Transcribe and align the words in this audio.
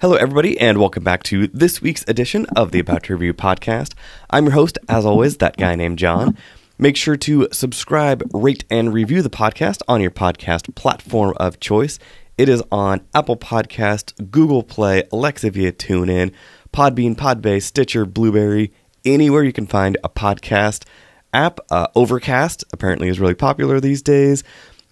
Hello, 0.00 0.14
everybody, 0.14 0.56
and 0.60 0.78
welcome 0.78 1.02
back 1.02 1.24
to 1.24 1.48
this 1.48 1.82
week's 1.82 2.04
edition 2.06 2.46
of 2.54 2.70
the 2.70 2.78
About 2.78 3.02
to 3.02 3.14
Review 3.14 3.34
podcast. 3.34 3.94
I'm 4.30 4.44
your 4.44 4.52
host, 4.52 4.78
as 4.88 5.04
always, 5.04 5.38
that 5.38 5.56
guy 5.56 5.74
named 5.74 5.98
John. 5.98 6.38
Make 6.78 6.96
sure 6.96 7.16
to 7.16 7.48
subscribe, 7.50 8.22
rate, 8.32 8.64
and 8.70 8.94
review 8.94 9.22
the 9.22 9.28
podcast 9.28 9.82
on 9.88 10.00
your 10.00 10.12
podcast 10.12 10.72
platform 10.76 11.34
of 11.38 11.58
choice. 11.58 11.98
It 12.36 12.48
is 12.48 12.62
on 12.70 13.00
Apple 13.12 13.36
Podcast, 13.36 14.30
Google 14.30 14.62
Play, 14.62 15.02
Alexa 15.10 15.50
via 15.50 15.72
TuneIn, 15.72 16.32
Podbean, 16.72 17.16
Podbay, 17.16 17.60
Stitcher, 17.60 18.06
Blubrry, 18.06 18.72
anywhere 19.04 19.42
you 19.42 19.52
can 19.52 19.66
find 19.66 19.98
a 20.04 20.08
podcast 20.08 20.84
app. 21.34 21.58
Uh, 21.72 21.88
Overcast 21.96 22.62
apparently 22.72 23.08
is 23.08 23.18
really 23.18 23.34
popular 23.34 23.80
these 23.80 24.02
days. 24.02 24.44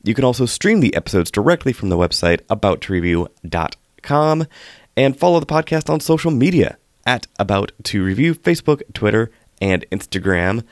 You 0.02 0.14
can 0.14 0.25
also 0.25 0.46
stream 0.46 0.80
the 0.80 0.96
episodes 0.96 1.30
directly 1.30 1.73
from 1.73 1.91
the 1.91 1.96
website 1.96 2.41
abouttoreview.com 2.46 4.46
and 4.96 5.18
follow 5.18 5.40
the 5.40 5.46
podcast 5.46 5.90
on 5.90 6.00
social 6.00 6.30
media 6.30 6.78
at 7.05 7.27
About 7.38 7.73
to 7.84 8.02
Review, 8.02 8.34
Facebook, 8.34 8.82
Twitter, 8.95 9.30
and 9.60 9.84
Instagram. 9.91 10.64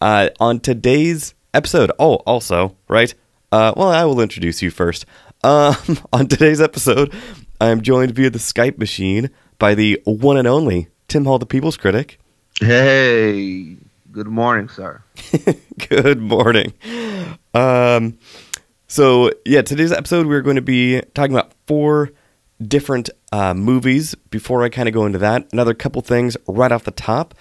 Uh, 0.00 0.28
on 0.38 0.60
today's 0.60 1.34
episode, 1.54 1.90
oh, 1.98 2.16
also, 2.26 2.76
right? 2.88 3.14
Uh, 3.50 3.72
well, 3.76 3.88
I 3.88 4.04
will 4.04 4.20
introduce 4.20 4.62
you 4.62 4.70
first. 4.70 5.06
Um, 5.42 5.76
on 6.12 6.26
today's 6.26 6.60
episode, 6.60 7.12
I 7.60 7.68
am 7.68 7.80
joined 7.80 8.14
via 8.14 8.30
the 8.30 8.38
Skype 8.38 8.78
machine 8.78 9.30
by 9.58 9.74
the 9.74 10.00
one 10.04 10.36
and 10.36 10.46
only 10.48 10.88
Tim 11.08 11.24
Hall, 11.24 11.38
the 11.38 11.46
People's 11.46 11.76
Critic. 11.76 12.18
Hey, 12.60 13.76
good 14.12 14.28
morning, 14.28 14.68
sir. 14.68 15.02
Good 15.88 16.20
morning. 16.20 16.72
Um, 17.52 18.18
so 18.86 19.32
yeah, 19.44 19.62
today's 19.62 19.90
episode 19.90 20.26
we're 20.26 20.40
going 20.40 20.56
to 20.56 20.62
be 20.62 21.00
talking 21.14 21.34
about 21.34 21.52
four 21.66 22.12
different 22.60 23.10
uh, 23.32 23.54
movies. 23.54 24.14
Before 24.30 24.62
I 24.62 24.68
kind 24.68 24.88
of 24.88 24.94
go 24.94 25.06
into 25.06 25.18
that, 25.18 25.48
another 25.52 25.74
couple 25.74 26.02
things 26.02 26.36
right 26.46 26.72
off 26.72 26.84
the 26.84 26.90
top. 26.90 27.34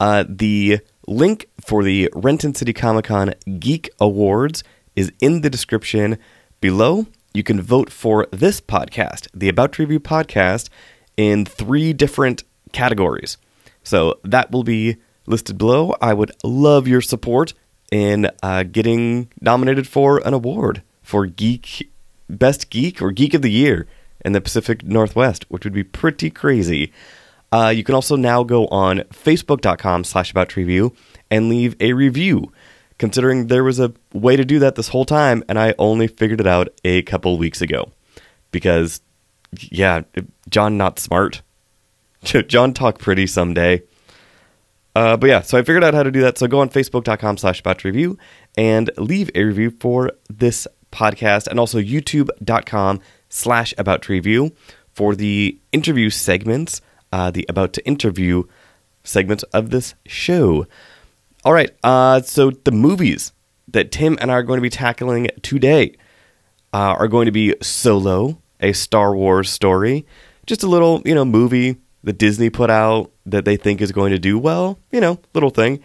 Uh, 0.00 0.24
the 0.28 0.80
link 1.06 1.48
for 1.60 1.82
the 1.82 2.10
Renton 2.14 2.54
City 2.54 2.72
Comic 2.72 3.06
Con 3.06 3.34
Geek 3.58 3.90
Awards 4.00 4.64
is 4.96 5.12
in 5.20 5.42
the 5.42 5.50
description 5.50 6.18
below. 6.60 7.06
You 7.32 7.42
can 7.42 7.60
vote 7.60 7.90
for 7.90 8.26
this 8.30 8.60
podcast, 8.60 9.28
the 9.34 9.48
About 9.48 9.72
to 9.74 9.82
Review 9.82 10.00
podcast, 10.00 10.68
in 11.16 11.44
three 11.44 11.92
different 11.92 12.44
categories. 12.72 13.38
So 13.82 14.18
that 14.24 14.50
will 14.50 14.64
be 14.64 14.96
listed 15.26 15.58
below. 15.58 15.94
I 16.00 16.14
would 16.14 16.32
love 16.42 16.88
your 16.88 17.00
support 17.00 17.54
in 17.90 18.30
uh, 18.42 18.64
getting 18.64 19.30
nominated 19.40 19.86
for 19.86 20.18
an 20.26 20.34
award 20.34 20.82
for 21.02 21.26
geek 21.26 21.90
best 22.28 22.70
geek 22.70 23.02
or 23.02 23.12
geek 23.12 23.34
of 23.34 23.42
the 23.42 23.50
year 23.50 23.86
in 24.24 24.32
the 24.32 24.40
Pacific 24.40 24.84
Northwest, 24.84 25.44
which 25.48 25.64
would 25.64 25.72
be 25.72 25.84
pretty 25.84 26.30
crazy. 26.30 26.92
Uh, 27.52 27.68
you 27.68 27.84
can 27.84 27.94
also 27.94 28.16
now 28.16 28.42
go 28.42 28.66
on 28.68 29.00
facebook.com 29.10 30.04
slash 30.04 30.30
about 30.30 30.56
review 30.56 30.94
and 31.30 31.48
leave 31.48 31.76
a 31.80 31.92
review 31.92 32.52
considering 32.98 33.48
there 33.48 33.64
was 33.64 33.80
a 33.80 33.92
way 34.12 34.36
to 34.36 34.44
do 34.44 34.58
that 34.58 34.76
this 34.76 34.88
whole 34.88 35.04
time 35.04 35.42
and 35.48 35.58
i 35.58 35.74
only 35.78 36.06
figured 36.06 36.40
it 36.40 36.46
out 36.46 36.68
a 36.84 37.02
couple 37.02 37.36
weeks 37.38 37.60
ago 37.60 37.90
because 38.52 39.00
yeah 39.58 40.02
john 40.48 40.76
not 40.76 40.98
smart 40.98 41.42
john 42.22 42.72
talk 42.72 42.98
pretty 42.98 43.26
someday 43.26 43.82
uh, 44.96 45.16
but 45.16 45.26
yeah, 45.26 45.40
so 45.40 45.58
I 45.58 45.62
figured 45.62 45.82
out 45.82 45.94
how 45.94 46.04
to 46.04 46.10
do 46.10 46.20
that. 46.20 46.38
So 46.38 46.46
go 46.46 46.60
on 46.60 46.68
facebook.com 46.68 47.36
slash 47.38 47.62
review 47.84 48.16
and 48.56 48.90
leave 48.96 49.28
a 49.34 49.42
review 49.42 49.70
for 49.80 50.12
this 50.30 50.68
podcast 50.92 51.48
and 51.48 51.58
also 51.58 51.80
youtube.com 51.80 53.00
slash 53.34 53.74
about 53.76 54.02
to 54.02 54.12
review 54.12 54.52
for 54.92 55.16
the 55.16 55.58
interview 55.72 56.08
segments, 56.08 56.80
uh, 57.12 57.30
the 57.30 57.44
about 57.48 57.72
to 57.72 57.84
interview 57.84 58.44
segments 59.02 59.42
of 59.44 59.70
this 59.70 59.94
show. 60.06 60.66
All 61.44 61.52
right, 61.52 61.70
uh, 61.82 62.22
so 62.22 62.50
the 62.50 62.70
movies 62.70 63.32
that 63.68 63.90
Tim 63.90 64.16
and 64.20 64.30
I 64.30 64.34
are 64.34 64.42
going 64.42 64.58
to 64.58 64.62
be 64.62 64.70
tackling 64.70 65.28
today 65.42 65.96
uh, 66.72 66.94
are 66.98 67.08
going 67.08 67.26
to 67.26 67.32
be 67.32 67.54
Solo, 67.60 68.40
a 68.60 68.72
Star 68.72 69.14
Wars 69.14 69.50
story, 69.50 70.06
just 70.46 70.62
a 70.62 70.68
little, 70.68 71.02
you 71.04 71.14
know, 71.14 71.24
movie 71.24 71.76
that 72.04 72.18
Disney 72.18 72.50
put 72.50 72.70
out 72.70 73.10
that 73.26 73.44
they 73.44 73.56
think 73.56 73.80
is 73.80 73.90
going 73.90 74.12
to 74.12 74.18
do 74.18 74.38
well, 74.38 74.78
you 74.92 75.00
know, 75.00 75.18
little 75.34 75.50
thing. 75.50 75.82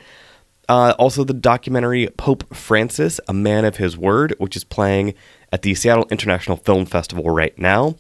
Uh, 0.68 0.94
also, 1.00 1.24
the 1.24 1.34
documentary 1.34 2.08
Pope 2.16 2.56
Francis, 2.56 3.20
A 3.28 3.34
Man 3.34 3.66
of 3.66 3.78
His 3.78 3.98
Word, 3.98 4.36
which 4.38 4.56
is 4.56 4.64
playing 4.64 5.16
at 5.52 5.62
the 5.62 5.76
Seattle 5.76 6.08
International 6.10 6.58
Film 6.58 6.86
Festival 6.86 7.30
right 7.30 7.58
now. 7.58 7.96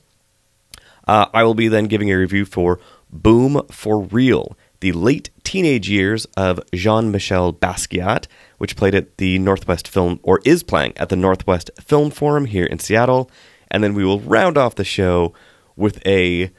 Uh, 1.07 1.25
I 1.33 1.43
will 1.43 1.55
be 1.55 1.67
then 1.67 1.85
giving 1.85 2.11
a 2.11 2.15
review 2.15 2.45
for 2.45 2.79
Boom 3.11 3.61
for 3.71 4.01
Real, 4.01 4.55
the 4.81 4.91
late 4.91 5.31
teenage 5.43 5.89
years 5.89 6.25
of 6.38 6.59
Jean 6.73 7.11
Michel 7.11 7.51
Basquiat, 7.51 8.27
which 8.59 8.75
played 8.75 8.93
at 8.93 9.17
the 9.17 9.39
Northwest 9.39 9.88
Film, 9.88 10.19
or 10.21 10.39
is 10.45 10.61
playing 10.61 10.93
at 10.97 11.09
the 11.09 11.15
Northwest 11.15 11.71
Film 11.81 12.11
Forum 12.11 12.45
here 12.45 12.65
in 12.65 12.77
Seattle. 12.77 13.31
And 13.71 13.83
then 13.83 13.93
we 13.93 14.05
will 14.05 14.19
round 14.19 14.57
off 14.57 14.75
the 14.75 14.83
show 14.83 15.33
with 15.75 16.05
a 16.05 16.51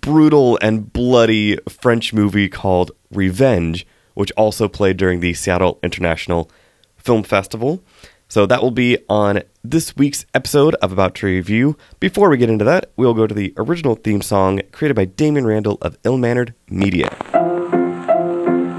brutal 0.00 0.58
and 0.62 0.92
bloody 0.92 1.58
French 1.68 2.12
movie 2.12 2.48
called 2.48 2.92
Revenge, 3.10 3.86
which 4.14 4.32
also 4.32 4.68
played 4.68 4.96
during 4.96 5.20
the 5.20 5.34
Seattle 5.34 5.78
International 5.82 6.50
Film 6.96 7.22
Festival. 7.22 7.82
So 8.28 8.44
that 8.46 8.60
will 8.62 8.72
be 8.72 8.98
on 9.08 9.42
this 9.62 9.96
week's 9.96 10.26
episode 10.34 10.74
of 10.76 10.92
About 10.92 11.14
to 11.16 11.26
Review. 11.26 11.76
Before 12.00 12.28
we 12.28 12.36
get 12.36 12.50
into 12.50 12.64
that, 12.64 12.90
we'll 12.96 13.14
go 13.14 13.26
to 13.26 13.34
the 13.34 13.54
original 13.56 13.94
theme 13.94 14.20
song 14.20 14.60
created 14.72 14.94
by 14.94 15.04
Damien 15.04 15.46
Randall 15.46 15.78
of 15.80 15.96
Ill 16.04 16.18
Mannered 16.18 16.54
Media. 16.68 17.08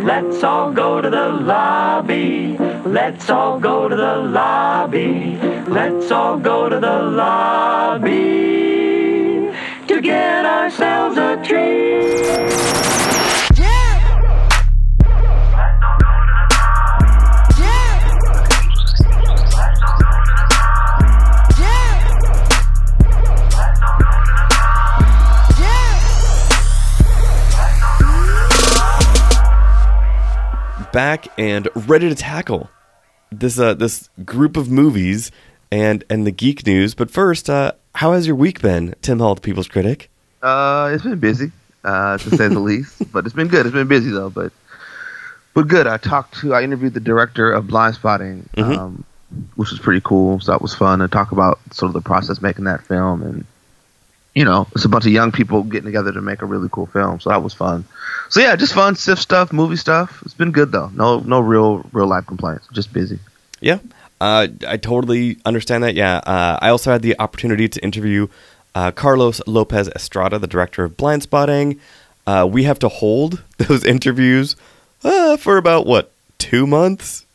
Let's 0.03 0.43
all 0.43 0.71
go 0.71 1.01
to 1.01 1.09
the 1.09 1.29
lobby. 1.29 2.57
Let's 2.85 3.29
all 3.29 3.59
go 3.59 3.87
to 3.87 3.95
the 3.95 4.15
lobby. 4.15 5.37
Let's 5.67 6.11
all 6.11 6.37
go 6.37 6.69
to 6.69 6.79
the 6.79 7.03
lobby 7.03 8.07
to 9.87 10.01
get 10.01 10.45
ourselves 10.45 11.17
a 11.17 11.41
treat. 11.43 12.96
Back 30.97 31.27
and 31.37 31.69
ready 31.87 32.09
to 32.09 32.15
tackle 32.15 32.71
this 33.31 33.59
uh, 33.59 33.75
this 33.75 34.09
group 34.25 34.57
of 34.57 34.71
movies 34.71 35.29
and 35.71 36.03
and 36.09 36.25
the 36.25 36.31
geek 36.31 36.65
news. 36.65 36.95
But 36.95 37.11
first, 37.11 37.51
uh, 37.51 37.73
how 37.93 38.13
has 38.13 38.25
your 38.25 38.35
week 38.35 38.63
been, 38.63 38.95
Tim 39.03 39.19
Hall, 39.19 39.35
the 39.35 39.41
People's 39.41 39.67
Critic? 39.67 40.09
Uh, 40.41 40.89
it's 40.91 41.03
been 41.03 41.19
busy, 41.19 41.51
uh, 41.83 42.17
to 42.17 42.29
say 42.35 42.47
the 42.47 42.59
least, 42.71 43.11
but 43.13 43.27
it's 43.27 43.35
been 43.35 43.47
good. 43.47 43.67
It's 43.67 43.75
been 43.75 43.87
busy 43.87 44.09
though, 44.09 44.31
but 44.31 44.51
but 45.53 45.67
good. 45.67 45.85
I 45.85 45.97
talked 45.97 46.39
to, 46.39 46.55
I 46.55 46.63
interviewed 46.63 46.95
the 46.95 46.99
director 46.99 47.51
of 47.51 47.65
Blindspotting, 47.65 48.49
Mhm. 48.55 48.77
um, 48.79 49.03
which 49.55 49.69
was 49.69 49.79
pretty 49.79 50.01
cool. 50.03 50.39
So 50.39 50.51
that 50.51 50.63
was 50.63 50.73
fun 50.73 50.97
to 50.97 51.07
talk 51.07 51.31
about 51.31 51.59
sort 51.73 51.89
of 51.89 51.93
the 51.93 52.01
process 52.01 52.41
making 52.41 52.63
that 52.63 52.81
film, 52.81 53.21
and 53.21 53.45
you 54.37 54.45
know, 54.45 54.67
it's 54.75 54.85
a 54.85 54.89
bunch 54.89 55.07
of 55.07 55.11
young 55.11 55.31
people 55.31 55.63
getting 55.63 55.87
together 55.87 56.11
to 56.11 56.21
make 56.21 56.43
a 56.43 56.45
really 56.45 56.69
cool 56.71 56.85
film. 56.85 57.19
So 57.19 57.31
that 57.31 57.41
was 57.41 57.55
fun. 57.55 57.85
So 58.29 58.39
yeah, 58.39 58.55
just 58.55 58.71
fun, 58.71 58.95
stiff 58.95 59.17
stuff, 59.17 59.51
movie 59.51 59.77
stuff. 59.77 60.21
It's 60.23 60.35
been 60.35 60.51
good 60.51 60.71
though. 60.71 60.89
No, 60.93 61.21
no 61.21 61.39
real, 61.39 61.83
real 61.91 62.05
life 62.05 62.27
complaints. 62.27 62.67
Just 62.71 62.93
busy. 62.93 63.17
Yeah, 63.61 63.79
uh, 64.21 64.47
I 64.67 64.77
totally 64.77 65.39
understand 65.43 65.83
that. 65.85 65.95
Yeah, 65.95 66.17
uh, 66.17 66.59
I 66.61 66.69
also 66.69 66.91
had 66.91 67.01
the 67.01 67.19
opportunity 67.19 67.67
to 67.67 67.83
interview 67.83 68.27
uh, 68.75 68.91
Carlos 68.91 69.41
Lopez 69.47 69.89
Estrada, 69.95 70.37
the 70.37 70.45
director 70.45 70.83
of 70.83 70.97
Blindspotting. 70.97 71.79
Uh, 72.27 72.47
we 72.47 72.61
have 72.65 72.77
to 72.77 72.89
hold 72.89 73.41
those 73.57 73.83
interviews 73.83 74.55
uh, 75.03 75.37
for 75.37 75.57
about 75.57 75.87
what 75.87 76.11
two 76.37 76.67
months 76.67 77.25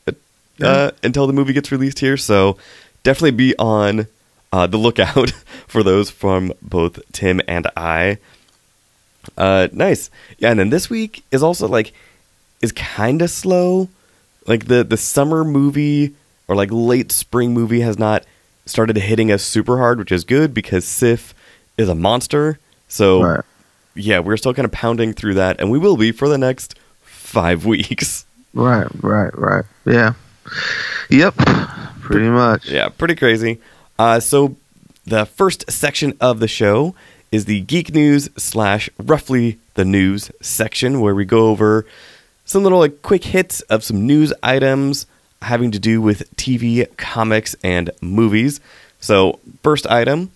uh, 0.62 0.92
until 1.02 1.26
the 1.26 1.32
movie 1.32 1.52
gets 1.52 1.72
released 1.72 1.98
here. 1.98 2.16
So 2.16 2.58
definitely 3.02 3.32
be 3.32 3.56
on 3.58 4.06
uh, 4.52 4.66
the 4.66 4.76
lookout 4.76 5.30
for 5.66 5.82
those 5.82 6.10
from 6.10 6.52
both 6.62 7.00
Tim 7.12 7.40
and 7.48 7.66
I. 7.76 8.18
Uh, 9.36 9.68
nice, 9.72 10.10
yeah. 10.38 10.50
And 10.50 10.58
then 10.60 10.70
this 10.70 10.90
week 10.90 11.24
is 11.30 11.42
also 11.42 11.68
like 11.68 11.92
is 12.60 12.72
kind 12.72 13.22
of 13.22 13.30
slow. 13.30 13.88
Like 14.46 14.66
the 14.66 14.82
the 14.84 14.96
summer 14.96 15.44
movie 15.44 16.14
or 16.48 16.56
like 16.56 16.70
late 16.72 17.12
spring 17.12 17.54
movie 17.54 17.80
has 17.80 17.98
not 17.98 18.24
started 18.66 18.96
hitting 18.96 19.30
us 19.30 19.42
super 19.42 19.78
hard, 19.78 19.98
which 19.98 20.10
is 20.12 20.24
good 20.24 20.52
because 20.52 20.84
SIFF 20.84 21.34
is 21.78 21.88
a 21.88 21.94
monster. 21.94 22.58
So 22.88 23.22
Right. 23.22 23.44
yeah, 23.94 24.18
we're 24.18 24.36
still 24.36 24.52
kind 24.54 24.66
of 24.66 24.72
pounding 24.72 25.12
through 25.12 25.34
that, 25.34 25.60
and 25.60 25.70
we 25.70 25.78
will 25.78 25.96
be 25.96 26.10
for 26.12 26.28
the 26.28 26.38
next 26.38 26.76
five 27.02 27.64
weeks. 27.72 28.26
Right, 28.54 28.88
right, 29.02 29.36
right. 29.38 29.64
Yeah. 29.86 30.14
Yep. 31.08 31.36
Pretty 32.00 32.28
much. 32.28 32.68
Yeah, 32.68 32.88
pretty 32.88 33.14
crazy. 33.14 33.60
Uh, 33.98 34.20
so 34.20 34.56
the 35.04 35.26
first 35.26 35.70
section 35.70 36.16
of 36.20 36.40
the 36.40 36.48
show 36.48 36.94
is 37.30 37.46
the 37.46 37.60
geek 37.60 37.94
news 37.94 38.28
slash 38.36 38.90
roughly 38.98 39.58
the 39.74 39.84
news 39.84 40.30
section 40.40 41.00
where 41.00 41.14
we 41.14 41.24
go 41.24 41.48
over 41.48 41.86
some 42.44 42.62
little 42.62 42.78
like 42.78 43.02
quick 43.02 43.24
hits 43.24 43.60
of 43.62 43.82
some 43.82 44.06
news 44.06 44.32
items 44.42 45.06
having 45.42 45.70
to 45.72 45.78
do 45.78 46.00
with 46.00 46.34
TV, 46.36 46.86
comics, 46.96 47.56
and 47.62 47.90
movies. 48.00 48.60
So, 49.00 49.40
first 49.62 49.86
item. 49.86 50.30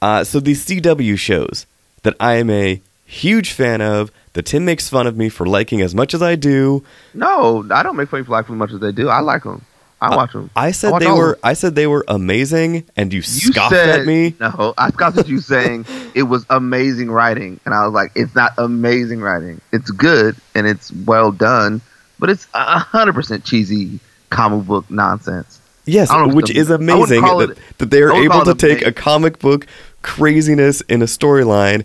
Uh, 0.00 0.24
so, 0.24 0.40
the 0.40 0.52
CW 0.52 1.18
shows 1.18 1.66
that 2.02 2.14
I 2.20 2.34
am 2.34 2.50
a 2.50 2.80
huge 3.06 3.52
fan 3.52 3.80
of, 3.80 4.10
that 4.32 4.46
Tim 4.46 4.64
makes 4.64 4.88
fun 4.88 5.06
of 5.06 5.16
me 5.16 5.28
for 5.28 5.46
liking 5.46 5.80
as 5.80 5.94
much 5.94 6.14
as 6.14 6.22
I 6.22 6.34
do. 6.34 6.84
No, 7.14 7.66
I 7.70 7.82
don't 7.82 7.96
make 7.96 8.08
fun 8.08 8.20
of 8.20 8.26
people 8.26 8.32
like 8.32 8.46
as 8.46 8.50
much 8.50 8.72
as 8.72 8.80
they 8.80 8.92
do. 8.92 9.08
I 9.08 9.20
like 9.20 9.44
them. 9.44 9.64
I 10.02 10.16
watch 10.16 10.32
them. 10.32 10.50
I 10.56 10.72
said 10.72 10.90
watch 10.90 11.02
they 11.02 11.10
were. 11.12 11.38
I 11.44 11.52
said 11.52 11.74
they 11.76 11.86
were 11.86 12.04
amazing, 12.08 12.84
and 12.96 13.12
you, 13.12 13.18
You 13.18 13.22
scoffed 13.22 13.72
said, 13.74 14.00
at 14.00 14.06
me. 14.06 14.34
No, 14.40 14.74
I 14.76 14.90
scoffed 14.90 15.18
at 15.18 15.28
you 15.28 15.38
saying 15.40 15.86
it 16.14 16.24
was 16.24 16.44
amazing 16.50 17.10
writing, 17.10 17.60
and 17.64 17.72
I 17.72 17.84
was 17.84 17.94
like, 17.94 18.10
it's 18.16 18.34
not 18.34 18.52
amazing 18.58 19.20
writing. 19.20 19.60
It's 19.72 19.90
good 19.92 20.36
and 20.56 20.66
it's 20.66 20.92
well 20.92 21.30
done, 21.30 21.80
but 22.18 22.30
it's 22.30 22.46
a 22.52 22.78
hundred 22.80 23.14
percent 23.14 23.44
cheesy 23.44 24.00
comic 24.30 24.66
book 24.66 24.90
nonsense. 24.90 25.60
Yes, 25.84 26.10
I 26.10 26.14
don't 26.18 26.24
know 26.28 26.30
if 26.30 26.36
which 26.36 26.50
is 26.50 26.70
I 26.70 26.76
amazing 26.76 27.22
that, 27.22 27.50
it- 27.50 27.58
that 27.78 27.90
they 27.90 28.02
are 28.02 28.12
able 28.12 28.44
to 28.44 28.54
take 28.54 28.84
a 28.84 28.92
comic 28.92 29.38
book 29.38 29.66
craziness 30.02 30.80
in 30.82 31.00
a 31.02 31.06
storyline 31.06 31.84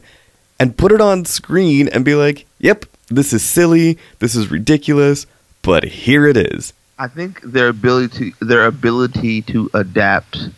and 0.59 0.75
put 0.75 0.91
it 0.91 1.01
on 1.01 1.23
screen 1.25 1.87
and 1.87 2.03
be 2.03 2.15
like, 2.15 2.45
"Yep, 2.59 2.85
this 3.09 3.31
is 3.31 3.43
silly, 3.43 3.97
this 4.19 4.35
is 4.35 4.49
ridiculous, 4.49 5.27
but 5.61 5.83
here 5.83 6.25
it 6.25 6.35
is." 6.37 6.73
I 6.99 7.07
think 7.07 7.41
their 7.41 7.67
ability 7.67 8.31
to, 8.31 8.45
their 8.45 8.65
ability 8.65 9.43
to 9.43 9.69
adapt 9.73 10.49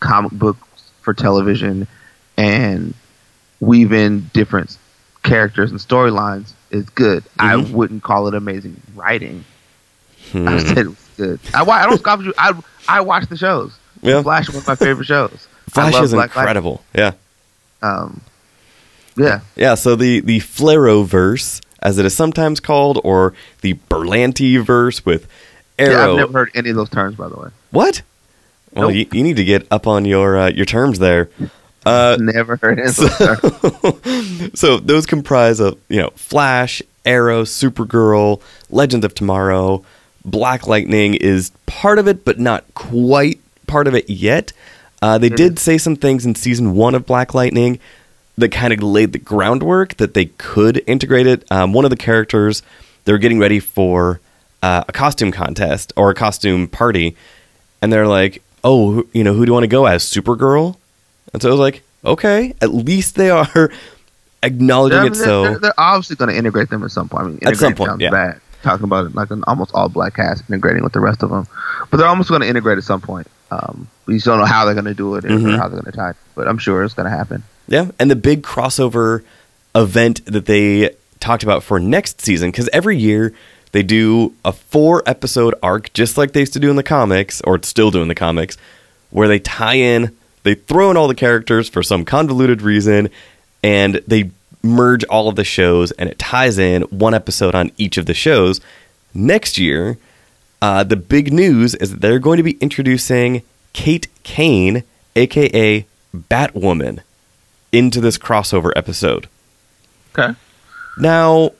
comic 0.00 0.32
books 0.32 0.60
for 1.02 1.14
television 1.14 1.86
and 2.36 2.94
weave 3.60 3.92
in 3.92 4.28
different 4.34 4.76
characters 5.22 5.70
and 5.70 5.80
storylines 5.80 6.52
is 6.70 6.88
good. 6.90 7.24
I 7.38 7.54
Mhm. 7.54 7.70
wouldn't 7.70 8.02
call 8.02 8.26
it 8.28 8.34
amazing 8.34 8.80
writing. 8.94 9.44
I 10.34 10.38
Hmm. 10.38 10.58
said 10.58 10.78
it 10.78 10.86
was 10.88 11.08
good. 11.16 11.40
I, 11.54 11.62
I 11.62 11.86
don't 11.86 11.98
scoff 11.98 12.18
at 12.20 12.26
you. 12.26 12.34
I 12.36 12.52
I 12.88 13.00
watch 13.00 13.28
the 13.28 13.36
shows. 13.36 13.72
Yeah. 14.02 14.22
Flash 14.22 14.48
is 14.48 14.54
one 14.54 14.62
of 14.62 14.66
my 14.68 14.74
favorite 14.74 15.06
shows. 15.06 15.46
Flash 15.70 15.94
is 16.02 16.12
Black 16.12 16.26
incredible. 16.36 16.84
Yeah. 16.94 17.12
Um, 17.82 18.20
yeah, 19.16 19.40
Yeah, 19.54 19.74
so 19.76 19.94
the 19.96 20.20
the 20.20 20.40
Flarrowverse, 20.40 21.60
as 21.80 21.98
it 21.98 22.04
is 22.04 22.14
sometimes 22.14 22.60
called, 22.60 23.00
or 23.04 23.32
the 23.62 23.74
Berlanti 23.88 24.60
verse 24.62 25.04
with 25.06 25.26
yeah. 25.78 26.08
I've 26.08 26.16
never 26.16 26.32
heard 26.32 26.50
any 26.54 26.70
of 26.70 26.76
those 26.76 26.88
terms, 26.90 27.16
by 27.16 27.28
the 27.28 27.36
way. 27.36 27.48
what? 27.70 28.02
Well, 28.72 28.88
Nope. 28.88 28.94
you, 28.96 29.06
you 29.18 29.22
need 29.24 29.36
to 29.36 29.44
get 29.44 29.66
up 29.70 29.86
on 29.86 30.04
your 30.04 30.36
uh, 30.38 30.48
your 30.50 30.66
terms 30.66 30.98
there. 30.98 31.30
Uh, 31.86 32.16
never 32.18 32.56
heard 32.56 32.80
any 32.80 32.88
of 32.88 32.96
those 32.96 33.16
terms. 34.02 34.50
so 34.60 34.78
those 34.78 35.06
comprise 35.06 35.60
of 35.60 35.78
you 35.88 35.98
know 36.02 36.10
Flash, 36.16 36.82
Arrow, 37.04 37.44
Supergirl, 37.44 38.42
Legends 38.70 39.06
of 39.06 39.14
Tomorrow. 39.14 39.84
Black 40.24 40.66
Lightning 40.66 41.14
is 41.14 41.52
part 41.66 42.00
of 42.00 42.08
it, 42.08 42.24
but 42.24 42.40
not 42.40 42.64
quite 42.74 43.38
part 43.68 43.86
of 43.86 43.94
it 43.94 44.10
yet. 44.10 44.52
Uh, 45.00 45.16
they 45.18 45.28
did 45.28 45.60
say 45.60 45.78
some 45.78 45.94
things 45.94 46.26
in 46.26 46.34
season 46.34 46.74
one 46.74 46.96
of 46.96 47.06
Black 47.06 47.34
Lightning 47.34 47.78
that 48.36 48.50
kind 48.50 48.72
of 48.72 48.82
laid 48.82 49.12
the 49.12 49.20
groundwork 49.20 49.96
that 49.98 50.14
they 50.14 50.24
could 50.24 50.82
integrate 50.88 51.28
it. 51.28 51.44
Um, 51.52 51.72
one 51.72 51.84
of 51.84 51.90
the 51.90 51.96
characters 51.96 52.64
they're 53.04 53.18
getting 53.18 53.38
ready 53.38 53.60
for 53.60 54.20
uh, 54.66 54.84
a 54.88 54.92
costume 54.92 55.30
contest 55.32 55.92
or 55.96 56.10
a 56.10 56.14
costume 56.14 56.66
party, 56.68 57.14
and 57.80 57.92
they're 57.92 58.08
like, 58.08 58.42
"Oh, 58.64 59.04
you 59.12 59.22
know, 59.24 59.34
who 59.34 59.44
do 59.44 59.50
you 59.50 59.54
want 59.54 59.64
to 59.64 59.68
go 59.78 59.86
as? 59.86 60.02
Supergirl?" 60.04 60.76
And 61.32 61.40
so 61.42 61.48
I 61.48 61.52
was 61.52 61.60
like, 61.60 61.82
"Okay, 62.04 62.54
at 62.60 62.70
least 62.74 63.14
they 63.16 63.30
are 63.30 63.70
acknowledging 64.42 65.06
it." 65.06 65.14
they're, 65.14 65.24
So 65.24 65.42
they're, 65.44 65.58
they're 65.58 65.74
obviously 65.80 66.16
going 66.16 66.30
to 66.30 66.36
integrate 66.36 66.70
them 66.70 66.82
at 66.84 66.90
some 66.90 67.08
point. 67.08 67.24
I 67.24 67.28
mean, 67.28 67.38
At 67.46 67.56
some 67.56 67.74
point, 67.74 68.00
yeah. 68.00 68.10
bad. 68.10 68.40
Talking 68.62 68.84
about 68.84 69.06
it 69.06 69.14
like 69.14 69.30
an 69.30 69.44
almost 69.46 69.70
all 69.74 69.88
black 69.88 70.14
cast 70.16 70.42
integrating 70.48 70.82
with 70.82 70.92
the 70.92 71.00
rest 71.00 71.22
of 71.22 71.30
them, 71.30 71.46
but 71.90 71.98
they're 71.98 72.08
almost 72.08 72.30
going 72.30 72.40
to 72.40 72.48
integrate 72.48 72.78
at 72.78 72.84
some 72.84 73.00
point. 73.00 73.28
Um, 73.52 73.86
we 74.06 74.14
just 74.14 74.26
don't 74.26 74.38
know 74.40 74.44
how 74.44 74.64
they're 74.64 74.74
going 74.74 74.86
to 74.86 74.94
do 74.94 75.14
it 75.14 75.24
or, 75.24 75.28
Mhm. 75.28 75.54
or 75.54 75.56
how 75.58 75.68
they're 75.68 75.80
going 75.80 75.92
to 75.92 75.96
tie. 75.96 76.10
it, 76.10 76.16
But 76.34 76.48
I'm 76.48 76.58
sure 76.58 76.82
it's 76.82 76.94
going 76.94 77.08
to 77.08 77.16
happen. 77.16 77.44
Yeah, 77.68 77.90
and 78.00 78.10
the 78.10 78.16
big 78.16 78.42
crossover 78.42 79.22
event 79.76 80.24
that 80.24 80.46
they 80.46 80.90
talked 81.20 81.44
about 81.44 81.62
for 81.62 81.78
next 81.78 82.20
season, 82.22 82.50
because 82.50 82.68
every 82.72 82.96
year 82.96 83.32
they 83.76 83.82
do 83.82 84.32
a 84.42 84.52
four 84.54 85.02
episode 85.04 85.54
arc, 85.62 85.92
just 85.92 86.16
like 86.16 86.32
they 86.32 86.40
used 86.40 86.54
to 86.54 86.58
do 86.58 86.70
in 86.70 86.76
the 86.76 86.82
comics, 86.82 87.42
or 87.42 87.62
still 87.62 87.90
do 87.90 88.00
in 88.00 88.08
the 88.08 88.14
comics, 88.14 88.56
where 89.10 89.28
they 89.28 89.38
tie 89.38 89.74
in, 89.74 90.16
they 90.44 90.54
throw 90.54 90.90
in 90.90 90.96
all 90.96 91.08
the 91.08 91.14
characters 91.14 91.68
for 91.68 91.82
some 91.82 92.02
convoluted 92.02 92.62
reason, 92.62 93.10
and 93.62 93.96
they 94.06 94.30
merge 94.62 95.04
all 95.04 95.28
of 95.28 95.36
the 95.36 95.44
shows, 95.44 95.90
and 95.92 96.08
it 96.08 96.18
ties 96.18 96.56
in 96.56 96.84
one 96.84 97.12
episode 97.12 97.54
on 97.54 97.70
each 97.76 97.98
of 97.98 98.06
the 98.06 98.14
shows. 98.14 98.62
Next 99.12 99.58
year, 99.58 99.98
uh, 100.62 100.82
the 100.82 100.96
big 100.96 101.30
news 101.30 101.74
is 101.74 101.90
that 101.90 102.00
they're 102.00 102.18
going 102.18 102.38
to 102.38 102.42
be 102.42 102.56
introducing 102.62 103.42
Kate 103.74 104.08
Kane, 104.22 104.84
aka 105.16 105.84
Batwoman, 106.16 107.00
into 107.72 108.00
this 108.00 108.16
crossover 108.16 108.72
episode. 108.74 109.28
Okay. 110.18 110.34
Now, 110.96 111.50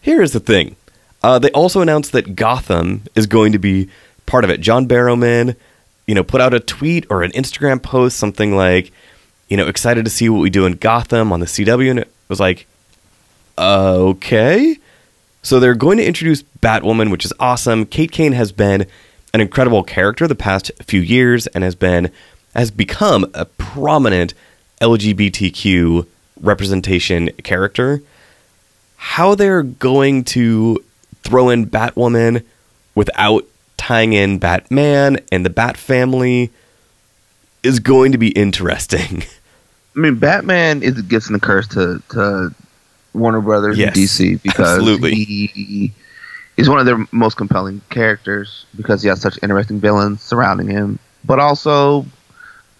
here 0.00 0.22
is 0.22 0.32
the 0.32 0.40
thing. 0.40 0.76
Uh, 1.22 1.38
they 1.38 1.50
also 1.50 1.80
announced 1.80 2.12
that 2.12 2.36
Gotham 2.36 3.02
is 3.14 3.26
going 3.26 3.52
to 3.52 3.58
be 3.58 3.88
part 4.26 4.44
of 4.44 4.50
it. 4.50 4.60
John 4.60 4.86
Barrowman, 4.86 5.56
you 6.06 6.14
know, 6.14 6.22
put 6.22 6.40
out 6.40 6.54
a 6.54 6.60
tweet 6.60 7.06
or 7.10 7.22
an 7.22 7.32
Instagram 7.32 7.82
post, 7.82 8.16
something 8.16 8.54
like, 8.54 8.92
you 9.48 9.56
know, 9.56 9.66
excited 9.66 10.04
to 10.04 10.10
see 10.10 10.28
what 10.28 10.40
we 10.40 10.50
do 10.50 10.66
in 10.66 10.74
Gotham 10.74 11.32
on 11.32 11.40
the 11.40 11.46
CW, 11.46 11.90
and 11.90 11.98
it 12.00 12.12
was 12.28 12.38
like, 12.38 12.66
okay. 13.56 14.78
So 15.42 15.58
they're 15.58 15.74
going 15.74 15.98
to 15.98 16.06
introduce 16.06 16.42
Batwoman, 16.60 17.10
which 17.10 17.24
is 17.24 17.32
awesome. 17.40 17.86
Kate 17.86 18.12
Kane 18.12 18.32
has 18.32 18.52
been 18.52 18.86
an 19.34 19.40
incredible 19.40 19.82
character 19.82 20.26
the 20.26 20.34
past 20.34 20.70
few 20.82 21.00
years 21.00 21.46
and 21.48 21.64
has 21.64 21.74
been 21.74 22.10
has 22.54 22.70
become 22.70 23.30
a 23.34 23.44
prominent 23.44 24.34
LGBTQ 24.80 26.06
representation 26.40 27.28
character. 27.44 28.02
How 28.96 29.34
they're 29.34 29.62
going 29.62 30.24
to 30.24 30.82
throw 31.22 31.48
in 31.50 31.66
Batwoman 31.66 32.44
without 32.94 33.44
tying 33.76 34.12
in 34.12 34.38
Batman 34.38 35.18
and 35.30 35.44
the 35.44 35.50
Bat 35.50 35.76
family 35.76 36.50
is 37.62 37.80
going 37.80 38.12
to 38.12 38.18
be 38.18 38.28
interesting. 38.30 39.22
I 39.96 40.00
mean, 40.00 40.16
Batman 40.16 40.82
is 40.82 41.00
gift 41.02 41.26
and 41.28 41.36
a 41.36 41.40
curse 41.40 41.66
to 41.68 42.02
to 42.10 42.54
Warner 43.14 43.40
Brothers 43.40 43.78
Yes, 43.78 43.96
and 43.96 43.96
DC 43.96 44.42
because 44.42 44.78
absolutely. 44.78 45.14
he 45.14 45.92
he's 46.56 46.68
one 46.68 46.78
of 46.78 46.86
their 46.86 47.04
most 47.10 47.36
compelling 47.36 47.80
characters 47.90 48.64
because 48.76 49.02
he 49.02 49.08
has 49.08 49.20
such 49.20 49.38
interesting 49.42 49.80
villains 49.80 50.22
surrounding 50.22 50.68
him. 50.68 50.98
But 51.24 51.40
also, 51.40 52.06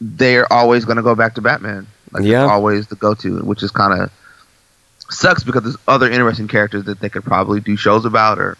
they're 0.01 0.51
always 0.53 0.85
going 0.85 0.97
to 0.97 1.03
go 1.03 1.15
back 1.17 1.35
to 1.35 1.41
Batman. 1.41 1.87
Like 2.13 2.25
Yeah. 2.25 2.45
always 2.45 2.87
the 2.87 2.97
go-to, 2.97 3.41
which 3.41 3.63
is 3.63 3.71
kind 3.71 4.01
of 4.01 4.11
sucks 5.11 5.43
because 5.45 5.63
there's 5.63 5.77
other 5.87 6.11
interesting 6.11 6.49
characters 6.49 6.85
that 6.85 7.01
they 7.01 7.09
could 7.09 7.25
probably 7.25 7.61
do 7.61 7.77
shows 7.77 8.05
about 8.05 8.39
or 8.39 8.57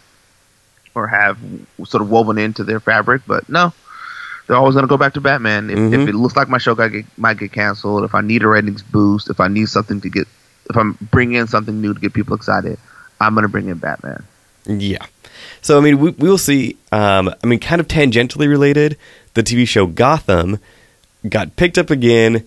or 0.95 1.07
have 1.07 1.37
sort 1.85 2.01
of 2.01 2.09
woven 2.09 2.37
into 2.37 2.63
their 2.63 2.79
fabric. 2.79 3.21
But 3.27 3.47
no, 3.47 3.73
they're 4.47 4.57
always 4.57 4.73
going 4.73 4.83
to 4.83 4.89
go 4.89 4.97
back 4.97 5.13
to 5.13 5.21
Batman. 5.21 5.69
If, 5.69 5.77
Mhm. 5.77 5.93
if 6.03 6.09
it 6.09 6.15
looks 6.15 6.35
like 6.35 6.49
my 6.49 6.57
show 6.57 6.73
got 6.75 6.91
get, 6.91 7.05
might 7.17 7.37
get 7.37 7.51
canceled, 7.51 8.03
if 8.03 8.15
I 8.15 8.21
need 8.21 8.43
a 8.43 8.47
ratings 8.47 8.81
boost, 8.81 9.29
if 9.29 9.39
I 9.39 9.47
need 9.47 9.69
something 9.69 10.01
to 10.01 10.09
get, 10.09 10.27
if 10.69 10.75
I'm 10.75 10.97
bringing 11.11 11.37
in 11.37 11.47
something 11.47 11.79
new 11.79 11.93
to 11.93 11.99
get 11.99 12.13
people 12.13 12.35
excited, 12.35 12.77
I'm 13.21 13.33
going 13.35 13.43
to 13.43 13.49
bring 13.49 13.69
in 13.69 13.77
Batman. 13.77 14.23
Yeah. 14.65 15.05
So 15.61 15.77
I 15.77 15.81
mean, 15.81 15.99
we 15.99 16.11
we 16.11 16.29
will 16.29 16.37
see. 16.37 16.77
Um, 16.91 17.33
I 17.43 17.47
mean, 17.47 17.59
kind 17.59 17.79
of 17.79 17.87
tangentially 17.87 18.47
related, 18.49 18.97
the 19.35 19.43
TV 19.43 19.67
show 19.67 19.85
Gotham 19.85 20.57
got 21.27 21.55
picked 21.55 21.77
up 21.77 21.89
again. 21.89 22.43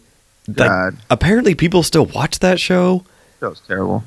Like, 0.49 0.95
apparently, 1.09 1.55
people 1.55 1.83
still 1.85 2.07
watch 2.07 2.41
that 2.41 2.59
show. 2.59 3.05
That 3.43 3.51
was 3.51 3.61
terrible. 3.61 4.05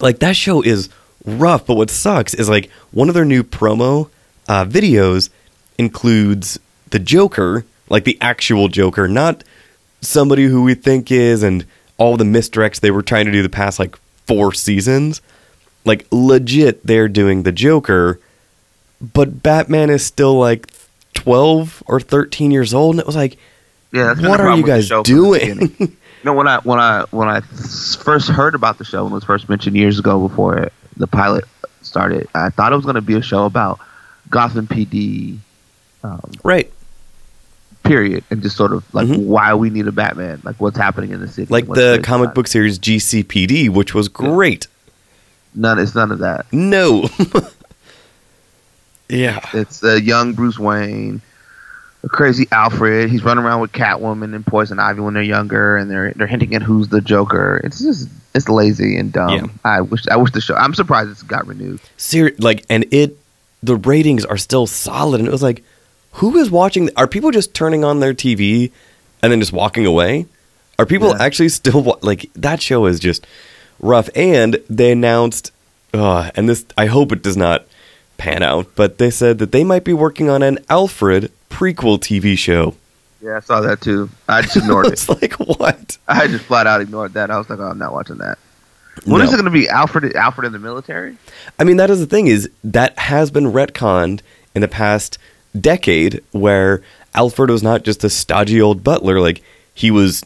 Like 0.00 0.18
that 0.18 0.34
show 0.34 0.62
is 0.62 0.88
rough. 1.24 1.64
But 1.64 1.76
what 1.76 1.90
sucks 1.90 2.34
is 2.34 2.48
like 2.48 2.70
one 2.90 3.08
of 3.08 3.14
their 3.14 3.24
new 3.24 3.44
promo 3.44 4.10
uh, 4.48 4.64
videos 4.64 5.30
includes 5.78 6.58
the 6.90 6.98
Joker, 6.98 7.64
like 7.88 8.02
the 8.02 8.18
actual 8.20 8.66
Joker, 8.66 9.06
not 9.06 9.44
somebody 10.00 10.46
who 10.46 10.64
we 10.64 10.74
think 10.74 11.12
is, 11.12 11.44
and 11.44 11.66
all 11.98 12.16
the 12.16 12.24
misdirects 12.24 12.80
they 12.80 12.90
were 12.90 13.00
trying 13.00 13.26
to 13.26 13.32
do 13.32 13.44
the 13.44 13.48
past 13.48 13.78
like 13.78 13.96
four 14.26 14.52
seasons. 14.52 15.22
Like 15.84 16.08
legit, 16.10 16.84
they're 16.84 17.06
doing 17.06 17.44
the 17.44 17.52
Joker, 17.52 18.18
but 19.00 19.40
Batman 19.40 19.88
is 19.88 20.04
still 20.04 20.36
like 20.36 20.66
twelve 21.14 21.80
or 21.86 22.00
thirteen 22.00 22.50
years 22.50 22.74
old, 22.74 22.96
and 22.96 23.00
it 23.00 23.06
was 23.06 23.14
like, 23.14 23.38
Yeah, 23.92 24.16
what 24.20 24.40
are 24.40 24.56
you 24.56 24.66
guys 24.66 24.88
show 24.88 25.04
from 25.04 25.14
the 25.14 25.38
doing? 25.38 25.96
know, 26.28 26.34
when 26.34 26.46
I 26.48 26.58
when 26.60 26.78
I 26.78 27.04
when 27.10 27.28
I 27.28 27.40
first 27.40 28.28
heard 28.28 28.54
about 28.54 28.78
the 28.78 28.84
show 28.84 29.04
when 29.04 29.12
it 29.12 29.16
was 29.16 29.24
first 29.24 29.48
mentioned 29.48 29.76
years 29.76 29.98
ago 29.98 30.26
before 30.28 30.70
the 30.96 31.06
pilot 31.06 31.44
started, 31.82 32.28
I 32.34 32.50
thought 32.50 32.72
it 32.72 32.76
was 32.76 32.84
going 32.84 32.94
to 32.94 33.00
be 33.00 33.14
a 33.14 33.22
show 33.22 33.44
about 33.44 33.80
Gotham 34.30 34.66
PD 34.66 35.38
um, 36.04 36.30
right? 36.44 36.70
period, 37.84 38.22
and 38.30 38.42
just 38.42 38.54
sort 38.56 38.72
of 38.72 38.84
like 38.94 39.06
Mhm. 39.08 39.24
why 39.24 39.54
we 39.54 39.70
need 39.70 39.86
a 39.88 39.92
Batman, 39.92 40.40
like 40.44 40.56
what's 40.60 40.76
happening 40.76 41.10
in 41.12 41.20
the 41.20 41.28
city, 41.28 41.50
Like 41.50 41.66
the 41.68 42.00
comic 42.02 42.34
book 42.34 42.46
series 42.46 42.78
GCPD, 42.78 43.70
which 43.70 43.94
was 43.94 44.08
great. 44.08 44.66
None, 45.54 45.78
it's 45.78 45.94
none 45.94 46.12
of 46.12 46.18
that. 46.18 46.44
No. 46.52 47.08
yeah. 49.08 49.40
It's 49.54 49.82
a 49.82 50.00
young 50.00 50.34
Bruce 50.34 50.58
Wayne, 50.58 51.22
crazy 52.06 52.46
Alfred. 52.52 53.10
He's 53.10 53.22
running 53.24 53.44
around 53.44 53.60
with 53.60 53.72
Catwoman 53.72 54.34
and 54.34 54.46
Poison 54.46 54.78
Ivy 54.78 55.00
when 55.00 55.14
they're 55.14 55.22
younger, 55.22 55.76
and 55.76 55.90
they're 55.90 56.12
they're 56.14 56.26
hinting 56.26 56.54
at 56.54 56.62
who's 56.62 56.88
the 56.88 57.00
Joker. 57.00 57.60
It's 57.64 57.80
just 57.80 58.08
it's 58.34 58.48
lazy 58.48 58.96
and 58.98 59.12
dumb. 59.12 59.30
Yeah. 59.30 59.46
I 59.64 59.80
wish 59.80 60.06
I 60.08 60.16
wish 60.16 60.32
the 60.32 60.40
show. 60.40 60.54
I'm 60.54 60.74
surprised 60.74 61.10
it's 61.10 61.22
got 61.22 61.46
renewed. 61.46 61.80
Ser- 61.96 62.32
like 62.38 62.64
and 62.70 62.84
it 62.92 63.16
the 63.62 63.76
ratings 63.76 64.24
are 64.24 64.36
still 64.36 64.66
solid 64.66 65.18
and 65.20 65.28
it 65.28 65.32
was 65.32 65.42
like 65.42 65.64
who 66.12 66.36
is 66.36 66.50
watching 66.50 66.90
are 66.96 67.08
people 67.08 67.30
just 67.32 67.54
turning 67.54 67.84
on 67.84 67.98
their 68.00 68.14
TV 68.14 68.70
and 69.22 69.32
then 69.32 69.40
just 69.40 69.52
walking 69.52 69.84
away? 69.86 70.26
Are 70.78 70.86
people 70.86 71.08
Yeah. 71.08 71.22
actually 71.24 71.48
still 71.48 71.82
wa- 71.82 71.98
like 72.02 72.30
that 72.34 72.62
show 72.62 72.86
is 72.86 73.00
just 73.00 73.26
rough 73.80 74.08
and 74.14 74.58
they 74.70 74.92
announced 74.92 75.50
uh, 75.92 76.30
and 76.36 76.48
this 76.48 76.64
I 76.76 76.86
hope 76.86 77.10
it 77.12 77.22
does 77.22 77.36
not 77.36 77.64
pan 78.18 78.42
out, 78.42 78.66
but 78.76 78.98
they 78.98 79.10
said 79.10 79.38
that 79.38 79.52
they 79.52 79.64
might 79.64 79.84
be 79.84 79.92
working 79.92 80.28
on 80.30 80.42
an 80.42 80.58
Alfred 80.68 81.32
prequel 81.58 81.98
TV 81.98 82.36
show. 82.38 82.74
Yeah, 83.20 83.38
I 83.38 83.40
saw 83.40 83.60
that 83.62 83.80
too. 83.80 84.08
I 84.28 84.42
just 84.42 84.56
ignored 84.56 84.86
it. 84.88 84.92
it's 84.92 85.08
like 85.08 85.32
what? 85.34 85.98
I 86.06 86.28
just 86.28 86.44
flat 86.44 86.66
out 86.68 86.80
ignored 86.80 87.14
that. 87.14 87.30
I 87.30 87.38
was 87.38 87.50
like, 87.50 87.58
oh, 87.58 87.64
I'm 87.64 87.78
not 87.78 87.92
watching 87.92 88.18
that. 88.18 88.38
When 89.04 89.20
is 89.22 89.30
No. 89.30 89.34
it 89.34 89.42
going 89.42 89.52
to 89.52 89.58
be 89.58 89.68
Alfred? 89.68 90.14
Alfred 90.14 90.46
in 90.46 90.52
the 90.52 90.58
military? 90.58 91.16
I 91.58 91.64
mean, 91.64 91.76
that 91.78 91.90
is 91.90 91.98
the 92.00 92.06
thing 92.06 92.28
is 92.28 92.48
that 92.64 92.96
has 92.98 93.30
been 93.30 93.44
retconned 93.46 94.20
in 94.54 94.60
the 94.62 94.68
past 94.68 95.18
decade, 95.60 96.22
where 96.32 96.82
Alfred 97.14 97.50
was 97.50 97.62
not 97.62 97.82
just 97.84 98.04
a 98.04 98.10
stodgy 98.10 98.60
old 98.60 98.84
butler; 98.84 99.20
like 99.20 99.42
he 99.74 99.90
was 99.90 100.24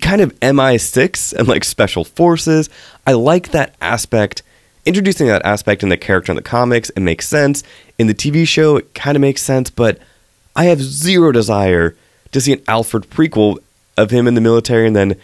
kind 0.00 0.20
of 0.20 0.38
MI6 0.40 1.32
and 1.34 1.48
like 1.48 1.64
special 1.64 2.04
forces. 2.04 2.68
I 3.06 3.12
like 3.12 3.50
that 3.52 3.74
aspect. 3.80 4.42
Introducing 4.86 5.28
that 5.28 5.44
aspect 5.46 5.82
in 5.82 5.88
the 5.88 5.96
character 5.96 6.30
in 6.30 6.36
the 6.36 6.42
comics, 6.42 6.90
it 6.90 7.00
makes 7.00 7.26
sense. 7.26 7.62
In 7.98 8.06
the 8.06 8.14
TV 8.14 8.46
show, 8.46 8.76
it 8.76 8.92
kind 8.94 9.16
of 9.16 9.22
makes 9.22 9.40
sense, 9.42 9.70
but 9.70 9.98
I 10.56 10.64
have 10.66 10.80
zero 10.80 11.32
desire 11.32 11.96
to 12.32 12.40
see 12.40 12.52
an 12.52 12.62
Alfred 12.68 13.04
prequel 13.10 13.58
of 13.96 14.10
him 14.10 14.26
in 14.26 14.34
the 14.34 14.40
military 14.40 14.86
and 14.86 14.94
then 14.96 15.16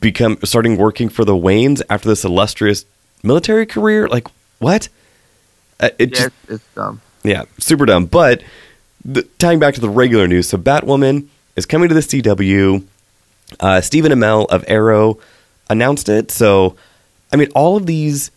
become 0.00 0.38
starting 0.44 0.76
working 0.76 1.08
for 1.08 1.24
the 1.24 1.34
Waynes 1.34 1.82
after 1.90 2.08
this 2.08 2.24
illustrious 2.24 2.84
military 3.22 3.66
career. 3.66 4.08
Like 4.08 4.28
what? 4.58 4.88
Uh, 5.80 5.90
it 5.98 6.10
Yeah, 6.10 6.16
just 6.16 6.26
it's, 6.44 6.50
it's 6.54 6.74
dumb. 6.74 7.00
yeah, 7.22 7.44
super 7.58 7.84
dumb. 7.86 8.06
But 8.06 8.42
the, 9.04 9.22
tying 9.38 9.58
back 9.58 9.74
to 9.74 9.80
the 9.80 9.90
regular 9.90 10.28
news, 10.28 10.48
so 10.48 10.56
Batwoman 10.58 11.26
is 11.56 11.66
coming 11.66 11.88
to 11.88 11.94
the 11.94 12.00
CW. 12.00 12.84
Uh, 13.60 13.80
Stephen 13.80 14.12
Amell 14.12 14.46
of 14.48 14.64
Arrow 14.68 15.18
announced 15.68 16.08
it. 16.08 16.30
So, 16.30 16.76
I 17.32 17.36
mean, 17.36 17.50
all 17.54 17.76
of 17.76 17.86
these 17.86 18.30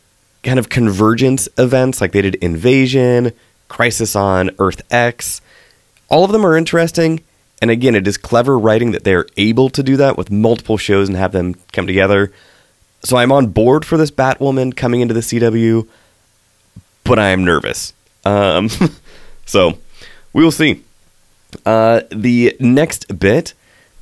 kind 0.43 0.59
of 0.59 0.67
convergence 0.69 1.47
events, 1.57 2.01
like 2.01 2.11
they 2.11 2.21
did 2.21 2.35
Invasion, 2.35 3.31
Crisis 3.69 4.15
on 4.15 4.51
Earth 4.59 4.81
X, 4.91 5.41
all 6.09 6.23
of 6.23 6.31
them 6.31 6.45
are 6.45 6.57
interesting. 6.57 7.23
And 7.61 7.71
again, 7.71 7.95
it 7.95 8.07
is 8.07 8.17
clever 8.17 8.59
writing 8.59 8.91
that 8.91 9.03
they're 9.03 9.27
able 9.37 9.69
to 9.69 9.81
do 9.81 9.97
that 9.97 10.17
with 10.17 10.29
multiple 10.29 10.77
shows 10.77 11.07
and 11.07 11.17
have 11.17 11.31
them 11.31 11.55
come 11.71 11.87
together. 11.87 12.31
So 13.03 13.17
I'm 13.17 13.31
on 13.31 13.47
board 13.47 13.85
for 13.85 13.97
this 13.97 14.11
Batwoman 14.11 14.75
coming 14.75 15.01
into 15.01 15.13
the 15.13 15.21
CW, 15.21 15.87
but 17.03 17.19
I 17.19 17.29
am 17.29 17.45
nervous. 17.45 17.93
Um, 18.25 18.69
so 19.45 19.77
we 20.33 20.43
will 20.43 20.51
see. 20.51 20.83
Uh, 21.65 22.01
the 22.11 22.55
next 22.59 23.17
bit. 23.17 23.53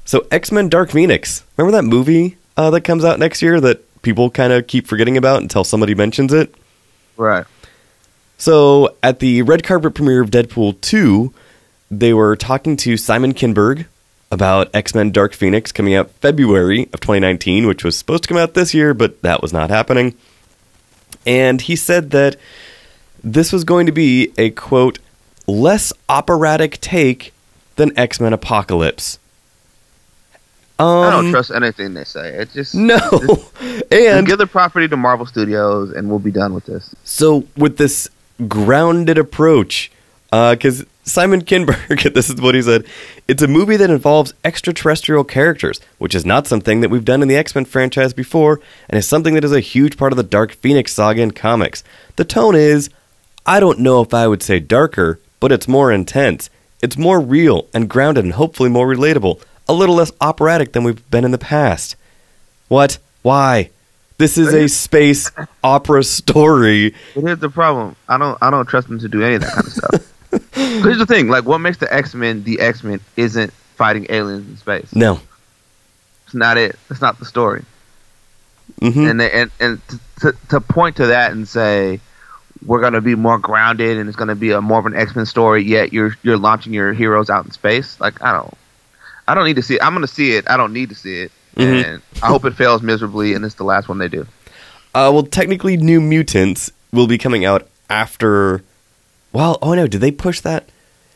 So 0.05 0.25
X 0.31 0.51
Men 0.51 0.69
Dark 0.69 0.91
Phoenix. 0.91 1.43
Remember 1.57 1.77
that 1.77 1.83
movie 1.83 2.37
uh, 2.57 2.69
that 2.71 2.81
comes 2.81 3.05
out 3.05 3.19
next 3.19 3.41
year 3.41 3.61
that 3.61 4.01
people 4.01 4.29
kind 4.29 4.51
of 4.51 4.67
keep 4.67 4.87
forgetting 4.87 5.17
about 5.17 5.41
until 5.41 5.63
somebody 5.63 5.95
mentions 5.95 6.33
it? 6.33 6.53
Right. 7.17 7.45
So 8.37 8.95
at 9.03 9.19
the 9.19 9.41
red 9.43 9.63
carpet 9.63 9.93
premiere 9.93 10.21
of 10.21 10.31
Deadpool 10.31 10.81
2, 10.81 11.33
they 11.89 12.13
were 12.13 12.35
talking 12.35 12.75
to 12.77 12.97
Simon 12.97 13.33
Kinberg 13.33 13.85
about 14.31 14.69
X 14.73 14.95
Men 14.95 15.11
Dark 15.11 15.33
Phoenix 15.33 15.71
coming 15.71 15.93
out 15.93 16.09
February 16.09 16.89
of 16.93 16.99
2019, 16.99 17.67
which 17.67 17.83
was 17.83 17.97
supposed 17.97 18.23
to 18.23 18.29
come 18.29 18.37
out 18.37 18.53
this 18.53 18.73
year, 18.73 18.93
but 18.93 19.21
that 19.21 19.41
was 19.41 19.53
not 19.53 19.69
happening. 19.69 20.15
And 21.25 21.61
he 21.61 21.75
said 21.75 22.11
that 22.11 22.35
this 23.23 23.53
was 23.53 23.63
going 23.63 23.85
to 23.85 23.91
be 23.91 24.33
a 24.37 24.49
quote, 24.49 24.99
less 25.47 25.93
operatic 26.09 26.81
take 26.81 27.33
than 27.75 27.97
X 27.97 28.19
Men 28.19 28.33
Apocalypse. 28.33 29.19
Um, 30.79 30.87
I 30.87 31.11
don't 31.11 31.31
trust 31.31 31.51
anything 31.51 31.93
they 31.93 32.03
say. 32.03 32.29
It 32.33 32.51
just 32.51 32.73
No. 32.73 32.97
Just 32.97 33.61
and 33.91 34.25
give 34.25 34.39
the 34.39 34.47
property 34.47 34.87
to 34.87 34.97
Marvel 34.97 35.25
Studios, 35.25 35.91
and 35.91 36.09
we'll 36.09 36.19
be 36.19 36.31
done 36.31 36.53
with 36.53 36.65
this. 36.65 36.93
So 37.03 37.47
with 37.55 37.77
this 37.77 38.09
grounded 38.47 39.19
approach, 39.19 39.91
Uh, 40.33 40.55
because 40.55 40.83
Simon 41.03 41.43
Kinberg, 41.43 42.11
this 42.15 42.27
is 42.27 42.41
what 42.41 42.55
he 42.55 42.61
said, 42.63 42.85
it's 43.27 43.43
a 43.43 43.47
movie 43.47 43.77
that 43.77 43.91
involves 43.91 44.33
extraterrestrial 44.43 45.23
characters, 45.23 45.79
which 45.99 46.15
is 46.15 46.25
not 46.25 46.47
something 46.47 46.81
that 46.81 46.89
we've 46.89 47.05
done 47.05 47.21
in 47.21 47.27
the 47.27 47.35
X 47.35 47.53
Men 47.53 47.65
franchise 47.65 48.13
before, 48.13 48.59
and 48.89 48.97
is 48.97 49.07
something 49.07 49.35
that 49.35 49.43
is 49.43 49.51
a 49.51 49.59
huge 49.59 49.95
part 49.95 50.11
of 50.11 50.17
the 50.17 50.23
Dark 50.23 50.53
Phoenix 50.53 50.91
saga 50.91 51.21
in 51.21 51.31
comics. 51.31 51.83
The 52.15 52.25
tone 52.25 52.55
is, 52.55 52.89
I 53.45 53.59
don't 53.59 53.77
know 53.77 54.01
if 54.01 54.11
I 54.11 54.27
would 54.27 54.41
say 54.41 54.59
darker, 54.59 55.19
but 55.39 55.51
it's 55.51 55.67
more 55.67 55.91
intense. 55.91 56.49
It's 56.81 56.97
more 56.97 57.19
real 57.19 57.67
and 57.71 57.87
grounded 57.87 58.23
and 58.23 58.33
hopefully 58.33 58.71
more 58.71 58.87
relatable. 58.87 59.39
A 59.69 59.73
little 59.73 59.95
less 59.95 60.11
operatic 60.19 60.73
than 60.73 60.83
we've 60.83 61.07
been 61.11 61.25
in 61.25 61.31
the 61.31 61.37
past. 61.37 61.95
What? 62.69 62.97
Why? 63.21 63.69
This 64.17 64.39
is 64.39 64.51
a 64.51 64.67
space 64.67 65.29
opera 65.63 66.03
story. 66.03 66.95
But 67.13 67.23
here's 67.23 67.39
the 67.39 67.49
problem. 67.49 67.95
I 68.09 68.17
don't. 68.17 68.37
I 68.41 68.49
don't 68.49 68.65
trust 68.65 68.87
them 68.87 68.97
to 68.97 69.07
do 69.07 69.21
any 69.21 69.35
of 69.35 69.41
that 69.41 69.53
kind 69.53 69.67
of 69.67 69.73
stuff. 69.73 70.09
here's 70.53 70.97
the 70.97 71.05
thing. 71.05 71.27
Like, 71.27 71.45
what 71.45 71.59
makes 71.59 71.77
the 71.77 71.91
X 71.93 72.13
Men 72.15 72.43
the 72.43 72.59
X 72.59 72.83
Men 72.83 72.99
isn't 73.17 73.51
fighting 73.75 74.05
aliens 74.09 74.47
in 74.47 74.57
space. 74.57 74.95
No. 74.95 75.19
It's 76.25 76.35
not 76.35 76.57
it. 76.57 76.77
It's 76.89 77.01
not 77.01 77.19
the 77.19 77.25
story. 77.25 77.63
hmm 78.79 79.05
And 79.07 79.19
they, 79.19 79.31
and 79.31 79.51
and 79.59 79.81
to, 79.87 79.99
to, 80.21 80.37
to 80.49 80.61
point 80.61 80.95
to 80.97 81.07
that 81.07 81.31
and 81.31 81.47
say 81.47 81.99
we're 82.65 82.79
going 82.79 82.93
to 82.93 83.01
be 83.01 83.15
more 83.15 83.37
grounded 83.37 83.97
and 83.97 84.07
it's 84.07 84.15
going 84.15 84.29
to 84.29 84.35
be 84.35 84.51
a 84.51 84.61
more 84.61 84.79
of 84.79 84.85
an 84.85 84.95
X 84.95 85.15
Men 85.15 85.25
story. 85.25 85.63
Yet 85.63 85.91
you're 85.93 86.15
you're 86.23 86.37
launching 86.37 86.73
your 86.73 86.93
heroes 86.93 87.29
out 87.29 87.45
in 87.45 87.51
space. 87.51 87.99
Like 87.99 88.21
I 88.21 88.31
don't. 88.31 88.53
I 89.27 89.35
don't 89.35 89.45
need 89.45 89.55
to 89.55 89.61
see 89.61 89.75
it. 89.75 89.83
I'm 89.83 89.93
going 89.93 90.05
to 90.05 90.13
see 90.13 90.35
it. 90.35 90.49
I 90.49 90.57
don't 90.57 90.73
need 90.73 90.89
to 90.89 90.95
see 90.95 91.21
it. 91.21 91.31
Mhm. 91.55 91.85
And 91.85 92.01
I 92.21 92.27
hope 92.27 92.45
it 92.45 92.55
fails 92.55 92.81
miserably 92.81 93.33
and 93.33 93.45
it's 93.45 93.55
the 93.55 93.63
last 93.63 93.87
one 93.87 93.97
they 93.97 94.07
do. 94.09 94.21
Uh, 94.95 95.09
well, 95.13 95.23
technically, 95.23 95.75
New 95.77 95.99
Mutants 96.01 96.71
will 96.91 97.07
be 97.07 97.17
coming 97.17 97.45
out 97.45 97.67
after. 97.89 98.63
Well, 99.33 99.57
oh 99.61 99.73
no, 99.73 99.87
did 99.87 100.01
they 100.01 100.11
push 100.11 100.39
that? 100.41 100.69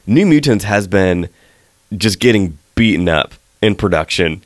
New 0.05 0.25
Mutants 0.25 0.65
has 0.65 0.87
been 0.87 1.29
just 1.95 2.19
getting 2.19 2.57
beaten 2.75 3.07
up 3.07 3.33
in 3.61 3.75
production. 3.75 4.43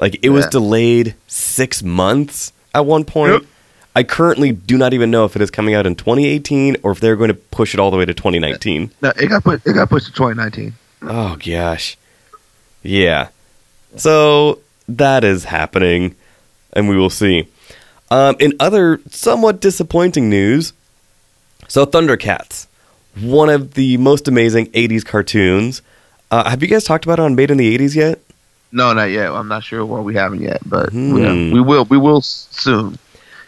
Like 0.00 0.18
it 0.22 0.30
was 0.30 0.46
delayed 0.46 1.14
six 1.28 1.82
months 1.82 2.52
at 2.74 2.84
one 2.84 3.04
point. 3.04 3.32
Yep. 3.32 3.42
I 3.94 4.02
currently 4.02 4.52
do 4.52 4.78
not 4.78 4.94
even 4.94 5.10
know 5.10 5.26
if 5.26 5.36
it 5.36 5.42
is 5.42 5.50
coming 5.50 5.74
out 5.74 5.86
in 5.86 5.94
2018 5.94 6.78
or 6.82 6.92
if 6.92 7.00
they're 7.00 7.16
going 7.16 7.28
to 7.28 7.34
push 7.34 7.74
it 7.74 7.80
all 7.80 7.90
the 7.90 7.98
way 7.98 8.06
to 8.06 8.14
2019. 8.14 8.90
No, 9.02 9.10
it 9.10 9.28
got 9.28 9.44
put. 9.44 9.64
It 9.66 9.74
got 9.74 9.90
pushed 9.90 10.06
to 10.06 10.12
2019. 10.12 10.74
Oh 11.02 11.36
gosh. 11.36 11.96
Yeah. 12.82 13.28
So 13.96 14.60
that 14.88 15.24
is 15.24 15.44
happening, 15.44 16.16
and 16.72 16.88
we 16.88 16.96
will 16.96 17.10
see. 17.10 17.48
Um, 18.10 18.36
in 18.38 18.54
other 18.60 19.00
somewhat 19.10 19.60
disappointing 19.60 20.28
news, 20.28 20.72
so 21.68 21.86
Thundercats, 21.86 22.66
one 23.20 23.48
of 23.50 23.74
the 23.74 23.96
most 23.98 24.28
amazing 24.28 24.66
'80s 24.72 25.04
cartoons. 25.04 25.82
Uh, 26.30 26.48
have 26.48 26.62
you 26.62 26.68
guys 26.68 26.84
talked 26.84 27.04
about 27.04 27.18
it 27.18 27.22
on 27.22 27.34
Made 27.34 27.50
in 27.50 27.58
the 27.58 27.76
'80s 27.78 27.94
yet? 27.94 28.18
No, 28.72 28.92
not 28.94 29.10
yet. 29.10 29.30
I'm 29.30 29.48
not 29.48 29.62
sure 29.64 29.84
where 29.84 30.00
we 30.00 30.14
haven't 30.14 30.40
yet, 30.40 30.60
but 30.64 30.90
Hmm. 30.90 31.16
yeah, 31.18 31.32
we 31.52 31.60
will. 31.60 31.84
We 31.84 31.98
will 31.98 32.22
soon, 32.22 32.98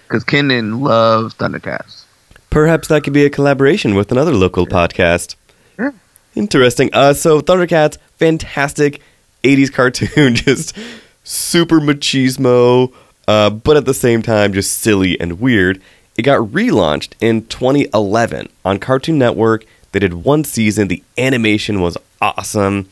because 0.07 0.23
Kenan 0.25 0.81
loves 0.83 1.35
Thundercats. 1.35 2.03
Perhaps 2.51 2.89
that 2.89 3.03
could 3.05 3.13
be 3.15 3.25
a 3.25 3.31
collaboration 3.31 3.95
with 3.95 4.13
another 4.13 4.33
local 4.33 4.67
podcast. 4.67 5.35
Yeah. 5.79 5.91
Interesting. 6.35 6.91
Uh, 6.93 7.15
so 7.15 7.41
Thundercats, 7.41 7.97
fantastic 8.19 9.01
'80s 9.45 9.73
cartoon, 9.73 10.35
just 10.35 10.77
super 11.25 11.81
machismo, 11.81 12.93
uh, 13.27 13.49
but 13.51 13.77
at 13.79 13.87
the 13.87 13.95
same 13.95 14.21
time 14.21 14.53
just 14.53 14.79
silly 14.79 15.19
and 15.19 15.41
weird. 15.41 15.81
It 16.17 16.23
got 16.23 16.41
relaunched 16.51 17.13
in 17.21 17.47
2011 17.47 18.49
on 18.65 18.79
Cartoon 18.79 19.19
Network. 19.19 19.65
They 19.93 19.99
did 19.99 20.15
one 20.15 20.45
season. 20.45 20.89
The 20.89 21.03
animation 21.19 21.81
was 21.81 21.97
awesome. 22.21 22.89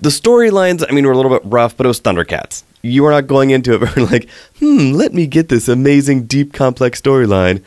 The 0.00 0.08
storylines, 0.10 0.84
I 0.88 0.92
mean, 0.92 1.06
were 1.06 1.12
a 1.12 1.16
little 1.16 1.30
bit 1.30 1.42
rough, 1.44 1.76
but 1.76 1.86
it 1.86 1.88
was 1.88 2.00
Thundercats. 2.00 2.62
You 2.82 3.02
were 3.04 3.10
not 3.10 3.26
going 3.26 3.50
into 3.50 3.74
it 3.74 3.96
like, 4.10 4.28
hmm, 4.58 4.92
let 4.92 5.14
me 5.14 5.26
get 5.26 5.48
this 5.48 5.68
amazing, 5.68 6.24
deep, 6.24 6.52
complex 6.52 7.00
storyline. 7.00 7.62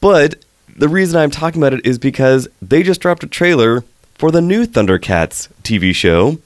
But 0.00 0.44
the 0.76 0.88
reason 0.88 1.18
I'm 1.20 1.30
talking 1.30 1.62
about 1.62 1.72
it 1.72 1.86
is 1.86 1.98
because 1.98 2.48
they 2.60 2.82
just 2.82 3.00
dropped 3.00 3.22
a 3.24 3.26
trailer 3.28 3.84
for 4.14 4.30
the 4.30 4.40
new 4.42 4.66
Thundercats 4.66 5.48
TV 5.62 5.94
show. 5.94 6.38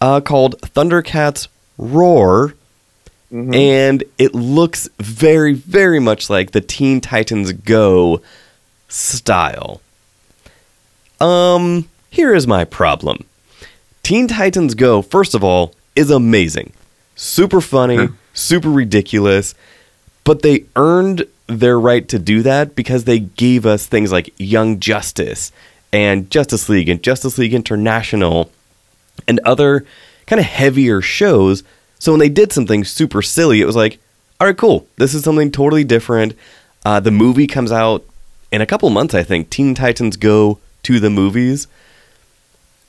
uh, 0.00 0.20
called 0.20 0.60
Thundercats 0.62 1.48
Roar, 1.78 2.54
and 3.34 4.04
it 4.16 4.34
looks 4.34 4.88
very, 4.98 5.54
very 5.54 5.98
much 5.98 6.30
like 6.30 6.52
the 6.52 6.60
Teen 6.60 7.00
Titans 7.00 7.52
Go 7.52 8.20
style. 8.88 9.80
Um, 11.20 11.88
here 12.10 12.32
is 12.32 12.46
my 12.46 12.64
problem. 12.64 13.24
Teen 14.04 14.28
Titans 14.28 14.74
Go, 14.74 15.02
first 15.02 15.34
of 15.34 15.42
all, 15.42 15.74
is 15.96 16.10
amazing. 16.10 16.72
Super 17.16 17.60
funny, 17.60 18.08
super 18.34 18.70
ridiculous, 18.70 19.54
but 20.22 20.42
they 20.42 20.64
earned 20.76 21.26
their 21.46 21.78
right 21.78 22.08
to 22.08 22.18
do 22.18 22.42
that 22.42 22.76
because 22.76 23.04
they 23.04 23.18
gave 23.18 23.66
us 23.66 23.86
things 23.86 24.12
like 24.12 24.32
Young 24.38 24.78
Justice 24.78 25.50
and 25.92 26.30
Justice 26.30 26.68
League 26.68 26.88
and 26.88 27.02
Justice 27.02 27.36
League 27.38 27.54
International 27.54 28.50
and 29.26 29.40
other 29.44 29.84
kind 30.26 30.40
of 30.40 30.46
heavier 30.46 31.00
shows. 31.00 31.62
So 31.98 32.12
when 32.12 32.18
they 32.20 32.28
did 32.28 32.52
something 32.52 32.84
super 32.84 33.22
silly, 33.22 33.60
it 33.60 33.66
was 33.66 33.76
like, 33.76 33.98
all 34.40 34.46
right, 34.46 34.56
cool. 34.56 34.86
This 34.96 35.14
is 35.14 35.22
something 35.24 35.50
totally 35.50 35.84
different. 35.84 36.34
Uh, 36.84 37.00
the 37.00 37.10
movie 37.10 37.46
comes 37.46 37.72
out 37.72 38.04
in 38.52 38.60
a 38.60 38.66
couple 38.66 38.90
months, 38.90 39.14
I 39.14 39.22
think. 39.22 39.50
Teen 39.50 39.74
Titans 39.74 40.16
Go 40.16 40.58
to 40.82 41.00
the 41.00 41.10
movies. 41.10 41.66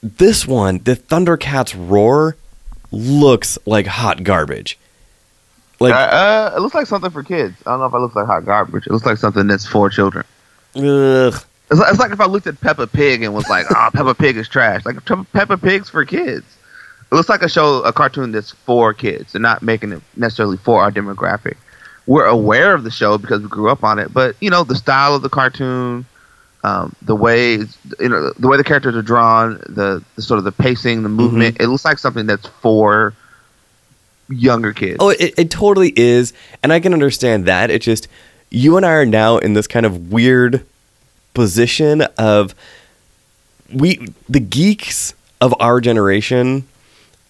This 0.04 0.46
one, 0.46 0.80
the 0.80 0.96
Thundercats 0.96 1.74
Roar, 1.78 2.36
looks 2.92 3.58
like 3.66 3.88
hot 3.88 4.24
garbage. 4.24 4.78
Like, 5.80 5.94
uh, 5.94 5.98
uh, 5.98 6.54
it 6.56 6.60
looks 6.60 6.76
like 6.76 6.88
something 6.88 7.12
for 7.12 7.24
kids. 7.24 7.56
I 7.66 7.72
don't 7.72 7.80
know 7.80 7.86
if 7.88 7.94
it 7.94 7.98
looks 8.00 8.16
like 8.16 8.26
hot 8.26 8.46
garbage. 8.46 8.86
It 8.88 8.92
looks 8.94 9.06
like 9.06 9.18
something 9.18 9.48
that's 9.48 9.66
for 9.66 9.90
children. 9.90 10.26
ugh. 10.76 11.34
It's 11.72 11.80
like, 11.80 11.90
it's 11.90 12.00
like 12.00 12.12
if 12.12 12.22
I 12.22 12.26
looked 12.26 12.46
at 12.46 12.62
Peppa 12.62 12.86
Pig 12.86 13.24
and 13.24 13.34
was 13.34 13.50
like, 13.50 13.66
"Oh, 13.72 13.90
Peppa 13.94 14.14
Pig 14.14 14.38
is 14.38 14.48
trash." 14.48 14.86
Like 14.86 15.04
Pe- 15.04 15.24
Peppa 15.34 15.58
Pig's 15.58 15.90
for 15.90 16.06
kids. 16.06 16.46
It 17.12 17.16
looks 17.16 17.30
like 17.30 17.42
a 17.42 17.50
show, 17.50 17.82
a 17.84 17.94
cartoon 17.94 18.32
that's 18.32 18.52
for 18.52 18.94
kids. 18.94 19.34
They're 19.34 19.42
not 19.42 19.62
making 19.62 19.92
it 19.92 20.02
necessarily 20.18 20.58
for 20.58 20.82
our 20.82 20.92
demographic. 20.92 21.56
We're 22.08 22.26
aware 22.26 22.74
of 22.74 22.84
the 22.84 22.92
show 22.92 23.18
because 23.18 23.42
we 23.42 23.48
grew 23.48 23.70
up 23.70 23.84
on 23.84 24.00
it, 24.00 24.14
but 24.14 24.36
you 24.40 24.50
know 24.50 24.64
the 24.64 24.76
style 24.76 25.16
of 25.16 25.22
the 25.22 25.30
cartoon, 25.30 26.06
um, 26.64 26.96
the 27.02 27.16
way 27.16 27.54
you 28.00 28.10
know 28.10 28.32
the 28.34 28.48
way 28.48 28.58
the 28.58 28.64
characters 28.64 28.96
are 28.96 29.02
drawn, 29.02 29.58
the, 29.68 30.04
the 30.16 30.22
sort 30.22 30.38
of 30.38 30.44
the 30.44 30.52
pacing, 30.52 31.04
the 31.04 31.10
movement. 31.10 31.58
It 31.60 31.68
looks 31.68 31.86
like 31.86 31.98
something 31.98 32.26
that's 32.26 32.48
for 32.48 33.14
younger 34.30 34.74
kids. 34.74 34.98
Oh, 35.00 35.10
it, 35.10 35.34
it 35.38 35.52
totally 35.52 35.94
is. 35.96 36.34
And 36.64 36.74
I 36.74 36.80
can 36.80 36.94
understand 36.94 37.46
that. 37.46 37.70
It 37.70 37.82
just, 37.82 38.08
you 38.50 38.78
and 38.78 38.86
I 38.86 38.94
are 38.94 39.06
now 39.06 39.38
in 39.38 39.54
this 39.54 39.68
kind 39.68 39.86
of 39.86 40.12
weird 40.12 40.66
position 41.34 42.02
of 42.18 42.56
we, 43.74 44.08
the 44.30 44.40
geeks 44.40 45.14
of 45.42 45.54
our 45.60 45.82
generation, 45.82 46.68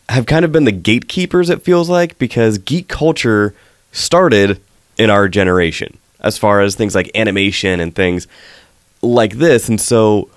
have 0.10 0.26
kind 0.26 0.46
of 0.46 0.52
been 0.52 0.66
the 0.66 0.72
gatekeepers, 0.72 1.50
it 1.50 1.62
feels 1.62 1.90
like, 1.90 2.18
because 2.18 2.58
geek 2.58 2.88
culture 2.88 3.56
started 3.92 4.60
in 4.98 5.10
our 5.10 5.28
generation 5.28 5.98
as 6.20 6.38
far 6.38 6.62
as 6.62 6.76
things 6.76 6.96
like 6.96 7.10
animation 7.16 7.80
and 7.80 7.96
things 7.96 8.28
like 9.02 9.34
this. 9.34 9.70
And 9.70 9.80
so 9.80 10.30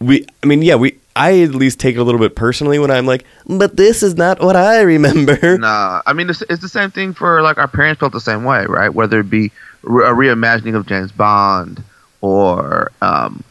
we, 0.00 0.26
I 0.42 0.46
mean, 0.46 0.62
yeah, 0.62 0.76
we, 0.76 0.98
I 1.14 1.40
at 1.40 1.50
least 1.50 1.80
take 1.80 1.96
it 1.96 1.98
a 1.98 2.04
little 2.04 2.20
bit 2.20 2.36
personally 2.36 2.78
when 2.78 2.90
I'm 2.90 3.06
like, 3.06 3.24
but 3.46 3.76
this 3.76 4.02
is 4.02 4.16
not 4.16 4.40
what 4.40 4.56
I 4.56 4.80
remember. 4.82 5.58
Nah, 5.58 6.02
I 6.06 6.12
mean 6.12 6.30
it's, 6.30 6.42
it's 6.42 6.62
the 6.62 6.68
same 6.68 6.90
thing 6.90 7.12
for 7.12 7.42
like 7.42 7.58
our 7.58 7.68
parents 7.68 8.00
felt 8.00 8.12
the 8.12 8.20
same 8.20 8.44
way, 8.44 8.66
right? 8.66 8.88
Whether 8.88 9.20
it 9.20 9.30
be 9.30 9.50
re- 9.82 10.06
a 10.06 10.12
reimagining 10.12 10.76
of 10.76 10.86
James 10.86 11.12
Bond 11.12 11.82
or 12.20 12.92
um, 13.02 13.42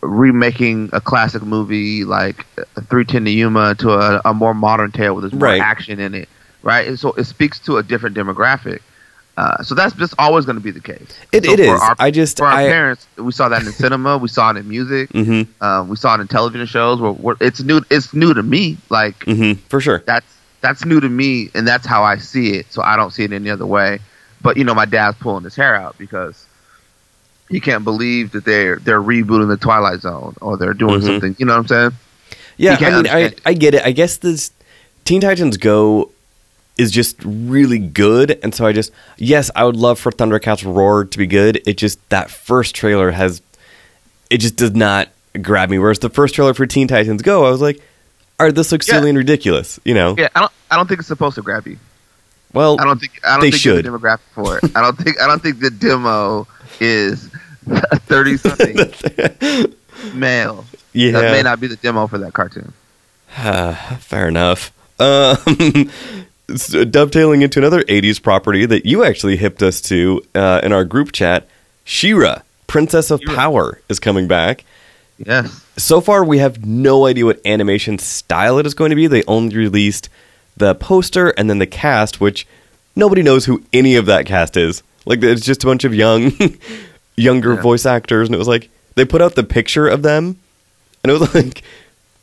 remaking 0.00 0.90
a 0.92 1.00
classic 1.00 1.42
movie 1.42 2.04
like 2.04 2.46
Three 2.90 3.04
Ten 3.04 3.24
to 3.24 3.30
Yuma 3.30 3.74
to 3.76 3.90
a, 3.92 4.20
a 4.24 4.34
more 4.34 4.54
modern 4.54 4.92
tale 4.92 5.14
with 5.14 5.32
more 5.32 5.42
Right. 5.50 5.60
action 5.60 5.98
in 6.00 6.14
it, 6.14 6.28
right? 6.62 6.86
And 6.86 6.98
so 6.98 7.12
it 7.12 7.24
speaks 7.24 7.58
to 7.60 7.76
a 7.78 7.82
different 7.82 8.16
demographic. 8.16 8.80
Uh, 9.38 9.62
so 9.62 9.74
that's 9.74 9.94
just 9.94 10.12
always 10.18 10.44
going 10.44 10.56
to 10.56 10.62
be 10.62 10.70
the 10.70 10.80
case. 10.80 11.18
It- 11.32 11.46
so 11.46 11.52
it 11.52 11.60
is. 11.60 11.80
Our, 11.80 11.96
I 11.98 12.10
just- 12.10 12.36
for 12.36 12.46
our 12.46 12.52
I- 12.58 12.68
parents, 12.68 13.06
we 13.16 13.32
saw 13.32 13.48
that 13.48 13.62
in 13.62 13.72
cinema, 13.72 14.18
we 14.18 14.28
saw 14.28 14.50
it 14.50 14.58
in 14.58 14.68
music, 14.68 15.10
hmm 15.12 15.42
uh, 15.60 15.84
we 15.88 15.96
saw 15.96 16.14
it 16.16 16.20
in 16.20 16.28
television 16.28 16.66
shows. 16.66 17.00
Where, 17.00 17.12
where 17.12 17.36
it's 17.40 17.62
new. 17.62 17.80
It's 17.90 18.12
new 18.12 18.34
to 18.34 18.42
me. 18.42 18.76
Like 18.90 19.22
hmm 19.24 19.54
for 19.70 19.80
sure. 19.80 20.02
that's 20.06 20.26
that's 20.60 20.84
new 20.84 21.00
to 21.00 21.08
me 21.08 21.50
and 21.54 21.66
that's 21.66 21.86
how 21.86 22.04
I 22.04 22.18
see 22.18 22.50
it. 22.54 22.66
So 22.72 22.82
I 22.82 22.94
don't 22.96 23.10
see 23.10 23.24
it 23.24 23.32
any 23.32 23.48
other 23.50 23.66
way. 23.66 24.00
But 24.42 24.56
you 24.58 24.64
know, 24.64 24.74
my 24.74 24.84
dad's 24.84 25.16
pulling 25.18 25.44
his 25.44 25.56
hair 25.56 25.74
out 25.74 25.96
because 25.98 26.46
he 27.52 27.60
can't 27.60 27.84
believe 27.84 28.32
that 28.32 28.44
they're 28.44 28.76
they're 28.76 29.00
rebooting 29.00 29.46
the 29.48 29.56
Twilight 29.56 30.00
Zone 30.00 30.34
or 30.40 30.56
they're 30.56 30.74
doing 30.74 31.00
Mhm. 31.00 31.06
something. 31.06 31.36
You 31.38 31.46
know 31.46 31.52
what 31.52 31.60
I'm 31.60 31.68
saying? 31.68 31.90
Yeah, 32.56 32.76
I 32.80 32.90
mean, 32.90 33.06
I. 33.08 33.32
I 33.46 33.52
get 33.54 33.74
it. 33.74 33.82
I 33.84 33.92
guess 33.92 34.16
this 34.16 34.50
Teen 35.04 35.20
Titans 35.20 35.56
Go 35.56 36.10
is 36.78 36.90
just 36.90 37.16
really 37.24 37.78
good, 37.78 38.38
and 38.42 38.54
so 38.54 38.66
I 38.66 38.72
just 38.72 38.90
yes, 39.18 39.50
I 39.54 39.64
would 39.64 39.76
love 39.76 39.98
for 39.98 40.10
Thundercats 40.10 40.64
Roar 40.64 41.04
to 41.04 41.18
be 41.18 41.26
good. 41.26 41.60
It 41.66 41.76
just 41.78 41.98
that 42.08 42.30
first 42.30 42.74
trailer 42.74 43.10
has 43.12 43.40
it 44.30 44.38
just 44.38 44.56
does 44.56 44.74
not 44.74 45.08
grab 45.40 45.68
me. 45.70 45.78
Whereas 45.78 45.98
the 46.00 46.10
first 46.10 46.34
trailer 46.34 46.54
for 46.54 46.66
Teen 46.66 46.88
Titans 46.88 47.22
Go, 47.22 47.44
I 47.46 47.50
was 47.50 47.60
like, 47.60 47.80
"All 48.40 48.46
right, 48.46 48.54
this 48.54 48.72
looks 48.72 48.88
Yeah. 48.88 48.94
silly 48.94 49.10
and 49.10 49.18
ridiculous. 49.18 49.78
You 49.84 49.94
know? 49.94 50.14
Yeah, 50.18 50.28
I 50.34 50.40
don't 50.40 50.52
I 50.70 50.76
don't 50.76 50.88
think 50.88 51.00
it's 51.00 51.08
supposed 51.08 51.34
to 51.36 51.42
grab 51.42 51.66
you. 51.66 51.76
Well, 52.52 52.78
I 52.80 52.84
don't 52.84 52.98
think 53.00 53.20
I 53.24 53.32
don't 53.32 53.40
They 53.40 53.50
think 53.50 53.60
should. 53.62 53.86
a 53.86 53.88
demographic 53.90 54.20
for 54.34 54.58
it. 54.58 54.64
I 54.76 54.80
don't 54.82 54.96
think 54.98 55.20
I 55.20 55.26
don't 55.26 55.42
think 55.42 55.60
the 55.60 55.70
demo 55.70 56.46
is 56.80 57.28
thirty 58.06 58.36
something 58.38 58.76
male. 60.14 60.64
yeah, 60.92 61.12
That 61.12 61.32
may 61.32 61.42
not 61.42 61.60
be 61.60 61.66
the 61.66 61.76
demo 61.76 62.06
for 62.06 62.18
that 62.18 62.32
cartoon. 62.34 62.72
fair 64.00 64.28
enough. 64.28 64.72
Um, 64.98 65.36
dovetailing 66.90 67.42
into 67.42 67.58
another 67.58 67.82
'80s 67.84 68.22
property 68.22 68.66
that 68.66 68.84
you 68.86 69.04
actually 69.04 69.36
hipped 69.36 69.62
us 69.62 69.80
to 69.82 70.22
uh, 70.34 70.60
in 70.62 70.72
our 70.72 70.84
group 70.84 71.12
chat, 71.12 71.46
She-Ra, 71.84 72.42
Princess 72.66 73.10
of 73.10 73.20
She-Ra. 73.20 73.34
Power, 73.34 73.80
is 73.88 73.98
coming 73.98 74.28
back. 74.28 74.64
Yes. 75.24 75.64
so 75.76 76.00
far 76.00 76.24
we 76.24 76.38
have 76.38 76.64
no 76.66 77.06
idea 77.06 77.24
what 77.24 77.40
animation 77.46 77.98
style 77.98 78.58
it 78.58 78.66
is 78.66 78.74
going 78.74 78.90
to 78.90 78.96
be. 78.96 79.06
They 79.06 79.22
only 79.24 79.56
released 79.56 80.08
the 80.56 80.74
poster 80.74 81.28
and 81.30 81.48
then 81.50 81.58
the 81.58 81.66
cast, 81.66 82.20
which 82.20 82.46
nobody 82.96 83.22
knows 83.22 83.44
who 83.46 83.62
any 83.72 83.96
of 83.96 84.06
that 84.06 84.26
cast 84.26 84.56
is. 84.56 84.82
Like 85.06 85.22
it's 85.22 85.44
just 85.44 85.64
a 85.64 85.66
bunch 85.66 85.84
of 85.84 85.94
young, 85.94 86.32
younger 87.16 87.54
Yeah. 87.54 87.60
voice 87.62 87.86
actors, 87.86 88.28
and 88.28 88.34
it 88.34 88.38
was 88.38 88.48
like 88.48 88.70
they 88.94 89.04
put 89.04 89.22
out 89.22 89.34
the 89.34 89.42
picture 89.44 89.88
of 89.88 90.02
them, 90.02 90.36
and 91.02 91.10
it 91.12 91.18
was 91.18 91.34
like, 91.34 91.62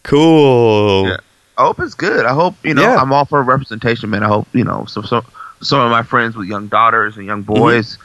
cool. 0.03 1.07
Yeah. 1.07 1.17
I 1.57 1.63
hope 1.63 1.79
it's 1.81 1.93
good. 1.93 2.25
I 2.25 2.33
hope 2.33 2.55
you 2.63 2.73
know. 2.73 2.81
Yeah. 2.83 2.95
I'm 2.97 3.11
all 3.11 3.25
for 3.25 3.43
representation, 3.43 4.09
man. 4.09 4.23
I 4.23 4.27
hope 4.27 4.47
you 4.53 4.63
know 4.63 4.85
some 4.85 5.03
some 5.05 5.25
some 5.61 5.81
of 5.81 5.91
my 5.91 6.03
friends 6.03 6.35
with 6.37 6.47
young 6.47 6.67
daughters 6.67 7.17
and 7.17 7.25
young 7.25 7.41
boys 7.41 7.97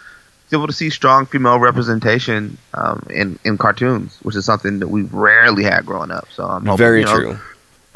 is 0.48 0.52
able 0.52 0.66
to 0.66 0.72
see 0.72 0.90
strong 0.90 1.24
female 1.24 1.60
representation 1.60 2.58
um, 2.74 3.06
in 3.10 3.38
in 3.44 3.56
cartoons, 3.56 4.18
which 4.22 4.34
is 4.34 4.44
something 4.44 4.80
that 4.80 4.88
we 4.88 5.02
rarely 5.02 5.62
had 5.62 5.87
growing 5.87 6.10
up. 6.10 6.26
So 6.32 6.44
I'm 6.44 6.64
hoping, 6.66 6.78
Very 6.78 7.00
you 7.00 7.06
know, 7.06 7.14
true. 7.16 7.38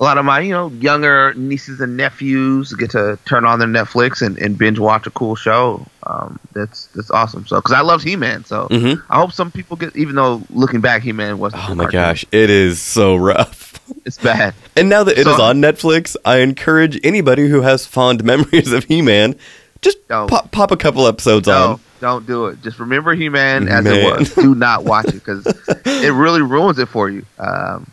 A 0.01 0.05
lot 0.05 0.17
of 0.17 0.25
my 0.25 0.41
you 0.41 0.53
know 0.53 0.69
younger 0.69 1.35
nieces 1.35 1.81
and 1.81 1.97
nephews 1.97 2.73
get 2.75 2.91
to 2.93 3.19
turn 3.25 3.45
on 3.45 3.59
their 3.59 3.67
Netflix 3.69 4.23
and, 4.25 4.39
and 4.39 4.57
binge 4.57 4.79
watch 4.79 5.07
a 5.09 5.11
cool 5.11 5.35
show. 5.35 5.85
Um, 6.05 6.39
that's 6.53 6.87
that's 6.95 7.11
awesome. 7.11 7.47
So 7.49 7.57
because 7.57 7.73
I 7.73 7.81
love 7.81 8.03
He 8.05 8.15
Man, 8.15 8.45
so 8.45 8.69
Mhm. 8.69 9.03
I 9.11 9.17
hope 9.19 9.33
some 9.33 9.51
people 9.51 9.77
get. 9.77 9.97
Even 9.97 10.15
though 10.15 10.43
looking 10.51 10.81
back, 10.81 11.03
He 11.03 11.13
Man 11.13 11.39
wasn't. 11.39 11.69
Oh 11.69 11.75
my 11.75 11.85
cartoon. 11.85 12.01
gosh, 12.01 12.25
it 12.31 12.49
is 12.49 12.81
so 12.81 13.17
rough. 13.17 13.81
it's 14.05 14.19
bad. 14.19 14.55
And 14.77 14.89
now 14.89 15.03
that 15.03 15.19
it 15.19 15.27
is 15.27 15.37
So- 15.37 15.43
on 15.43 15.61
Netflix, 15.61 16.15
I 16.25 16.39
encourage 16.39 17.01
anybody 17.05 17.49
who 17.49 17.63
has 17.63 17.85
fond 17.85 18.23
memories 18.33 18.71
of 18.71 18.85
He-Man, 18.85 19.35
just 19.83 20.07
Don't. 20.09 20.29
pop, 20.29 20.51
pop 20.53 20.71
a 20.71 20.77
couple 20.77 21.07
episodes 21.09 21.49
No, 21.49 21.73
on. 21.73 21.81
don't 22.01 22.27
do 22.27 22.47
it. 22.47 22.63
Just 22.63 22.79
remember 22.79 23.15
He 23.15 23.29
Man 23.29 23.67
as 23.69 23.83
Man. 23.85 23.95
it 23.97 24.19
was. 24.21 24.35
Do 24.35 24.55
not 24.55 24.85
watch 24.85 25.07
it 25.07 25.15
because 25.15 25.45
it 25.87 26.13
really 26.13 26.43
ruins 26.43 26.79
it 26.79 26.87
for 26.89 27.11
you. 27.11 27.25
Um, 27.39 27.91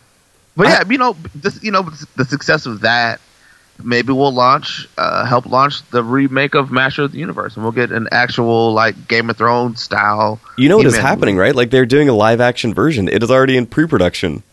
but 0.56 0.68
yeah, 0.68 0.84
you 0.88 0.98
know, 0.98 1.16
this, 1.34 1.62
you 1.64 1.72
know, 1.72 1.90
the 2.16 2.26
success 2.26 2.66
of 2.66 2.82
that 2.82 3.20
maybe 3.84 4.14
we'll 4.14 4.34
launch, 4.34 4.88
uh, 4.98 5.26
help 5.26 5.46
launch 5.46 5.88
the 5.90 6.04
remake 6.04 6.56
of 6.56 6.72
Master 6.72 7.04
of 7.04 7.12
the 7.12 7.20
Universe, 7.20 7.56
and 7.56 7.64
we'll 7.64 7.72
get 7.72 7.92
an 7.92 8.08
actual 8.12 8.74
like 8.74 9.08
Game 9.08 9.30
of 9.30 9.38
Thrones 9.38 9.82
style. 9.82 10.40
You 10.58 10.70
know 10.70 10.78
what 10.78 10.86
is 10.86 10.98
happening, 10.98 11.38
right? 11.38 11.56
Like 11.56 11.72
they're 11.72 11.86
doing 11.86 12.10
a 12.10 12.14
live 12.14 12.42
action 12.42 12.74
version. 12.74 13.08
It 13.08 13.22
is 13.24 13.32
already 13.32 13.58
in 13.58 13.66
pre-production. 13.66 14.44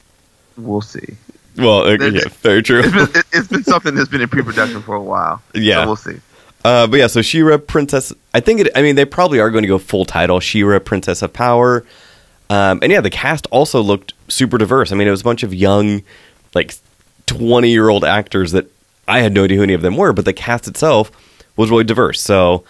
We'll 0.56 0.80
see. 0.80 1.16
Well, 1.56 1.86
uh, 1.86 1.98
yeah, 1.98 2.22
very 2.40 2.62
true. 2.62 2.80
It's 2.84 2.92
been, 2.92 3.22
it's 3.32 3.48
been 3.48 3.64
something 3.64 3.94
that's 3.94 4.08
been 4.08 4.22
in 4.22 4.28
pre-production 4.28 4.82
for 4.82 4.94
a 4.94 5.02
while. 5.02 5.42
Yeah. 5.54 5.82
so 5.82 5.86
we'll 5.86 5.96
see. 5.96 6.20
Uh, 6.64 6.86
but 6.86 6.96
yeah, 6.96 7.08
so 7.08 7.22
She-Ra, 7.22 7.58
Princess. 7.58 8.12
I 8.32 8.40
think 8.40 8.60
it. 8.60 8.70
I 8.76 8.82
mean, 8.82 8.94
they 8.94 9.04
probably 9.04 9.40
are 9.40 9.50
going 9.50 9.62
to 9.62 9.68
go 9.68 9.78
full 9.78 10.04
title. 10.04 10.40
She-Ra, 10.40 10.78
Princess 10.78 11.20
of 11.20 11.32
Power. 11.32 11.84
Um, 12.52 12.80
and 12.82 12.92
yeah, 12.92 13.00
the 13.00 13.08
cast 13.08 13.46
also 13.46 13.80
looked 13.80 14.12
super 14.28 14.58
diverse. 14.58 14.92
I 14.92 14.94
mean, 14.94 15.08
it 15.08 15.10
was 15.10 15.22
a 15.22 15.24
bunch 15.24 15.42
of 15.42 15.54
young, 15.54 16.02
like 16.54 16.74
twenty-year-old 17.24 18.04
actors 18.04 18.52
that 18.52 18.66
I 19.08 19.20
had 19.20 19.32
no 19.32 19.44
idea 19.44 19.56
who 19.56 19.62
any 19.62 19.72
of 19.72 19.80
them 19.80 19.96
were, 19.96 20.12
but 20.12 20.26
the 20.26 20.34
cast 20.34 20.68
itself 20.68 21.10
was 21.56 21.70
really 21.70 21.84
diverse. 21.84 22.20
So 22.20 22.64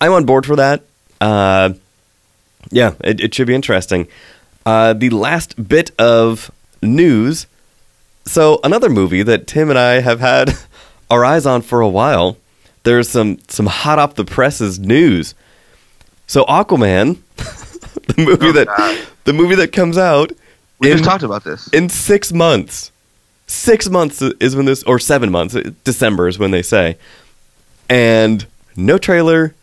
I'm 0.00 0.12
on 0.12 0.24
board 0.26 0.46
for 0.46 0.56
that. 0.56 0.82
Uh, 1.20 1.74
yeah, 2.72 2.94
it, 3.04 3.20
it 3.20 3.32
should 3.32 3.46
be 3.46 3.54
interesting. 3.54 4.08
Uh, 4.66 4.94
the 4.94 5.10
last 5.10 5.68
bit 5.68 5.92
of 5.96 6.50
news. 6.82 7.46
So 8.24 8.58
another 8.64 8.88
movie 8.88 9.22
that 9.22 9.46
Tim 9.46 9.70
and 9.70 9.78
I 9.78 10.00
have 10.00 10.18
had 10.18 10.58
our 11.10 11.24
eyes 11.24 11.46
on 11.46 11.62
for 11.62 11.80
a 11.80 11.88
while. 11.88 12.36
There's 12.82 13.08
some 13.08 13.38
some 13.46 13.66
hot 13.66 14.00
off 14.00 14.16
the 14.16 14.24
presses 14.24 14.80
news. 14.80 15.36
So 16.26 16.44
Aquaman, 16.46 17.18
the 18.16 18.22
movie 18.24 18.46
Oh, 18.48 18.52
that 18.52 18.66
God. 18.66 19.06
the 19.24 19.32
movie 19.32 19.54
that 19.56 19.72
comes 19.72 19.98
out 19.98 20.32
We 20.78 20.90
in, 20.90 20.98
just 20.98 21.08
talked 21.08 21.22
about 21.22 21.44
this. 21.44 21.68
in 21.68 21.88
six 21.88 22.32
months. 22.32 22.90
Six 23.46 23.88
months 23.88 24.22
is 24.22 24.54
when 24.54 24.64
this, 24.66 24.82
or 24.84 24.98
seven 25.00 25.30
months. 25.32 25.54
December 25.84 26.28
is 26.28 26.38
when 26.38 26.52
they 26.52 26.62
say, 26.62 26.96
and 27.88 28.46
no 28.76 28.96
trailer, 28.98 29.54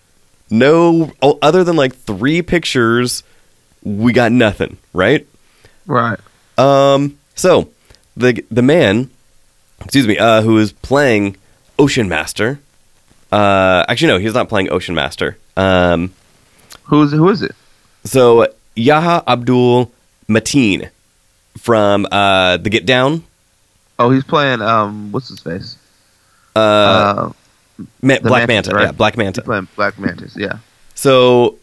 no 0.49 1.13
other 1.41 1.63
than 1.63 1.75
like 1.77 1.95
three 1.95 2.41
pictures. 2.41 3.23
We 3.83 4.11
got 4.11 4.31
nothing, 4.33 4.77
right? 4.93 5.25
Right. 5.85 6.19
Um, 6.57 7.17
so 7.35 7.69
the 8.17 8.43
the 8.51 8.61
man, 8.61 9.09
excuse 9.85 10.05
me, 10.07 10.17
uh, 10.17 10.41
who 10.41 10.57
is 10.57 10.73
playing 10.73 11.37
Ocean 11.79 12.09
Master. 12.09 12.59
Uh, 13.31 13.85
actually, 13.87 14.09
no, 14.09 14.17
he's 14.19 14.33
not 14.33 14.49
playing 14.49 14.69
Ocean 14.71 14.95
Master. 14.95 15.37
Um, 15.55 16.13
Who's 16.83 17.11
who 17.11 17.29
is 17.29 17.41
it? 17.41 17.55
So 18.07 18.47
Yaha 18.75 19.23
Abdul 19.27 19.91
Mateen 20.29 20.89
from 21.57 22.07
uh, 22.11 22.57
the 22.57 22.69
Get 22.69 22.85
Down, 22.85 23.23
Oh, 23.99 24.11
he's 24.11 24.23
playing. 24.23 24.61
Um, 24.61 25.11
what's 25.11 25.27
his 25.29 25.39
face? 25.39 25.75
uh, 26.55 26.59
Uh, 26.59 27.31
Ma- 28.01 28.19
Black 28.19 28.47
Mantis, 28.47 28.71
Manta, 28.71 28.75
right? 28.75 28.85
yeah, 28.85 28.91
Black 28.91 29.13
he's 29.13 29.17
Manta. 29.19 29.41
playing 29.41 29.67
Black 29.75 29.97
Mantis. 29.99 30.35
Yeah. 30.37 30.57
So 30.95 31.57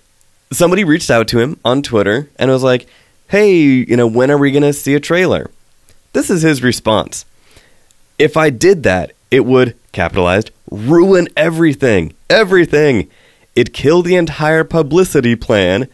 somebody 0.52 0.84
reached 0.84 1.10
out 1.10 1.28
to 1.28 1.38
him 1.40 1.58
on 1.64 1.82
Twitter 1.82 2.28
and 2.36 2.50
was 2.50 2.62
like, 2.62 2.86
"Hey, 3.28 3.54
you 3.56 3.96
know, 3.96 4.06
when 4.06 4.30
are 4.30 4.38
we 4.38 4.50
going 4.50 4.62
to 4.62 4.72
see 4.72 4.94
a 4.94 5.00
trailer?" 5.00 5.50
This 6.12 6.30
is 6.30 6.42
his 6.42 6.62
response. 6.62 7.24
If 8.18 8.36
I 8.36 8.50
did 8.50 8.82
that, 8.84 9.12
it 9.32 9.44
would 9.44 9.76
capitalized 9.92 10.50
ruin 10.70 11.28
everything. 11.36 12.14
Everything. 12.30 13.08
It'd 13.56 13.72
kill 13.72 14.02
the 14.02 14.14
entire 14.16 14.62
publicity 14.64 15.34
plan. 15.36 15.88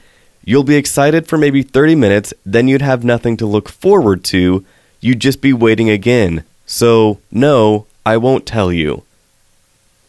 You'll 0.45 0.65
be 0.65 0.77
excited 0.77 1.27
for 1.27 1.37
maybe 1.39 1.63
30 1.63 1.95
minutes, 1.95 2.33
then 2.47 2.67
you'd 2.69 2.83
have 2.83 3.05
nothing 3.05 3.37
to 3.39 3.47
look 3.47 3.69
forward 3.69 4.25
to. 4.25 4.65
You'd 5.01 5.21
just 5.21 5.41
be 5.41 5.53
waiting 5.53 5.91
again. 5.91 6.45
So, 6.67 7.21
no, 7.31 7.87
I 8.07 8.17
won't 8.17 8.47
tell 8.47 8.73
you. 8.73 9.03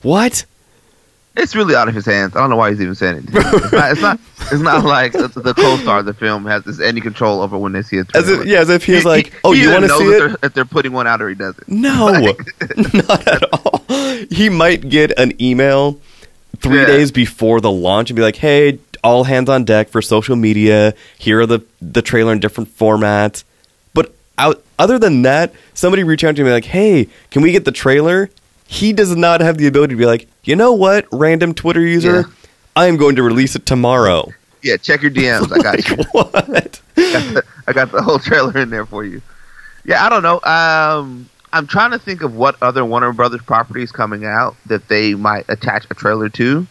What? 0.02 0.46
It's 1.38 1.56
really 1.56 1.76
out 1.76 1.88
of 1.88 1.96
his 1.96 2.06
hands. 2.06 2.36
I 2.36 2.40
don't 2.42 2.50
know 2.50 2.56
why 2.58 2.72
he's 2.72 2.82
even 2.82 2.94
saying 2.96 3.18
it. 3.18 3.24
It's 3.34 3.72
not. 3.72 3.92
It's 3.92 4.02
not, 4.02 4.20
it's 4.52 4.62
not 4.62 4.84
like 4.84 5.14
the, 5.14 5.54
co-star 5.56 6.00
of 6.00 6.06
the 6.06 6.14
film 6.14 6.46
has 6.46 6.64
this 6.66 6.82
any 6.82 7.00
control 7.00 7.42
over 7.42 7.58
when 7.58 7.72
they 7.72 7.82
see 7.84 8.00
a 8.00 8.04
As 8.14 8.28
if, 8.28 8.46
yeah, 8.46 8.60
as 8.60 8.70
if 8.70 8.84
he's 8.84 9.04
He- 9.04 9.08
like, 9.08 9.28
he- 9.28 9.34
"Oh, 9.46 9.52
he 9.54 9.62
you 9.62 9.72
want 9.72 9.86
to 9.86 9.90
see 9.90 10.04
if 10.04 10.12
it?" 10.12 10.18
They're, 10.20 10.38
if 10.44 10.54
they're 10.54 10.66
putting 10.66 10.92
one 10.92 11.08
out 11.08 11.22
or 11.22 11.30
he 11.30 11.36
doesn't. 11.36 11.70
No, 11.70 12.10
not 12.94 13.28
at 13.28 13.44
all. 13.54 13.86
He 14.30 14.50
might 14.50 14.90
get 14.90 15.18
an 15.18 15.42
email 15.42 16.00
three 16.58 16.80
Yeah. 16.80 16.86
days 16.88 17.12
before 17.14 17.62
the 17.62 17.72
launch 17.72 18.10
and 18.10 18.16
be 18.18 18.22
like, 18.22 18.36
"Hey, 18.36 18.80
all 19.04 19.24
hands 19.26 19.50
on 19.50 19.64
deck 19.66 19.90
for 19.90 20.02
social 20.02 20.36
media. 20.36 20.94
Here 21.18 21.42
are 21.42 21.46
the 21.46 21.62
the 21.82 22.02
trailer 22.02 22.34
in 22.34 22.40
different 22.40 22.76
formats." 22.76 23.44
But 23.94 24.14
out, 24.38 24.64
other 24.80 24.98
than 25.00 25.22
that, 25.24 25.54
somebody 25.74 26.04
reach 26.04 26.24
out 26.24 26.36
to 26.36 26.44
me 26.44 26.52
like, 26.52 26.66
"Hey, 26.66 27.08
can 27.32 27.42
we 27.42 27.52
get 27.52 27.66
the 27.66 27.72
trailer?" 27.72 28.30
He 28.68 28.94
does 28.94 29.16
not 29.16 29.42
have 29.42 29.58
the 29.58 29.68
ability 29.68 29.96
to 29.96 29.98
be 29.98 30.06
like, 30.06 30.28
"You 30.44 30.56
know 30.56 30.72
what, 30.74 31.06
random 31.12 31.54
Twitter 31.54 31.82
user, 31.82 32.16
Yeah. 32.22 32.24
I 32.76 32.86
am 32.88 32.96
going 32.98 33.16
to 33.18 33.24
release 33.24 33.56
it 33.56 33.66
tomorrow." 33.66 34.30
Yeah, 34.64 34.78
check 34.78 35.02
your 35.02 35.12
DMs. 35.20 35.52
I 35.52 35.62
got 35.62 35.90
you. 35.90 35.96
what? 36.12 36.82
I 37.68 37.74
got 37.74 37.92
the 37.92 38.02
whole 38.02 38.20
trailer 38.20 38.58
in 38.58 38.70
there 38.70 38.86
for 38.86 39.04
you. 39.04 39.22
Yeah, 39.84 40.06
I 40.06 40.10
don't 40.10 40.22
know. 40.24 40.40
Um, 40.44 41.28
I'm 41.52 41.66
trying 41.68 41.92
to 41.92 42.00
think 42.00 42.22
of 42.22 42.36
what 42.36 42.56
other 42.62 42.86
Warner 42.86 43.12
Brothers 43.12 43.42
properties 43.42 43.92
coming 43.92 44.24
out 44.26 44.56
that 44.68 44.88
they 44.88 45.16
might 45.16 45.46
attach 45.50 45.86
a 45.90 45.94
trailer 45.96 46.30
to 46.30 46.68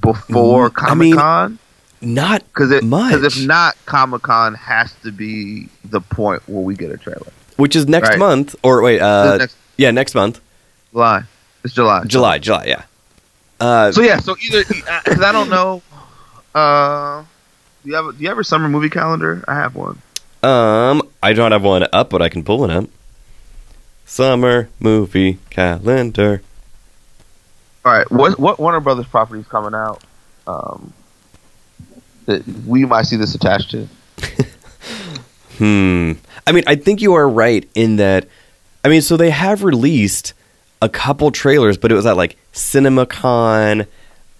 before 0.00 0.70
Mm, 0.70 0.90
I 0.90 0.94
mean, 0.94 1.14
Comic 1.16 1.18
Con. 1.18 1.58
Not 2.04 2.42
Because 2.52 2.70
because 2.80 3.22
if 3.22 3.46
not, 3.46 3.76
Comic 3.86 4.22
Con 4.22 4.54
has 4.54 4.92
to 5.04 5.12
be 5.12 5.68
the 5.84 6.00
point 6.00 6.42
where 6.48 6.62
we 6.62 6.74
get 6.74 6.90
a 6.90 6.96
trailer. 6.96 7.32
which 7.56 7.76
is 7.76 7.86
next 7.86 8.08
Right. 8.10 8.18
month, 8.18 8.56
or 8.64 8.82
wait, 8.82 9.00
uh, 9.00 9.36
next 9.36 9.56
yeah, 9.76 9.90
next 9.92 10.14
month, 10.14 10.40
July. 10.92 11.22
It's 11.64 11.74
July. 11.74 12.02
July, 12.06 12.38
July, 12.38 12.64
yeah. 12.66 12.82
Uh, 13.60 13.92
So 13.92 14.00
yeah, 14.02 14.18
so 14.18 14.34
either 14.42 14.64
because 14.64 15.20
I 15.22 15.30
don't 15.30 15.48
know. 15.48 15.80
Uh, 16.54 17.22
do 17.84 17.90
you 17.90 17.94
have 17.94 18.16
do 18.16 18.22
you 18.22 18.28
have 18.28 18.38
a 18.38 18.44
summer 18.44 18.68
movie 18.68 18.90
calendar? 18.90 19.44
I 19.46 19.54
have 19.54 19.76
one. 19.76 20.02
Um, 20.42 21.02
I 21.22 21.32
don't 21.34 21.52
have 21.52 21.62
one 21.62 21.86
up, 21.92 22.10
but 22.10 22.20
I 22.20 22.28
can 22.28 22.42
pull 22.42 22.64
it 22.64 22.70
up. 22.70 22.86
Summer 24.06 24.68
movie 24.80 25.38
calendar. 25.50 26.42
All 27.84 27.92
right, 27.92 28.10
what 28.10 28.38
what 28.38 28.58
Warner 28.60 28.80
Brothers 28.80 29.06
property 29.06 29.40
is 29.40 29.46
coming 29.48 29.74
out? 29.74 30.02
Um, 30.46 30.92
that 32.26 32.46
we 32.66 32.84
might 32.84 33.02
see 33.06 33.16
this 33.16 33.34
attached 33.34 33.70
to. 33.72 33.88
Hmm. 35.58 36.12
I 36.46 36.52
mean, 36.52 36.64
I 36.66 36.74
think 36.76 37.02
you 37.02 37.12
are 37.14 37.28
right 37.28 37.68
in 37.74 37.96
that. 37.96 38.26
I 38.84 38.88
mean, 38.88 39.02
so 39.02 39.16
they 39.16 39.30
have 39.30 39.62
released 39.62 40.32
a 40.80 40.88
couple 40.88 41.30
trailers, 41.30 41.76
but 41.76 41.92
it 41.92 41.94
was 41.94 42.06
at 42.06 42.16
like 42.16 42.36
CinemaCon 42.52 43.86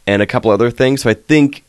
and 0.07 0.22
a 0.22 0.26
couple 0.26 0.50
other 0.50 0.70
things. 0.70 1.02
So 1.02 1.11
I 1.11 1.14
think, 1.14 1.62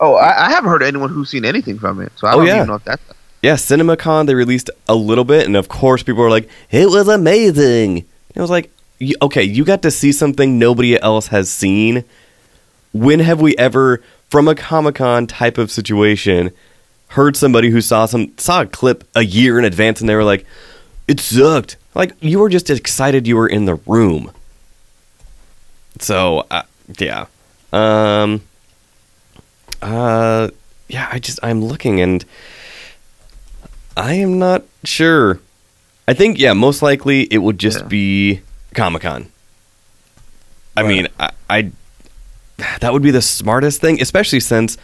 Oh, 0.00 0.14
I, 0.14 0.46
I 0.46 0.50
haven't 0.50 0.70
heard 0.70 0.82
anyone 0.84 1.10
who's 1.10 1.28
seen 1.30 1.44
anything 1.44 1.78
from 1.78 2.00
it, 2.00 2.12
so 2.16 2.26
I 2.26 2.32
Oh, 2.34 2.36
don't 2.38 2.46
yeah. 2.46 2.56
even 2.56 2.68
know 2.68 2.74
if 2.76 2.84
that's. 2.84 3.02
yeah, 3.42 3.54
CinemaCon 3.54 4.26
they 4.28 4.34
released 4.34 4.70
a 4.88 4.94
little 4.94 5.24
bit, 5.24 5.46
and 5.46 5.56
of 5.56 5.68
course 5.68 6.02
people 6.02 6.22
were 6.22 6.30
like, 6.30 6.48
"It 6.70 6.88
was 6.88 7.08
amazing." 7.08 7.98
And 7.98 8.36
I 8.36 8.40
was 8.40 8.50
like, 8.50 8.70
"Okay, 9.22 9.42
you 9.42 9.64
got 9.64 9.82
to 9.82 9.90
see 9.90 10.12
something 10.12 10.58
nobody 10.58 11.00
else 11.00 11.28
has 11.28 11.50
seen." 11.50 12.04
When 12.92 13.20
have 13.20 13.40
we 13.40 13.56
ever, 13.58 14.02
from 14.30 14.48
a 14.48 14.54
Comic 14.54 14.94
Con 14.96 15.26
type 15.26 15.58
of 15.58 15.70
situation, 15.70 16.50
heard 17.08 17.36
somebody 17.36 17.70
who 17.70 17.80
saw 17.80 18.06
some 18.06 18.32
saw 18.38 18.62
a 18.62 18.66
clip 18.66 19.04
a 19.14 19.22
year 19.24 19.58
in 19.58 19.64
advance 19.64 20.00
and 20.00 20.08
they 20.08 20.14
were 20.14 20.24
like, 20.24 20.46
"It 21.06 21.20
sucked." 21.20 21.76
Like 21.94 22.14
you 22.20 22.38
were 22.40 22.48
just 22.50 22.68
excited 22.70 23.26
you 23.26 23.36
were 23.36 23.48
in 23.48 23.64
the 23.64 23.76
room. 23.86 24.30
So 25.98 26.46
uh, 26.50 26.62
yeah, 26.98 27.26
um, 27.72 28.42
uh, 29.82 30.48
yeah. 30.88 31.08
I 31.10 31.18
just 31.18 31.38
I'm 31.42 31.64
looking 31.64 32.00
and 32.00 32.24
I 33.96 34.14
am 34.14 34.38
not 34.38 34.64
sure. 34.84 35.40
I 36.08 36.12
think 36.14 36.38
yeah, 36.38 36.52
most 36.52 36.82
likely 36.82 37.22
it 37.22 37.38
would 37.38 37.58
just 37.58 37.80
Yeah. 37.80 37.86
be 37.86 38.40
Comic 38.76 39.02
Con. 39.02 39.26
I 40.76 40.82
Right. 40.82 40.88
mean, 40.88 41.08
I, 41.18 41.30
I 41.50 41.70
that 42.80 42.92
would 42.92 43.02
be 43.02 43.10
the 43.10 43.22
smartest 43.22 43.80
thing, 43.80 44.00
especially 44.00 44.40
since 44.40 44.78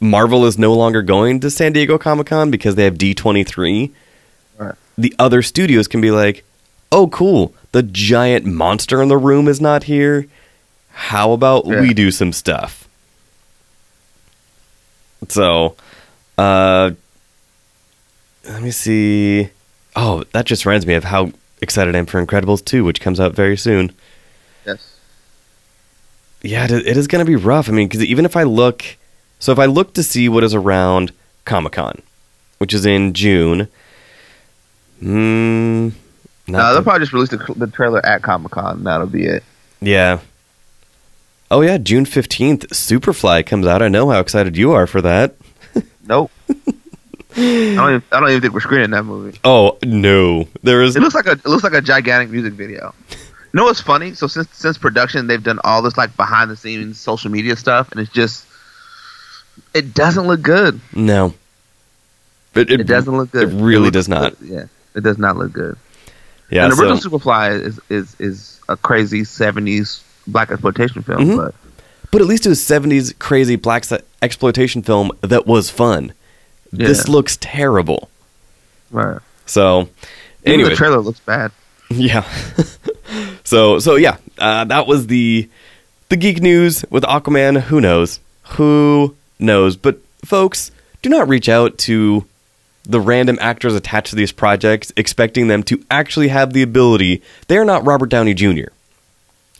Marvel 0.00 0.46
is 0.46 0.56
no 0.58 0.72
longer 0.74 1.02
going 1.02 1.40
to 1.40 1.50
San 1.50 1.72
Diego 1.72 1.98
Comic 1.98 2.28
Con 2.28 2.50
because 2.50 2.76
they 2.76 2.84
have 2.84 2.94
D23. 2.98 3.90
Right. 4.58 4.74
The 4.96 5.14
other 5.18 5.42
studios 5.42 5.88
can 5.88 6.00
be 6.00 6.10
like, 6.10 6.44
"Oh, 6.92 7.08
cool! 7.08 7.54
The 7.72 7.82
giant 7.82 8.44
monster 8.46 9.02
in 9.02 9.08
the 9.08 9.18
room 9.18 9.48
is 9.48 9.60
not 9.60 9.84
here. 9.84 10.26
How 10.92 11.32
about 11.32 11.66
Yeah. 11.66 11.80
we 11.80 11.92
do 11.94 12.10
some 12.10 12.32
stuff?" 12.32 12.86
So, 15.28 15.74
uh, 16.36 16.92
let 18.48 18.62
me 18.62 18.70
see. 18.70 19.50
Oh, 19.96 20.24
that 20.32 20.46
just 20.46 20.64
reminds 20.64 20.86
me 20.86 20.94
of 20.94 21.04
how 21.04 21.32
excited 21.60 21.94
I 21.94 21.98
am 21.98 22.06
for 22.06 22.24
Incredibles 22.24 22.64
2, 22.64 22.84
which 22.84 23.00
comes 23.00 23.18
out 23.20 23.34
very 23.34 23.56
soon. 23.56 23.92
Yes. 24.66 24.96
Yeah, 26.42 26.64
it 26.70 26.96
is 26.96 27.06
going 27.06 27.24
to 27.24 27.28
be 27.30 27.36
rough. 27.36 27.68
I 27.68 27.72
mean, 27.72 27.88
because 27.88 28.04
even 28.04 28.24
if 28.24 28.36
I 28.36 28.44
look, 28.44 28.84
so 29.38 29.50
if 29.52 29.58
I 29.58 29.64
look 29.66 29.94
to 29.94 30.02
see 30.02 30.28
what 30.28 30.44
is 30.44 30.54
around 30.54 31.12
Comic 31.44 31.72
Con, 31.72 32.00
which 32.58 32.72
is 32.74 32.86
in 32.86 33.12
June, 33.12 33.68
mm, 35.02 35.06
No, 35.10 35.92
not 36.46 36.68
they'll 36.72 36.74
the- 36.76 36.82
probably 36.82 37.00
just 37.00 37.12
release 37.12 37.30
the, 37.30 37.54
the 37.56 37.66
trailer 37.66 38.04
at 38.04 38.22
Comic 38.22 38.52
Con. 38.52 38.84
That'll 38.84 39.06
be 39.06 39.24
it. 39.24 39.42
yeah. 39.80 40.20
Oh 41.50 41.62
yeah, 41.62 41.78
June 41.78 42.04
fifteenth, 42.04 42.68
Superfly 42.68 43.46
comes 43.46 43.66
out. 43.66 43.80
I 43.80 43.88
know 43.88 44.10
how 44.10 44.20
excited 44.20 44.54
you 44.58 44.72
are 44.72 44.86
for 44.86 45.00
that. 45.02 45.34
Nope. 46.06 46.30
I 47.38 47.74
don't. 47.76 47.88
Even, 47.90 48.02
I 48.12 48.20
don't 48.20 48.28
even 48.30 48.40
think 48.42 48.54
we're 48.54 48.60
screening 48.60 48.90
that 48.90 49.04
movie. 49.04 49.38
Oh 49.44 49.78
no, 49.84 50.48
there 50.62 50.82
is 50.82 50.96
It 50.96 51.00
looks 51.00 51.14
like 51.14 51.26
a. 51.26 51.32
It 51.32 51.46
looks 51.46 51.64
like 51.64 51.72
a 51.74 51.80
gigantic 51.80 52.30
music 52.30 52.54
video. 52.54 52.94
You 53.10 53.16
know 53.54 53.64
what's 53.64 53.80
funny? 53.80 54.14
So 54.14 54.26
since 54.26 54.48
since 54.52 54.76
production, 54.78 55.26
they've 55.26 55.42
done 55.42 55.58
all 55.64 55.80
this 55.82 55.96
like 55.96 56.16
behind 56.16 56.50
the 56.50 56.56
scenes 56.56 57.00
social 57.00 57.30
media 57.30 57.56
stuff, 57.56 57.90
and 57.92 58.00
it's 58.00 58.12
just. 58.12 58.44
It 59.74 59.92
doesn't 59.94 60.26
look 60.26 60.42
good. 60.42 60.80
no. 60.92 61.34
It, 62.54 62.70
It, 62.70 62.86
doesn't 62.86 63.16
look 63.16 63.30
good. 63.30 63.52
It 63.52 63.54
really 63.62 63.84
looks- 63.84 63.92
does 63.94 64.08
not. 64.08 64.34
Yeah, 64.42 64.64
it 64.96 65.02
does 65.02 65.18
not 65.18 65.36
look 65.36 65.52
good. 65.52 65.76
Yeah, 66.50 66.64
and 66.64 66.72
the 66.72 66.76
so- 66.76 66.90
original 66.90 67.18
Superfly 67.20 67.60
is 67.62 67.80
is 67.88 68.16
is 68.18 68.60
a 68.68 68.76
crazy 68.76 69.22
'70s 69.22 70.02
black 70.26 70.50
exploitation 70.50 71.02
film, 71.02 71.18
Mhm. 71.28 71.36
but 71.36 71.54
But 72.10 72.20
at 72.22 72.26
least 72.26 72.46
it 72.46 72.48
was 72.48 72.60
70s 72.60 73.12
crazy 73.18 73.56
black 73.56 73.84
exploitation 74.22 74.82
film 74.82 75.10
that 75.20 75.46
was 75.46 75.68
fun. 75.70 76.12
This 76.72 77.06
Yeah. 77.06 77.12
looks 77.12 77.36
terrible. 77.40 78.08
right. 78.90 79.18
So, 79.46 79.88
Even 80.44 80.54
anyway, 80.60 80.70
the 80.70 80.76
trailer 80.76 80.98
looks 81.00 81.20
bad. 81.20 81.50
yeah. 81.90 82.24
So 83.44 83.78
so 83.78 83.96
yeah, 83.96 84.18
uh, 84.38 84.64
that 84.64 84.86
was 84.86 85.06
the 85.06 85.48
the 86.10 86.16
geek 86.16 86.42
news 86.42 86.84
with 86.90 87.02
Aquaman. 87.04 87.58
Who 87.62 87.80
knows? 87.80 88.20
Who 88.58 89.16
knows? 89.38 89.74
But 89.78 89.98
folks, 90.22 90.70
do 91.00 91.08
not 91.08 91.26
reach 91.28 91.48
out 91.48 91.78
to 91.78 92.26
the 92.84 93.00
random 93.00 93.38
actors 93.40 93.74
attached 93.74 94.10
to 94.10 94.16
these 94.16 94.32
projects 94.32 94.92
expecting 94.98 95.48
them 95.48 95.62
to 95.64 95.82
actually 95.90 96.28
have 96.28 96.52
the 96.52 96.60
ability. 96.62 97.22
They're 97.46 97.64
not 97.64 97.86
Robert 97.86 98.10
Downey 98.10 98.34
Jr. 98.34 98.68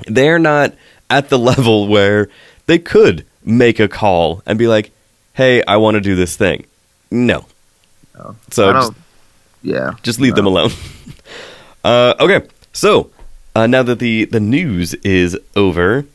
They're 0.06 0.38
not 0.38 0.74
at 1.08 1.30
the 1.30 1.38
level 1.50 1.88
where 1.88 2.28
they 2.66 2.78
could 2.78 3.24
make 3.42 3.80
a 3.80 3.88
call 3.88 4.42
and 4.44 4.58
be 4.58 4.66
like, 4.68 4.90
"Hey, 5.32 5.62
I 5.66 5.78
want 5.78 5.94
to 5.94 6.02
do 6.02 6.14
this 6.14 6.36
thing." 6.36 6.66
No. 7.10 7.46
No. 8.16 8.36
So 8.50 8.70
I 8.70 8.72
just, 8.72 8.92
yeah, 9.62 9.94
just 10.02 10.20
leave 10.20 10.34
them 10.34 10.46
alone. 10.46 10.70
uh, 11.84 12.14
okay, 12.20 12.46
so 12.72 13.10
uh, 13.54 13.66
now 13.66 13.82
that 13.82 13.98
the 13.98 14.24
the 14.26 14.40
news 14.40 14.94
is 14.94 15.38
over, 15.56 16.06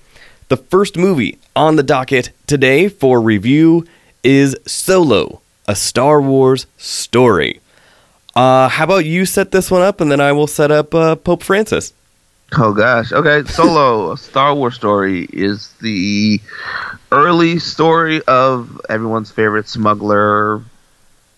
the 0.50 0.58
first 0.58 0.98
movie 0.98 1.40
on 1.56 1.76
the 1.76 1.84
docket 1.84 2.32
today 2.48 2.88
for 2.88 3.22
review 3.22 3.86
is 4.24 4.56
Solo, 4.66 5.42
a 5.68 5.76
Star 5.76 6.22
Wars 6.22 6.66
story. 6.78 7.60
Uh, 8.36 8.68
how 8.68 8.86
about 8.86 9.06
you 9.06 9.26
set 9.26 9.52
this 9.52 9.70
one 9.70 9.82
up, 9.82 10.02
and 10.02 10.12
then 10.12 10.20
I 10.20 10.32
will 10.32 10.48
set 10.48 10.72
up 10.72 10.94
uh, 10.96 11.16
Pope 11.16 11.44
Francis. 11.44 11.94
Oh 12.58 12.74
gosh. 12.74 13.12
Okay. 13.12 13.44
Solo, 13.50 14.12
a 14.14 14.18
Star 14.18 14.54
Wars 14.54 14.76
story, 14.76 15.28
is 15.34 15.70
the 15.82 16.40
early 17.12 17.60
story 17.60 18.22
of 18.28 18.80
everyone's 18.90 19.32
favorite 19.32 19.68
smuggler, 19.68 20.62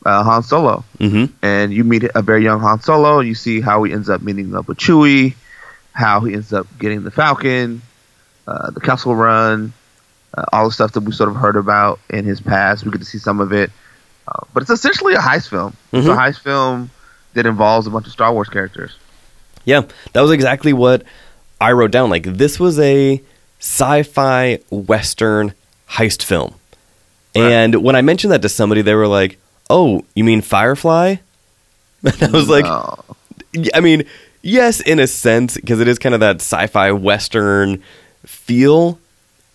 uh, 0.05 0.23
Han 0.23 0.43
Solo. 0.43 0.83
Mm-hmm. 0.99 1.33
And 1.41 1.73
you 1.73 1.83
meet 1.83 2.03
a 2.15 2.21
very 2.21 2.43
young 2.43 2.59
Han 2.61 2.79
Solo. 2.81 3.19
You 3.19 3.35
see 3.35 3.59
how 3.61 3.83
he 3.83 3.91
ends 3.91 4.09
up 4.09 4.21
meeting 4.21 4.55
up 4.55 4.67
with 4.67 4.77
Chewie, 4.77 5.33
how 5.93 6.19
he 6.21 6.33
ends 6.33 6.53
up 6.53 6.67
getting 6.79 7.03
the 7.03 7.11
Falcon, 7.11 7.81
uh, 8.47 8.71
the 8.71 8.79
Kessel 8.81 9.15
Run, 9.15 9.73
uh, 10.37 10.43
all 10.53 10.65
the 10.65 10.71
stuff 10.73 10.91
that 10.93 11.01
we 11.01 11.11
sort 11.11 11.29
of 11.29 11.35
heard 11.35 11.55
about 11.55 11.99
in 12.09 12.23
his 12.25 12.39
past. 12.41 12.85
We 12.85 12.91
get 12.91 12.99
to 12.99 13.05
see 13.05 13.17
some 13.17 13.39
of 13.39 13.51
it. 13.51 13.71
Uh, 14.27 14.39
but 14.53 14.61
it's 14.63 14.71
essentially 14.71 15.13
a 15.13 15.19
heist 15.19 15.49
film. 15.49 15.75
It's 15.91 16.07
a 16.07 16.09
Mhm. 16.11 16.17
heist 16.17 16.39
film 16.41 16.89
that 17.33 17.45
involves 17.45 17.85
a 17.87 17.89
bunch 17.89 18.05
of 18.07 18.11
Star 18.11 18.31
Wars 18.33 18.49
characters. 18.49 18.95
Yeah, 19.65 19.81
that 20.13 20.21
was 20.21 20.31
exactly 20.31 20.73
what 20.73 21.03
I 21.61 21.71
wrote 21.71 21.91
down. 21.91 22.09
Like 22.09 22.23
this 22.23 22.59
was 22.59 22.79
a 22.79 23.21
sci-fi 23.59 24.59
western 24.69 25.53
heist 25.89 26.23
film. 26.23 26.53
Right. 27.35 27.51
And 27.51 27.75
when 27.83 27.95
I 27.95 28.01
mentioned 28.01 28.31
that 28.33 28.41
to 28.43 28.49
somebody, 28.49 28.81
they 28.81 28.93
were 28.95 29.07
like, 29.07 29.37
"Oh, 29.69 30.03
you 30.15 30.23
mean 30.23 30.41
Firefly?" 30.41 31.15
And 32.03 32.23
I 32.23 32.29
was 32.31 32.47
like, 32.49 32.65
I 33.73 33.79
mean, 33.79 34.03
yes, 34.41 34.79
in 34.81 34.99
a 34.99 35.07
sense, 35.07 35.55
because 35.55 35.79
it 35.79 35.87
is 35.87 35.97
kind 35.97 36.13
of 36.13 36.21
that 36.21 36.35
sci-fi 36.37 36.91
western 36.91 37.81
feel, 38.25 38.99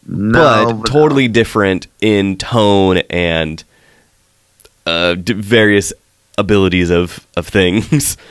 no, 0.07 0.73
but 0.83 0.87
totally 0.90 1.29
different 1.29 1.87
in 2.01 2.37
tone 2.37 2.99
and 3.11 3.62
uh, 4.87 5.14
d- 5.14 5.35
various 5.35 5.92
abilities 6.38 6.90
of 6.90 7.27
of 7.37 7.46
things. 7.46 8.16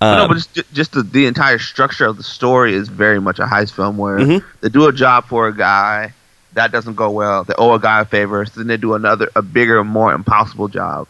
But 0.00 0.14
no, 0.16 0.22
Um, 0.22 0.28
but 0.28 0.36
it's 0.36 0.46
ju- 0.46 0.62
just 0.72 0.92
the, 0.92 1.02
the 1.02 1.26
entire 1.26 1.58
structure 1.58 2.06
of 2.06 2.16
the 2.18 2.22
story 2.22 2.72
is 2.72 2.88
very 2.88 3.20
much 3.20 3.40
a 3.40 3.46
heist 3.46 3.72
film 3.72 3.96
where 3.98 4.18
Mhm. 4.20 4.44
they 4.60 4.68
do 4.68 4.86
a 4.86 4.92
job 4.92 5.24
for 5.26 5.48
a 5.48 5.52
guy 5.52 6.12
that 6.52 6.70
doesn't 6.70 6.94
go 6.94 7.10
well. 7.10 7.42
They 7.42 7.54
owe 7.58 7.74
a 7.74 7.80
guy 7.80 8.02
a 8.02 8.04
favor, 8.04 8.46
so 8.46 8.52
then 8.60 8.68
they 8.68 8.76
do 8.76 8.94
another, 8.94 9.28
a 9.34 9.42
bigger, 9.42 9.82
more 9.82 10.12
impossible 10.14 10.68
job, 10.68 11.08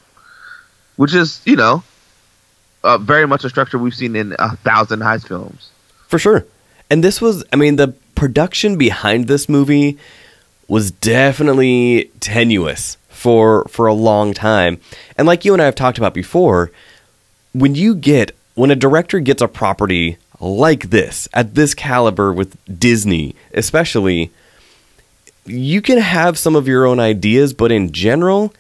which 0.99 1.15
is 1.15 1.41
you 1.47 1.57
know, 1.57 1.83
uh, 2.85 2.99
very 2.99 3.27
much 3.27 3.45
a 3.45 3.49
structure 3.49 3.79
we've 3.79 3.95
seen 3.95 4.15
in 4.15 4.35
a 4.39 4.57
thousand 4.57 5.01
heist 5.01 5.29
films. 5.29 5.71
For 6.09 6.19
sure. 6.19 6.45
And 6.91 7.05
this 7.05 7.21
was, 7.21 7.45
I 7.53 7.57
mean, 7.57 7.77
the 7.77 7.95
production 8.15 8.77
behind 8.77 9.29
this 9.29 9.49
movie 9.49 9.97
was 10.67 10.91
definitely 10.91 12.11
tenuous 12.21 12.97
for 13.09 13.65
for 13.69 13.87
a 13.87 13.95
long 13.95 14.35
time. 14.35 14.81
And 15.17 15.27
like 15.27 15.45
you 15.45 15.53
and 15.53 15.63
I 15.63 15.67
have 15.67 15.75
talked 15.75 15.99
about 15.99 16.15
before, 16.15 16.71
when 17.53 17.75
you 17.75 17.95
get 17.95 18.37
when 18.55 18.71
a 18.71 18.77
director 18.77 19.21
gets 19.21 19.41
a 19.41 19.49
property 19.49 20.19
like 20.41 20.91
this 20.91 21.29
at 21.33 21.55
this 21.55 21.75
caliber 21.75 22.33
with 22.33 22.57
Disney, 22.79 23.37
especially, 23.55 24.33
you 25.47 25.81
can 25.81 25.99
have 25.99 26.37
some 26.37 26.57
of 26.57 26.67
your 26.67 26.87
own 26.87 26.99
ideas, 26.99 27.55
but 27.55 27.71
in 27.71 27.93
general, 27.93 28.53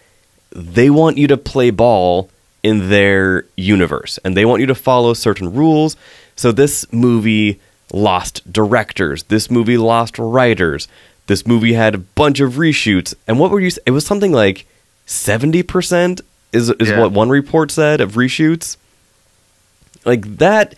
they 0.50 0.90
want 0.90 1.18
you 1.18 1.26
to 1.28 1.37
play 1.37 1.70
ball 1.70 2.30
in 2.62 2.88
their 2.88 3.44
universe 3.56 4.18
and 4.24 4.37
they 4.37 4.44
want 4.44 4.61
you 4.61 4.66
to 4.66 4.74
follow 4.74 5.14
certain 5.14 5.52
rules. 5.52 5.96
So 6.37 6.52
this 6.52 6.90
movie 6.92 7.61
lost 7.92 8.50
directors, 8.52 9.22
this 9.24 9.50
movie 9.50 9.78
lost 9.78 10.18
writers, 10.18 10.88
this 11.26 11.46
movie 11.46 11.74
had 11.74 11.94
a 11.94 11.98
bunch 11.98 12.40
of 12.40 12.54
reshoots. 12.54 13.14
And 13.26 13.38
what 13.38 13.50
were 13.50 13.61
you? 13.61 13.70
It 13.87 13.90
was 13.92 14.06
something 14.06 14.32
like 14.32 14.66
seventy 15.06 15.62
percent 15.62 16.20
is 16.52 16.70
is 16.70 16.88
Yeah. 16.90 17.00
what 17.00 17.12
one 17.12 17.28
report 17.28 17.70
said 17.70 18.00
of 18.00 18.12
reshoots. 18.12 18.76
Like 20.04 20.38
that, 20.38 20.74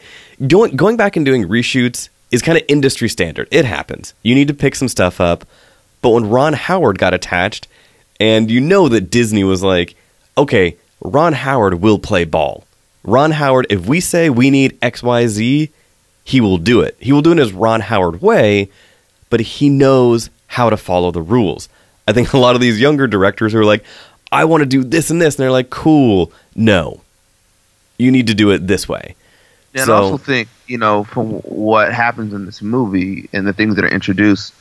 going 0.46 0.76
going 0.76 0.96
back 0.96 1.16
and 1.16 1.24
doing 1.24 1.46
reshoots 1.46 2.09
is 2.30 2.42
kind 2.42 2.59
of 2.59 2.64
industry 2.68 3.09
standard. 3.09 3.48
It 3.50 3.64
happens. 3.64 4.14
You 4.22 4.35
need 4.35 4.48
to 4.48 4.54
pick 4.54 4.74
some 4.74 4.88
stuff 4.88 5.20
up. 5.20 5.44
But 6.02 6.11
when 6.11 6.28
Ron 6.30 6.54
Howard 6.54 6.98
got 6.98 7.12
attached, 7.14 7.68
and 8.20 8.50
you 8.50 8.61
know 8.61 8.88
that 8.88 9.11
Disney 9.11 9.42
was 9.42 9.62
like, 9.62 9.96
okay, 10.37 10.76
Ron 11.00 11.33
Howard 11.33 11.80
will 11.80 11.98
play 11.98 12.24
ball. 12.24 12.64
Ron 13.02 13.30
Howard, 13.33 13.66
if 13.70 13.87
we 13.87 14.00
say 14.00 14.28
we 14.28 14.50
need 14.50 14.78
XYZ, 14.80 15.70
he 16.24 16.40
will 16.40 16.59
do 16.59 16.83
it. 16.83 16.96
He 17.00 17.12
will 17.12 17.22
do 17.22 17.30
it 17.30 17.33
in 17.33 17.38
his 17.38 17.52
Ron 17.52 17.80
Howard 17.80 18.20
way, 18.20 18.68
but 19.30 19.40
he 19.40 19.70
knows 19.70 20.28
how 20.48 20.68
to 20.68 20.76
follow 20.76 21.11
the 21.11 21.22
rules. 21.22 21.68
I 22.06 22.12
think 22.12 22.33
a 22.35 22.38
lot 22.38 22.54
of 22.54 22.61
these 22.61 22.78
younger 22.78 23.06
directors 23.06 23.54
are 23.54 23.64
like, 23.64 23.85
I 24.30 24.44
want 24.44 24.61
to 24.61 24.66
do 24.66 24.85
this 24.85 25.11
and 25.11 25.20
this, 25.20 25.37
and 25.37 25.42
they're 25.42 25.50
like, 25.50 25.70
cool, 25.70 26.30
no. 26.54 27.00
You 27.98 28.11
need 28.11 28.26
to 28.28 28.35
do 28.35 28.50
it 28.50 28.66
this 28.66 28.88
way. 28.88 29.16
And 29.74 29.87
So- 29.87 29.94
I 29.94 29.96
also 29.98 30.18
think, 30.18 30.48
you 30.66 30.78
know, 30.78 31.04
from 31.04 31.30
what 31.40 31.92
happens 31.92 32.33
in 32.35 32.44
this 32.44 32.61
movie 32.61 33.28
and 33.33 33.46
the 33.46 33.52
things 33.52 33.76
that 33.76 33.85
are 33.85 33.88
introduced, 33.88 34.52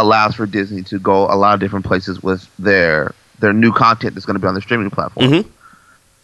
allows 0.00 0.34
for 0.34 0.46
Disney 0.46 0.82
to 0.84 0.98
go 0.98 1.24
a 1.24 1.36
lot 1.36 1.54
of 1.54 1.60
different 1.60 1.84
places 1.86 2.22
with 2.22 2.48
their 2.58 3.14
their 3.38 3.52
new 3.52 3.72
content 3.72 4.14
that's 4.14 4.26
going 4.26 4.34
to 4.34 4.40
be 4.40 4.46
on 4.46 4.54
their 4.54 4.60
streaming 4.62 4.90
platform. 4.90 5.26
Mhm. 5.30 5.46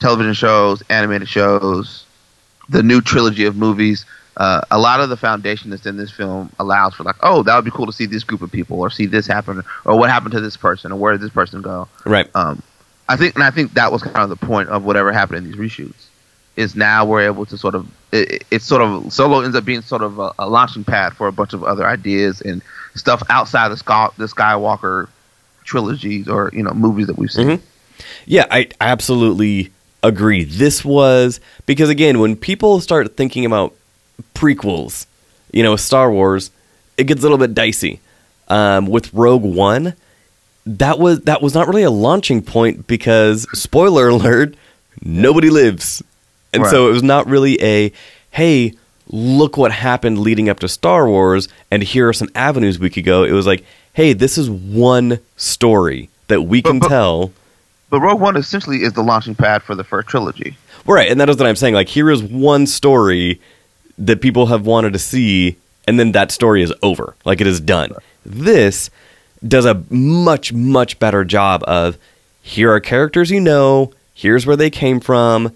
Television 0.01 0.35
shows, 0.35 0.83
animated 0.91 1.29
shows, 1.29 2.05
the 2.69 2.83
new 2.83 3.01
trilogy 3.01 3.45
of 3.47 3.57
movies. 3.57 4.05
Uh, 4.37 4.61
a 4.71 4.79
lot 4.79 5.01
of 5.01 5.09
the 5.09 5.17
foundation 5.17 5.71
that's 5.71 5.87
in 5.87 5.97
this 5.97 6.11
film 6.11 6.51
allows 6.59 6.93
for 6.95 7.05
like, 7.05 7.17
oh, 7.23 7.43
that 7.43 7.57
would 7.57 7.65
be 7.65 7.71
cool 7.71 7.87
to 7.87 7.93
see 7.93 8.05
this 8.05 8.23
group 8.23 8.43
of 8.43 8.53
people, 8.53 8.79
or 8.79 8.91
see 8.91 9.07
this 9.07 9.27
happen, 9.27 9.62
or 9.87 9.99
what 9.99 10.11
happened 10.11 10.33
to 10.33 10.41
this 10.43 10.59
person, 10.59 10.93
or 10.93 10.97
where 10.97 11.12
did 11.12 11.23
this 11.23 11.31
person 11.31 11.62
go? 11.62 11.89
Right. 12.05 12.29
Um, 12.35 12.62
I 13.09 13.17
think, 13.17 13.35
and 13.35 13.43
I 13.43 13.51
think 13.51 13.73
that 13.75 13.91
was 13.91 14.03
kind 14.03 14.19
of 14.19 14.29
the 14.29 14.37
point 14.47 14.69
of 14.69 14.85
whatever 14.85 15.11
happened 15.12 15.39
in 15.39 15.45
these 15.51 15.57
reshoots. 15.59 15.95
Is 16.57 16.75
now 16.77 17.05
we're 17.07 17.23
able 17.23 17.47
to 17.47 17.57
sort 17.57 17.75
of, 17.75 17.87
it- 18.12 18.45
it's 18.51 18.65
sort 18.67 18.83
of 18.83 19.11
Solo 19.11 19.41
ends 19.41 19.57
up 19.57 19.65
being 19.65 19.81
sort 19.83 20.03
of 20.03 20.19
a, 20.19 20.33
a 20.39 20.49
launching 20.49 20.85
pad 20.85 21.15
for 21.15 21.29
a 21.29 21.33
bunch 21.33 21.55
of 21.55 21.65
other 21.65 21.87
ideas 21.87 22.43
and 22.43 22.61
stuff 22.97 23.23
outside 23.31 23.69
the 23.69 23.77
Sky, 23.77 24.09
the 24.17 24.27
Skywalker 24.27 25.09
trilogies 25.65 26.29
or 26.29 26.51
you 26.53 26.63
know 26.63 26.73
movies 26.73 27.07
that 27.07 27.17
we've 27.19 27.31
seen. 27.31 27.47
Mhm. 27.49 27.61
Yeah, 28.27 28.47
I 28.51 28.69
absolutely 28.81 29.71
agree. 30.03 30.45
This 30.45 30.85
was 30.85 31.41
because 31.67 31.89
again, 31.89 32.19
when 32.19 32.37
people 32.37 32.81
start 32.81 33.17
thinking 33.17 33.45
about 33.45 33.75
prequels, 34.35 35.07
you 35.53 35.63
know, 35.63 35.77
Star 35.77 36.11
Wars, 36.11 36.51
it 36.97 37.05
gets 37.05 37.21
a 37.21 37.23
little 37.23 37.39
bit 37.39 37.55
dicey. 37.55 38.01
Um, 38.49 38.87
with 38.87 39.13
Rogue 39.13 39.43
One, 39.43 39.95
that 40.67 40.99
was 40.99 41.21
that 41.23 41.43
was 41.43 41.55
not 41.55 41.67
really 41.67 41.83
a 41.83 41.91
launching 41.91 42.43
point 42.43 42.87
because 42.87 43.47
spoiler 43.59 44.09
alert, 44.09 44.55
nobody 45.03 45.51
lives, 45.51 46.03
and 46.53 46.65
so 46.67 46.89
it 46.89 46.93
was 46.93 47.03
not 47.03 47.27
really 47.27 47.61
a 47.63 47.93
hey. 48.31 48.73
Look 49.09 49.57
what 49.57 49.71
happened 49.73 50.19
leading 50.19 50.49
up 50.49 50.59
to 50.61 50.69
Star 50.69 51.09
Wars, 51.09 51.49
and 51.71 51.83
here 51.83 52.09
are 52.09 52.12
some 52.12 52.29
avenues 52.35 52.79
we 52.79 52.90
could 52.90 53.05
go. 53.05 53.23
It 53.25 53.33
was 53.33 53.47
like, 53.47 53.64
hey, 53.92 54.12
this 54.12 54.37
is 54.37 54.51
one 54.51 55.21
story 55.37 56.09
that 56.29 56.42
we 56.42 56.61
But- 56.61 56.71
can 56.71 56.79
but- 56.81 56.88
tell. 56.88 57.33
But 57.88 58.01
Rogue 58.01 58.21
One 58.21 58.37
essentially 58.37 58.79
is 58.83 58.95
the 58.95 59.03
launching 59.03 59.37
pad 59.37 59.62
for 59.62 59.77
the 59.77 59.85
first 59.85 60.09
trilogy. 60.09 60.57
Right, 60.87 61.09
and 61.11 61.21
that 61.21 61.29
is 61.29 61.37
what 61.37 61.47
I'm 61.47 61.55
saying. 61.57 61.75
Like, 61.75 61.88
here 61.88 62.11
is 62.11 62.21
one 62.21 62.66
story 62.66 63.40
that 63.97 64.21
people 64.21 64.47
have 64.47 64.66
wanted 64.66 64.92
to 64.92 64.99
see, 64.99 65.57
and 65.87 65.99
then 65.99 66.11
that 66.12 66.33
story 66.33 66.62
is 66.62 66.73
over. 66.83 67.14
Like, 67.25 67.40
it 67.40 67.47
is 67.47 67.61
done. 67.61 67.92
This 68.25 68.90
does 69.47 69.64
a 69.66 69.83
much, 69.88 70.53
much 70.53 70.99
better 70.99 71.25
job 71.25 71.62
of 71.69 71.97
here 72.42 72.73
are 72.73 72.81
characters 72.81 73.31
you 73.31 73.40
know, 73.40 73.92
here's 74.14 74.47
where 74.47 74.57
they 74.57 74.69
came 74.71 74.99
from, 74.99 75.53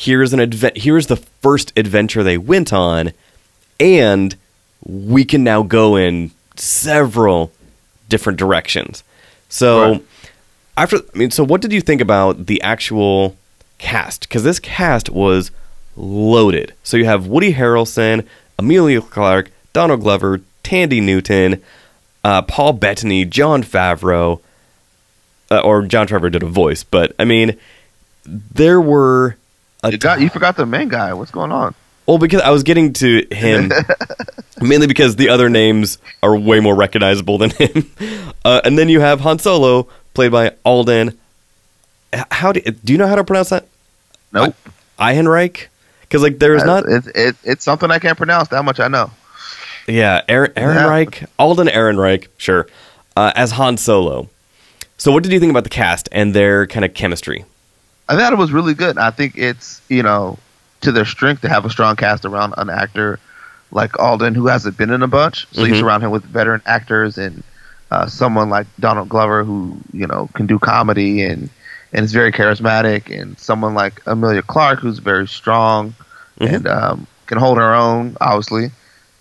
here's 0.00 0.32
an 0.32 0.38
advent, 0.38 0.76
here's 0.78 1.08
the 1.08 1.16
first 1.16 1.72
adventure 1.76 2.22
they 2.22 2.38
went 2.38 2.72
on, 2.72 3.10
and 3.80 4.36
we 4.84 5.24
can 5.24 5.42
now 5.42 5.60
go 5.64 5.96
in 5.96 6.30
several 6.54 7.50
different 8.08 8.38
directions. 8.38 9.02
So, 9.48 9.80
Right. 9.92 10.04
after 10.76 10.98
I 10.98 11.18
mean, 11.18 11.32
so 11.32 11.42
what 11.42 11.60
did 11.60 11.72
you 11.72 11.80
think 11.80 12.00
about 12.00 12.46
the 12.46 12.62
actual 12.62 13.36
cast? 13.78 14.28
Because 14.28 14.44
this 14.44 14.60
cast 14.60 15.10
was 15.10 15.50
loaded. 15.96 16.74
So 16.84 16.96
you 16.96 17.04
have 17.06 17.26
Woody 17.26 17.54
Harrelson, 17.54 18.24
Emilia 18.56 19.00
Clarke, 19.00 19.50
Donald 19.72 20.02
Glover, 20.02 20.40
Thandie 20.62 21.02
Newton, 21.02 21.60
uh, 22.22 22.42
Paul 22.42 22.74
Bettany, 22.74 23.24
Jon 23.24 23.64
Favreau, 23.64 24.38
uh, 25.50 25.58
or 25.58 25.82
Jon 25.86 26.06
Favreau 26.06 26.30
did 26.30 26.44
a 26.44 26.46
voice, 26.46 26.84
but 26.84 27.16
I 27.18 27.24
mean, 27.24 27.56
there 28.24 28.80
were 28.80 29.36
a 29.82 29.92
You 29.92 29.98
got 29.98 30.20
you 30.20 30.28
forgot 30.28 30.56
the 30.56 30.66
main 30.66 30.88
guy. 30.88 31.12
What's 31.14 31.30
going 31.30 31.52
on? 31.52 31.74
well 32.06 32.18
because 32.18 32.40
I 32.40 32.50
was 32.50 32.62
getting 32.62 32.94
to 32.94 33.26
him 33.30 33.70
mainly 34.62 34.86
because 34.86 35.16
the 35.16 35.28
other 35.28 35.50
names 35.50 35.98
are 36.22 36.36
way 36.36 36.58
more 36.58 36.74
recognizable 36.74 37.38
than 37.38 37.50
him, 37.50 37.90
uh, 38.44 38.62
and 38.64 38.78
then 38.78 38.88
you 38.88 39.00
have 39.00 39.20
Han 39.20 39.38
Solo 39.38 39.88
played 40.14 40.32
by 40.32 40.54
Alden. 40.64 41.18
How 42.30 42.52
do 42.52 42.60
do 42.60 42.92
you 42.92 42.98
know 42.98 43.06
how 43.06 43.16
to 43.16 43.24
pronounce 43.24 43.50
that? 43.50 43.66
Nope. 44.32 44.56
Ehrenreich? 44.98 45.66
Because 46.00 46.22
like 46.22 46.38
there's 46.38 46.64
not 46.64 46.84
It's 46.88 47.06
it, 47.08 47.36
it's 47.44 47.64
something 47.64 47.90
I 47.90 47.98
can't 47.98 48.16
pronounce. 48.16 48.48
That 48.48 48.64
much 48.64 48.80
I 48.80 48.88
know. 48.88 49.10
Yeah, 49.86 50.20
Aaron, 50.28 50.52
Ehrenreich, 50.52 51.26
Alden 51.38 51.66
Ehrenreich, 51.68 52.28
sure, 52.36 52.66
uh, 53.16 53.32
as 53.34 53.52
Han 53.52 53.78
Solo. 53.78 54.28
So, 54.98 55.12
what 55.12 55.22
did 55.22 55.32
you 55.32 55.40
think 55.40 55.50
about 55.50 55.64
the 55.64 55.70
cast 55.70 56.08
and 56.12 56.34
their 56.34 56.66
kind 56.66 56.84
of 56.84 56.92
chemistry? 56.92 57.44
I 58.08 58.16
thought 58.16 58.32
it 58.32 58.38
was 58.38 58.52
really 58.52 58.74
good. 58.74 58.98
I 58.98 59.10
think 59.10 59.36
it's 59.36 59.80
you 59.88 60.02
know 60.02 60.38
to 60.80 60.92
their 60.92 61.04
strength 61.04 61.42
to 61.42 61.48
have 61.48 61.64
a 61.64 61.70
strong 61.70 61.96
cast 61.96 62.24
around 62.24 62.54
an 62.56 62.70
actor 62.70 63.18
like 63.70 63.98
Alden 63.98 64.34
who 64.34 64.46
hasn't 64.46 64.76
been 64.78 64.90
in 64.90 65.02
a 65.02 65.08
bunch. 65.08 65.46
So 65.52 65.64
you 65.64 65.74
Mhm. 65.74 65.80
surround 65.80 66.02
him 66.04 66.10
with 66.10 66.24
veteran 66.24 66.62
actors 66.64 67.18
and 67.18 67.42
uh, 67.90 68.06
someone 68.06 68.48
like 68.48 68.66
Donald 68.80 69.08
Glover 69.08 69.44
who 69.44 69.76
you 69.92 70.06
know 70.06 70.28
can 70.34 70.46
do 70.46 70.58
comedy 70.58 71.22
and 71.22 71.50
and 71.92 72.04
is 72.04 72.12
very 72.12 72.32
charismatic, 72.32 73.10
and 73.18 73.38
someone 73.38 73.74
like 73.74 74.02
Emilia 74.06 74.42
Clarke 74.42 74.80
who's 74.80 74.98
very 74.98 75.26
strong 75.26 75.94
Mhm. 76.40 76.54
and 76.54 76.68
um, 76.68 77.06
can 77.26 77.38
hold 77.38 77.58
her 77.58 77.74
own, 77.74 78.16
obviously. 78.20 78.70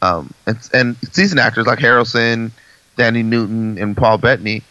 Um, 0.02 0.32
and, 0.45 0.58
and 0.73 0.95
seasoned 1.12 1.39
actors 1.39 1.65
like 1.65 1.80
Harrelson, 1.80 2.52
Thandie 2.97 3.26
Newton, 3.26 3.78
and 3.80 3.97
Paul 3.97 4.17
Bettany. 4.19 4.62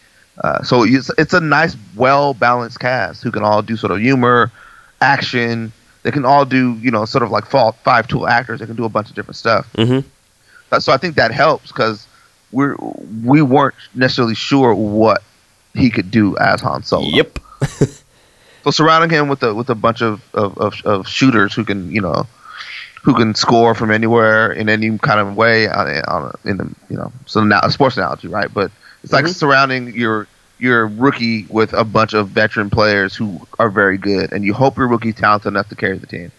Uh, 0.43 0.61
so 0.63 0.83
it's, 0.83 1.09
it's 1.17 1.33
a 1.33 1.39
nice, 1.39 1.75
well 1.95 2.33
balanced 2.33 2.79
cast 2.79 3.23
who 3.23 3.31
can 3.31 3.43
all 3.43 3.61
do 3.61 3.75
sort 3.75 3.91
of 3.91 3.99
humor, 3.99 4.51
action. 5.01 5.71
They 6.03 6.11
can 6.11 6.25
all 6.25 6.45
do, 6.45 6.73
you 6.75 6.91
know, 6.91 7.05
sort 7.05 7.23
of 7.23 7.31
like 7.31 7.45
five 7.45 8.07
tool 8.07 8.27
actors. 8.27 8.59
They 8.59 8.65
can 8.65 8.75
do 8.75 8.85
a 8.85 8.89
bunch 8.89 9.09
of 9.09 9.15
different 9.15 9.35
stuff. 9.35 9.71
Mm-hmm. 9.73 10.07
Uh, 10.71 10.79
So 10.79 10.93
I 10.93 10.97
think 10.97 11.15
that 11.15 11.31
helps 11.31 11.67
because 11.71 12.05
we're 12.51 12.75
we 13.25 13.41
weren't 13.41 13.75
necessarily 13.93 14.35
sure 14.35 14.73
what 14.73 15.23
he 15.73 15.89
could 15.89 16.11
do 16.11 16.37
as 16.37 16.61
Han 16.61 16.83
Solo. 16.83 17.07
Yep. 17.07 17.39
So 18.67 18.71
surrounding 18.71 19.09
him 19.09 19.29
with 19.29 19.41
a 19.43 19.53
with 19.53 19.69
a 19.69 19.75
bunch 19.75 20.01
of, 20.01 20.21
of, 20.33 20.57
of, 20.57 20.73
of 20.83 21.07
shooters 21.07 21.53
who 21.53 21.63
can 21.63 21.89
you 21.89 22.01
know 22.01 22.27
who 23.01 23.13
can 23.13 23.33
score 23.33 23.73
from 23.73 23.91
anywhere 23.91 24.51
in 24.51 24.67
any 24.67 24.97
kind 24.97 25.21
of 25.21 25.37
way 25.37 25.69
on, 25.69 25.87
on 26.09 26.23
a, 26.33 26.49
in 26.49 26.57
the 26.57 26.75
you 26.89 26.97
know 26.97 27.09
so 27.25 27.41
now 27.41 27.61
a 27.63 27.71
sports 27.71 27.95
analogy 27.95 28.27
right 28.27 28.53
but 28.53 28.69
it's 29.07 29.13
like 29.13 29.25
Mhm. 29.25 29.33
surrounding 29.35 29.93
your 29.95 30.27
your 30.59 30.87
rookie 30.87 31.45
with 31.49 31.71
a 31.73 31.83
bunch 31.83 32.13
of 32.13 32.29
veteran 32.29 32.69
players 32.69 33.15
who 33.15 33.39
are 33.59 33.69
very 33.69 33.97
good 33.97 34.31
and 34.31 34.43
you 34.43 34.53
hope 34.53 34.75
your 34.75 34.87
rookie's 34.87 35.13
talented 35.15 35.47
enough 35.49 35.69
to 35.69 35.75
carry 35.75 35.97
the 35.97 36.07
team. 36.07 36.31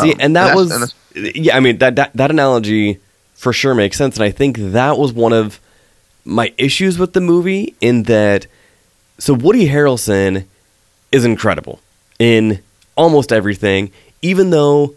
See, 0.00 0.12
Um, 0.12 0.16
and 0.20 0.36
that 0.36 0.54
that's- 0.54 0.56
was 0.56 0.94
and 1.16 1.36
yeah. 1.36 1.56
I 1.56 1.60
mean 1.60 1.78
that, 1.78 1.96
that 1.96 2.12
that 2.14 2.30
analogy 2.30 2.98
for 3.34 3.52
sure 3.52 3.74
makes 3.74 3.96
sense, 3.96 4.16
and 4.16 4.24
I 4.24 4.30
think 4.30 4.56
that 4.58 4.98
was 4.98 5.12
one 5.12 5.32
of 5.32 5.58
my 6.24 6.52
issues 6.58 6.98
with 6.98 7.12
the 7.12 7.20
movie 7.20 7.74
in 7.80 8.04
that. 8.04 8.46
So 9.18 9.34
Woody 9.34 9.68
Harrelson 9.68 10.44
is 11.12 11.24
incredible 11.24 11.80
in 12.18 12.60
almost 12.96 13.32
everything, 13.32 13.90
even 14.22 14.50
though 14.50 14.94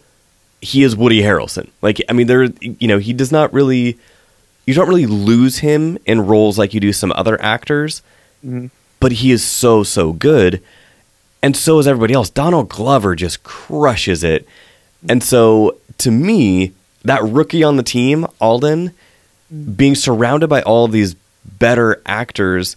he 0.62 0.84
is 0.84 0.96
Woody 0.96 1.22
Harrelson. 1.22 1.70
Like, 1.82 2.02
I 2.08 2.14
mean, 2.14 2.28
there, 2.28 2.44
you 2.62 2.88
know, 2.88 3.00
he 3.00 3.12
does 3.14 3.32
not 3.32 3.52
really, 3.52 3.98
you 4.66 4.74
don't 4.74 4.88
really 4.88 5.06
lose 5.06 5.58
him 5.60 5.98
in 6.06 6.26
roles 6.26 6.58
like 6.58 6.74
you 6.74 6.80
do 6.80 6.94
some 6.94 7.12
other 7.16 7.40
actors, 7.42 8.02
Mhm. 8.46 8.70
but 9.00 9.12
he 9.14 9.32
is 9.32 9.44
so 9.44 9.84
so 9.84 10.14
good, 10.14 10.62
and 11.42 11.56
so 11.58 11.80
is 11.80 11.88
everybody 11.88 12.14
else. 12.14 12.30
Donald 12.30 12.70
Glover 12.70 13.16
just 13.16 13.44
crushes 13.44 14.24
it, 14.24 14.48
and 15.10 15.24
so 15.24 15.76
to 16.00 16.12
me, 16.12 16.72
that 17.04 17.24
rookie 17.24 17.64
on 17.64 17.76
the 17.78 17.84
team, 17.84 18.26
Alden, 18.40 18.92
being 19.76 19.96
surrounded 19.96 20.48
by 20.48 20.62
all 20.64 20.86
of 20.86 20.92
these 20.92 21.16
better 21.60 22.02
actors, 22.06 22.76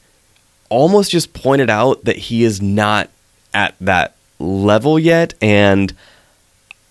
almost 0.68 1.10
just 1.12 1.32
pointed 1.32 1.70
out 1.70 2.04
that 2.04 2.16
he 2.16 2.42
is 2.42 2.60
not 2.60 3.08
at 3.54 3.74
that 3.80 4.14
level 4.38 4.98
yet, 4.98 5.32
and 5.40 5.94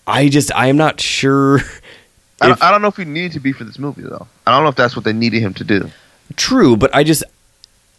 I 0.06 0.28
just 0.28 0.50
I 0.54 0.68
am 0.68 0.76
not 0.76 1.00
sure. 1.00 1.60
I, 2.40 2.48
don't, 2.48 2.62
I 2.62 2.70
don't 2.70 2.82
know 2.82 2.88
if 2.88 2.96
he 2.96 3.04
needed 3.04 3.32
to 3.32 3.40
be 3.40 3.52
for 3.52 3.64
this 3.64 3.78
movie 3.78 4.02
though. 4.02 4.26
I 4.46 4.52
don't 4.52 4.62
know 4.62 4.68
if 4.68 4.76
that's 4.76 4.94
what 4.94 5.04
they 5.04 5.12
needed 5.12 5.40
him 5.40 5.54
to 5.54 5.64
do. 5.64 5.90
True, 6.36 6.76
but 6.76 6.94
I 6.94 7.04
just, 7.04 7.24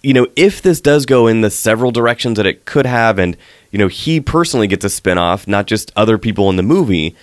you 0.03 0.13
know, 0.13 0.27
if 0.35 0.61
this 0.61 0.79
does 0.79 1.05
go 1.05 1.27
in 1.27 1.41
the 1.41 1.49
several 1.49 1.91
directions 1.91 2.37
that 2.37 2.45
it 2.45 2.65
could 2.65 2.85
have, 2.85 3.17
and, 3.17 3.35
you 3.71 3.79
know, 3.79 3.87
he 3.87 4.21
personally 4.21 4.67
gets 4.67 4.85
a 4.85 4.89
spin 4.89 5.17
off, 5.17 5.47
not 5.47 5.65
just 5.65 5.91
other 5.95 6.17
people 6.17 6.49
in 6.49 6.55
the 6.55 6.63
movie, 6.63 7.15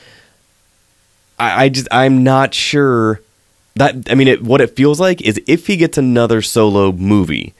I, 1.39 1.65
I 1.65 1.69
just, 1.69 1.89
I'm 1.91 2.25
not 2.25 2.53
sure 2.55 3.21
that, 3.77 4.11
I 4.11 4.15
mean, 4.15 4.29
it, 4.29 4.43
what 4.43 4.61
it 4.61 4.77
feels 4.77 4.99
like 4.99 5.21
is 5.23 5.41
if 5.47 5.67
he 5.67 5.77
gets 5.77 5.99
another 5.99 6.43
solo 6.43 6.91
movie, 6.91 7.55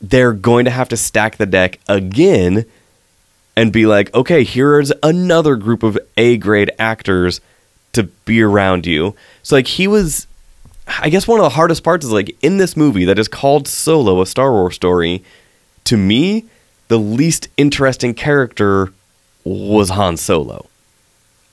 they're 0.00 0.32
going 0.32 0.64
to 0.64 0.70
have 0.70 0.88
to 0.90 0.96
stack 0.96 1.36
the 1.36 1.46
deck 1.46 1.78
again 1.88 2.64
and 3.56 3.72
be 3.72 3.86
like, 3.86 4.14
okay, 4.14 4.44
here's 4.44 4.92
another 5.02 5.56
group 5.56 5.82
of 5.82 5.98
A 6.16 6.36
grade 6.36 6.70
actors 6.78 7.40
to 7.98 8.04
be 8.24 8.42
around 8.42 8.86
you. 8.86 9.14
So, 9.42 9.56
like, 9.56 9.66
he 9.66 9.86
was 9.86 10.26
I 11.00 11.10
guess 11.10 11.28
one 11.28 11.38
of 11.38 11.44
the 11.44 11.50
hardest 11.50 11.84
parts 11.84 12.04
is 12.04 12.12
like 12.12 12.36
in 12.42 12.56
this 12.56 12.76
movie 12.76 13.04
that 13.04 13.18
is 13.18 13.28
called 13.28 13.68
Solo, 13.68 14.20
a 14.22 14.26
Star 14.26 14.52
Wars 14.52 14.74
story. 14.74 15.22
To 15.84 15.96
me, 15.96 16.46
the 16.88 16.98
least 16.98 17.48
interesting 17.56 18.14
character 18.14 18.92
was 19.44 19.90
Han 19.90 20.16
Solo, 20.16 20.66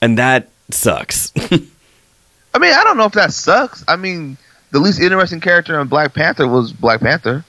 and 0.00 0.18
that 0.18 0.48
sucks. 0.70 1.32
I 1.36 2.58
mean, 2.58 2.72
I 2.74 2.82
don't 2.84 2.96
know 2.96 3.04
if 3.04 3.12
that 3.12 3.32
sucks. 3.32 3.84
I 3.86 3.96
mean, 3.96 4.38
the 4.70 4.78
least 4.78 5.00
interesting 5.00 5.40
character 5.40 5.78
in 5.80 5.88
Black 5.88 6.14
Panther 6.14 6.48
was 6.48 6.72
Black 6.72 7.00
Panther. 7.00 7.44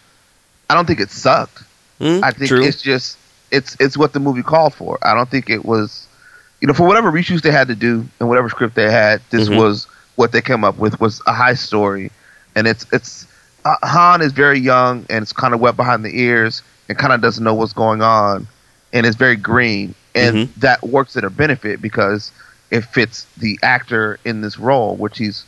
I 0.70 0.76
don't 0.76 0.86
think 0.86 1.00
it 1.00 1.10
sucked. 1.10 1.64
Hmm, 2.00 2.20
I 2.24 2.32
think 2.32 2.50
true. 2.50 2.64
it's 2.64 2.82
just 2.82 3.18
it's 3.52 3.78
it's 3.80 3.98
what 3.98 4.14
the 4.14 4.20
movie 4.20 4.44
called 4.44 4.74
for. 4.74 5.00
I 5.02 5.14
don't 5.14 5.30
think 5.30 5.50
it 5.50 5.64
was, 5.64 6.08
you 6.62 6.68
know, 6.68 6.74
for 6.74 6.88
whatever 6.88 7.12
reshoots 7.12 7.42
they 7.42 7.52
had 7.52 7.68
to 7.68 7.76
do 7.76 8.06
and 8.20 8.30
whatever 8.30 8.50
script 8.50 8.76
they 8.76 8.92
had, 8.92 9.22
this 9.30 9.50
Mhm. 9.50 9.58
was 9.58 9.88
what 10.16 10.32
they 10.32 10.42
came 10.42 10.64
up 10.64 10.78
with 10.78 11.00
was 11.00 11.22
a 11.28 11.34
high 11.34 11.54
story, 11.54 12.12
and 12.56 12.68
it's 12.68 12.86
it's 12.92 13.28
uh, 13.66 13.76
Han 13.84 14.22
is 14.22 14.32
very 14.32 14.60
young 14.60 15.06
and 15.10 15.22
it's 15.22 15.34
kind 15.34 15.54
of 15.54 15.60
wet 15.60 15.76
behind 15.76 16.04
the 16.04 16.20
ears 16.22 16.62
and 16.90 16.98
kind 16.98 17.14
of 17.14 17.22
doesn't 17.22 17.44
know 17.44 17.54
what's 17.54 17.74
going 17.74 18.02
on, 18.02 18.48
and 18.94 19.06
it's 19.06 19.16
very 19.18 19.36
green, 19.36 19.94
and 20.16 20.36
Mhm. 20.36 20.50
that 20.58 20.82
works 20.88 21.14
to 21.14 21.22
their 21.22 21.30
benefit 21.30 21.82
because 21.82 22.32
it 22.72 22.82
fits 22.86 23.26
the 23.38 23.60
actor 23.62 24.20
in 24.26 24.42
this 24.42 24.58
role, 24.58 24.96
which 24.96 25.18
he's 25.18 25.44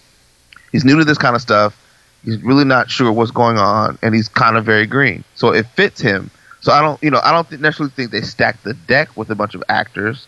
he's 0.71 0.85
new 0.85 0.97
to 0.99 1.05
this 1.05 1.17
kind 1.17 1.35
of 1.35 1.41
stuff. 1.41 1.75
He's 2.23 2.37
really 2.43 2.65
not 2.65 2.91
sure 2.91 3.11
what's 3.11 3.31
going 3.31 3.57
on, 3.57 3.97
and 4.03 4.13
he's 4.13 4.27
kind 4.27 4.57
of 4.57 4.65
very 4.65 4.85
green. 4.85 5.23
So 5.35 5.49
it 5.53 5.65
fits 5.75 6.01
him. 6.01 6.29
So 6.61 6.73
I 6.73 6.81
don't, 6.81 7.01
you 7.01 7.09
know, 7.09 7.21
I 7.23 7.31
don't 7.31 7.49
th- 7.49 7.61
necessarily 7.61 7.91
think 7.95 8.11
they 8.11 8.21
stacked 8.21 8.63
the 8.65 8.73
deck 8.73 9.09
with 9.15 9.29
a 9.29 9.35
bunch 9.35 9.55
of 9.55 9.63
actors. 9.69 10.27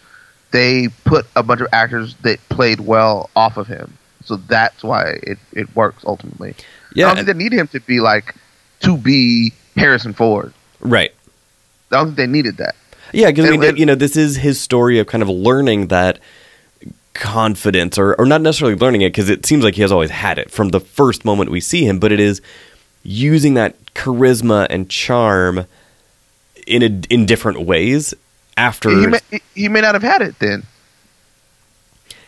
They 0.52 0.90
put 1.06 1.26
a 1.36 1.44
bunch 1.44 1.62
of 1.62 1.68
actors 1.72 2.16
that 2.24 2.38
played 2.50 2.82
well 2.82 3.30
off 3.36 3.58
of 3.58 3.68
him. 3.68 3.98
So 4.26 4.36
that's 4.36 4.84
why 4.84 5.20
it, 5.24 5.40
it 5.54 5.76
works 5.76 6.04
ultimately. 6.06 6.56
Yeah, 6.94 7.06
I 7.06 7.10
don't 7.10 7.26
think 7.26 7.38
they 7.38 7.44
need 7.44 7.54
him 7.54 7.68
to 7.70 7.80
be 7.80 8.00
like 8.00 8.36
to 8.82 8.98
be 8.98 9.54
Harrison 9.76 10.14
Ford. 10.14 10.54
right. 10.80 11.14
I 11.92 11.96
don't 11.96 12.08
think 12.08 12.18
they 12.18 12.28
needed 12.28 12.58
that. 12.58 12.76
Yeah, 13.12 13.28
because 13.28 13.46
I 13.46 13.58
mean, 13.58 13.76
you 13.76 13.86
know, 13.86 13.96
this 13.96 14.16
is 14.16 14.38
his 14.38 14.62
story 14.62 15.00
of 15.00 15.08
kind 15.08 15.22
of 15.22 15.28
learning 15.28 15.88
that 15.88 16.20
confidence, 17.14 17.98
or 17.98 18.16
or 18.16 18.26
not 18.26 18.42
necessarily 18.42 18.78
learning 18.78 19.02
it, 19.02 19.10
because 19.10 19.30
it 19.30 19.46
seems 19.46 19.64
like 19.64 19.76
he 19.76 19.82
has 19.82 19.92
always 19.92 20.12
had 20.12 20.38
it 20.38 20.50
from 20.50 20.70
the 20.70 20.80
first 20.80 21.26
moment 21.26 21.52
we 21.52 21.60
see 21.60 21.86
him. 21.86 22.00
But 22.00 22.14
it 22.14 22.20
is 22.22 22.42
using 23.04 23.56
that 23.56 23.76
charisma 23.94 24.68
and 24.70 24.90
charm 24.90 25.66
in 26.68 26.84
a, 26.84 27.14
in 27.14 27.26
different 27.26 27.62
ways 27.62 28.14
after 28.58 28.90
He 28.90 29.08
may, 29.08 29.20
he- 29.56 29.70
may 29.70 29.82
not 29.82 29.96
have 29.96 30.04
had 30.04 30.22
it 30.22 30.38
then. 30.40 30.64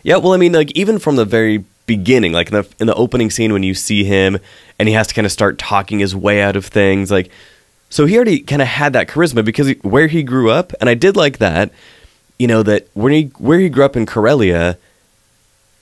Yeah, 0.03 0.17
well, 0.17 0.33
I 0.33 0.37
mean, 0.37 0.51
like 0.53 0.71
even 0.71 0.99
from 0.99 1.15
the 1.15 1.25
very 1.25 1.63
beginning, 1.85 2.33
like 2.33 2.47
in 2.47 2.53
the 2.55 2.67
in 2.79 2.87
the 2.87 2.95
opening 2.95 3.29
scene 3.29 3.53
when 3.53 3.63
you 3.63 3.73
see 3.73 4.03
him 4.03 4.37
and 4.79 4.87
he 4.89 4.95
has 4.95 5.07
to 5.07 5.13
kind 5.13 5.25
of 5.25 5.31
start 5.31 5.57
talking 5.57 5.99
his 5.99 6.15
way 6.15 6.41
out 6.41 6.55
of 6.55 6.65
things, 6.65 7.09
like 7.09 7.29
so 7.89 8.05
he 8.05 8.15
already 8.15 8.39
kind 8.39 8.61
of 8.61 8.67
had 8.67 8.93
that 8.93 9.07
charisma 9.07 9.45
because 9.45 9.67
he, 9.67 9.73
where 9.75 10.07
he 10.07 10.23
grew 10.23 10.49
up, 10.49 10.73
and 10.81 10.89
I 10.89 10.93
did 10.93 11.15
like 11.15 11.37
that. 11.37 11.71
You 12.39 12.47
know 12.47 12.63
that 12.63 12.87
when 12.93 13.13
he 13.13 13.23
where 13.37 13.59
he 13.59 13.69
grew 13.69 13.85
up 13.85 13.95
in 13.95 14.05
Corellia, 14.05 14.77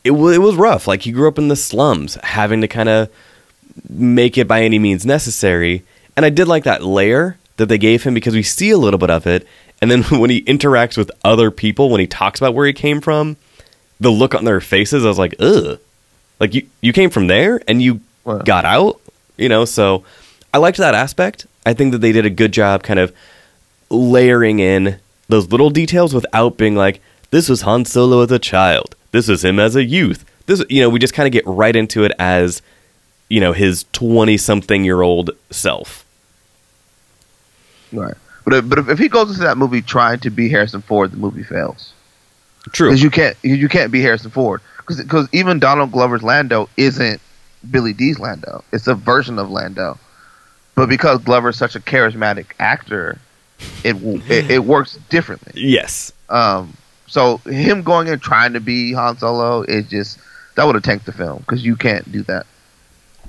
it 0.04 0.12
was 0.12 0.36
it 0.36 0.40
was 0.40 0.56
rough. 0.56 0.88
Like 0.88 1.02
he 1.02 1.12
grew 1.12 1.28
up 1.28 1.38
in 1.40 1.48
the 1.48 1.56
slums, 1.56 2.16
having 2.22 2.62
to 2.62 2.68
kind 2.68 2.90
of 2.90 3.10
make 3.90 4.38
it 4.38 4.48
by 4.48 4.62
any 4.62 4.78
means 4.78 5.06
necessary. 5.06 5.84
And 6.16 6.26
I 6.26 6.30
did 6.30 6.48
like 6.48 6.66
that 6.66 6.84
layer 6.84 7.38
that 7.58 7.68
they 7.68 7.78
gave 7.78 8.04
him 8.04 8.14
because 8.14 8.36
we 8.36 8.44
see 8.44 8.70
a 8.70 8.78
little 8.78 8.98
bit 9.00 9.10
of 9.10 9.26
it. 9.26 9.48
And 9.82 9.90
then 9.90 10.04
when 10.20 10.30
he 10.30 10.42
interacts 10.44 10.98
with 10.98 11.12
other 11.24 11.52
people, 11.52 11.90
when 11.90 12.00
he 12.02 12.08
talks 12.08 12.40
about 12.40 12.54
where 12.54 12.68
he 12.68 12.74
came 12.74 13.02
from, 13.02 13.38
the 14.00 14.10
look 14.12 14.34
on 14.36 14.46
their 14.46 14.62
faces, 14.62 15.06
I 15.06 15.08
was 15.10 15.20
like, 15.20 15.36
ugh. 15.40 15.80
Like 16.40 16.54
you, 16.56 16.68
you 16.82 16.92
came 16.94 17.10
from 17.10 17.28
there 17.28 17.62
and 17.68 17.82
you 17.82 18.02
Wow. 18.24 18.38
got 18.40 18.66
out, 18.66 19.00
you 19.38 19.50
know. 19.50 19.66
So 19.66 20.04
I 20.54 20.60
liked 20.60 20.78
that 20.78 20.94
aspect. 20.94 21.48
I 21.66 21.74
think 21.74 21.92
that 21.92 22.00
they 22.02 22.12
did 22.12 22.26
a 22.26 22.30
good 22.30 22.52
job, 22.52 22.84
kind 22.84 23.00
of 23.00 23.12
layering 23.90 24.60
in 24.60 25.00
those 25.28 25.52
little 25.52 25.70
details 25.72 26.14
without 26.14 26.56
being 26.58 26.76
like, 26.76 27.02
"This 27.32 27.50
was 27.50 27.62
Han 27.62 27.86
Solo 27.86 28.22
as 28.22 28.32
a 28.32 28.38
child. 28.40 28.96
This 29.12 29.28
was 29.28 29.44
him 29.44 29.60
as 29.60 29.76
a 29.76 29.84
youth." 29.84 30.24
This, 30.46 30.64
you 30.70 30.82
know, 30.82 30.90
we 30.90 31.00
just 31.00 31.14
kind 31.16 31.26
of 31.26 31.32
get 31.34 31.46
right 31.48 31.76
into 31.76 32.04
it 32.04 32.12
as, 32.20 32.62
you 33.30 33.40
know, 33.40 33.54
his 33.54 33.86
twenty-something-year-old 33.92 35.32
self. 35.50 36.06
Right. 37.92 38.16
But 38.44 38.54
if, 38.54 38.70
but 38.70 38.80
if, 38.80 39.00
he 39.00 39.08
goes 39.08 39.30
into 39.30 39.44
that 39.44 39.58
movie 39.58 39.82
trying 39.82 40.20
to 40.22 40.30
be 40.30 40.50
Harrison 40.50 40.82
Ford, 40.82 41.12
the 41.12 41.18
movie 41.18 41.44
fails 41.44 41.94
True. 42.72 42.90
because 42.90 43.04
you 43.04 43.10
can't 43.10 43.38
you, 43.44 43.70
can't 43.70 43.92
be 43.92 44.02
Harrison 44.02 44.32
Ford 44.32 44.62
because 44.88 45.30
even 45.32 45.60
Donald 45.60 45.92
Glover's 45.92 46.24
Lando 46.24 46.70
isn't 46.78 47.22
Billy 47.70 47.94
Dee's 47.94 48.20
Lando. 48.20 48.64
It's 48.72 48.88
a 48.88 48.96
version 48.96 49.38
of 49.38 49.50
Lando. 49.50 50.00
But 50.74 50.88
because 50.88 51.20
Glover's 51.20 51.58
such 51.58 51.76
a 51.76 51.80
charismatic 51.80 52.48
actor, 52.60 53.20
it 53.84 53.96
it, 54.30 54.52
it 54.52 54.64
works 54.66 54.98
differently. 55.10 55.54
yes. 55.56 56.12
Um, 56.30 56.76
so 57.08 57.38
him 57.38 57.84
going 57.84 58.08
and 58.08 58.22
trying 58.22 58.54
to 58.54 58.62
be 58.62 58.94
Han 58.94 59.18
Solo 59.18 59.64
is 59.64 59.88
just 59.90 60.18
that 60.56 60.66
would 60.66 60.76
have 60.76 60.84
tanked 60.84 61.06
the 61.06 61.12
film 61.12 61.40
because 61.40 61.64
you 61.64 61.76
can't 61.76 62.10
do 62.12 62.24
that. 62.24 62.46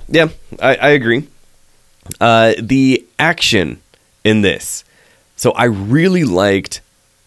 Yeah, 0.07 0.29
I, 0.61 0.75
I 0.75 0.89
agree. 0.89 1.27
Uh, 2.19 2.53
the 2.59 3.05
action 3.17 3.81
in 4.23 4.41
this, 4.41 4.83
so 5.43 5.51
I 5.51 5.65
really 5.65 6.23
liked 6.23 6.79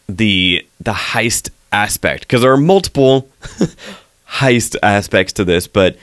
the 0.09 0.67
the 0.81 0.95
heist 0.95 1.51
aspect 1.71 2.23
because 2.23 2.41
there 2.41 2.51
are 2.51 2.57
multiple 2.57 3.29
heist 4.27 4.75
aspects 4.83 5.35
to 5.35 5.45
this, 5.45 5.67
but 5.67 5.99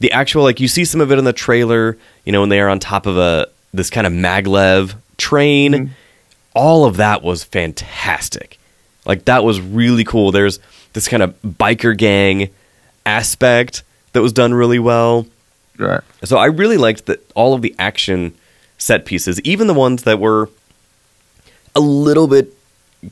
the 0.00 0.10
actual 0.12 0.44
like 0.44 0.60
you 0.60 0.68
see 0.68 0.86
some 0.86 1.02
of 1.02 1.12
it 1.12 1.18
in 1.18 1.26
the 1.26 1.34
trailer. 1.34 1.98
You 2.24 2.32
know, 2.32 2.40
when 2.40 2.48
they 2.48 2.60
are 2.60 2.70
on 2.70 2.78
top 2.78 3.04
of 3.04 3.18
a 3.18 3.48
this 3.74 3.90
kind 3.90 4.06
of 4.06 4.14
maglev 4.14 4.94
train, 5.18 5.72
mm-hmm. 5.72 5.92
all 6.54 6.86
of 6.86 6.96
that 6.96 7.22
was 7.22 7.44
fantastic. 7.44 8.58
Like 9.04 9.26
that 9.26 9.44
was 9.44 9.60
really 9.60 10.04
cool. 10.04 10.32
There's 10.32 10.60
this 10.94 11.06
kind 11.06 11.22
of 11.22 11.38
biker 11.42 11.94
gang 11.94 12.48
aspect 13.04 13.82
that 14.14 14.22
was 14.22 14.32
done 14.32 14.54
really 14.54 14.78
well. 14.78 15.26
Right. 15.76 16.00
So 16.24 16.38
I 16.38 16.46
really 16.46 16.78
liked 16.78 17.04
that 17.06 17.30
all 17.34 17.52
of 17.52 17.60
the 17.60 17.74
action 17.78 18.32
set 18.78 19.04
pieces, 19.04 19.38
even 19.42 19.66
the 19.66 19.74
ones 19.74 20.04
that 20.04 20.18
were 20.18 20.48
a 21.78 21.80
little 21.80 22.26
bit 22.26 22.52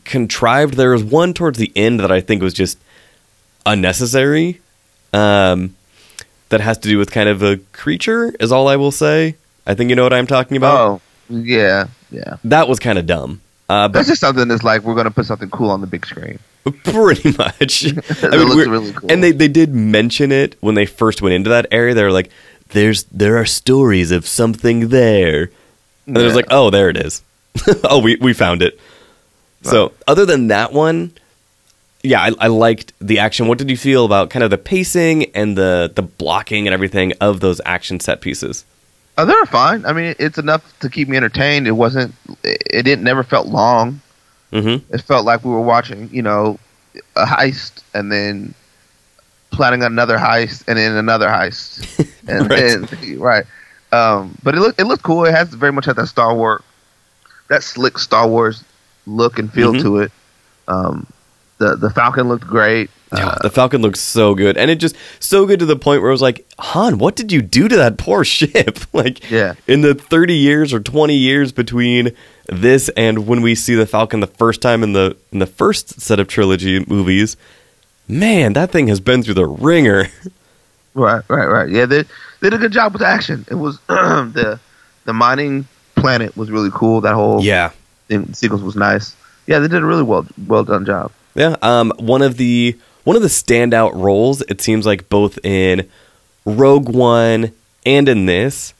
contrived. 0.04 0.74
There 0.74 0.90
was 0.90 1.04
one 1.04 1.32
towards 1.32 1.58
the 1.58 1.72
end 1.76 2.00
that 2.00 2.10
I 2.12 2.20
think 2.20 2.42
was 2.42 2.54
just 2.54 2.78
unnecessary. 3.64 4.60
Um, 5.12 5.76
that 6.48 6.60
has 6.60 6.78
to 6.78 6.88
do 6.88 6.98
with 6.98 7.10
kind 7.10 7.28
of 7.28 7.42
a 7.42 7.56
creature, 7.72 8.32
is 8.38 8.52
all 8.52 8.68
I 8.68 8.76
will 8.76 8.92
say. 8.92 9.36
I 9.66 9.74
think 9.74 9.90
you 9.90 9.96
know 9.96 10.02
what 10.04 10.12
I'm 10.12 10.26
talking 10.26 10.56
about. 10.56 10.78
Oh, 10.78 11.00
yeah, 11.28 11.88
yeah. 12.10 12.36
That 12.44 12.68
was 12.68 12.78
kind 12.78 12.98
of 12.98 13.06
dumb. 13.06 13.40
Uh, 13.68 13.88
but 13.88 13.94
That's 13.94 14.08
just 14.08 14.20
something 14.20 14.46
that's 14.46 14.62
like 14.62 14.82
we're 14.82 14.94
gonna 14.94 15.10
put 15.10 15.26
something 15.26 15.50
cool 15.50 15.70
on 15.70 15.80
the 15.80 15.88
big 15.88 16.06
screen. 16.06 16.38
pretty 16.84 17.32
much. 17.36 17.84
I 17.86 17.88
It 17.88 18.30
mean, 18.30 18.48
looks 18.48 18.68
really 18.68 18.92
cool. 18.92 19.10
And 19.10 19.22
they, 19.24 19.32
they 19.32 19.48
did 19.48 19.74
mention 19.74 20.30
it 20.30 20.56
when 20.60 20.74
they 20.76 20.86
first 20.86 21.20
went 21.22 21.34
into 21.34 21.50
that 21.50 21.66
area. 21.72 21.94
They 21.94 22.04
were 22.04 22.12
like, 22.12 22.30
"There's 22.68 23.04
there 23.04 23.38
are 23.38 23.44
stories 23.44 24.12
of 24.12 24.24
something 24.26 24.88
there," 24.90 25.50
and 26.06 26.16
it 26.16 26.22
was 26.22 26.36
like, 26.36 26.46
"Oh, 26.50 26.70
there 26.70 26.88
it 26.90 26.96
is. 26.96 27.22
oh, 27.84 28.00
we 28.00 28.16
we 28.16 28.32
found 28.32 28.62
it." 28.62 28.78
So, 29.62 29.92
other 30.06 30.24
than 30.24 30.48
that 30.48 30.72
one, 30.72 31.10
yeah, 32.02 32.20
I, 32.22 32.30
I 32.38 32.46
liked 32.46 32.92
the 33.00 33.18
action. 33.18 33.48
What 33.48 33.58
did 33.58 33.68
you 33.68 33.76
feel 33.76 34.04
about 34.04 34.30
kind 34.30 34.42
of 34.44 34.50
the 34.50 34.58
pacing 34.58 35.24
and 35.34 35.56
the 35.58 35.90
the 35.94 36.02
blocking 36.02 36.66
and 36.68 36.74
everything 36.74 37.12
of 37.20 37.40
those 37.40 37.60
action 37.64 37.98
set 38.00 38.20
pieces? 38.20 38.64
Oh, 39.18 39.24
they 39.24 39.32
were 39.32 39.46
fine. 39.46 39.84
I 39.86 39.92
mean, 39.92 40.14
it's 40.18 40.38
enough 40.38 40.78
to 40.80 40.88
keep 40.90 41.08
me 41.08 41.16
entertained. 41.16 41.66
It 41.66 41.72
wasn't. 41.72 42.14
It 42.44 42.84
didn't 42.84 43.02
never 43.04 43.22
felt 43.24 43.46
long. 43.48 44.00
Mm-hmm. 44.52 44.94
It 44.94 45.00
felt 45.00 45.24
like 45.24 45.44
we 45.44 45.50
were 45.50 45.60
watching, 45.62 46.08
you 46.12 46.22
know, 46.22 46.58
a 47.16 47.24
heist 47.24 47.82
and 47.94 48.12
then 48.12 48.54
planning 49.50 49.82
another 49.82 50.18
heist 50.18 50.64
and 50.68 50.78
then 50.78 50.92
another 50.96 51.28
heist. 51.28 51.82
And 52.28 52.50
Right. 52.50 52.58
then 52.90 53.18
right. 53.20 53.44
Um, 53.92 54.36
but 54.42 54.54
it 54.56 54.60
looked 54.60 54.80
it 54.80 54.84
looked 54.84 55.02
cool. 55.04 55.24
It 55.24 55.32
has 55.32 55.48
very 55.54 55.70
much 55.72 55.84
had 55.86 55.94
that 55.96 56.08
Star 56.08 56.34
Wars, 56.34 56.60
that 57.48 57.62
slick 57.62 57.98
Star 57.98 58.26
Wars 58.28 58.64
look 59.06 59.38
and 59.38 59.52
feel 59.52 59.72
Mhm. 59.72 59.82
to 59.82 59.98
it. 59.98 60.12
Um, 60.68 61.06
the 61.58 61.76
the 61.76 61.90
Falcon 61.90 62.28
looked 62.28 62.46
great. 62.46 62.90
Yeah, 63.12 63.28
Uh, 63.28 63.38
the 63.42 63.50
Falcon 63.50 63.82
looks 63.82 64.00
so 64.00 64.34
good, 64.34 64.56
and 64.56 64.68
it 64.70 64.76
just 64.80 64.96
so 65.20 65.46
good 65.46 65.60
to 65.60 65.64
the 65.66 65.76
point 65.76 66.02
where 66.02 66.10
I 66.10 66.12
was 66.12 66.20
like, 66.22 66.44
Han, 66.58 66.98
what 66.98 67.14
did 67.14 67.30
you 67.30 67.40
do 67.40 67.68
to 67.68 67.76
that 67.76 67.96
poor 67.98 68.24
ship? 68.36 68.80
like, 68.92 69.30
Yeah. 69.30 69.54
in 69.68 69.80
the 69.82 69.94
thirty 69.94 70.34
years 70.34 70.72
or 70.72 70.80
twenty 70.80 71.16
years 71.16 71.52
between 71.52 72.10
this 72.48 72.88
and 72.96 73.26
when 73.26 73.42
we 73.42 73.54
see 73.54 73.74
the 73.76 73.86
Falcon 73.86 74.20
the 74.20 74.26
first 74.26 74.60
time 74.60 74.82
in 74.82 74.92
the 74.92 75.16
in 75.32 75.38
the 75.38 75.46
first 75.46 76.00
set 76.00 76.18
of 76.18 76.26
trilogy 76.26 76.84
movies, 76.88 77.36
man, 78.08 78.52
that 78.54 78.70
thing 78.72 78.88
has 78.88 79.00
been 79.00 79.22
through 79.22 79.34
the 79.34 79.46
ringer. 79.46 80.08
Right, 80.98 81.22
right, 81.28 81.44
right. 81.46 81.68
Yeah, 81.68 81.84
they, 81.84 82.04
they 82.40 82.48
did 82.48 82.54
a 82.54 82.58
good 82.58 82.72
job 82.72 82.94
with 82.94 83.00
the 83.00 83.06
action. 83.06 83.44
It 83.50 83.54
was 83.56 83.78
the 83.86 84.58
the 85.04 85.12
mining 85.12 85.66
planet 85.96 86.36
was 86.36 86.50
really 86.50 86.70
cool. 86.72 87.00
That 87.00 87.14
whole 87.14 87.42
yeah, 87.42 87.70
thing, 88.08 88.32
sequence 88.34 88.62
was 88.62 88.76
nice. 88.76 89.14
Yeah, 89.46 89.58
they 89.60 89.68
did 89.68 89.82
a 89.82 89.86
really 89.86 90.02
well 90.02 90.26
well 90.46 90.64
done 90.64 90.84
job. 90.84 91.12
yeah. 91.34 91.56
Um, 91.62 91.92
one 91.98 92.22
of 92.22 92.36
the 92.36 92.76
one 93.04 93.16
of 93.16 93.22
the 93.22 93.28
standout 93.28 93.94
roles 93.94 94.42
it 94.42 94.60
seems 94.60 94.86
like 94.86 95.08
both 95.08 95.38
in 95.44 95.88
Rogue 96.44 96.88
One 96.88 97.52
and 97.84 98.08
in 98.08 98.26
this 98.26 98.74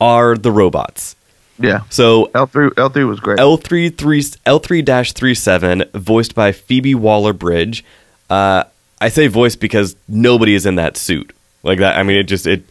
are 0.00 0.36
the 0.36 0.52
robots. 0.52 1.16
Yeah, 1.58 1.80
So 1.88 2.30
L 2.34 2.44
three 2.46 2.70
L 2.76 2.90
three 2.90 3.04
was 3.04 3.18
great. 3.18 3.40
L 3.40 3.56
three 3.56 3.88
three 3.88 4.22
L 4.44 4.58
three 4.58 4.82
dash 4.82 5.14
three 5.14 5.34
seven, 5.34 5.84
voiced 5.94 6.34
by 6.34 6.52
Phoebe 6.52 6.94
Waller 6.94 7.32
Bridge. 7.32 7.82
Uh, 8.28 8.64
I 9.00 9.08
say 9.08 9.26
voice 9.28 9.56
because 9.56 9.96
nobody 10.06 10.54
is 10.54 10.66
in 10.66 10.74
that 10.74 10.98
suit 10.98 11.34
like 11.62 11.78
that. 11.78 11.96
I 11.98 12.02
mean, 12.02 12.18
it 12.18 12.24
just 12.24 12.46
it, 12.46 12.62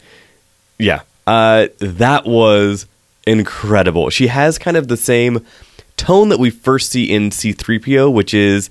yeah. 0.77 1.01
Uh, 1.25 1.67
that 1.79 2.27
was 2.27 2.86
incredible. 3.26 4.09
She 4.09 4.28
has 4.28 4.57
kind 4.57 4.78
of 4.78 4.88
the 4.88 4.97
same 4.97 5.45
tone 5.97 6.30
that 6.30 6.39
we 6.39 6.49
first 6.49 6.91
see 6.91 7.11
in 7.11 7.32
C 7.32 7.51
three 7.51 7.80
PO, 7.80 8.09
which 8.09 8.34
is 8.34 8.69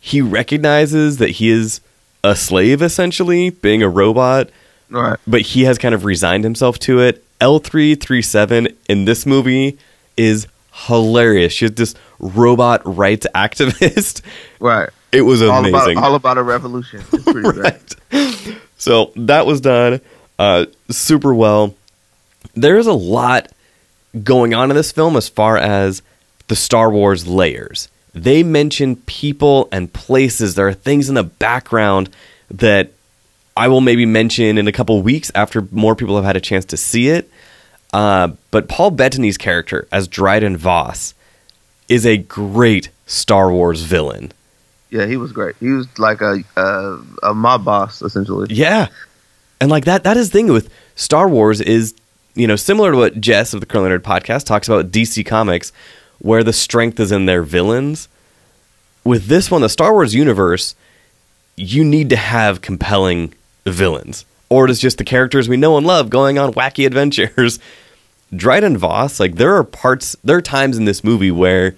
he 0.00 0.20
recognizes 0.20 1.18
that 1.18 1.30
he 1.30 1.48
is 1.50 1.80
a 2.24 2.34
slave 2.36 2.82
essentially, 2.82 3.50
being 3.50 3.82
a 3.82 3.88
robot 3.88 4.50
right. 4.90 5.18
but 5.26 5.40
he 5.42 5.64
has 5.64 5.78
kind 5.78 5.94
of 5.94 6.04
resigned 6.04 6.44
himself 6.44 6.78
to 6.80 7.00
it. 7.00 7.22
L337 7.40 8.74
in 8.88 9.04
this 9.04 9.26
movie 9.26 9.78
is 10.16 10.46
hilarious. 10.72 11.52
She's 11.52 11.72
this 11.72 11.94
robot 12.18 12.82
rights 12.84 13.26
activist. 13.34 14.22
Right. 14.58 14.88
It 15.12 15.20
was 15.22 15.42
All 15.42 15.58
amazing. 15.58 15.98
about 15.98 16.04
all 16.04 16.14
about 16.14 16.38
a 16.38 16.42
revolution. 16.42 17.02
It's 17.12 17.24
pretty 17.24 17.42
great. 17.52 17.94
right. 18.12 18.58
So 18.78 19.12
that 19.16 19.44
was 19.46 19.60
done 19.60 20.00
uh, 20.38 20.66
super 20.90 21.34
well. 21.34 21.74
There's 22.54 22.86
a 22.86 22.92
lot 22.94 23.52
going 24.22 24.54
on 24.54 24.70
in 24.70 24.76
this 24.76 24.92
film 24.92 25.16
as 25.16 25.28
far 25.28 25.56
as 25.56 26.02
the 26.48 26.56
Star 26.56 26.90
Wars 26.90 27.26
layers. 27.26 27.88
They 28.14 28.42
mention 28.42 28.96
people 28.96 29.68
and 29.70 29.92
places. 29.92 30.54
There 30.54 30.68
are 30.68 30.74
things 30.74 31.08
in 31.08 31.14
the 31.14 31.24
background 31.24 32.08
that 32.50 32.92
I 33.56 33.68
will 33.68 33.80
maybe 33.80 34.06
mention 34.06 34.58
in 34.58 34.68
a 34.68 34.72
couple 34.72 35.00
weeks 35.02 35.30
after 35.34 35.66
more 35.70 35.94
people 35.94 36.16
have 36.16 36.24
had 36.24 36.36
a 36.36 36.40
chance 36.40 36.64
to 36.66 36.76
see 36.76 37.08
it. 37.08 37.30
Uh, 37.92 38.32
but 38.50 38.68
Paul 38.68 38.90
Bettany's 38.90 39.38
character 39.38 39.88
as 39.92 40.08
Dryden 40.08 40.56
Voss 40.56 41.14
is 41.88 42.04
a 42.04 42.16
great 42.16 42.90
Star 43.06 43.50
Wars 43.50 43.82
villain. 43.82 44.32
Yeah, 44.90 45.06
he 45.06 45.16
was 45.16 45.32
great. 45.32 45.56
He 45.60 45.70
was 45.70 45.86
like 45.98 46.20
a 46.20 46.42
a, 46.56 46.98
a 47.22 47.34
mob 47.34 47.64
boss 47.64 48.02
essentially. 48.02 48.48
Yeah. 48.50 48.88
And 49.60 49.70
like 49.70 49.84
that 49.84 50.04
that 50.04 50.16
is 50.16 50.30
the 50.30 50.38
thing 50.38 50.52
with 50.52 50.70
Star 50.94 51.28
Wars 51.28 51.60
is, 51.60 51.94
you 52.36 52.46
know, 52.46 52.56
similar 52.56 52.92
to 52.92 52.96
what 52.98 53.20
Jess 53.20 53.52
of 53.54 53.60
the 53.60 53.66
Curly 53.66 53.90
Nerd 53.90 54.00
podcast 54.00 54.44
talks 54.44 54.68
about 54.68 54.90
DC 54.92 55.24
Comics, 55.26 55.72
where 56.18 56.44
the 56.44 56.52
strength 56.52 57.00
is 57.00 57.10
in 57.10 57.26
their 57.26 57.42
villains. 57.42 58.08
With 59.04 59.26
this 59.26 59.50
one, 59.50 59.62
the 59.62 59.68
Star 59.68 59.92
Wars 59.92 60.14
universe, 60.14 60.74
you 61.56 61.84
need 61.84 62.10
to 62.10 62.16
have 62.16 62.60
compelling 62.60 63.32
villains. 63.64 64.24
Or 64.48 64.64
it 64.66 64.70
is 64.70 64.80
just 64.80 64.98
the 64.98 65.04
characters 65.04 65.48
we 65.48 65.56
know 65.56 65.76
and 65.76 65.86
love 65.86 66.10
going 66.10 66.38
on 66.38 66.52
wacky 66.52 66.86
adventures. 66.86 67.58
Dryden 68.34 68.76
Voss, 68.76 69.18
like 69.20 69.36
there 69.36 69.54
are 69.56 69.64
parts 69.64 70.16
there 70.24 70.36
are 70.36 70.42
times 70.42 70.76
in 70.76 70.84
this 70.84 71.02
movie 71.04 71.30
where 71.30 71.76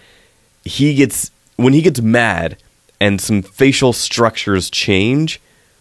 he 0.64 0.94
gets 0.94 1.30
when 1.56 1.72
he 1.74 1.82
gets 1.82 2.00
mad 2.00 2.56
and 3.00 3.20
some 3.20 3.42
facial 3.42 3.92
structures 3.92 4.70
change, 4.70 5.40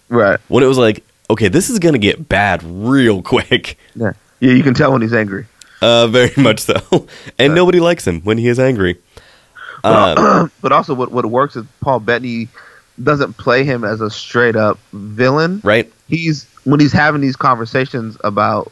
Right. 0.09 0.39
when 0.49 0.63
it 0.63 0.67
was 0.67 0.77
like, 0.77 1.03
okay, 1.29 1.47
this 1.47 1.69
is 1.69 1.79
gonna 1.79 1.97
get 1.97 2.27
bad 2.29 2.61
real 2.63 3.21
quick. 3.33 3.77
Yeah. 3.95 4.11
Yeah, 4.39 4.53
you 4.53 4.63
can 4.63 4.73
tell 4.73 4.91
when 4.91 5.01
he's 5.01 5.13
angry. 5.13 5.45
Uh, 5.81 6.07
very 6.07 6.31
much 6.37 6.59
so, 6.59 7.07
and 7.37 7.53
nobody 7.55 7.79
likes 7.79 8.05
him 8.05 8.21
when 8.21 8.37
he 8.37 8.47
is 8.47 8.59
angry. 8.59 8.97
Uh, 9.83 10.47
but 10.61 10.71
also 10.71 10.93
what 10.93 11.11
what 11.11 11.25
works 11.25 11.55
is 11.55 11.65
Paul 11.81 11.99
Bettany 11.99 12.47
doesn't 13.01 13.33
play 13.37 13.63
him 13.63 13.83
as 13.83 14.01
a 14.01 14.09
straight 14.09 14.55
up 14.55 14.79
villain. 14.91 15.61
right? 15.63 15.91
he's 16.07 16.45
when 16.63 16.79
he's 16.79 16.93
having 16.93 17.21
these 17.21 17.35
conversations 17.35 18.17
about 18.23 18.71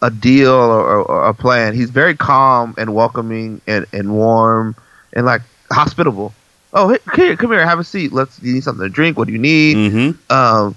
a 0.00 0.10
deal 0.10 0.52
or, 0.52 1.02
or, 1.02 1.28
a 1.28 1.34
plan, 1.34 1.74
he's 1.74 1.90
very 1.90 2.16
calm 2.16 2.74
and 2.76 2.94
welcoming 2.94 3.60
and, 3.66 3.86
and 3.92 4.12
warm 4.12 4.74
and 5.12 5.26
like 5.26 5.42
hospitable. 5.70 6.34
Oh, 6.72 6.88
hey, 6.88 6.98
here, 7.14 7.36
come 7.36 7.50
here, 7.50 7.64
have 7.64 7.78
a 7.78 7.84
seat. 7.84 8.12
Let's. 8.12 8.42
You 8.42 8.54
need 8.54 8.64
something 8.64 8.82
to 8.82 8.88
drink? 8.88 9.18
What 9.18 9.26
do 9.26 9.32
you 9.32 9.38
need? 9.38 9.76
Mm-hmm. 9.76 10.32
Um, 10.32 10.74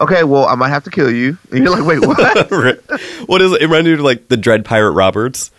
okay, 0.00 0.24
well, 0.24 0.46
I 0.46 0.54
might 0.54 0.68
have 0.70 0.84
to 0.84 0.90
kill 0.90 1.10
you. 1.10 1.36
And 1.50 1.62
you're 1.64 1.70
like, 1.76 1.84
wait, 1.84 2.06
what? 2.06 2.50
what 3.28 3.42
is 3.42 3.52
it? 3.52 3.62
It 3.62 3.66
reminded 3.66 3.90
me 3.90 3.94
of 3.94 4.00
like 4.00 4.28
the 4.28 4.36
Dread 4.36 4.64
Pirate 4.64 4.92
Roberts. 4.92 5.50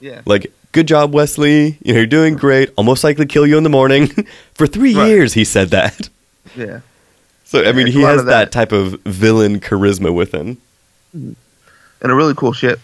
yeah. 0.00 0.22
Like, 0.26 0.52
good 0.72 0.86
job, 0.88 1.12
Wesley. 1.14 1.78
You 1.82 1.92
know, 1.92 1.98
you're 2.00 2.06
doing 2.06 2.34
great. 2.36 2.70
I'll 2.78 2.84
most 2.84 3.04
likely 3.04 3.26
kill 3.26 3.46
you 3.46 3.56
in 3.58 3.64
the 3.64 3.70
morning. 3.70 4.06
For 4.54 4.66
three 4.66 4.94
Right. 4.94 5.08
years, 5.08 5.34
he 5.34 5.44
said 5.44 5.68
that. 5.70 6.08
Yeah. 6.56 6.80
So 7.44 7.64
I 7.64 7.72
mean, 7.72 7.86
it's 7.86 7.96
he 7.96 8.02
has 8.02 8.24
that. 8.24 8.30
that. 8.30 8.52
type 8.52 8.72
of 8.72 9.00
villain 9.04 9.60
charisma 9.60 10.14
with 10.14 10.32
him. 10.32 10.58
And 11.14 11.36
a 12.02 12.14
really 12.14 12.34
cool 12.34 12.52
ship. 12.52 12.80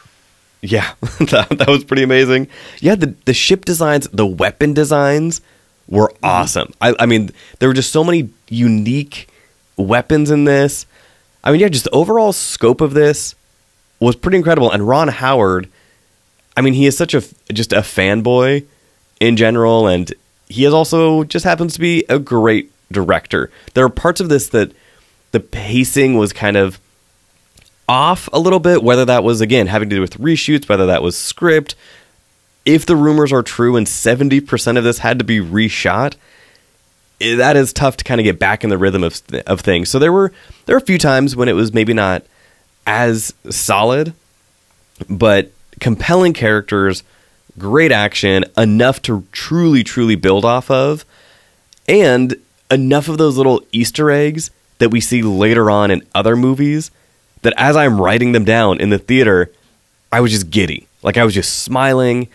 Yeah, 0.63 0.95
that, 1.19 1.49
that 1.59 1.69
was 1.69 1.85
pretty 1.85 2.03
amazing. 2.03 2.49
Yeah, 2.81 2.95
the 2.95 3.15
the 3.27 3.35
ship 3.35 3.67
designs, 3.67 4.09
the 4.09 4.27
weapon 4.27 4.73
designs 4.73 5.43
were 5.87 6.09
Mm-hmm. 6.09 6.25
awesome. 6.25 6.73
I, 6.81 6.95
I 6.99 7.05
mean, 7.05 7.31
there 7.59 7.69
were 7.69 7.75
just 7.75 7.93
so 7.93 8.03
many 8.03 8.31
unique 8.49 9.29
weapons 9.77 10.31
in 10.31 10.45
this. 10.47 10.87
I 11.45 11.53
mean, 11.53 11.61
yeah, 11.61 11.69
just 11.69 11.85
the 11.85 11.91
overall 11.91 12.33
scope 12.33 12.81
of 12.81 12.95
this 12.95 13.35
was 14.01 14.17
pretty 14.17 14.39
incredible. 14.39 14.71
And 14.71 14.89
Ron 14.89 15.09
Howard, 15.09 15.69
I 16.57 16.63
mean, 16.63 16.75
he 16.75 16.87
is 16.87 16.97
such 16.97 17.15
a 17.15 17.23
just 17.53 17.73
a 17.73 17.81
fanboy 17.81 18.65
in 19.21 19.37
general, 19.37 19.87
and 19.87 20.13
he 20.49 20.65
is 20.65 20.73
also 20.73 21.23
just 21.23 21.45
happens 21.45 21.75
to 21.75 21.81
be 21.81 22.05
a 22.09 22.19
great 22.19 22.73
director. 22.91 23.51
There 23.75 23.85
are 23.85 23.91
parts 23.91 24.21
of 24.21 24.31
this 24.31 24.49
that 24.49 24.73
the 25.33 25.41
pacing 25.41 26.17
was 26.17 26.33
kind 26.33 26.57
of 26.57 26.81
off 27.89 28.29
a 28.33 28.39
little 28.39 28.61
bit, 28.61 28.83
whether 28.83 29.05
that 29.05 29.23
was 29.23 29.41
again 29.41 29.67
having 29.67 29.91
to 29.91 29.97
do 29.97 30.01
with 30.01 30.19
reshoots, 30.19 30.69
whether 30.69 30.87
that 30.87 31.03
was 31.03 31.17
script. 31.17 31.75
If 32.65 32.87
the 32.87 32.97
rumors 32.97 33.31
are 33.31 33.43
true 33.43 33.77
and 33.77 33.87
70% 33.87 34.79
of 34.79 34.85
this 34.85 34.99
had 34.99 35.19
to 35.19 35.25
be 35.25 35.39
reshot, 35.39 36.15
Eh, 37.21 37.37
that 37.37 37.57
is 37.57 37.73
tough 37.73 37.97
to 37.99 38.05
kind 38.05 38.21
of 38.21 38.25
get 38.25 38.39
back 38.39 38.65
in 38.65 38.71
the 38.71 38.79
rhythm 38.79 39.05
of 39.05 39.21
of 39.47 39.61
things. 39.61 39.89
So 39.89 39.99
there 39.99 40.13
were 40.13 40.33
there 40.67 40.77
were 40.77 40.83
a 40.83 40.87
few 40.87 40.99
times 40.99 41.37
when 41.37 41.49
it 41.49 41.55
was 41.55 41.73
maybe 41.73 41.93
not 41.93 42.25
as 42.87 43.35
solid, 43.51 44.15
but 45.09 45.53
compelling 45.81 46.33
characters, 46.33 47.03
great 47.59 47.93
action, 47.93 48.45
enough 48.57 49.01
to 49.03 49.27
truly 49.33 49.85
truly 49.85 50.17
build 50.17 50.45
off 50.45 50.71
of, 50.71 51.05
and 51.89 52.37
enough 52.71 53.09
of 53.09 53.19
those 53.19 53.37
little 53.37 53.63
Easter 53.73 54.11
eggs 54.11 54.51
that 54.79 54.91
we 54.91 55.01
see 55.01 55.23
later 55.23 55.71
on 55.71 55.91
in 55.91 56.03
other 56.15 56.37
movies 56.37 56.91
that 57.43 57.55
as 57.57 57.77
I'm 57.77 58.01
writing 58.01 58.33
them 58.33 58.45
down 58.45 58.81
in 58.81 58.91
the 58.91 58.99
theater, 58.99 59.51
I 60.11 60.21
was 60.21 60.33
just 60.33 60.51
giddy. 60.51 60.89
Like 61.03 61.17
I 61.17 61.25
was 61.25 61.35
just 61.35 61.63
smiling, 61.63 62.29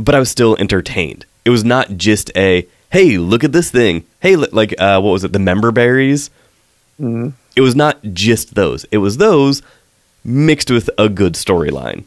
but 0.00 0.14
I 0.14 0.18
was 0.18 0.30
still 0.30 0.56
entertained. 0.58 1.26
It 1.44 1.50
was 1.50 1.64
not 1.64 1.96
just 1.96 2.30
a 2.36 2.66
hey, 2.90 3.18
look 3.18 3.44
at 3.44 3.52
this 3.52 3.70
thing. 3.70 4.04
Hey, 4.20 4.36
like 4.36 4.74
uh, 4.78 5.00
what 5.00 5.10
was 5.10 5.24
it? 5.24 5.32
The 5.32 5.38
member 5.38 5.70
berries. 5.70 6.30
Mhm. 7.00 7.32
It 7.56 7.60
was 7.60 7.74
not 7.76 7.98
just 8.12 8.54
those. 8.54 8.84
It 8.90 8.98
was 8.98 9.16
those 9.16 9.62
mixed 10.24 10.70
with 10.70 10.88
a 10.98 11.08
good 11.08 11.34
storyline. 11.34 12.04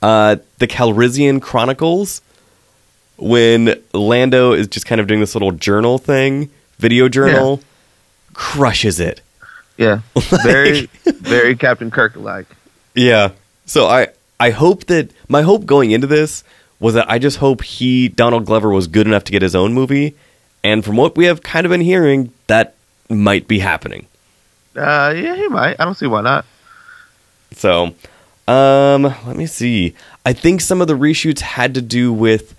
Uh, 0.00 0.36
the 0.58 0.66
Calrissian 0.66 1.40
Chronicles, 1.42 2.22
when 3.16 3.82
Lando 3.92 4.52
is 4.52 4.68
just 4.68 4.86
kind 4.86 5.00
of 5.00 5.06
doing 5.06 5.20
this 5.20 5.34
little 5.34 5.52
journal 5.52 5.98
thing, 5.98 6.50
video 6.78 7.08
journal, 7.08 7.60
crushes 8.34 9.00
it. 9.00 9.20
Yeah. 9.76 10.00
Very, 10.42 10.88
very 11.04 11.54
Captain 11.56 11.90
Kirk 11.90 12.16
like. 12.16 12.46
Yeah. 12.94 13.30
So 13.66 13.86
I 13.86 14.08
I 14.40 14.50
hope 14.50 14.86
that 14.86 15.10
my 15.28 15.42
hope 15.42 15.66
going 15.66 15.92
into 15.92 16.08
this 16.08 16.42
was 16.80 16.94
that 16.94 17.10
I 17.10 17.18
just 17.18 17.38
hope 17.38 17.62
he 17.62 18.08
Donald 18.08 18.46
Glover 18.46 18.70
was 18.70 18.86
good 18.86 19.06
enough 19.06 19.24
to 19.24 19.32
get 19.32 19.42
his 19.42 19.54
own 19.54 19.72
movie, 19.72 20.14
and 20.62 20.84
from 20.84 20.96
what 20.96 21.16
we 21.16 21.26
have 21.26 21.42
kind 21.42 21.66
of 21.66 21.70
been 21.70 21.80
hearing, 21.80 22.32
that 22.46 22.74
might 23.08 23.48
be 23.48 23.58
happening. 23.58 24.06
Uh, 24.76 25.12
yeah, 25.16 25.34
he 25.34 25.48
might. 25.48 25.76
I 25.78 25.84
don't 25.84 25.96
see 25.96 26.06
why 26.06 26.20
not. 26.20 26.44
So, 27.52 27.94
um, 28.46 29.02
let 29.02 29.36
me 29.36 29.46
see. 29.46 29.94
I 30.24 30.32
think 30.32 30.60
some 30.60 30.80
of 30.80 30.86
the 30.86 30.94
reshoots 30.94 31.40
had 31.40 31.74
to 31.74 31.82
do 31.82 32.12
with 32.12 32.54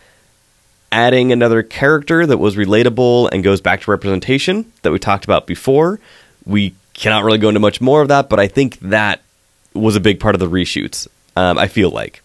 adding 0.92 1.32
another 1.32 1.62
character 1.62 2.26
that 2.26 2.38
was 2.38 2.56
relatable 2.56 3.30
and 3.32 3.44
goes 3.44 3.62
back 3.62 3.82
to 3.82 3.92
representation 3.92 4.72
that 4.82 4.92
we 4.92 5.00
talked 5.00 5.24
about 5.24 5.46
before. 5.46 6.00
We 6.46 6.74
cannot 6.94 7.24
really 7.24 7.38
go 7.38 7.48
into 7.48 7.60
much 7.60 7.80
more 7.80 8.02
of 8.02 8.08
that, 8.08 8.28
but 8.30 8.40
I 8.40 8.48
think 8.48 8.80
that 8.80 9.22
was 9.74 9.96
a 9.96 10.00
big 10.00 10.20
part 10.20 10.36
of 10.36 10.40
the 10.40 10.50
reshoots. 10.50 11.08
Um, 11.36 11.58
I 11.58 11.68
feel 11.68 11.92
like. 11.92 12.22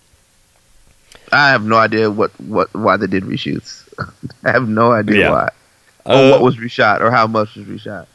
I 1.35 1.51
have 1.51 1.64
no 1.64 1.76
idea 1.76 2.11
what, 2.11 2.30
what 2.41 2.72
why 2.74 2.97
they 2.97 3.07
did 3.07 3.24
reshoots. 3.24 3.82
I 4.45 4.53
have 4.53 4.68
no 4.68 4.93
idea 4.93 5.18
Yeah. 5.20 5.30
why. 5.30 5.49
Or 6.07 6.14
Uh, 6.14 6.30
what 6.32 6.43
was 6.43 6.57
reshot 6.57 7.01
or 7.01 7.11
how 7.11 7.26
much 7.26 7.55
was 7.57 7.66
reshot. 7.66 8.07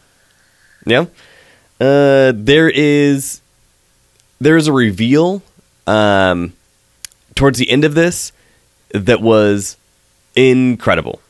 Yeah. 0.85 1.05
Uh, 1.81 2.31
there 2.35 2.69
is 2.69 3.41
there 4.41 4.57
is 4.57 4.67
a 4.67 4.73
reveal 4.73 5.41
um, 5.87 6.53
towards 7.35 7.57
the 7.57 7.69
end 7.69 7.83
of 7.83 7.93
this 7.95 8.31
that 8.93 9.21
was 9.21 9.75
incredible. 10.35 11.21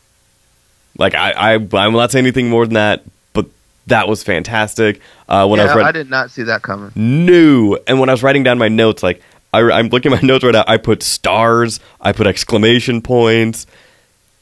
Like 0.98 1.16
I, 1.16 1.32
I 1.32 1.54
I'm 1.56 1.94
not 1.94 2.12
saying 2.12 2.26
anything 2.26 2.50
more 2.50 2.66
than 2.66 2.74
that, 2.76 3.04
but 3.34 3.46
that 3.88 4.08
was 4.08 4.22
fantastic. 4.24 5.02
Uh, 5.28 5.48
when 5.48 5.60
I 5.60 5.66
was 5.66 5.76
read- 5.76 5.86
I 5.86 5.92
did 5.92 6.10
not 6.10 6.30
see 6.32 6.44
that 6.44 6.62
coming. 6.62 6.92
no. 6.96 7.78
And 7.88 8.00
when 8.00 8.10
I 8.10 8.14
was 8.14 8.22
writing 8.24 8.44
down 8.44 8.58
my 8.58 8.68
notes, 8.70 9.02
like 9.02 9.22
I, 9.54 9.62
I'm 9.62 9.90
looking 9.90 10.14
at 10.14 10.22
my 10.22 10.28
notes 10.28 10.44
right 10.44 10.54
now, 10.54 10.64
I 10.68 10.78
put 10.78 11.04
stars, 11.04 11.80
I 12.00 12.12
put 12.12 12.28
exclamation 12.28 13.02
points. 13.02 13.66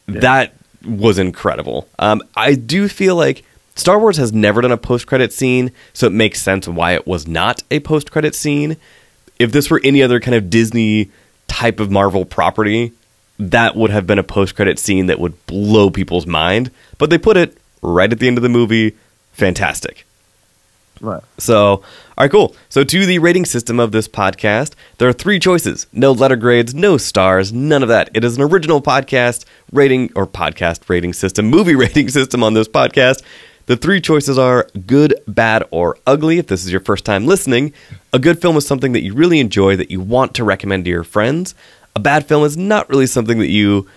That 0.07 0.53
was 0.85 1.19
incredible. 1.19 1.87
Um, 1.99 2.21
I 2.35 2.55
do 2.55 2.87
feel 2.87 3.15
like 3.15 3.43
Star 3.75 3.99
Wars 3.99 4.17
has 4.17 4.33
never 4.33 4.61
done 4.61 4.71
a 4.71 4.77
post-credit 4.77 5.31
scene, 5.33 5.71
so 5.93 6.07
it 6.07 6.13
makes 6.13 6.41
sense 6.41 6.67
why 6.67 6.93
it 6.93 7.05
was 7.05 7.27
not 7.27 7.61
a 7.69 7.79
post-credit 7.79 8.33
scene. 8.35 8.77
If 9.37 9.51
this 9.51 9.69
were 9.69 9.81
any 9.83 10.01
other 10.01 10.19
kind 10.19 10.35
of 10.35 10.49
Disney 10.49 11.11
type 11.47 11.79
of 11.79 11.91
Marvel 11.91 12.25
property, 12.25 12.93
that 13.37 13.75
would 13.75 13.91
have 13.91 14.07
been 14.07 14.17
a 14.17 14.23
post-credit 14.23 14.79
scene 14.79 15.05
that 15.07 15.19
would 15.19 15.45
blow 15.45 15.89
people's 15.89 16.25
mind. 16.25 16.71
But 16.97 17.09
they 17.09 17.17
put 17.17 17.37
it 17.37 17.57
right 17.81 18.11
at 18.11 18.19
the 18.19 18.27
end 18.27 18.37
of 18.37 18.41
the 18.41 18.49
movie. 18.49 18.95
Fantastic. 19.33 20.05
Right. 20.99 21.21
So, 21.37 21.83
all 22.17 22.23
right, 22.23 22.31
cool. 22.31 22.55
So, 22.69 22.83
to 22.83 23.05
the 23.05 23.19
rating 23.19 23.45
system 23.45 23.79
of 23.79 23.91
this 23.91 24.07
podcast, 24.07 24.73
there 24.97 25.07
are 25.07 25.13
three 25.13 25.37
choices 25.37 25.85
no 25.93 26.11
letter 26.11 26.35
grades, 26.35 26.73
no 26.73 26.97
stars, 26.97 27.53
none 27.53 27.83
of 27.83 27.89
that. 27.89 28.09
It 28.15 28.23
is 28.23 28.37
an 28.37 28.41
original 28.41 28.81
podcast 28.81 29.45
rating 29.71 30.11
or 30.15 30.25
podcast 30.25 30.89
rating 30.89 31.13
system, 31.13 31.45
movie 31.51 31.75
rating 31.75 32.09
system 32.09 32.43
on 32.43 32.55
this 32.55 32.67
podcast. 32.67 33.21
The 33.67 33.77
three 33.77 34.01
choices 34.01 34.39
are 34.39 34.67
good, 34.87 35.13
bad, 35.27 35.65
or 35.69 35.99
ugly. 36.07 36.39
If 36.39 36.47
this 36.47 36.65
is 36.65 36.71
your 36.71 36.81
first 36.81 37.05
time 37.05 37.27
listening, 37.27 37.71
a 38.11 38.17
good 38.17 38.41
film 38.41 38.57
is 38.57 38.65
something 38.65 38.93
that 38.93 39.03
you 39.03 39.13
really 39.13 39.39
enjoy 39.39 39.75
that 39.75 39.91
you 39.91 40.01
want 40.01 40.33
to 40.35 40.43
recommend 40.43 40.85
to 40.85 40.89
your 40.89 41.03
friends. 41.03 41.53
A 41.95 41.99
bad 41.99 42.25
film 42.25 42.43
is 42.43 42.57
not 42.57 42.89
really 42.89 43.05
something 43.05 43.37
that 43.37 43.49
you 43.49 43.87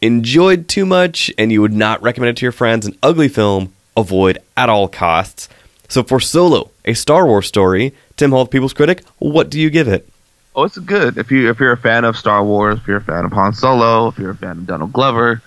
enjoyed 0.00 0.68
too 0.68 0.86
much 0.86 1.32
and 1.38 1.50
you 1.50 1.60
would 1.60 1.72
not 1.72 2.00
recommend 2.02 2.30
it 2.30 2.36
to 2.36 2.44
your 2.44 2.52
friends. 2.52 2.86
An 2.86 2.96
ugly 3.02 3.28
film, 3.28 3.72
avoid 3.96 4.38
at 4.56 4.68
all 4.68 4.86
costs. 4.86 5.48
So 5.94 6.02
for 6.02 6.18
Solo, 6.18 6.72
a 6.84 6.92
Star 6.92 7.24
Wars 7.24 7.46
story, 7.46 7.94
Tim 8.16 8.32
Hall, 8.32 8.48
People's 8.48 8.72
Critic, 8.72 9.04
what 9.20 9.48
do 9.48 9.60
you 9.60 9.70
give 9.70 9.86
it? 9.86 10.08
Oh, 10.56 10.64
it's 10.64 10.76
good. 10.76 11.18
If 11.18 11.30
you 11.30 11.48
if 11.48 11.60
you're 11.60 11.70
a 11.70 11.76
fan 11.76 12.02
of 12.02 12.16
Star 12.16 12.42
Wars, 12.44 12.78
if 12.78 12.88
you're 12.88 12.96
a 12.96 13.00
fan 13.00 13.24
of 13.24 13.30
Han 13.30 13.52
Solo, 13.52 14.08
if 14.08 14.18
you're 14.18 14.32
a 14.32 14.34
fan 14.34 14.58
of 14.58 14.66
Donald 14.66 14.92
Glover, 14.92 15.40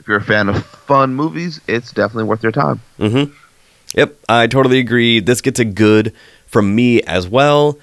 if 0.00 0.08
you're 0.08 0.16
a 0.16 0.24
fan 0.24 0.48
of 0.48 0.66
fun 0.66 1.14
movies, 1.14 1.60
it's 1.68 1.92
definitely 1.92 2.24
worth 2.24 2.42
your 2.42 2.50
time. 2.50 2.80
Mm-hmm. 2.98 3.32
Yep, 3.94 4.16
I 4.28 4.48
totally 4.48 4.80
agree. 4.80 5.20
This 5.20 5.40
gets 5.40 5.60
a 5.60 5.64
good 5.64 6.12
from 6.48 6.74
me 6.74 7.00
as 7.02 7.28
well. 7.28 7.78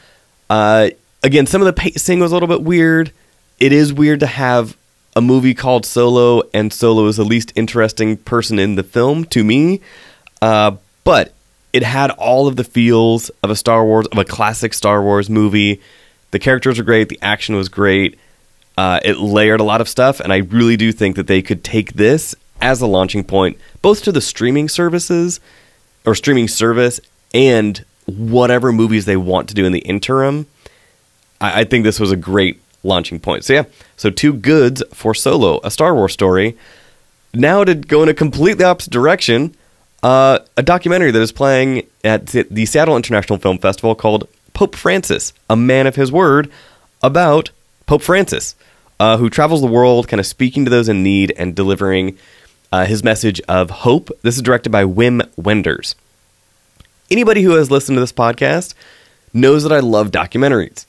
Uh, 0.50 0.90
again, 1.24 1.46
some 1.46 1.62
of 1.62 1.68
the 1.68 1.72
pacing 1.72 2.20
was 2.20 2.34
a 2.34 2.36
little 2.36 2.50
bit 2.50 2.64
weird. 2.64 3.14
It 3.62 3.72
is 3.72 3.94
weird 3.94 4.20
to 4.20 4.28
have 4.28 4.76
a 5.16 5.22
movie 5.22 5.54
called 5.54 5.86
Solo, 5.86 6.44
and 6.54 6.74
Solo 6.74 7.06
is 7.06 7.16
the 7.16 7.24
least 7.24 7.54
interesting 7.56 8.18
person 8.18 8.60
in 8.60 8.76
the 8.76 8.84
film 8.84 9.24
to 9.28 9.42
me. 9.46 9.80
Uh, 10.42 10.76
but 11.06 11.34
it 11.74 11.84
had 11.84 12.12
all 12.12 12.48
of 12.48 12.56
the 12.56 12.64
feels 12.64 13.30
of 13.44 13.50
a 13.50 13.56
Star 13.56 13.86
Wars, 13.86 14.08
of 14.08 14.18
a 14.18 14.26
classic 14.26 14.74
Star 14.74 15.02
Wars 15.02 15.30
movie. 15.30 15.82
The 16.32 16.40
characters 16.40 16.78
were 16.78 16.84
great. 16.84 17.10
The 17.10 17.20
action 17.22 17.56
was 17.56 17.70
great. 17.70 18.18
Uh, 18.78 19.00
it 19.04 19.18
layered 19.18 19.60
a 19.60 19.64
lot 19.64 19.82
of 19.82 19.90
stuff, 19.90 20.20
and 20.20 20.32
I 20.32 20.38
really 20.38 20.78
do 20.78 20.92
think 20.92 21.16
that 21.18 21.28
they 21.28 21.42
could 21.42 21.64
take 21.64 21.94
this 21.94 22.34
as 22.62 22.82
a 22.82 22.88
launching 22.88 23.24
point, 23.24 23.58
both 23.82 24.04
to 24.04 24.12
the 24.12 24.22
streaming 24.22 24.70
services 24.70 25.40
or 26.06 26.16
streaming 26.16 26.48
service 26.48 27.00
and 27.34 27.84
whatever 28.06 28.72
movies 28.72 29.06
they 29.06 29.18
want 29.18 29.50
to 29.50 29.54
do 29.54 29.66
in 29.66 29.72
the 29.72 29.80
interim. 29.80 30.48
I, 31.42 31.62
I 31.62 31.64
think 31.64 31.84
this 31.84 32.00
was 32.00 32.12
a 32.12 32.16
great 32.16 32.62
launching 32.84 33.20
point. 33.20 33.44
So 33.44 33.54
yeah, 33.54 33.64
so 33.98 34.10
two 34.10 34.34
goods 34.34 34.82
for 34.94 35.14
Solo, 35.14 35.60
a 35.64 35.72
Star 35.72 35.94
Wars 35.94 36.14
story. 36.14 36.58
Now 37.34 37.64
to 37.64 37.76
go 37.76 38.02
in 38.02 38.10
a 38.10 38.14
completely 38.14 38.64
opposite 38.64 38.92
direction, 38.92 39.56
uh, 40.04 40.40
a 40.56 40.64
documentary 40.64 41.12
that 41.12 41.22
is 41.22 41.32
playing 41.32 41.88
at 42.04 42.28
the 42.28 42.66
Seattle 42.66 42.96
International 42.96 43.40
Film 43.40 43.58
Festival 43.58 43.96
called 43.96 44.28
Pope 44.54 44.76
Francis, 44.76 45.34
a 45.50 45.56
man 45.56 45.88
of 45.88 45.96
his 45.96 46.12
word, 46.12 46.52
about 47.02 47.52
Pope 47.86 48.02
Francis, 48.02 48.56
uh, 49.00 49.18
who 49.18 49.30
travels 49.30 49.62
the 49.62 49.68
world 49.68 50.08
kind 50.08 50.20
of 50.20 50.26
speaking 50.26 50.66
to 50.66 50.72
those 50.72 50.90
in 50.90 51.04
need 51.04 51.34
and 51.38 51.56
delivering 51.56 52.18
uh, 52.72 52.86
his 52.86 53.04
message 53.04 53.42
of 53.48 53.70
hope. 53.70 54.10
This 54.22 54.36
is 54.36 54.42
directed 54.42 54.70
by 54.72 54.84
Wim 54.84 55.28
Wenders. 55.38 55.96
Anybody 57.12 57.42
who 57.42 57.52
has 57.52 57.72
listened 57.72 57.96
to 57.96 58.02
this 58.02 58.14
podcast 58.14 58.74
knows 59.34 59.64
that 59.64 59.72
I 59.72 59.80
love 59.80 60.12
documentaries. 60.12 60.86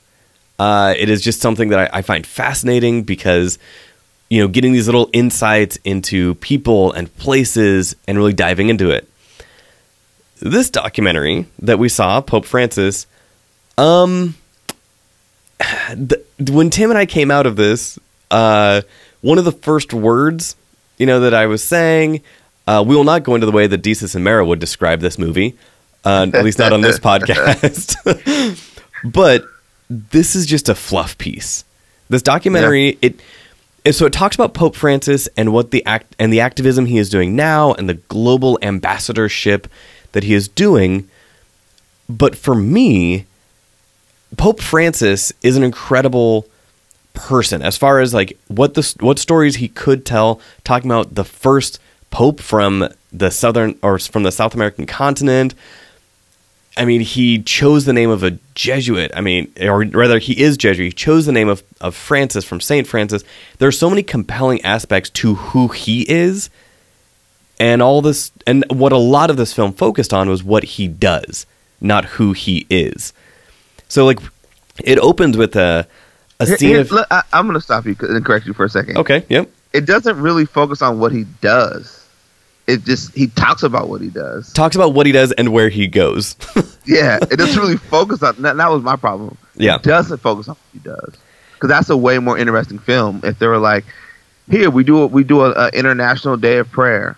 Uh, 0.59 0.93
it 0.97 1.09
is 1.09 1.21
just 1.21 1.41
something 1.41 1.69
that 1.69 1.91
I, 1.91 1.99
I 1.99 2.01
find 2.01 2.25
fascinating 2.25 3.03
because 3.03 3.57
you 4.31 4.39
know, 4.39 4.47
getting 4.47 4.71
these 4.71 4.87
little 4.87 5.09
insights 5.11 5.77
into 5.83 6.35
people 6.35 6.93
and 6.93 7.13
places 7.17 7.97
and 8.07 8.17
really 8.17 8.31
diving 8.31 8.69
into 8.69 8.89
it. 8.89 9.05
This 10.39 10.69
documentary 10.69 11.47
that 11.59 11.77
we 11.77 11.89
saw, 11.89 12.21
Pope 12.21 12.45
Francis, 12.45 13.07
um, 13.77 14.35
the, 15.93 16.23
when 16.49 16.69
Tim 16.69 16.91
and 16.91 16.97
I 16.97 17.05
came 17.05 17.29
out 17.29 17.45
of 17.45 17.57
this, 17.57 17.99
uh, 18.31 18.83
one 19.19 19.37
of 19.37 19.43
the 19.43 19.51
first 19.51 19.93
words, 19.93 20.55
you 20.97 21.05
know, 21.05 21.19
that 21.19 21.33
I 21.33 21.47
was 21.47 21.61
saying, 21.61 22.21
uh, 22.67 22.85
we 22.87 22.95
will 22.95 23.03
not 23.03 23.23
go 23.23 23.35
into 23.35 23.45
the 23.45 23.51
way 23.51 23.67
that 23.67 23.81
Desus 23.83 24.15
and 24.15 24.23
Mero 24.23 24.45
would 24.45 24.59
describe 24.59 25.01
this 25.01 25.19
movie, 25.19 25.57
uh, 26.05 26.27
at 26.33 26.45
least 26.45 26.57
not 26.57 26.71
on 26.71 26.79
this 26.79 26.99
podcast. 27.01 27.97
but 29.03 29.43
this 29.89 30.37
is 30.37 30.45
just 30.45 30.69
a 30.69 30.75
fluff 30.75 31.17
piece. 31.17 31.65
This 32.09 32.21
documentary, 32.21 32.91
yeah. 32.91 33.09
it 33.09 33.19
so 33.89 34.05
it 34.05 34.13
talks 34.13 34.35
about 34.35 34.53
Pope 34.53 34.75
Francis 34.75 35.27
and 35.35 35.51
what 35.51 35.71
the 35.71 35.83
act 35.85 36.15
and 36.19 36.31
the 36.31 36.39
activism 36.39 36.85
he 36.85 36.97
is 36.97 37.09
doing 37.09 37.35
now 37.35 37.73
and 37.73 37.89
the 37.89 37.95
global 37.95 38.59
ambassadorship 38.61 39.67
that 40.11 40.23
he 40.23 40.33
is 40.33 40.47
doing. 40.47 41.09
But 42.07 42.35
for 42.35 42.53
me, 42.53 43.25
Pope 44.37 44.61
Francis 44.61 45.33
is 45.41 45.57
an 45.57 45.63
incredible 45.63 46.47
person 47.13 47.61
as 47.61 47.77
far 47.77 47.99
as 47.99 48.13
like 48.13 48.37
what 48.47 48.75
the 48.75 48.95
what 48.99 49.19
stories 49.19 49.57
he 49.57 49.67
could 49.67 50.05
tell 50.05 50.39
talking 50.63 50.89
about 50.89 51.15
the 51.15 51.25
first 51.25 51.79
pope 52.09 52.39
from 52.39 52.87
the 53.11 53.29
southern 53.29 53.77
or 53.81 53.99
from 53.99 54.23
the 54.23 54.31
South 54.31 54.53
American 54.53 54.85
continent 54.85 55.53
I 56.77 56.85
mean, 56.85 57.01
he 57.01 57.41
chose 57.43 57.85
the 57.85 57.93
name 57.93 58.09
of 58.09 58.23
a 58.23 58.37
Jesuit. 58.55 59.11
I 59.13 59.21
mean, 59.21 59.51
or 59.59 59.83
rather, 59.83 60.19
he 60.19 60.41
is 60.41 60.55
Jesuit. 60.55 60.85
He 60.85 60.91
chose 60.91 61.25
the 61.25 61.31
name 61.31 61.49
of, 61.49 61.63
of 61.81 61.95
Francis 61.95 62.45
from 62.45 62.61
St. 62.61 62.87
Francis. 62.87 63.23
There 63.57 63.67
are 63.67 63.73
so 63.73 63.89
many 63.89 64.03
compelling 64.03 64.61
aspects 64.61 65.09
to 65.11 65.35
who 65.35 65.67
he 65.67 66.03
is. 66.09 66.49
And 67.59 67.81
all 67.81 68.01
this, 68.01 68.31
and 68.47 68.63
what 68.71 68.91
a 68.91 68.97
lot 68.97 69.29
of 69.29 69.37
this 69.37 69.53
film 69.53 69.73
focused 69.73 70.13
on 70.13 70.29
was 70.29 70.43
what 70.43 70.63
he 70.63 70.87
does, 70.87 71.45
not 71.79 72.05
who 72.05 72.31
he 72.33 72.65
is. 72.69 73.13
So, 73.87 74.05
like, 74.05 74.19
it 74.83 74.97
opens 74.97 75.37
with 75.37 75.55
a, 75.55 75.85
a 76.39 76.47
scene 76.47 76.69
Here, 76.69 76.81
of. 76.81 76.91
Look, 76.91 77.07
I, 77.11 77.21
I'm 77.33 77.45
going 77.45 77.53
to 77.53 77.61
stop 77.61 77.85
you 77.85 77.95
and 77.99 78.25
correct 78.25 78.47
you 78.47 78.53
for 78.53 78.65
a 78.65 78.69
second. 78.69 78.97
Okay, 78.97 79.25
yep. 79.29 79.47
It 79.73 79.85
doesn't 79.85 80.19
really 80.19 80.45
focus 80.45 80.81
on 80.81 80.99
what 80.99 81.11
he 81.11 81.25
does 81.41 82.00
it 82.67 82.83
just 82.83 83.13
he 83.13 83.27
talks 83.27 83.63
about 83.63 83.89
what 83.89 84.01
he 84.01 84.09
does. 84.09 84.51
Talks 84.53 84.75
about 84.75 84.93
what 84.93 85.05
he 85.05 85.11
does 85.11 85.31
and 85.33 85.51
where 85.51 85.69
he 85.69 85.87
goes. 85.87 86.35
yeah, 86.85 87.17
it 87.21 87.37
doesn't 87.37 87.59
really 87.59 87.77
focus 87.77 88.23
on 88.23 88.41
that. 88.41 88.57
That 88.57 88.69
was 88.69 88.83
my 88.83 88.95
problem. 88.95 89.37
Yeah, 89.55 89.75
it 89.75 89.83
doesn't 89.83 90.19
focus 90.19 90.47
on 90.47 90.55
what 90.55 90.73
he 90.73 90.79
does 90.79 91.17
because 91.53 91.69
that's 91.69 91.89
a 91.89 91.97
way 91.97 92.17
more 92.19 92.37
interesting 92.37 92.79
film. 92.79 93.21
If 93.23 93.39
they 93.39 93.47
were 93.47 93.57
like, 93.57 93.85
here 94.49 94.69
we 94.69 94.83
do 94.83 95.05
we 95.07 95.23
do 95.23 95.41
a, 95.41 95.51
a 95.51 95.69
international 95.69 96.37
day 96.37 96.57
of 96.57 96.71
prayer, 96.71 97.17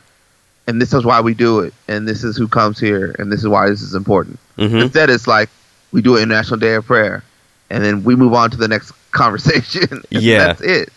and 0.68 0.82
this 0.82 0.94
is 0.94 1.06
why 1.06 1.22
we 1.22 1.34
do 1.34 1.60
it, 1.62 1.74
and 1.88 2.08
this 2.08 2.24
is 2.24 2.38
who 2.38 2.48
comes 2.48 2.80
here, 2.80 3.16
and 3.20 3.32
this 3.32 3.41
is 3.41 3.48
why 3.48 3.70
this 3.70 3.82
is 3.82 3.96
important. 3.96 4.39
Mm-hmm. 4.58 4.78
Instead, 4.78 5.10
it's 5.10 5.28
like 5.28 5.50
we 5.91 6.02
do 6.02 6.18
an 6.18 6.24
international 6.24 6.60
day 6.60 6.76
of 6.76 6.86
prayer, 6.86 7.24
and 7.70 7.84
then 7.84 8.04
we 8.04 8.16
move 8.16 8.34
on 8.34 8.52
to 8.52 8.58
the 8.58 8.68
next 8.68 8.91
conversation. 9.12 10.04
yeah, 10.10 10.48
that's 10.48 10.62
it. 10.62 10.89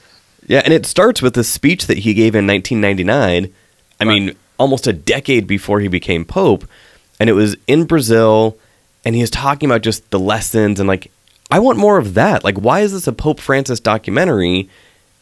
Yeah, 0.48 0.62
and 0.64 0.72
it 0.72 0.86
starts 0.86 1.20
with 1.20 1.34
the 1.34 1.42
speech 1.42 1.86
that 1.88 1.98
he 1.98 2.14
gave 2.14 2.34
in 2.36 2.46
1999 2.46 3.52
I 4.00 4.04
right. 4.04 4.12
mean, 4.12 4.36
almost 4.58 4.86
a 4.86 4.92
decade 4.92 5.46
before 5.46 5.80
he 5.80 5.88
became 5.88 6.24
pope, 6.24 6.64
and 7.18 7.30
it 7.30 7.34
was 7.34 7.56
in 7.66 7.84
Brazil, 7.84 8.56
and 9.04 9.14
he 9.14 9.20
was 9.20 9.30
talking 9.30 9.70
about 9.70 9.82
just 9.82 10.10
the 10.10 10.18
lessons 10.18 10.80
and 10.80 10.88
like, 10.88 11.10
I 11.50 11.60
want 11.60 11.78
more 11.78 11.96
of 11.96 12.14
that. 12.14 12.42
Like, 12.42 12.58
why 12.58 12.80
is 12.80 12.92
this 12.92 13.06
a 13.06 13.12
Pope 13.12 13.40
Francis 13.40 13.80
documentary, 13.80 14.68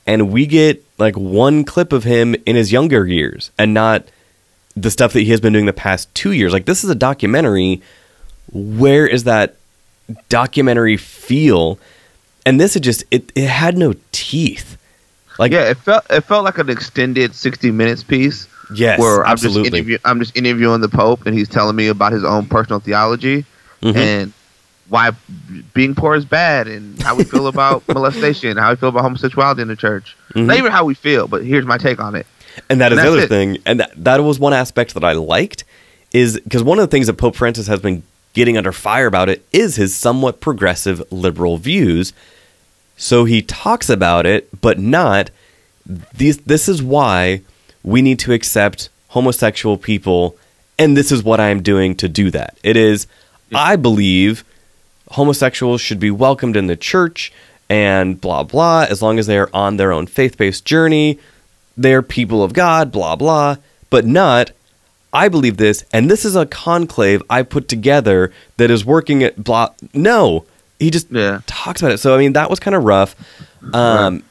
and 0.06 0.32
we 0.32 0.46
get 0.46 0.82
like 0.98 1.16
one 1.16 1.64
clip 1.64 1.92
of 1.92 2.04
him 2.04 2.34
in 2.46 2.56
his 2.56 2.72
younger 2.72 3.06
years, 3.06 3.50
and 3.58 3.74
not 3.74 4.04
the 4.74 4.90
stuff 4.90 5.12
that 5.12 5.20
he 5.20 5.30
has 5.30 5.40
been 5.40 5.52
doing 5.52 5.66
the 5.66 5.72
past 5.72 6.12
two 6.14 6.32
years? 6.32 6.52
Like, 6.52 6.64
this 6.64 6.82
is 6.82 6.90
a 6.90 6.94
documentary. 6.94 7.82
Where 8.52 9.06
is 9.06 9.24
that 9.24 9.56
documentary 10.28 10.96
feel? 10.96 11.78
And 12.46 12.60
this 12.60 12.76
is 12.76 12.80
just 12.80 13.04
it. 13.10 13.30
It 13.34 13.48
had 13.48 13.76
no 13.76 13.94
teeth. 14.12 14.78
Like, 15.38 15.52
yeah, 15.52 15.70
it 15.70 15.76
felt 15.78 16.04
it 16.10 16.22
felt 16.22 16.44
like 16.44 16.58
an 16.58 16.70
extended 16.70 17.34
sixty 17.34 17.70
minutes 17.70 18.02
piece 18.02 18.48
Yes, 18.72 18.98
where 18.98 19.24
I'm 19.24 19.32
absolutely. 19.32 19.82
just 19.82 20.06
I'm 20.06 20.20
just 20.20 20.36
interviewing 20.36 20.80
the 20.80 20.88
Pope, 20.88 21.26
and 21.26 21.36
he's 21.36 21.48
telling 21.48 21.76
me 21.76 21.88
about 21.88 22.12
his 22.12 22.24
own 22.24 22.46
personal 22.46 22.80
theology 22.80 23.44
mm-hmm. 23.82 23.96
and 23.96 24.32
why 24.88 25.12
being 25.72 25.94
poor 25.94 26.14
is 26.14 26.24
bad, 26.24 26.68
and 26.68 27.00
how 27.02 27.14
we 27.14 27.24
feel 27.24 27.46
about 27.46 27.86
molestation, 27.94 28.56
how 28.56 28.70
we 28.70 28.76
feel 28.76 28.90
about 28.90 29.02
homosexuality 29.02 29.62
in 29.62 29.68
the 29.68 29.76
church. 29.76 30.16
Mm-hmm. 30.30 30.46
Not 30.46 30.56
even 30.56 30.72
how 30.72 30.84
we 30.84 30.94
feel, 30.94 31.26
but 31.28 31.44
here's 31.44 31.66
my 31.66 31.78
take 31.78 32.00
on 32.00 32.14
it. 32.14 32.26
And 32.70 32.80
that 32.80 32.92
is 32.92 32.98
and 32.98 33.06
the 33.06 33.12
other 33.12 33.22
it. 33.22 33.28
thing, 33.28 33.58
and 33.66 33.80
that, 33.80 33.92
that 33.96 34.22
was 34.22 34.38
one 34.38 34.52
aspect 34.52 34.94
that 34.94 35.04
I 35.04 35.12
liked, 35.12 35.64
is 36.12 36.38
because 36.40 36.62
one 36.62 36.78
of 36.78 36.82
the 36.82 36.90
things 36.90 37.06
that 37.06 37.14
Pope 37.14 37.34
Francis 37.34 37.66
has 37.66 37.80
been 37.80 38.02
getting 38.34 38.56
under 38.56 38.72
fire 38.72 39.06
about 39.06 39.28
it 39.28 39.44
is 39.52 39.76
his 39.76 39.94
somewhat 39.94 40.40
progressive 40.40 41.02
liberal 41.10 41.56
views. 41.56 42.12
So 42.96 43.24
he 43.24 43.42
talks 43.42 43.88
about 43.88 44.26
it, 44.26 44.60
but 44.60 44.78
not. 44.78 45.30
These, 46.14 46.38
this 46.38 46.68
is 46.68 46.82
why 46.82 47.42
we 47.84 48.02
need 48.02 48.18
to 48.20 48.32
accept 48.32 48.88
homosexual 49.08 49.78
people, 49.78 50.36
and 50.78 50.96
this 50.96 51.12
is 51.12 51.22
what 51.22 51.38
I 51.38 51.50
am 51.50 51.62
doing 51.62 51.94
to 51.96 52.08
do 52.08 52.30
that. 52.32 52.58
It 52.64 52.76
is, 52.76 53.06
I 53.54 53.76
believe 53.76 54.42
homosexuals 55.10 55.80
should 55.80 56.00
be 56.00 56.10
welcomed 56.10 56.56
in 56.56 56.66
the 56.66 56.76
church 56.76 57.32
and 57.68 58.20
blah, 58.20 58.42
blah, 58.42 58.86
as 58.88 59.02
long 59.02 59.18
as 59.18 59.26
they 59.26 59.38
are 59.38 59.50
on 59.52 59.76
their 59.76 59.92
own 59.92 60.06
faith 60.06 60.36
based 60.36 60.64
journey. 60.64 61.18
They're 61.76 62.02
people 62.02 62.42
of 62.42 62.52
God, 62.52 62.90
blah, 62.90 63.16
blah, 63.16 63.56
but 63.90 64.06
not. 64.06 64.50
I 65.12 65.28
believe 65.28 65.58
this, 65.58 65.84
and 65.92 66.10
this 66.10 66.24
is 66.24 66.34
a 66.34 66.44
conclave 66.44 67.22
I 67.30 67.44
put 67.44 67.68
together 67.68 68.32
that 68.56 68.68
is 68.68 68.84
working 68.84 69.22
at 69.22 69.44
blah. 69.44 69.68
No, 69.92 70.44
he 70.80 70.90
just 70.90 71.10
yeah. 71.12 71.40
talks 71.46 71.80
about 71.80 71.92
it. 71.92 71.98
So 71.98 72.16
I 72.16 72.18
mean, 72.18 72.32
that 72.32 72.50
was 72.50 72.58
kind 72.58 72.74
of 72.74 72.82
rough. 72.82 73.14
Um, 73.72 74.14
right. 74.14 74.24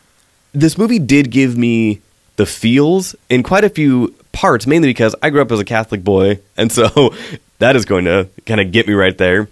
This 0.52 0.78
movie 0.78 1.00
did 1.00 1.32
give 1.32 1.58
me 1.58 2.02
the 2.36 2.46
feels 2.46 3.16
in 3.30 3.44
quite 3.44 3.64
a 3.64 3.70
few 3.70 4.14
parts, 4.32 4.68
mainly 4.68 4.90
because 4.90 5.16
I 5.22 5.30
grew 5.30 5.42
up 5.42 5.52
as 5.52 5.60
a 5.60 5.66
Catholic 5.66 6.04
boy, 6.04 6.40
and 6.58 6.72
so 6.72 7.14
that 7.60 7.76
is 7.76 7.86
going 7.86 8.06
to 8.06 8.30
kind 8.46 8.60
of 8.60 8.72
get 8.72 8.88
me 8.88 8.94
right 8.94 9.18
there. 9.18 9.48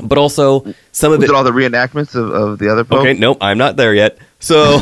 But 0.00 0.18
also 0.18 0.74
some 0.90 1.12
of 1.12 1.20
Was 1.20 1.30
it, 1.30 1.34
all 1.34 1.44
the 1.44 1.52
reenactments 1.52 2.16
of, 2.16 2.30
of 2.30 2.58
the 2.58 2.68
other 2.70 2.82
Pope? 2.82 3.00
Okay, 3.00 3.14
nope, 3.14 3.38
I'm 3.40 3.58
not 3.58 3.76
there 3.76 3.94
yet. 3.94 4.18
So 4.40 4.74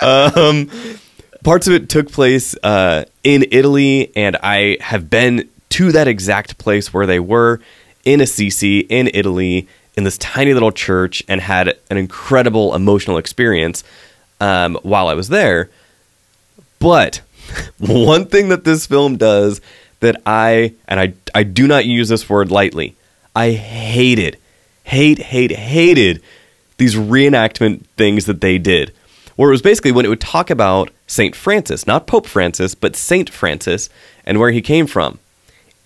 um, 0.00 0.70
parts 1.42 1.66
of 1.66 1.74
it 1.74 1.88
took 1.90 2.10
place 2.10 2.56
uh, 2.62 3.04
in 3.22 3.44
Italy, 3.50 4.10
and 4.16 4.36
I 4.42 4.78
have 4.80 5.10
been 5.10 5.50
to 5.70 5.92
that 5.92 6.08
exact 6.08 6.56
place 6.56 6.94
where 6.94 7.06
they 7.06 7.20
were 7.20 7.60
in 8.04 8.20
Assisi 8.20 8.80
in 8.80 9.10
Italy 9.12 9.68
in 9.96 10.04
this 10.04 10.18
tiny 10.18 10.54
little 10.54 10.72
church, 10.72 11.22
and 11.28 11.40
had 11.40 11.76
an 11.90 11.96
incredible 11.96 12.74
emotional 12.74 13.18
experience 13.18 13.84
um, 14.40 14.76
while 14.82 15.08
I 15.08 15.14
was 15.14 15.28
there. 15.28 15.70
But 16.84 17.22
one 17.78 18.26
thing 18.26 18.50
that 18.50 18.64
this 18.64 18.86
film 18.86 19.16
does 19.16 19.62
that 20.00 20.20
I 20.26 20.74
and 20.86 21.00
I 21.00 21.14
I 21.34 21.42
do 21.42 21.66
not 21.66 21.86
use 21.86 22.10
this 22.10 22.28
word 22.28 22.50
lightly. 22.50 22.94
I 23.34 23.52
hated, 23.52 24.36
hate, 24.84 25.18
hate, 25.18 25.50
hated 25.50 26.22
these 26.76 26.94
reenactment 26.94 27.86
things 27.96 28.26
that 28.26 28.42
they 28.42 28.58
did. 28.58 28.92
Where 29.36 29.48
it 29.48 29.52
was 29.52 29.62
basically 29.62 29.92
when 29.92 30.04
it 30.04 30.10
would 30.10 30.20
talk 30.20 30.50
about 30.50 30.90
Saint 31.06 31.34
Francis, 31.34 31.86
not 31.86 32.06
Pope 32.06 32.26
Francis, 32.26 32.74
but 32.74 32.96
Saint 32.96 33.30
Francis 33.30 33.88
and 34.26 34.38
where 34.38 34.50
he 34.50 34.60
came 34.60 34.86
from. 34.86 35.18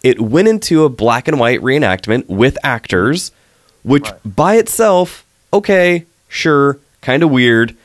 It 0.03 0.20
went 0.20 0.49
into 0.49 0.84
a 0.84 0.88
black 0.88 1.28
and 1.28 1.38
white 1.38 1.61
reenactment 1.61 2.26
with 2.26 2.59
actors, 2.64 3.30
which 3.84 4.11
right. 4.11 4.20
by 4.24 4.57
itself, 4.57 5.24
okay, 5.53 6.07
sure, 6.28 6.80
kind 7.03 7.22
of 7.22 7.30
weird. 7.30 7.76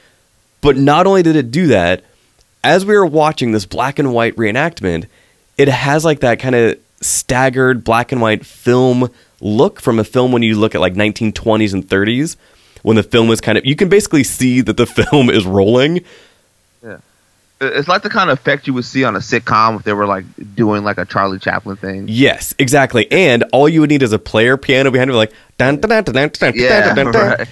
But 0.62 0.78
not 0.78 1.06
only 1.06 1.22
did 1.22 1.36
it 1.36 1.52
do 1.52 1.68
that, 1.68 2.04
as 2.64 2.86
we 2.86 2.96
were 2.96 3.06
watching 3.06 3.52
this 3.52 3.66
black 3.66 4.00
and 4.00 4.14
white 4.14 4.36
reenactment, 4.36 5.06
it 5.58 5.68
has 5.68 6.04
like 6.06 6.22
that 6.22 6.40
kind 6.40 6.56
of 6.56 6.80
staggered 7.02 7.84
black 7.84 8.12
and 8.12 8.22
white 8.22 8.46
film 8.46 9.10
look 9.42 9.82
from 9.82 10.00
a 10.00 10.04
film 10.04 10.32
when 10.32 10.42
you 10.42 10.58
look 10.58 10.74
at 10.74 10.80
like 10.82 10.94
1920s 10.94 11.74
and 11.74 11.86
30s 11.88 12.38
when 12.82 12.96
the 12.96 13.04
film 13.04 13.30
is 13.30 13.42
kind 13.42 13.58
of 13.58 13.66
you 13.66 13.76
can 13.76 13.90
basically 13.90 14.24
see 14.24 14.62
that 14.62 14.78
the 14.78 14.86
film 15.10 15.30
is 15.30 15.46
rolling. 15.46 16.02
Yeah. 16.84 16.98
It's 17.60 17.88
like 17.88 18.02
the 18.04 18.10
kind 18.10 18.30
of 18.30 18.40
effect 18.40 18.68
you 18.68 18.74
would 18.74 18.84
see 18.86 19.04
on 19.06 19.16
a 19.16 19.20
sitcom 19.20 19.78
if 19.78 19.84
they 19.84 19.94
were 19.94 20.06
like 20.06 20.26
doing 20.56 20.84
like 20.84 20.98
a 20.98 21.06
Charlie 21.06 21.40
Chaplin 21.40 21.76
thing. 21.78 22.06
Yes, 22.10 22.54
exactly. 22.60 23.10
And 23.12 23.44
all 23.54 23.68
you 23.70 23.82
would 23.82 23.90
need 23.90 24.04
is 24.04 24.12
a 24.12 24.20
player 24.20 24.58
piano 24.58 24.92
behind 24.92 25.10
you, 25.10 25.16
like 25.16 25.32
dun, 25.58 25.80
dun, 25.80 25.90
dun, 25.90 26.14
dun, 26.14 26.30
dun, 26.30 26.54
Yeah, 26.56 26.94
dun, 26.94 27.12
dun. 27.12 27.38
right. 27.38 27.48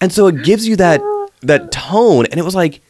and 0.00 0.12
so 0.12 0.26
it 0.28 0.44
gives 0.44 0.66
you 0.66 0.76
that 0.76 1.00
that 1.42 1.72
tone. 1.72 2.26
And 2.26 2.38
it 2.38 2.44
was 2.44 2.54
like, 2.54 2.80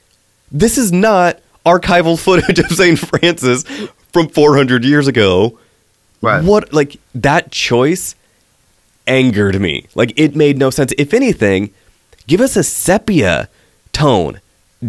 this 0.52 0.76
is 0.78 0.92
not 0.92 1.38
archival 1.68 2.18
footage 2.18 2.58
of 2.58 2.70
Saint 2.70 2.98
Francis 2.98 3.64
from 4.12 4.28
400 4.28 4.84
years 4.84 5.06
ago. 5.06 5.58
Right. 6.20 6.42
What 6.42 6.72
like 6.72 6.98
that 7.14 7.52
choice 7.52 8.14
angered 9.06 9.60
me. 9.60 9.86
Like 9.94 10.12
it 10.16 10.34
made 10.36 10.58
no 10.58 10.70
sense. 10.70 10.92
If 10.98 11.14
anything, 11.14 11.70
give 12.26 12.40
us 12.40 12.56
a 12.56 12.64
sepia 12.64 13.48
tone. 13.92 14.40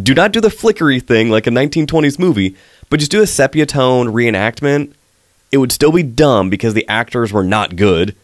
Do 0.04 0.14
not 0.14 0.32
do 0.32 0.42
the 0.42 0.52
flickery 0.52 1.00
thing 1.00 1.30
like 1.30 1.48
a 1.48 1.52
1920s 1.52 2.20
movie, 2.20 2.56
but 2.90 3.00
just 3.00 3.12
do 3.12 3.22
a 3.22 3.28
sepia 3.28 3.66
tone 3.66 4.08
reenactment. 4.08 4.94
It 5.52 5.58
would 5.58 5.72
still 5.72 5.92
be 5.92 6.04
dumb 6.04 6.50
because 6.50 6.76
the 6.76 6.88
actors 6.88 7.34
were 7.34 7.44
not 7.44 7.76
good, 7.76 8.16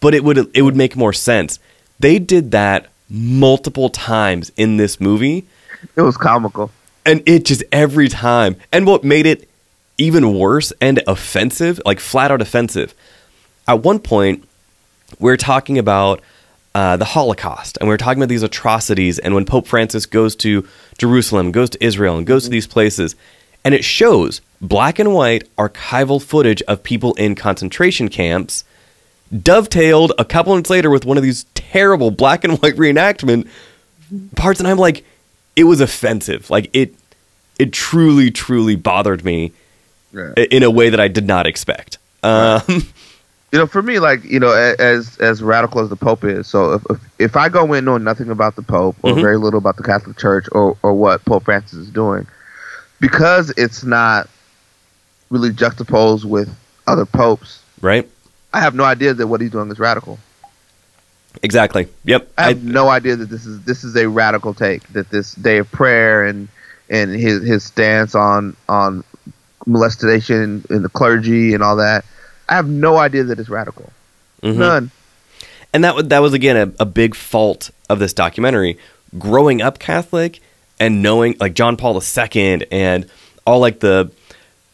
but 0.00 0.14
it 0.14 0.22
would 0.22 0.54
it 0.54 0.62
would 0.62 0.76
make 0.76 0.96
more 0.96 1.12
sense. 1.12 1.58
They 1.98 2.18
did 2.18 2.50
that 2.50 2.88
multiple 3.08 3.90
times 3.90 4.50
in 4.56 4.78
this 4.78 5.00
movie 5.00 5.46
It 5.96 6.02
was 6.02 6.16
comical. 6.16 6.70
And 7.04 7.22
it 7.26 7.44
just 7.44 7.62
every 7.72 8.08
time. 8.08 8.56
And 8.72 8.86
what 8.86 9.04
made 9.04 9.26
it 9.26 9.48
even 9.98 10.38
worse 10.38 10.72
and 10.80 11.02
offensive, 11.06 11.80
like 11.84 12.00
flat 12.00 12.30
out 12.30 12.42
offensive, 12.42 12.94
at 13.66 13.82
one 13.82 13.98
point 13.98 14.46
we 15.18 15.30
are 15.30 15.36
talking 15.36 15.78
about 15.78 16.20
uh, 16.74 16.96
the 16.96 17.04
Holocaust, 17.04 17.76
and 17.78 17.88
we 17.88 17.94
are 17.94 17.98
talking 17.98 18.22
about 18.22 18.30
these 18.30 18.42
atrocities. 18.42 19.18
And 19.18 19.34
when 19.34 19.44
Pope 19.44 19.66
Francis 19.66 20.06
goes 20.06 20.34
to 20.36 20.66
Jerusalem, 20.96 21.52
goes 21.52 21.70
to 21.70 21.84
Israel, 21.84 22.16
and 22.16 22.26
goes 22.26 22.44
to 22.44 22.50
these 22.50 22.66
places, 22.66 23.14
and 23.64 23.74
it 23.74 23.84
shows 23.84 24.40
black 24.60 24.98
and 24.98 25.12
white 25.12 25.54
archival 25.56 26.22
footage 26.22 26.62
of 26.62 26.82
people 26.82 27.14
in 27.14 27.34
concentration 27.34 28.08
camps, 28.08 28.64
dovetailed 29.30 30.12
a 30.18 30.24
couple 30.24 30.54
minutes 30.54 30.70
later 30.70 30.90
with 30.90 31.04
one 31.04 31.16
of 31.16 31.22
these 31.22 31.44
terrible 31.54 32.10
black 32.10 32.44
and 32.44 32.58
white 32.60 32.76
reenactment 32.76 33.48
parts, 34.34 34.58
and 34.58 34.68
I'm 34.68 34.78
like, 34.78 35.04
it 35.56 35.64
was 35.64 35.80
offensive. 35.80 36.50
Like 36.50 36.70
it, 36.72 36.94
it 37.58 37.72
truly, 37.72 38.30
truly 38.30 38.76
bothered 38.76 39.24
me 39.24 39.52
Yeah. 40.12 40.32
in 40.50 40.62
a 40.62 40.70
way 40.70 40.90
that 40.90 41.00
I 41.00 41.08
did 41.08 41.26
not 41.26 41.46
expect. 41.46 41.98
Um, 42.22 42.62
you 42.68 43.58
know, 43.58 43.66
for 43.66 43.82
me, 43.82 43.98
like 43.98 44.24
you 44.24 44.40
know, 44.40 44.52
as 44.52 45.18
as 45.18 45.42
radical 45.42 45.80
as 45.80 45.88
the 45.88 45.96
Pope 45.96 46.24
is, 46.24 46.46
so 46.46 46.74
if 46.74 46.82
if, 46.90 46.98
if 47.18 47.36
I 47.36 47.48
go 47.48 47.72
in 47.74 47.84
knowing 47.84 48.04
nothing 48.04 48.30
about 48.30 48.56
the 48.56 48.62
Pope 48.62 48.96
or 49.02 49.12
Mhm. 49.14 49.20
very 49.20 49.36
little 49.38 49.58
about 49.58 49.76
the 49.76 49.82
Catholic 49.82 50.16
Church 50.16 50.46
or 50.52 50.76
or 50.82 50.94
what 50.94 51.24
Pope 51.24 51.44
Francis 51.44 51.78
is 51.78 51.90
doing, 51.90 52.26
because 53.00 53.50
it's 53.56 53.84
not 53.84 54.28
really 55.30 55.50
juxtaposed 55.52 56.24
with 56.24 56.48
other 56.86 57.04
popes, 57.06 57.60
right? 57.80 58.08
I 58.54 58.60
have 58.60 58.74
no 58.74 58.84
idea 58.84 59.14
that 59.14 59.26
what 59.26 59.40
he's 59.40 59.50
doing 59.50 59.70
is 59.70 59.78
radical. 59.78 60.18
Exactly. 61.42 61.88
Yep. 62.04 62.30
I 62.36 62.50
I, 62.50 62.52
no 62.54 62.88
idea 62.88 63.16
that 63.16 63.28
this 63.30 63.46
is 63.46 63.62
this 63.62 63.84
is 63.84 63.96
a 63.96 64.08
radical 64.08 64.54
take. 64.54 64.86
That 64.88 65.10
this 65.10 65.34
day 65.34 65.58
of 65.58 65.70
prayer 65.72 66.24
and 66.26 66.48
and 66.90 67.10
his 67.10 67.42
his 67.42 67.64
stance 67.64 68.14
on 68.14 68.56
on 68.68 69.02
molestation 69.66 70.64
in 70.70 70.82
the 70.82 70.88
clergy 70.88 71.54
and 71.54 71.62
all 71.62 71.76
that. 71.76 72.04
I 72.48 72.54
have 72.56 72.68
no 72.68 72.96
idea 72.98 73.24
that 73.24 73.38
it's 73.38 73.48
radical. 73.48 73.92
mhm. 74.42 74.56
None. 74.56 74.90
and 75.72 75.84
that 75.84 76.08
that 76.10 76.18
was 76.20 76.32
again 76.32 76.56
a, 76.56 76.82
a 76.82 76.86
big 76.86 77.14
fault 77.14 77.70
of 77.88 77.98
this 77.98 78.12
documentary. 78.12 78.78
Growing 79.18 79.62
up 79.62 79.78
Catholic 79.78 80.40
and 80.80 81.02
knowing 81.02 81.36
like 81.40 81.54
John 81.54 81.76
Paul 81.76 82.00
II 82.02 82.66
and 82.70 83.06
all 83.46 83.60
like 83.60 83.80
the 83.80 84.10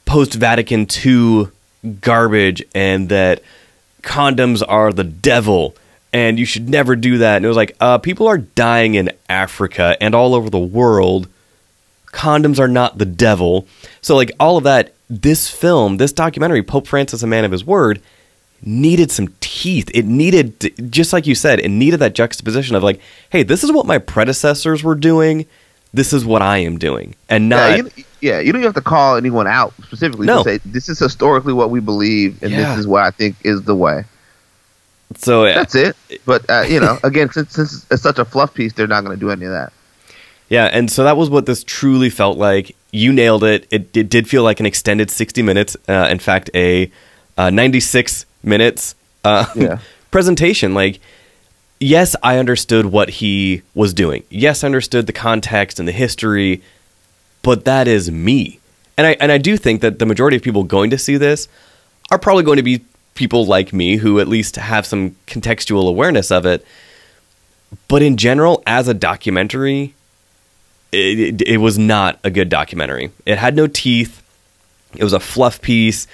post 0.06 0.34
Vatican 0.34 0.86
II 1.04 1.48
garbage 2.00 2.62
and 2.74 3.08
that 3.10 3.42
condoms 4.02 4.62
are 4.66 4.92
the 4.92 5.04
devil 5.04 5.74
and 6.12 6.38
you 6.38 6.44
should 6.44 6.68
never 6.68 6.96
do 6.96 7.18
that. 7.18 7.36
And 7.36 7.44
it 7.44 7.48
was 7.48 7.56
like, 7.56 7.76
uh, 7.80 7.98
people 7.98 8.26
are 8.26 8.38
dying 8.38 8.94
in 8.94 9.10
Africa 9.28 9.96
and 10.00 10.14
all 10.14 10.34
over 10.34 10.50
the 10.50 10.58
world. 10.58 11.28
Condoms 12.12 12.58
are 12.58 12.68
not 12.68 12.98
the 12.98 13.04
devil. 13.04 13.66
So, 14.00 14.16
like, 14.16 14.32
all 14.40 14.56
of 14.56 14.64
that, 14.64 14.94
this 15.10 15.48
film, 15.50 15.98
this 15.98 16.12
documentary, 16.12 16.62
Pope 16.62 16.86
Francis, 16.86 17.22
a 17.22 17.26
man 17.26 17.44
of 17.44 17.52
his 17.52 17.64
word, 17.64 18.00
needed 18.62 19.10
some 19.10 19.28
teeth. 19.40 19.90
It 19.94 20.06
needed, 20.06 20.90
just 20.90 21.12
like 21.12 21.26
you 21.26 21.34
said, 21.34 21.60
it 21.60 21.68
needed 21.68 21.98
that 21.98 22.14
juxtaposition 22.14 22.74
of 22.76 22.82
like, 22.82 23.00
hey, 23.30 23.42
this 23.42 23.62
is 23.62 23.70
what 23.70 23.86
my 23.86 23.98
predecessors 23.98 24.82
were 24.82 24.94
doing. 24.94 25.46
This 25.94 26.12
is 26.12 26.24
what 26.24 26.42
I 26.42 26.58
am 26.58 26.78
doing. 26.78 27.14
And 27.28 27.48
not. 27.48 27.70
yeah, 27.70 27.76
you, 27.76 28.04
yeah, 28.20 28.40
you 28.40 28.52
don't 28.52 28.62
have 28.62 28.74
to 28.74 28.80
call 28.80 29.16
anyone 29.16 29.46
out 29.46 29.72
specifically. 29.84 30.26
No. 30.26 30.38
to 30.38 30.44
say 30.44 30.58
this 30.64 30.88
is 30.88 30.98
historically 30.98 31.52
what 31.52 31.70
we 31.70 31.80
believe, 31.80 32.42
and 32.42 32.50
Yeah. 32.52 32.70
this 32.70 32.80
is 32.80 32.86
what 32.86 33.02
I 33.02 33.10
think 33.10 33.36
is 33.44 33.62
the 33.62 33.74
way. 33.76 34.04
So, 35.16 35.46
yeah. 35.46 35.54
That's 35.54 35.74
it. 35.74 35.96
But 36.26 36.48
uh, 36.50 36.62
you 36.68 36.80
know, 36.80 36.98
again, 37.02 37.30
since 37.30 37.52
since 37.52 37.86
it's 37.90 38.02
such 38.02 38.18
a 38.18 38.24
fluff 38.24 38.54
piece, 38.54 38.72
they're 38.72 38.86
not 38.86 39.04
going 39.04 39.16
to 39.16 39.20
do 39.20 39.30
any 39.30 39.46
of 39.46 39.52
that. 39.52 39.72
Yeah, 40.48 40.64
and 40.66 40.90
so 40.90 41.04
that 41.04 41.16
was 41.16 41.28
what 41.28 41.46
this 41.46 41.62
truly 41.64 42.10
felt 42.10 42.38
like. 42.38 42.74
You 42.90 43.12
nailed 43.12 43.44
it. 43.44 43.66
It, 43.70 43.94
it 43.94 44.08
did 44.08 44.28
feel 44.28 44.42
like 44.42 44.60
an 44.60 44.66
extended 44.66 45.10
60 45.10 45.42
minutes. 45.42 45.76
Uh, 45.86 46.08
in 46.10 46.18
fact, 46.18 46.48
a 46.54 46.90
uh, 47.36 47.50
96 47.50 48.24
minutes 48.42 48.94
uh, 49.24 49.46
Yeah. 49.54 49.78
presentation. 50.10 50.72
Like, 50.72 51.00
yes, 51.80 52.16
I 52.22 52.38
understood 52.38 52.86
what 52.86 53.10
he 53.10 53.62
was 53.74 53.92
doing. 53.92 54.24
Yes, 54.30 54.64
I 54.64 54.66
understood 54.66 55.06
the 55.06 55.12
context 55.12 55.78
and 55.78 55.86
the 55.86 55.92
history, 55.92 56.62
but 57.42 57.66
that 57.66 57.86
is 57.86 58.10
me. 58.10 58.58
And 58.96 59.06
I 59.06 59.16
and 59.20 59.30
I 59.30 59.38
do 59.38 59.56
think 59.56 59.80
that 59.82 59.98
the 59.98 60.06
majority 60.06 60.36
of 60.36 60.42
people 60.42 60.64
going 60.64 60.90
to 60.90 60.98
see 60.98 61.16
this 61.16 61.46
are 62.10 62.18
probably 62.18 62.42
going 62.42 62.56
to 62.56 62.62
be 62.62 62.84
people 63.18 63.44
like 63.44 63.72
me 63.72 63.96
who 63.96 64.20
at 64.20 64.28
least 64.28 64.56
have 64.56 64.86
some 64.86 65.16
contextual 65.26 65.88
awareness 65.88 66.30
of 66.30 66.46
it. 66.46 66.64
But 67.88 68.00
in 68.00 68.16
general, 68.16 68.62
as 68.66 68.86
a 68.88 68.94
documentary, 68.94 69.92
it, 70.92 71.18
it, 71.18 71.42
it 71.42 71.56
was 71.58 71.76
not 71.78 72.18
a 72.22 72.30
good 72.30 72.48
documentary. 72.48 73.10
It 73.26 73.36
had 73.36 73.56
no 73.56 73.66
teeth. 73.66 74.22
It 74.96 75.04
was 75.04 75.12
a 75.12 75.20
fluff 75.20 75.60
piece. 75.60 76.06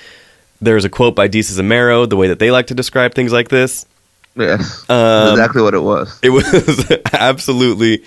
There's 0.61 0.85
a 0.85 0.89
quote 0.89 1.15
by 1.15 1.29
Desus 1.29 1.59
and 1.59 1.69
Mero, 1.69 2.07
the 2.07 2.17
way 2.17 2.29
that 2.29 2.39
they 2.39 2.51
like 2.51 2.69
to 2.69 2.75
describe 2.75 3.15
things 3.15 3.33
like 3.33 3.51
this. 3.51 3.87
Yes, 4.35 4.85
Um, 4.91 5.31
exactly 5.31 5.63
what 5.63 5.75
it 5.75 5.83
was. 5.83 6.19
It 6.23 6.31
was 6.31 6.91
absolutely 7.13 8.03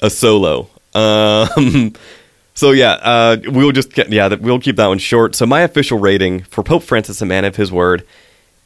a 0.00 0.08
solo. 0.08 0.68
Um, 0.94 1.92
so 2.54 2.70
yeah, 2.72 2.92
uh, 2.92 3.36
we'll 3.44 3.72
just 3.72 3.92
get, 3.92 4.10
yeah, 4.10 4.34
we'll 4.34 4.58
keep 4.58 4.76
that 4.76 4.86
one 4.86 4.98
short. 4.98 5.34
So 5.34 5.44
my 5.44 5.60
official 5.60 5.98
rating 5.98 6.42
for 6.44 6.64
Pope 6.64 6.82
Francis, 6.82 7.20
a 7.20 7.26
man 7.26 7.44
of 7.44 7.56
his 7.56 7.70
word, 7.70 8.04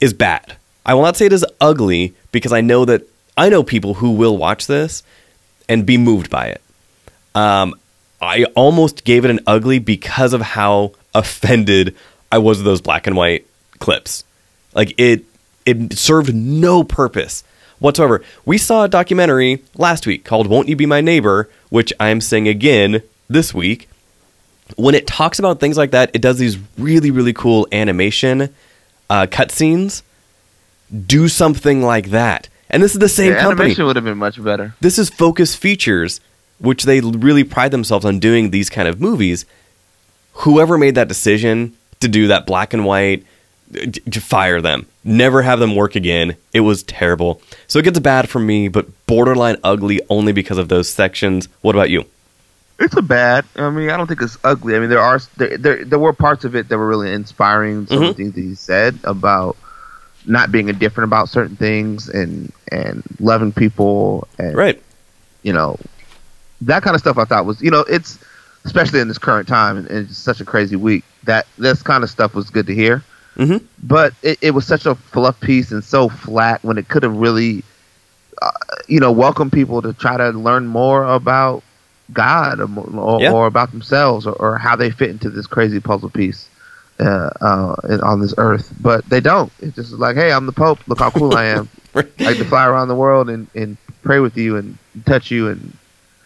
is 0.03 0.13
bad. 0.13 0.57
I 0.85 0.95
will 0.95 1.03
not 1.03 1.17
say 1.17 1.27
it 1.27 1.33
is 1.33 1.47
ugly 1.61 2.15
because 2.33 2.53
I 2.53 2.61
know 2.61 2.85
that 2.85 3.03
I 3.37 3.49
know 3.49 3.63
people 3.63 3.95
who 3.95 4.11
will 4.11 4.37
watch 4.37 4.67
this 4.67 5.03
and 5.69 5.87
be 5.87 5.97
moved 5.97 6.29
by 6.29 6.49
it. 6.49 6.61
Um, 7.35 7.75
I 8.21 8.45
almost 8.57 9.05
gave 9.05 9.25
it 9.25 9.31
an 9.31 9.41
ugly 9.47 9.79
because 9.79 10.33
of 10.33 10.43
how 10.43 10.93
offended 11.15 11.95
I 12.31 12.39
was 12.39 12.59
with 12.59 12.65
those 12.65 12.81
black 12.81 13.07
and 13.07 13.17
white 13.17 13.47
clips. 13.79 14.25
Like 14.75 14.93
it, 14.99 15.25
it 15.65 15.93
served 15.95 16.35
no 16.35 16.83
purpose 16.83 17.45
whatsoever. 17.79 18.23
We 18.45 18.59
saw 18.59 18.85
a 18.85 18.89
documentary 18.89 19.63
last 19.77 20.07
week 20.07 20.25
called 20.25 20.49
"Won't 20.49 20.69
You 20.69 20.77
Be 20.77 20.87
My 20.87 21.01
Neighbor," 21.01 21.49
which 21.71 21.93
I'm 22.01 22.21
saying 22.21 22.49
again 22.49 23.03
this 23.29 23.55
week. 23.55 23.89
When 24.77 24.95
it 24.95 25.07
talks 25.07 25.39
about 25.39 25.61
things 25.61 25.77
like 25.77 25.91
that, 25.93 26.11
it 26.15 26.23
does 26.23 26.39
these 26.39 26.59
really, 26.79 27.11
really 27.11 27.33
cool 27.33 27.69
animation 27.73 28.53
uh, 29.13 29.27
cutscenes. 29.27 30.03
Do 31.07 31.29
something 31.29 31.83
like 31.83 32.11
that, 32.11 32.49
and 32.69 32.83
this 32.83 32.93
is 32.93 32.99
the 32.99 33.09
same 33.09 33.33
Yeah, 33.33 33.41
company 33.43 33.63
animation 33.63 33.87
would 33.87 33.97
have 33.97 34.05
been 34.05 34.19
much 34.19 34.43
better. 34.43 34.75
this 34.81 34.99
is 34.99 35.09
Focus 35.09 35.55
Features, 35.57 36.21
which 36.59 36.83
they 36.85 37.01
really 37.01 37.45
pride 37.45 37.71
themselves 37.71 38.05
on 38.05 38.19
doing 38.19 38.51
these 38.51 38.69
kind 38.69 38.87
of 38.89 39.01
movies. 39.01 39.47
Whoever 40.45 40.77
made 40.77 40.95
that 40.97 41.09
decision 41.09 41.75
to 42.01 42.09
do 42.09 42.27
that 42.29 42.47
black 42.47 42.75
and 42.75 42.85
white, 42.85 43.25
fire 44.13 44.61
them. 44.61 44.85
Never 45.03 45.41
have 45.43 45.61
them 45.61 45.75
work 45.75 45.95
again. 45.97 46.37
It 46.53 46.61
was 46.61 46.83
terrible. 46.83 47.41
So 47.69 47.79
it 47.79 47.85
gets 47.87 47.99
bad 48.01 48.29
for 48.29 48.39
me, 48.39 48.69
but 48.69 48.87
borderline 49.07 49.57
ugly 49.65 50.01
only 50.11 50.33
because 50.33 50.59
of 50.59 50.69
those 50.69 50.89
sections. 50.91 51.49
What 51.63 51.75
about 51.75 51.89
you? 51.91 52.05
It's 52.79 52.97
a 52.97 53.03
bad. 53.03 53.45
I 53.57 53.71
mean, 53.71 53.91
I 53.91 53.97
don't 53.97 54.07
think 54.07 54.23
it's 54.23 54.39
ugly. 54.43 54.75
I 54.75 54.81
mean, 54.81 54.91
there 54.91 55.01
are 55.01 55.21
there 55.37 55.57
there, 55.57 55.85
there 55.85 55.99
were 55.99 56.13
parts 56.13 56.45
of 56.45 56.57
it 56.57 56.69
that 56.69 56.79
were 56.79 56.87
really 56.87 57.13
inspiring. 57.13 57.87
Some 57.87 57.99
of 57.99 58.03
Mhm. 58.05 58.09
the 58.09 58.15
things 58.15 58.35
that 58.35 58.41
he 58.41 58.55
said 58.55 58.99
about 59.05 59.57
not 60.27 60.51
being 60.53 60.69
indifferent 60.69 61.09
about 61.09 61.29
certain 61.29 61.57
things 61.57 62.09
and 62.09 62.53
and 62.71 63.03
loving 63.21 63.53
people 63.53 64.27
and 64.39 64.55
Right. 64.57 64.81
you 65.43 65.53
know 65.53 65.79
that 66.63 66.83
kind 66.83 66.95
of 66.95 67.01
stuff. 67.01 67.19
I 67.19 67.25
thought 67.25 67.45
was 67.47 67.61
you 67.61 67.71
know 67.71 67.81
it's 67.89 68.19
especially 68.65 69.01
in 69.01 69.09
this 69.09 69.19
current 69.19 69.49
time 69.49 69.77
and 69.77 69.89
it's 69.91 70.17
such 70.17 70.41
a 70.41 70.45
crazy 70.45 70.77
week 70.77 71.03
that 71.25 71.47
this 71.59 71.83
kind 71.83 72.05
of 72.05 72.11
stuff 72.11 72.35
was 72.35 72.51
good 72.51 72.67
to 72.69 72.75
hear. 72.75 73.03
hmm 73.37 73.57
But 73.83 74.15
it, 74.23 74.39
it 74.41 74.51
was 74.53 74.67
such 74.67 74.87
a 74.87 74.95
fluff 74.95 75.39
piece 75.41 75.71
and 75.73 75.83
so 75.85 76.09
flat 76.09 76.63
when 76.63 76.79
it 76.79 76.89
could 76.89 77.03
have 77.03 77.17
really, 77.17 77.65
uh, 78.41 78.51
you 78.87 79.01
know, 79.01 79.11
welcomed 79.11 79.53
people 79.53 79.83
to 79.83 79.93
try 79.93 80.17
to 80.17 80.31
learn 80.31 80.67
more 80.69 81.05
about 81.05 81.63
God 82.13 82.61
or, 82.61 83.21
Yeah. 83.21 83.33
or 83.33 83.47
about 83.47 83.71
themselves 83.71 84.27
or, 84.27 84.33
or 84.35 84.59
how 84.59 84.77
they 84.77 84.91
fit 84.91 85.11
into 85.11 85.31
this 85.31 85.47
crazy 85.47 85.81
puzzle 85.81 86.11
piece 86.11 86.49
uh, 87.01 87.31
uh, 87.41 87.99
on 88.03 88.21
this 88.21 88.35
earth. 88.39 88.73
But 88.81 89.09
they 89.09 89.21
don't. 89.21 89.53
It's 89.61 89.77
just 89.77 89.93
like, 89.93 90.17
hey, 90.17 90.33
I'm 90.33 90.47
the 90.47 90.53
Pope. 90.53 90.79
Look 90.87 90.99
how 90.99 91.11
cool 91.11 91.35
I 91.37 91.47
am. 91.47 91.69
I 91.95 92.05
like 92.21 92.39
to 92.39 92.45
fly 92.45 92.67
around 92.67 92.89
the 92.89 92.95
world 92.95 93.29
and, 93.29 93.49
and 93.55 93.77
pray 94.03 94.21
with 94.21 94.37
you 94.37 94.57
and 94.57 94.79
touch 95.05 95.31
you 95.31 95.49
and 95.49 95.77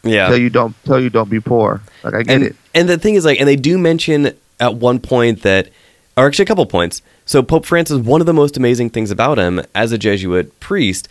yeah. 0.05 0.29
tell 0.29 0.39
you 0.39 0.51
don't 0.51 0.75
tell 0.85 1.01
you 1.01 1.11
don't 1.11 1.31
be 1.31 1.41
poor. 1.41 1.81
Like 2.03 2.15
I 2.15 2.23
get 2.23 2.35
and, 2.35 2.45
it. 2.45 2.57
And 2.75 2.89
the 2.89 2.99
thing 2.99 3.15
is, 3.15 3.25
like, 3.25 3.41
and 3.41 3.49
they 3.49 3.57
do 3.57 3.79
mention 3.79 4.35
at 4.61 4.75
one 4.75 5.01
point 5.01 5.43
that, 5.43 5.71
or 6.17 6.27
actually 6.27 6.45
a 6.45 6.47
couple 6.47 6.67
points. 6.67 7.03
So 7.25 7.43
Pope 7.43 7.67
Francis, 7.67 7.99
one 7.99 8.21
of 8.21 8.27
the 8.27 8.33
most 8.33 8.57
amazing 8.57 8.91
things 8.91 9.11
about 9.11 9.39
him 9.39 9.61
as 9.75 9.93
a 9.93 9.99
Jesuit 9.99 10.59
priest 10.61 11.09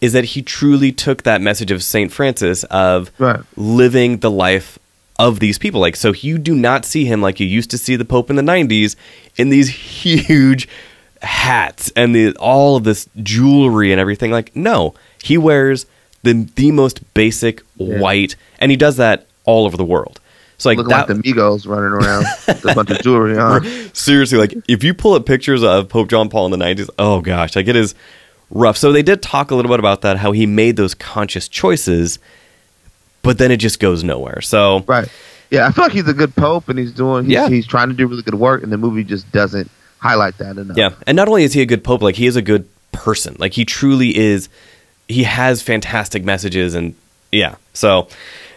is 0.00 0.12
that 0.12 0.24
he 0.24 0.42
truly 0.42 0.92
took 0.92 1.24
that 1.24 1.40
message 1.40 1.70
of 1.70 1.82
Saint 1.82 2.12
Francis 2.12 2.64
of 2.64 3.10
Right. 3.18 3.40
living 3.56 4.18
the 4.18 4.30
life 4.30 4.78
of 5.18 5.40
these 5.40 5.58
people. 5.58 5.80
Like, 5.80 5.96
so 5.96 6.12
you 6.12 6.38
do 6.38 6.54
not 6.54 6.84
see 6.84 7.04
him 7.04 7.20
like 7.20 7.40
you 7.40 7.46
used 7.46 7.70
to 7.72 7.78
see 7.78 7.96
the 7.96 8.04
Pope 8.04 8.30
in 8.30 8.36
the 8.36 8.42
'90s 8.42 8.94
in 9.36 9.48
these 9.48 9.68
huge 10.04 10.68
hats 11.22 11.90
and 11.96 12.14
the, 12.14 12.36
all 12.36 12.76
of 12.76 12.84
this 12.84 13.08
jewelry 13.22 13.90
and 13.92 14.00
everything. 14.00 14.30
Like, 14.30 14.54
no, 14.54 14.94
he 15.22 15.36
wears 15.36 15.86
the 16.22 16.48
the 16.56 16.70
most 16.72 17.02
basic 17.14 17.62
Yeah. 17.76 17.98
white, 18.00 18.36
and 18.60 18.70
he 18.70 18.76
does 18.76 18.96
that 18.96 19.26
all 19.44 19.64
over 19.66 19.76
the 19.76 19.84
world. 19.84 20.20
So 20.58 20.68
like 20.70 20.78
Looking 20.78 20.90
that, 20.90 21.08
like 21.08 21.22
the 21.22 21.32
Migos 21.32 21.66
running 21.68 21.90
around 21.92 22.26
with 22.48 22.64
a 22.64 22.74
bunch 22.74 22.90
of 22.90 23.00
jewelry 23.02 23.38
on. 23.38 23.64
seriously, 23.94 24.38
like 24.38 24.54
if 24.68 24.82
you 24.82 24.92
pull 24.94 25.14
up 25.14 25.24
pictures 25.26 25.62
of 25.62 25.88
Pope 25.88 26.08
John 26.08 26.28
Paul 26.28 26.52
in 26.52 26.58
the 26.58 26.64
'90s, 26.64 26.88
oh 26.98 27.20
gosh, 27.20 27.54
like 27.56 27.68
it 27.68 27.76
is 27.76 27.94
rough. 28.50 28.76
So 28.76 28.92
they 28.92 29.02
did 29.02 29.22
talk 29.22 29.50
a 29.50 29.54
little 29.54 29.70
bit 29.70 29.78
about 29.78 30.02
that, 30.02 30.18
how 30.18 30.32
he 30.32 30.46
made 30.46 30.76
those 30.76 30.94
conscious 30.94 31.48
choices, 31.48 32.18
but 33.22 33.38
then 33.38 33.50
it 33.50 33.58
just 33.58 33.80
goes 33.80 34.02
nowhere. 34.04 34.40
So 34.40 34.84
Right. 34.86 35.08
Yeah, 35.50 35.66
I 35.66 35.72
feel 35.72 35.84
like 35.84 35.92
he's 35.92 36.08
a 36.08 36.12
good 36.14 36.34
pope 36.36 36.68
and 36.68 36.78
he's 36.78 36.92
doing 36.92 37.24
he's, 37.24 37.32
Yeah. 37.32 37.48
he's 37.48 37.66
trying 37.66 37.88
to 37.88 37.94
do 37.94 38.06
really 38.06 38.22
good 38.22 38.34
work 38.34 38.62
and 38.62 38.70
the 38.70 38.76
movie 38.76 39.04
just 39.04 39.30
doesn't 39.32 39.70
highlight 39.98 40.36
that 40.38 40.56
enough. 40.58 40.76
Yeah, 40.76 40.90
and 41.06 41.16
not 41.16 41.28
only 41.28 41.44
is 41.44 41.52
he 41.54 41.62
a 41.62 41.66
good 41.66 41.82
pope, 41.84 42.02
like 42.02 42.16
he 42.16 42.26
is 42.26 42.36
a 42.36 42.42
good 42.42 42.68
person. 42.92 43.36
Like 43.38 43.52
he 43.54 43.64
truly 43.64 44.16
is. 44.16 44.48
He 45.08 45.22
has 45.24 45.62
fantastic 45.62 46.22
messages, 46.22 46.74
and 46.74 46.94
yeah. 47.32 47.54
So 47.72 48.08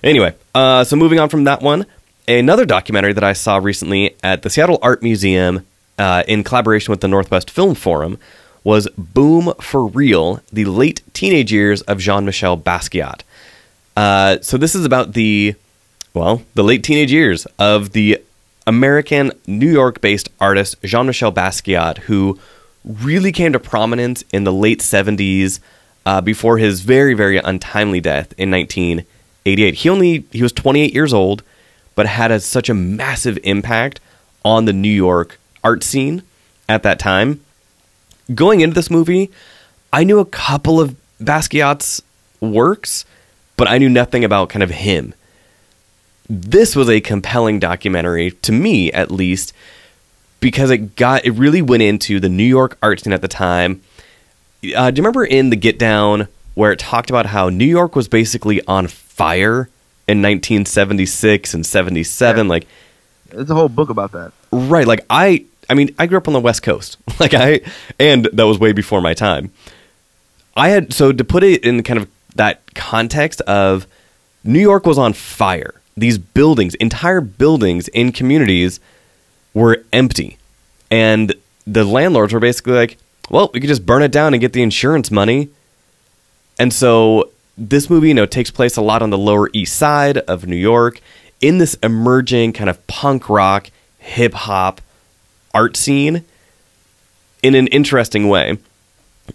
anyway, 0.03 0.35
uh, 0.53 0.83
so 0.83 0.97
moving 0.97 1.17
on 1.17 1.29
from 1.29 1.45
that 1.45 1.61
one, 1.61 1.85
another 2.27 2.65
documentary 2.65 3.13
that 3.13 3.23
I 3.23 3.31
saw 3.33 3.57
recently 3.57 4.15
at 4.21 4.41
the 4.41 4.49
Seattle 4.49 4.77
Art 4.81 5.01
Museum 5.01 5.65
uh, 5.97 6.23
in 6.27 6.43
collaboration 6.43 6.91
with 6.91 6.99
the 6.99 7.07
Northwest 7.07 7.49
Film 7.49 7.73
Forum 7.73 8.17
was 8.63 8.87
"Boom 8.97 9.53
for 9.59 9.85
Real: 9.85 10.41
The 10.51 10.65
Late 10.65 11.01
Teenage 11.13 11.51
Years 11.51 11.81
of 11.83 11.99
Jean-Michel 11.99 12.57
Basquiat." 12.57 13.21
Uh, 13.95 14.37
so 14.41 14.57
this 14.57 14.75
is 14.75 14.85
about 14.85 15.13
the 15.13 15.55
well, 16.13 16.41
the 16.55 16.63
late 16.63 16.83
teenage 16.83 17.11
years 17.11 17.45
of 17.57 17.93
the 17.93 18.21
American 18.67 19.31
New 19.47 19.71
York 19.71 20.01
based 20.01 20.29
artist 20.39 20.75
Jean 20.83 21.07
Michel 21.07 21.31
Basquiat, 21.31 21.99
who 21.99 22.39
really 22.83 23.31
came 23.31 23.53
to 23.53 23.59
prominence 23.59 24.23
in 24.33 24.43
the 24.43 24.51
late 24.51 24.79
70s 24.79 25.59
uh, 26.05 26.19
before 26.19 26.57
his 26.57 26.81
very, 26.81 27.13
very 27.13 27.37
untimely 27.37 28.01
death 28.01 28.33
in 28.37 28.51
1988. 28.51 29.73
He 29.75 29.89
only 29.89 30.25
he 30.31 30.43
was 30.43 30.51
28 30.51 30.93
years 30.93 31.13
old, 31.13 31.43
but 31.95 32.07
had 32.07 32.31
a, 32.31 32.39
such 32.39 32.69
a 32.69 32.73
massive 32.73 33.37
impact 33.43 33.99
on 34.43 34.65
the 34.65 34.73
New 34.73 34.89
York 34.89 35.39
art 35.63 35.83
scene 35.83 36.23
at 36.67 36.83
that 36.83 36.99
time. 36.99 37.41
Going 38.33 38.61
into 38.61 38.75
this 38.75 38.89
movie, 38.89 39.31
I 39.91 40.03
knew 40.03 40.19
a 40.19 40.25
couple 40.25 40.79
of 40.79 40.95
Basquiat's 41.21 42.01
works, 42.39 43.05
but 43.57 43.67
I 43.67 43.77
knew 43.77 43.89
nothing 43.89 44.23
about 44.23 44.49
kind 44.49 44.63
of 44.63 44.69
him 44.71 45.13
this 46.31 46.77
was 46.77 46.89
a 46.89 47.01
compelling 47.01 47.59
documentary 47.59 48.31
to 48.31 48.53
me 48.53 48.89
at 48.93 49.11
least 49.11 49.51
because 50.39 50.71
it 50.71 50.95
got 50.95 51.25
it 51.25 51.31
really 51.31 51.61
went 51.61 51.83
into 51.83 52.19
the 52.21 52.29
New 52.29 52.45
York 52.45 52.77
art 52.81 53.01
scene 53.01 53.11
at 53.11 53.21
the 53.21 53.27
time. 53.27 53.81
Uh, 54.75 54.91
do 54.91 54.99
you 54.99 55.03
remember 55.03 55.25
in 55.25 55.49
the 55.49 55.57
Get 55.57 55.77
Down 55.77 56.29
where 56.55 56.71
it 56.71 56.79
talked 56.79 57.09
about 57.09 57.25
how 57.27 57.49
New 57.49 57.65
York 57.65 57.95
was 57.95 58.07
basically 58.07 58.61
on 58.65 58.87
fire 58.87 59.69
in 60.07 60.21
1976 60.21 61.53
and 61.53 61.65
77? 61.65 62.45
Yeah. 62.45 62.49
Like, 62.49 62.67
There's 63.29 63.49
a 63.49 63.55
whole 63.55 63.69
book 63.69 63.89
about 63.89 64.13
that. 64.13 64.31
right? 64.51 64.87
Like 64.87 65.05
I, 65.09 65.45
I 65.71 65.73
mean, 65.73 65.95
I 65.97 66.05
grew 66.05 66.17
up 66.17 66.27
on 66.27 66.33
the 66.33 66.39
West 66.39 66.61
Coast. 66.63 66.97
Like 67.19 67.35
I, 67.35 67.61
and 67.99 68.25
that 68.33 68.47
was 68.47 68.57
way 68.57 68.71
before 68.71 68.99
my 68.99 69.13
time. 69.13 69.51
I 70.57 70.69
had 70.69 70.91
so 70.91 71.11
to 71.11 71.23
put 71.23 71.43
it 71.43 71.63
in 71.63 71.83
kind 71.83 71.99
of 71.99 72.09
that 72.33 72.61
context 72.73 73.41
of 73.41 73.85
New 74.43 74.59
York 74.59 74.87
was 74.87 74.97
on 74.97 75.13
fire. 75.13 75.75
These 75.95 76.17
buildings, 76.17 76.73
entire 76.75 77.21
buildings 77.21 77.89
in 77.89 78.11
communities 78.11 78.79
were 79.53 79.83
empty. 79.93 80.39
And 80.89 81.35
the 81.67 81.83
landlords 81.83 82.33
were 82.33 82.39
basically 82.39 82.73
like, 82.73 82.97
well, 83.29 83.51
we 83.53 83.59
could 83.59 83.67
just 83.67 83.85
burn 83.85 84.01
it 84.01 84.11
down 84.11 84.33
and 84.33 84.41
get 84.41 84.53
the 84.53 84.63
insurance 84.63 85.11
money. 85.11 85.49
And 86.57 86.73
so 86.73 87.29
this 87.55 87.87
movie, 87.87 88.07
you 88.07 88.13
know, 88.15 88.25
takes 88.25 88.49
place 88.49 88.77
a 88.77 88.81
lot 88.81 89.03
on 89.03 89.11
the 89.11 89.17
Lower 89.17 89.47
East 89.53 89.75
Side 89.77 90.17
of 90.17 90.47
New 90.47 90.55
York 90.55 91.01
in 91.39 91.59
this 91.59 91.75
emerging 91.83 92.53
kind 92.53 92.69
of 92.69 92.87
punk 92.87 93.29
rock, 93.29 93.69
hip 93.99 94.33
hop 94.33 94.81
art 95.53 95.77
scene 95.77 96.23
in 97.43 97.55
an 97.55 97.67
interesting 97.67 98.27
way. 98.27 98.57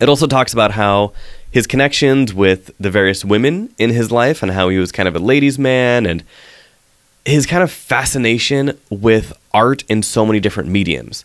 It 0.01 0.09
also 0.09 0.27
talks 0.27 0.53
about 0.53 0.73
how 0.73 1.13
his 1.51 1.67
connections 1.67 2.35
with 2.35 2.71
the 2.79 2.91
various 2.91 3.25
women 3.25 3.75
in 3.79 3.91
his 3.91 4.11
life 4.11 4.43
and 4.43 4.53
how 4.53 4.69
he 4.69 4.79
was 4.79 4.93
kind 4.93 5.09
of 5.09 5.17
a 5.17 5.19
ladies' 5.19 5.59
man 5.59 6.07
and 6.07 6.23
his 7.25 7.47
kind 7.47 7.63
of 7.63 7.71
fascination 7.71 8.79
with 8.91 9.33
art 9.53 9.83
in 9.89 10.03
so 10.03 10.27
many 10.27 10.39
different 10.39 10.69
mediums 10.69 11.25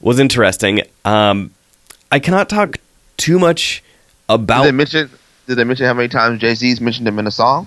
was 0.00 0.18
interesting. 0.18 0.80
Um, 1.04 1.50
I 2.10 2.18
cannot 2.18 2.48
talk 2.48 2.78
too 3.16 3.38
much 3.38 3.82
Did 4.28 4.34
about 4.34 4.62
they 4.64 4.72
mention 4.72 5.10
did 5.46 5.56
they 5.56 5.64
mention 5.64 5.86
how 5.86 5.94
many 5.94 6.08
times 6.08 6.40
Jay 6.40 6.54
Z's 6.54 6.80
mentioned 6.80 7.08
him 7.08 7.18
in 7.18 7.26
a 7.26 7.30
song? 7.30 7.66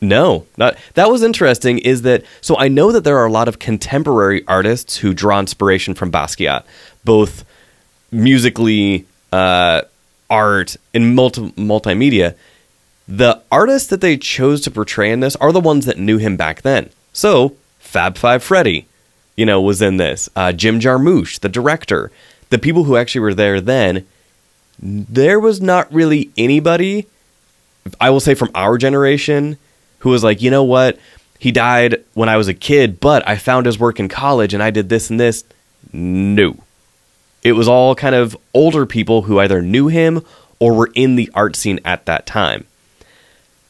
No, 0.00 0.46
not 0.56 0.76
that 0.94 1.10
was 1.10 1.22
interesting. 1.22 1.78
Is 1.78 2.02
that 2.02 2.24
so? 2.40 2.56
I 2.58 2.68
know 2.68 2.92
that 2.92 3.04
there 3.04 3.16
are 3.16 3.26
a 3.26 3.32
lot 3.32 3.48
of 3.48 3.58
contemporary 3.58 4.46
artists 4.46 4.98
who 4.98 5.14
draw 5.14 5.40
inspiration 5.40 5.94
from 5.94 6.12
Basquiat, 6.12 6.64
both 7.04 7.44
musically, 8.12 9.06
uh, 9.32 9.82
art, 10.28 10.76
and 10.92 11.14
multi- 11.14 11.50
multimedia. 11.52 12.34
The 13.08 13.40
artists 13.50 13.88
that 13.88 14.00
they 14.00 14.16
chose 14.16 14.60
to 14.62 14.70
portray 14.70 15.10
in 15.10 15.20
this 15.20 15.36
are 15.36 15.52
the 15.52 15.60
ones 15.60 15.86
that 15.86 15.98
knew 15.98 16.18
him 16.18 16.36
back 16.36 16.62
then. 16.62 16.90
So 17.12 17.56
Fab 17.78 18.18
Five 18.18 18.42
Freddy, 18.42 18.86
you 19.34 19.46
know, 19.46 19.62
was 19.62 19.80
in 19.80 19.96
this. 19.96 20.28
Uh, 20.36 20.52
Jim 20.52 20.78
Jarmusch, 20.78 21.40
the 21.40 21.48
director, 21.48 22.10
the 22.50 22.58
people 22.58 22.84
who 22.84 22.96
actually 22.96 23.22
were 23.22 23.34
there 23.34 23.60
then. 23.60 24.06
There 24.78 25.40
was 25.40 25.62
not 25.62 25.90
really 25.90 26.30
anybody 26.36 27.06
I 28.00 28.10
will 28.10 28.20
say 28.20 28.34
from 28.34 28.50
our 28.54 28.78
generation 28.78 29.58
who 30.00 30.10
was 30.10 30.22
like, 30.24 30.42
you 30.42 30.50
know 30.50 30.64
what? 30.64 30.98
He 31.38 31.52
died 31.52 32.02
when 32.14 32.28
I 32.28 32.36
was 32.36 32.48
a 32.48 32.54
kid, 32.54 32.98
but 33.00 33.26
I 33.28 33.36
found 33.36 33.66
his 33.66 33.78
work 33.78 34.00
in 34.00 34.08
college 34.08 34.54
and 34.54 34.62
I 34.62 34.70
did 34.70 34.88
this 34.88 35.10
and 35.10 35.20
this. 35.20 35.44
No. 35.92 36.56
It 37.42 37.52
was 37.52 37.68
all 37.68 37.94
kind 37.94 38.14
of 38.14 38.36
older 38.54 38.86
people 38.86 39.22
who 39.22 39.38
either 39.38 39.60
knew 39.62 39.88
him 39.88 40.22
or 40.58 40.72
were 40.74 40.90
in 40.94 41.16
the 41.16 41.30
art 41.34 41.54
scene 41.54 41.78
at 41.84 42.06
that 42.06 42.26
time. 42.26 42.64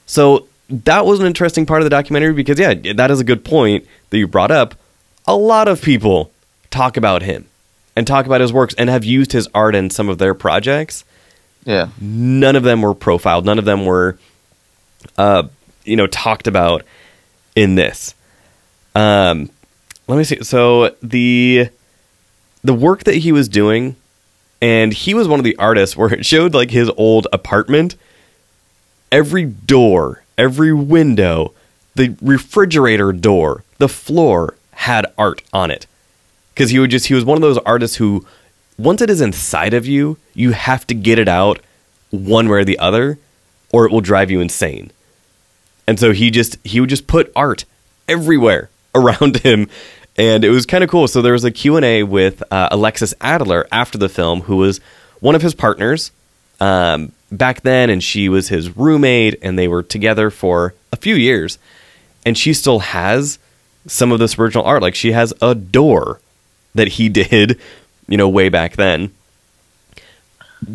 So 0.06 0.46
that 0.70 1.04
was 1.04 1.20
an 1.20 1.26
interesting 1.26 1.66
part 1.66 1.80
of 1.80 1.84
the 1.84 1.90
documentary 1.90 2.32
because, 2.32 2.58
yeah, 2.58 2.74
that 2.94 3.10
is 3.10 3.20
a 3.20 3.24
good 3.24 3.44
point 3.44 3.86
that 4.10 4.18
you 4.18 4.26
brought 4.26 4.50
up. 4.50 4.74
A 5.26 5.36
lot 5.36 5.68
of 5.68 5.82
people 5.82 6.30
talk 6.70 6.96
about 6.96 7.22
him 7.22 7.46
and 7.96 8.06
talk 8.06 8.26
about 8.26 8.40
his 8.40 8.52
works 8.52 8.74
and 8.78 8.88
have 8.88 9.04
used 9.04 9.32
his 9.32 9.48
art 9.54 9.74
in 9.74 9.90
some 9.90 10.08
of 10.08 10.18
their 10.18 10.34
projects 10.34 11.04
Yeah. 11.64 11.88
none 12.00 12.54
of 12.54 12.62
them 12.64 12.82
were 12.82 12.92
profiled 12.94 13.44
none 13.46 13.58
of 13.58 13.64
them 13.64 13.86
were 13.86 14.18
uh 15.16 15.44
you 15.86 15.96
know 15.96 16.06
talked 16.06 16.46
about 16.46 16.82
in 17.54 17.74
this. 17.74 18.14
Um 18.94 19.50
let 20.08 20.18
me 20.18 20.24
see. 20.24 20.42
So 20.42 20.94
the 21.02 21.68
the 22.62 22.74
work 22.74 23.04
that 23.04 23.16
he 23.16 23.32
was 23.32 23.48
doing 23.48 23.96
and 24.60 24.92
he 24.92 25.14
was 25.14 25.28
one 25.28 25.38
of 25.40 25.44
the 25.44 25.56
artists 25.56 25.96
where 25.96 26.12
it 26.12 26.24
showed 26.24 26.54
like 26.54 26.70
his 26.70 26.90
old 26.96 27.26
apartment. 27.32 27.96
Every 29.12 29.44
door 29.44 30.22
every 30.38 30.72
window 30.72 31.52
the 31.94 32.14
refrigerator 32.20 33.12
door 33.12 33.64
the 33.78 33.88
floor 33.88 34.54
had 34.72 35.06
art 35.16 35.42
on 35.52 35.70
it. 35.70 35.86
Because 36.54 36.70
he 36.70 36.78
would 36.78 36.90
just 36.90 37.06
he 37.06 37.14
was 37.14 37.24
one 37.24 37.36
of 37.36 37.42
those 37.42 37.58
artists 37.58 37.96
who 37.96 38.26
once 38.78 39.00
it 39.02 39.10
is 39.10 39.20
inside 39.20 39.74
of 39.74 39.86
you 39.86 40.18
you 40.34 40.52
have 40.52 40.86
to 40.86 40.94
get 40.94 41.18
it 41.18 41.28
out 41.28 41.60
one 42.10 42.48
way 42.48 42.58
or 42.58 42.64
the 42.64 42.78
other 42.78 43.18
or 43.72 43.86
it 43.86 43.92
will 43.92 44.00
drive 44.00 44.30
you 44.30 44.40
insane 44.40 44.90
and 45.86 45.98
so 45.98 46.12
he 46.12 46.30
just 46.30 46.56
he 46.64 46.80
would 46.80 46.90
just 46.90 47.06
put 47.06 47.32
art 47.36 47.64
everywhere 48.08 48.70
around 48.94 49.38
him 49.38 49.68
and 50.16 50.44
it 50.44 50.50
was 50.50 50.64
kind 50.66 50.82
of 50.82 50.90
cool 50.90 51.06
so 51.08 51.20
there 51.20 51.32
was 51.32 51.44
a 51.44 51.50
q&a 51.50 52.02
with 52.02 52.42
uh, 52.50 52.68
alexis 52.70 53.14
adler 53.20 53.66
after 53.70 53.98
the 53.98 54.08
film 54.08 54.42
who 54.42 54.56
was 54.56 54.80
one 55.20 55.34
of 55.34 55.42
his 55.42 55.54
partners 55.54 56.10
um, 56.60 57.12
back 57.30 57.60
then 57.62 57.90
and 57.90 58.02
she 58.02 58.28
was 58.28 58.48
his 58.48 58.76
roommate 58.76 59.38
and 59.42 59.58
they 59.58 59.68
were 59.68 59.82
together 59.82 60.30
for 60.30 60.74
a 60.92 60.96
few 60.96 61.14
years 61.14 61.58
and 62.24 62.36
she 62.36 62.52
still 62.52 62.80
has 62.80 63.38
some 63.86 64.12
of 64.12 64.18
this 64.18 64.38
original 64.38 64.64
art. 64.64 64.82
Like 64.82 64.94
she 64.94 65.12
has 65.12 65.32
a 65.40 65.54
door 65.54 66.20
that 66.74 66.88
he 66.88 67.08
did, 67.08 67.58
you 68.08 68.16
know, 68.16 68.28
way 68.28 68.48
back 68.48 68.76
then. 68.76 69.12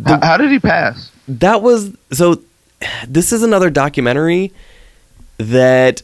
how, 0.06 0.20
how 0.22 0.38
did 0.38 0.52
he 0.52 0.60
pass? 0.60 1.12
That 1.28 1.62
was 1.62 1.96
so. 2.12 2.42
This 3.08 3.32
is 3.32 3.44
another 3.44 3.70
documentary 3.70 4.52
that 5.42 6.02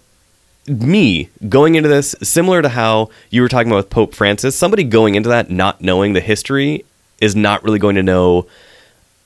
me 0.67 1.29
going 1.47 1.75
into 1.75 1.89
this, 1.89 2.15
similar 2.21 2.61
to 2.61 2.69
how 2.69 3.09
you 3.29 3.41
were 3.41 3.47
talking 3.47 3.71
about 3.71 3.77
with 3.77 3.89
Pope 3.89 4.13
Francis, 4.13 4.55
somebody 4.55 4.83
going 4.83 5.15
into 5.15 5.29
that 5.29 5.49
not 5.49 5.81
knowing 5.81 6.13
the 6.13 6.19
history 6.19 6.83
is 7.21 7.35
not 7.35 7.63
really 7.63 7.79
going 7.79 7.95
to 7.95 8.03
know. 8.03 8.47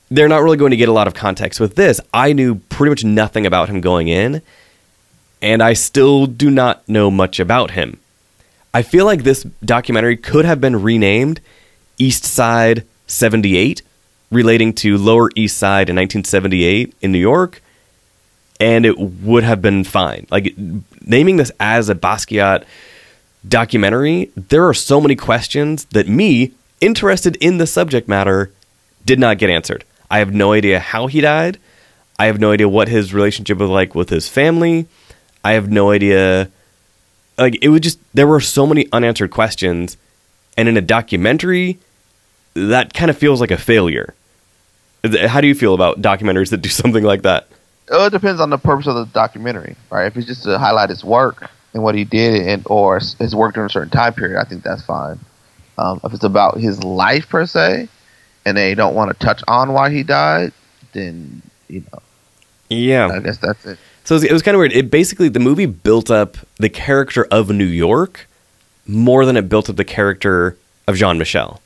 They're 0.09 0.29
not 0.29 0.43
really 0.43 0.57
going 0.57 0.71
to 0.71 0.77
get 0.77 0.89
a 0.89 0.93
lot 0.93 1.07
of 1.07 1.13
context 1.13 1.59
with 1.59 1.75
this. 1.75 1.99
I 2.13 2.33
knew 2.33 2.55
pretty 2.55 2.89
much 2.89 3.03
nothing 3.03 3.45
about 3.45 3.69
him 3.69 3.81
going 3.81 4.07
in, 4.07 4.41
and 5.41 5.63
I 5.63 5.73
still 5.73 6.27
do 6.27 6.49
not 6.49 6.87
know 6.87 7.09
much 7.09 7.39
about 7.39 7.71
him. 7.71 7.99
I 8.73 8.81
feel 8.83 9.05
like 9.05 9.23
this 9.23 9.43
documentary 9.65 10.17
could 10.17 10.45
have 10.45 10.61
been 10.61 10.81
renamed 10.81 11.41
East 11.97 12.23
Side 12.23 12.85
78, 13.07 13.81
relating 14.31 14.73
to 14.73 14.97
Lower 14.97 15.29
East 15.35 15.57
Side 15.57 15.89
in 15.89 15.95
1978 15.95 16.93
in 17.01 17.11
New 17.11 17.17
York, 17.17 17.61
and 18.61 18.85
it 18.85 18.97
would 18.97 19.43
have 19.43 19.59
been 19.61 19.83
fine. 19.83 20.27
Like 20.29 20.53
naming 21.01 21.37
this 21.37 21.51
as 21.59 21.89
a 21.89 21.95
Basquiat 21.95 22.63
documentary, 23.45 24.31
there 24.35 24.67
are 24.67 24.73
so 24.73 25.01
many 25.01 25.15
questions 25.15 25.85
that 25.85 26.07
me, 26.07 26.53
interested 26.79 27.35
in 27.37 27.57
the 27.57 27.65
subject 27.65 28.07
matter, 28.07 28.51
did 29.03 29.19
not 29.19 29.39
get 29.39 29.49
answered. 29.49 29.83
I 30.11 30.19
have 30.19 30.31
no 30.31 30.53
idea 30.53 30.79
how 30.79 31.07
he 31.07 31.21
died. 31.21 31.57
I 32.19 32.27
have 32.27 32.39
no 32.39 32.51
idea 32.51 32.69
what 32.69 32.87
his 32.87 33.15
relationship 33.15 33.57
was 33.57 33.69
like 33.69 33.95
with 33.95 34.09
his 34.09 34.29
family. 34.29 34.85
I 35.43 35.53
have 35.53 35.71
no 35.71 35.89
idea. 35.89 36.51
Like, 37.39 37.57
it 37.63 37.69
was 37.69 37.81
just, 37.81 37.97
there 38.13 38.27
were 38.27 38.39
so 38.39 38.67
many 38.67 38.87
unanswered 38.91 39.31
questions. 39.31 39.97
And 40.55 40.69
in 40.69 40.77
a 40.77 40.81
documentary, 40.81 41.79
that 42.53 42.93
kind 42.93 43.09
of 43.09 43.17
feels 43.17 43.41
like 43.41 43.49
a 43.49 43.57
failure. 43.57 44.13
How 45.03 45.41
do 45.41 45.47
you 45.47 45.55
feel 45.55 45.73
about 45.73 45.99
documentaries 45.99 46.51
that 46.51 46.61
do 46.61 46.69
something 46.81 47.03
like 47.03 47.23
that? 47.23 47.47
It 47.91 48.11
depends 48.11 48.39
on 48.39 48.49
the 48.49 48.57
purpose 48.57 48.87
of 48.87 48.95
the 48.95 49.05
documentary, 49.05 49.75
right? 49.89 50.05
If 50.07 50.17
it's 50.17 50.27
just 50.27 50.43
to 50.43 50.57
highlight 50.57 50.89
his 50.89 51.03
work 51.03 51.49
and 51.73 51.83
what 51.83 51.93
he 51.95 52.05
did, 52.05 52.47
and 52.47 52.63
or 52.65 52.99
his 52.99 53.35
work 53.35 53.55
during 53.55 53.67
a 53.67 53.69
certain 53.69 53.89
time 53.89 54.13
period, 54.13 54.39
I 54.39 54.45
think 54.45 54.63
that's 54.63 54.81
fine. 54.83 55.19
Um, 55.77 55.99
if 56.03 56.13
it's 56.13 56.23
about 56.23 56.57
his 56.57 56.83
life 56.83 57.27
per 57.27 57.45
se, 57.45 57.89
and 58.45 58.57
they 58.57 58.75
don't 58.75 58.95
want 58.95 59.11
to 59.11 59.25
touch 59.25 59.43
on 59.47 59.73
why 59.73 59.89
he 59.89 60.03
died, 60.03 60.53
then 60.93 61.41
you 61.67 61.83
know, 61.91 61.99
Yeah. 62.69 63.09
I 63.09 63.19
guess 63.19 63.37
that's 63.37 63.65
it. 63.65 63.77
So 64.03 64.15
it 64.15 64.17
was, 64.17 64.23
it 64.23 64.31
was 64.33 64.41
kind 64.41 64.55
of 64.55 64.59
weird. 64.59 64.73
It 64.73 64.89
basically 64.89 65.29
the 65.29 65.39
movie 65.39 65.65
built 65.65 66.09
up 66.09 66.37
the 66.57 66.69
character 66.69 67.27
of 67.29 67.49
New 67.49 67.65
York 67.65 68.27
more 68.87 69.25
than 69.25 69.37
it 69.37 69.47
built 69.47 69.69
up 69.69 69.75
the 69.75 69.85
character 69.85 70.57
of 70.87 70.95
Jean 70.95 71.17
Michel. 71.17 71.61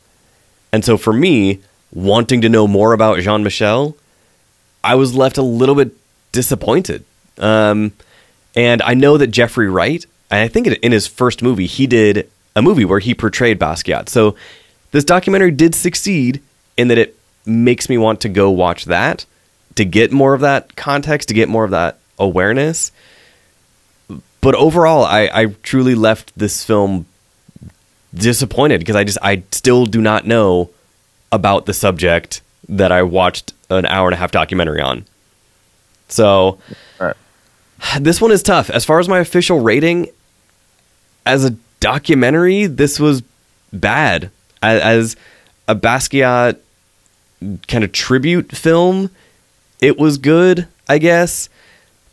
And 0.73 0.83
so 0.83 0.97
for 0.97 1.13
me, 1.13 1.61
wanting 1.93 2.41
to 2.41 2.49
know 2.49 2.67
more 2.67 2.93
about 2.93 3.19
Jean 3.19 3.43
Michel, 3.43 3.95
I 4.83 4.95
was 4.95 5.15
left 5.15 5.37
a 5.37 5.41
little 5.41 5.75
bit 5.75 5.93
disappointed. 6.35 7.05
Um, 7.39 7.93
and 8.55 8.81
I 8.81 8.93
know 8.93 9.17
that 9.17 9.27
Jeffrey 9.27 9.69
Wright, 9.69 10.05
I 10.29 10.47
think 10.49 10.67
in 10.67 10.91
his 10.91 11.07
first 11.07 11.41
movie, 11.41 11.65
he 11.65 11.87
did 11.87 12.29
a 12.55 12.61
movie 12.61 12.85
where 12.85 12.99
he 12.99 13.15
portrayed 13.15 13.57
Basquiat. 13.57 14.09
So 14.09 14.35
this 14.91 15.05
documentary 15.05 15.51
did 15.51 15.73
succeed 15.73 16.41
in 16.77 16.89
that 16.89 16.97
it 16.97 17.17
makes 17.45 17.89
me 17.89 17.97
want 17.97 18.19
to 18.21 18.29
go 18.29 18.49
watch 18.49 18.85
that 18.85 19.25
to 19.75 19.85
get 19.85 20.11
more 20.11 20.33
of 20.33 20.41
that 20.41 20.75
context, 20.75 21.29
to 21.29 21.33
get 21.33 21.47
more 21.47 21.63
of 21.63 21.71
that 21.71 21.99
awareness. 22.19 22.91
But 24.41 24.55
overall, 24.55 25.05
I, 25.05 25.29
I 25.33 25.45
truly 25.63 25.95
left 25.95 26.37
this 26.37 26.63
film 26.63 27.05
disappointed 28.13 28.79
because 28.79 28.95
I 28.95 29.03
just 29.03 29.17
I 29.21 29.43
still 29.51 29.85
do 29.85 30.01
not 30.01 30.25
know 30.25 30.69
about 31.31 31.65
the 31.65 31.73
subject 31.73 32.41
that 32.67 32.91
I 32.91 33.03
watched 33.03 33.53
an 33.69 33.85
hour 33.85 34.07
and 34.07 34.13
a 34.13 34.17
half 34.17 34.31
documentary 34.31 34.81
on. 34.81 35.05
So 36.07 36.59
Right. 36.99 37.15
this 37.99 38.21
one 38.21 38.31
is 38.31 38.43
tough. 38.43 38.69
As 38.69 38.85
far 38.85 38.99
as 38.99 39.07
my 39.09 39.19
official 39.19 39.59
rating, 39.59 40.09
as 41.25 41.45
a 41.45 41.55
documentary, 41.79 42.67
this 42.67 42.99
was 42.99 43.23
bad. 43.73 44.29
As, 44.61 44.81
as 44.81 45.15
a 45.67 45.75
Basquiat 45.75 46.57
kind 47.67 47.83
of 47.83 47.91
tribute 47.91 48.51
film, 48.51 49.09
it 49.81 49.97
was 49.97 50.17
good, 50.17 50.67
I 50.87 50.97
guess. 50.97 51.49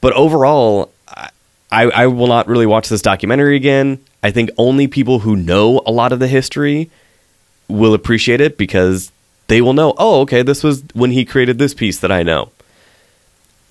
But 0.00 0.12
overall, 0.14 0.90
I, 1.70 1.84
I 1.84 2.06
will 2.08 2.26
not 2.26 2.48
really 2.48 2.66
watch 2.66 2.88
this 2.88 3.02
documentary 3.02 3.56
again. 3.56 3.98
I 4.22 4.30
think 4.30 4.50
only 4.58 4.88
people 4.88 5.20
who 5.20 5.36
know 5.36 5.80
a 5.86 5.90
lot 5.92 6.12
of 6.12 6.18
the 6.18 6.28
history 6.28 6.90
will 7.68 7.94
appreciate 7.94 8.40
it 8.40 8.58
because 8.58 9.10
they 9.48 9.60
will 9.60 9.72
know, 9.72 9.94
oh, 9.96 10.20
okay, 10.20 10.42
this 10.42 10.62
was 10.62 10.84
when 10.92 11.12
he 11.12 11.24
created 11.24 11.58
this 11.58 11.74
piece 11.74 11.98
that 12.00 12.12
I 12.12 12.22
know. 12.22 12.50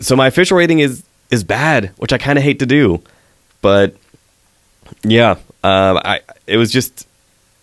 So 0.01 0.15
my 0.15 0.27
official 0.27 0.57
rating 0.57 0.79
is 0.79 1.03
is 1.29 1.43
bad, 1.43 1.91
which 1.97 2.11
I 2.11 2.17
kind 2.17 2.37
of 2.37 2.43
hate 2.43 2.59
to 2.59 2.65
do, 2.65 3.01
but 3.61 3.95
yeah, 5.03 5.31
um, 5.63 5.97
I 6.03 6.21
it 6.47 6.57
was 6.57 6.71
just 6.71 7.07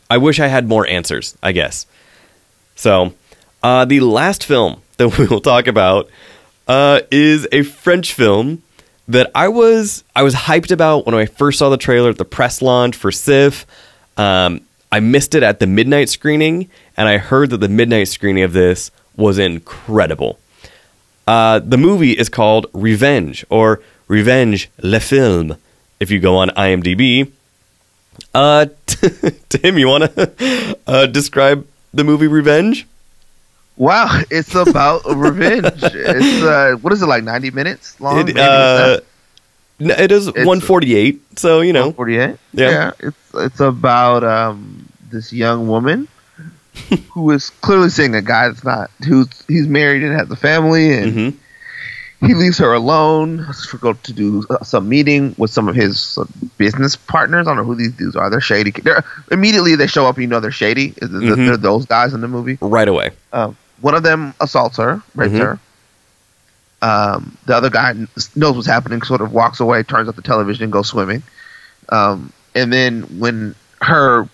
I 0.09 0.19
wish 0.19 0.41
I 0.41 0.47
had 0.47 0.69
more 0.69 0.87
answers. 0.87 1.37
I 1.43 1.53
guess. 1.53 1.87
So 2.77 3.13
uh, 3.63 3.85
the 3.85 4.01
last 4.01 4.45
film 4.45 4.83
that 4.97 5.19
we 5.19 5.27
will 5.27 5.41
talk 5.41 5.67
about 5.67 6.09
uh, 6.67 7.01
is 7.11 7.47
a 7.53 7.63
French 7.63 8.15
film 8.15 8.63
that 9.09 9.31
I 9.35 9.49
was 9.49 10.05
I 10.15 10.23
was 10.23 10.35
hyped 10.35 10.71
about 10.71 11.07
when 11.07 11.15
I 11.15 11.27
first 11.27 11.59
saw 11.59 11.71
the 11.71 11.77
trailer 11.77 12.11
at 12.11 12.19
the 12.19 12.25
press 12.25 12.63
launch 12.63 12.97
for 12.97 13.11
SIFF. 13.11 13.67
Um, 14.17 14.63
I 14.91 15.01
missed 15.01 15.35
it 15.35 15.43
at 15.43 15.61
the 15.61 15.67
midnight 15.67 16.09
screening, 16.09 16.71
and 16.97 17.09
I 17.09 17.19
heard 17.19 17.51
that 17.51 17.59
the 17.59 17.69
midnight 17.69 18.09
screening 18.09 18.43
of 18.43 18.53
this 18.53 18.91
was 19.17 19.39
incredible. 19.39 20.39
Uh, 21.29 21.59
the 21.59 21.77
movie 21.77 22.13
is 22.13 22.31
called 22.31 22.69
Revenge 22.73 23.45
or 23.51 23.83
Revenge 24.09 24.71
Le 24.83 24.99
Film. 24.99 25.59
If 26.01 26.11
you 26.11 26.21
go 26.21 26.37
on 26.37 26.49
IMDb, 26.51 27.31
uh, 28.35 28.65
Tim, 29.51 29.77
you 29.77 29.89
want 29.89 30.05
to 30.15 30.79
uh, 30.87 31.05
describe 31.05 31.67
the 31.93 32.03
movie 32.03 32.29
Revenge? 32.29 32.87
Wow, 33.77 34.23
it's 34.31 34.55
about 34.55 35.03
revenge. 35.05 35.83
It's 35.85 36.43
uh, 36.43 36.77
what 36.81 36.95
is 36.95 37.03
it 37.03 37.07
like? 37.07 37.25
Ninety 37.25 37.51
minutes 37.51 38.01
long? 38.01 38.21
It, 38.21 38.35
Maybe 38.35 38.41
uh, 38.41 39.01
it 39.81 40.11
is 40.11 40.33
one 40.33 40.61
forty 40.61 40.97
eight. 40.97 41.21
so 41.39 41.61
you 41.61 41.75
know. 41.75 41.93
forty-eight. 41.93 42.39
Yeah. 42.55 42.93
it's 42.99 43.35
it's 43.35 43.61
about 43.61 44.25
um, 44.25 44.89
this 45.11 45.31
young 45.31 45.69
woman 45.69 46.09
who 47.13 47.31
is 47.31 47.51
clearly 47.51 47.89
seeing 47.91 48.15
a 48.15 48.23
guy 48.23 48.49
that's 48.49 48.65
not 48.65 48.91
who's 49.07 49.29
he's 49.49 49.67
married 49.67 50.03
and 50.03 50.13
has 50.19 50.31
a 50.31 50.37
family, 50.37 50.93
and 50.93 51.13
Mhm. 51.13 51.35
he 52.27 52.35
leaves 52.35 52.59
her 52.59 52.73
alone 52.73 53.47
to 53.71 53.79
go 53.79 53.93
to 53.93 54.13
do 54.13 54.45
some 54.63 54.89
meeting 54.89 55.35
with 55.39 55.51
some 55.51 55.69
of 55.69 55.75
his 55.75 56.19
business 56.57 56.97
partners. 56.97 57.47
I 57.47 57.51
don't 57.51 57.59
know 57.59 57.65
who 57.65 57.75
these 57.77 57.93
dudes 57.93 58.17
are. 58.17 58.29
They're 58.31 58.41
shady. 58.41 58.71
They're 58.71 59.05
immediately 59.31 59.75
they 59.77 59.87
show 59.87 60.07
up, 60.07 60.17
and 60.17 60.23
you 60.23 60.29
know 60.29 60.41
they're 60.41 60.51
shady. 60.51 60.95
They're, 61.01 61.09
Mhm. 61.09 61.47
they're 61.47 61.57
those 61.57 61.87
guys 61.87 62.15
in 62.15 62.21
the 62.21 62.29
movie. 62.29 62.59
Right 62.61 62.89
away. 62.89 63.11
Um, 63.33 63.57
one 63.81 63.95
of 63.95 64.03
them 64.03 64.35
assaults 64.41 64.77
her, 64.79 65.01
rapes 65.15 65.35
Mhm. 65.35 65.39
her. 65.41 65.59
Um, 66.81 67.37
the 67.47 67.57
other 67.57 67.71
guy 67.71 67.93
knows 68.37 68.55
what's 68.55 68.67
happening, 68.67 69.03
sort 69.03 69.21
of 69.21 69.33
walks 69.33 69.59
away, 69.61 69.83
turns 69.83 70.09
off 70.09 70.15
the 70.17 70.23
television, 70.23 70.65
and 70.65 70.73
goes 70.73 70.89
swimming. 70.89 71.23
Um, 71.89 72.33
and 72.55 72.73
then 72.73 73.03
when 73.19 73.55
her 73.83 74.29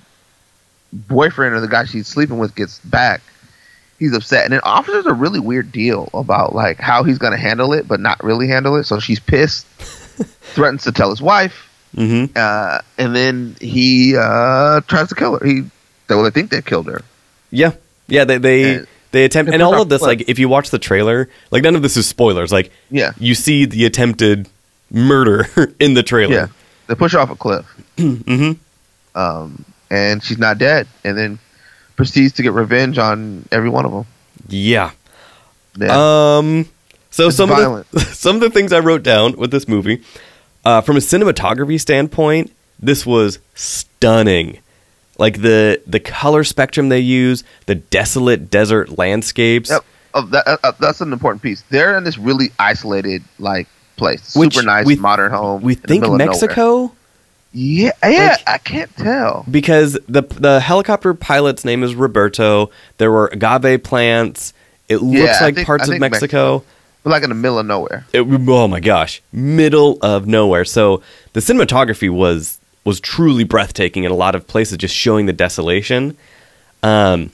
boyfriend 0.94 1.54
or 1.54 1.60
the 1.60 1.68
guy 1.68 1.84
she's 1.84 2.06
sleeping 2.06 2.38
with 2.38 2.54
gets 2.54 2.78
back, 2.80 3.20
he's 3.98 4.14
upset. 4.14 4.44
And 4.44 4.52
then 4.52 4.60
offers 4.64 5.06
a 5.06 5.12
really 5.12 5.40
weird 5.40 5.70
deal 5.72 6.08
about 6.14 6.54
like 6.54 6.78
how 6.78 7.02
he's 7.04 7.18
going 7.18 7.32
to 7.32 7.38
handle 7.38 7.72
it, 7.72 7.86
but 7.88 8.00
not 8.00 8.22
really 8.22 8.48
handle 8.48 8.76
it. 8.76 8.84
So 8.84 9.00
she's 9.00 9.20
pissed, 9.20 9.66
threatens 10.54 10.84
to 10.84 10.92
tell 10.92 11.10
his 11.10 11.20
wife, 11.22 11.70
hmm 11.94 12.24
uh, 12.34 12.80
and 12.98 13.14
then 13.14 13.56
he 13.60 14.16
uh, 14.16 14.80
tries 14.82 15.08
to 15.10 15.14
kill 15.14 15.38
her. 15.38 15.46
He, 15.46 15.62
well, 16.08 16.22
they 16.24 16.30
think 16.30 16.50
they 16.50 16.60
killed 16.62 16.86
her. 16.86 17.02
Yeah, 17.50 17.72
yeah. 18.08 18.24
They 18.24 18.38
they 18.38 18.74
And- 18.76 18.86
they 19.12 19.24
attempt, 19.24 19.52
and 19.52 19.62
all 19.62 19.80
of 19.80 19.88
this, 19.88 20.02
like 20.02 20.28
if 20.28 20.40
you 20.40 20.48
watch 20.48 20.70
the 20.70 20.78
trailer, 20.80 21.28
like 21.52 21.62
none 21.62 21.76
of 21.76 21.82
this 21.82 21.96
is 21.96 22.04
spoilers. 22.04 22.50
Like 22.50 22.72
Yeah. 22.90 23.12
you 23.16 23.36
see 23.36 23.64
the 23.64 23.84
attempted 23.84 24.48
murder 24.90 25.46
in 25.78 25.94
the 25.94 26.02
trailer. 26.02 26.34
Yeah, 26.34 26.46
they 26.88 26.96
push 26.96 27.14
off 27.14 27.30
a 27.30 27.36
cliff. 27.36 27.64
hmm 27.98 28.52
um, 29.14 29.64
and 29.94 30.22
she's 30.22 30.38
not 30.38 30.58
dead, 30.58 30.86
and 31.04 31.16
then 31.16 31.38
proceeds 31.96 32.32
to 32.34 32.42
get 32.42 32.52
revenge 32.52 32.98
on 32.98 33.46
every 33.52 33.68
one 33.70 33.84
of 33.86 33.92
them. 33.92 34.06
Yeah. 34.48 34.90
Yeah. 35.76 36.36
Um. 36.38 36.68
So 37.10 37.28
It's 37.28 37.36
some 37.36 37.48
violent. 37.50 37.86
of 37.92 37.92
the 37.92 38.00
some 38.14 38.36
of 38.36 38.40
the 38.42 38.50
things 38.50 38.72
I 38.72 38.80
wrote 38.80 39.02
down 39.02 39.36
with 39.36 39.50
this 39.50 39.68
movie, 39.68 40.02
uh, 40.64 40.80
from 40.80 40.96
a 40.96 41.00
cinematography 41.00 41.80
standpoint, 41.80 42.50
this 42.80 43.06
was 43.06 43.38
stunning. 43.54 44.58
Like 45.16 45.42
the 45.42 45.80
the 45.86 46.00
color 46.00 46.42
spectrum 46.42 46.88
they 46.88 46.98
use, 47.00 47.44
the 47.66 47.76
desolate 47.76 48.50
desert 48.50 48.98
landscapes. 48.98 49.70
yep. 49.70 49.84
Oh, 50.16 50.22
that, 50.26 50.46
uh, 50.46 50.56
uh, 50.62 50.72
that's 50.78 51.00
an 51.00 51.12
important 51.12 51.42
piece. 51.42 51.62
They're 51.70 51.96
in 51.96 52.04
this 52.04 52.18
really 52.18 52.50
isolated 52.58 53.22
like 53.38 53.66
place. 53.96 54.34
Which 54.36 54.54
Super 54.54 54.66
nice 54.66 54.86
we- 54.86 54.96
modern 54.96 55.30
home. 55.32 55.62
We 55.62 55.74
think 55.76 56.04
Mexico. 56.08 56.76
nowhere. 56.76 56.90
Mexico 57.54 57.92
Yeah, 58.04 58.10
yeah. 58.10 58.28
Like- 58.30 58.48
I 58.48 58.58
can't 58.58 58.96
tell. 58.96 59.44
because 59.50 59.98
the 60.08 60.22
the 60.22 60.60
helicopter 60.60 61.14
pilot's 61.14 61.64
name 61.64 61.82
is 61.82 61.94
Roberto. 61.94 62.70
There 62.98 63.10
were 63.12 63.28
agave 63.32 63.82
plants. 63.84 64.52
It 64.88 64.98
looks 64.98 65.18
Yeah, 65.18 65.38
like 65.40 65.54
think- 65.54 65.66
parts 65.66 65.88
of 65.88 65.98
Mexico. 65.98 66.62
But 67.02 67.10
like 67.10 67.22
in 67.22 67.28
the 67.28 67.34
middle 67.34 67.58
of 67.58 67.66
nowhere. 67.66 68.06
It, 68.14 68.20
oh 68.22 68.66
my 68.68 68.80
gosh, 68.80 69.20
middle 69.30 69.98
of 70.00 70.26
nowhere. 70.26 70.64
So 70.64 71.02
the 71.34 71.40
cinematography 71.40 72.08
was 72.10 72.58
was 72.84 72.98
truly 73.00 73.44
breathtaking 73.44 74.04
in 74.04 74.10
a 74.10 74.14
lot 74.14 74.34
of 74.34 74.46
places, 74.46 74.76
just 74.78 74.94
showing 74.94 75.26
the 75.26 75.32
desolation. 75.32 76.16
Um, 76.82 77.30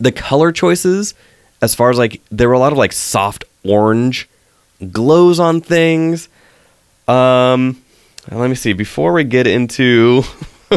the 0.00 0.12
color 0.12 0.50
choices, 0.52 1.14
as 1.62 1.74
far 1.74 1.90
as 1.90 1.98
like 1.98 2.20
there 2.30 2.48
were 2.48 2.54
a 2.54 2.58
lot 2.58 2.72
of 2.72 2.78
like 2.78 2.92
soft 2.92 3.44
orange 3.64 4.28
glows 4.92 5.38
on 5.40 5.60
things. 5.60 6.28
Um, 7.08 7.80
let 8.30 8.48
me 8.48 8.54
see. 8.54 8.72
Before 8.72 9.12
we 9.12 9.24
get 9.24 9.46
into, 9.46 10.22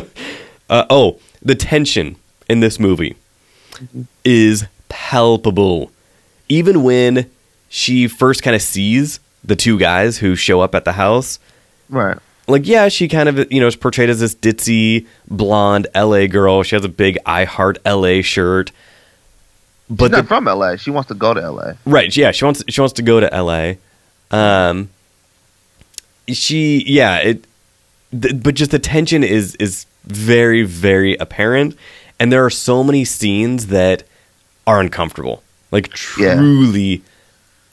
uh, 0.69 0.85
oh, 0.89 1.19
the 1.41 1.55
tension 1.55 2.15
in 2.49 2.59
this 2.59 2.79
movie 2.79 3.15
is 4.23 4.65
palpable. 4.89 5.91
Even 6.49 6.83
when 6.83 7.29
she 7.69 8.07
first 8.07 8.43
kind 8.43 8.55
of 8.55 8.61
sees 8.61 9.19
the 9.43 9.55
two 9.55 9.77
guys 9.79 10.17
who 10.19 10.35
show 10.35 10.61
up 10.61 10.75
at 10.75 10.85
the 10.85 10.93
house, 10.93 11.39
Right. 11.89 12.17
like 12.47 12.65
yeah, 12.67 12.87
she 12.87 13.07
kind 13.07 13.27
of 13.29 13.51
you 13.51 13.59
know 13.59 13.67
is 13.67 13.75
portrayed 13.75 14.09
as 14.09 14.19
this 14.19 14.35
ditzy 14.35 15.05
blonde 15.27 15.87
LA 15.95 16.27
girl. 16.27 16.63
She 16.63 16.75
has 16.75 16.85
a 16.85 16.89
big 16.89 17.17
I 17.25 17.43
Heart 17.45 17.79
LA 17.85 18.21
shirt. 18.21 18.71
But 19.89 20.05
She's 20.05 20.11
the, 20.11 20.17
not 20.17 20.27
from 20.27 20.45
LA. 20.45 20.75
She 20.77 20.91
wants 20.91 21.09
to 21.09 21.13
go 21.13 21.33
to 21.33 21.51
LA. 21.51 21.73
Right. 21.85 22.15
Yeah. 22.15 22.31
She 22.31 22.45
wants 22.45 22.63
she 22.69 22.79
wants 22.81 22.93
to 22.93 23.01
go 23.01 23.19
to 23.19 23.31
L.A. 23.33 23.77
Um. 24.31 24.89
She 26.27 26.83
yeah 26.87 27.17
it, 27.17 27.45
th- 28.11 28.41
but 28.41 28.55
just 28.55 28.71
the 28.71 28.79
tension 28.79 29.23
is 29.23 29.55
is 29.55 29.85
very 30.05 30.63
very 30.63 31.15
apparent, 31.17 31.75
and 32.19 32.31
there 32.31 32.45
are 32.45 32.49
so 32.49 32.83
many 32.83 33.03
scenes 33.05 33.67
that 33.67 34.03
are 34.65 34.79
uncomfortable, 34.79 35.43
like 35.71 35.87
Yeah. 36.17 36.35
truly 36.35 37.01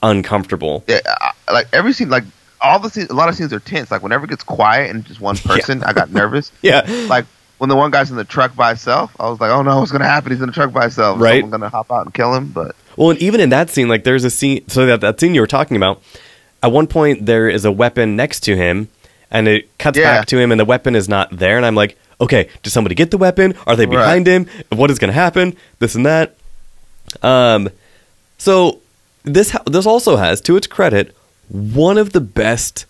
uncomfortable. 0.03 0.83
Yeah, 0.87 0.99
I, 1.05 1.31
like 1.53 1.67
every 1.73 1.93
scene, 1.93 2.09
like 2.09 2.23
all 2.59 2.79
the 2.79 2.89
scenes, 2.89 3.09
a 3.09 3.13
lot 3.13 3.29
of 3.29 3.35
scenes 3.35 3.53
are 3.53 3.59
tense. 3.59 3.91
Like 3.91 4.01
whenever 4.03 4.25
it 4.25 4.29
gets 4.29 4.43
quiet 4.43 4.89
and 4.93 5.05
just 5.05 5.21
one 5.21 5.37
person, 5.45 5.83
I 5.83 5.93
got 5.93 6.11
nervous. 6.11 6.51
Yeah. 6.61 6.81
Like 7.09 7.25
when 7.57 7.69
the 7.69 7.75
one 7.75 7.91
guy's 7.91 8.09
in 8.11 8.17
the 8.17 8.23
truck 8.23 8.55
by 8.55 8.69
himself, 8.69 9.15
I 9.19 9.29
was 9.29 9.39
like, 9.39 9.51
oh 9.51 9.61
no, 9.61 9.79
what's 9.79 9.91
gonna 9.91 10.05
happen? 10.05 10.31
He's 10.31 10.41
in 10.41 10.47
the 10.47 10.53
truck 10.53 10.73
by 10.73 10.81
himself. 10.83 11.19
Right. 11.21 11.41
Someone 11.41 11.51
gonna 11.61 11.69
hop 11.69 11.91
out 11.91 12.05
and 12.05 12.13
kill 12.13 12.33
him. 12.33 12.47
But 12.49 12.75
Well, 12.97 13.11
and 13.11 13.19
even 13.21 13.39
in 13.39 13.49
that 13.49 13.69
scene, 13.69 13.87
like 13.87 14.03
there's 14.03 14.23
a 14.23 14.29
scene. 14.31 14.67
So 14.67 14.85
that 14.87 15.01
that 15.01 15.19
scene 15.19 15.35
you 15.35 15.41
were 15.41 15.47
talking 15.47 15.77
about, 15.77 16.01
at 16.63 16.71
one 16.71 16.87
point 16.87 17.25
there 17.25 17.49
is 17.49 17.65
a 17.65 17.71
weapon 17.71 18.15
next 18.15 18.41
to 18.41 18.55
him, 18.55 18.87
and 19.29 19.47
it 19.47 19.75
cuts 19.77 19.97
Yeah. 19.97 20.19
back 20.19 20.27
to 20.27 20.37
him, 20.39 20.51
and 20.51 20.59
the 20.59 20.65
weapon 20.65 20.95
is 20.95 21.07
not 21.09 21.37
there. 21.37 21.57
And 21.57 21.65
I'm 21.65 21.75
like, 21.75 21.97
okay, 22.19 22.49
did 22.63 22.69
somebody 22.71 22.95
get 22.95 23.11
the 23.11 23.17
weapon? 23.17 23.53
Are 23.65 23.75
they 23.75 23.85
Right. 23.85 23.97
behind 23.97 24.27
him? 24.27 24.47
What 24.69 24.91
is 24.91 24.99
going 24.99 25.09
to 25.09 25.19
happen? 25.19 25.55
This 25.79 25.95
and 25.95 26.05
that. 26.05 26.35
Um, 27.23 27.69
so 28.37 28.79
this 29.23 29.51
ha- 29.51 29.63
this 29.65 29.85
also 29.85 30.17
has, 30.17 30.41
to 30.41 30.55
its 30.55 30.67
credit, 30.67 31.15
one 31.49 31.97
of 31.97 32.13
the 32.13 32.21
best 32.21 32.85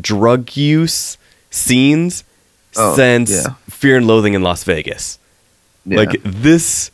drug 0.00 0.56
use 0.56 1.16
scenes 1.50 2.24
Oh, 2.78 2.94
since 2.94 3.30
yeah. 3.30 3.54
Fear 3.70 3.96
and 3.98 4.06
Loathing 4.06 4.34
in 4.34 4.42
Las 4.42 4.62
Vegas. 4.64 5.18
yeah. 5.86 5.96
Like 5.98 6.20
this 6.22 6.90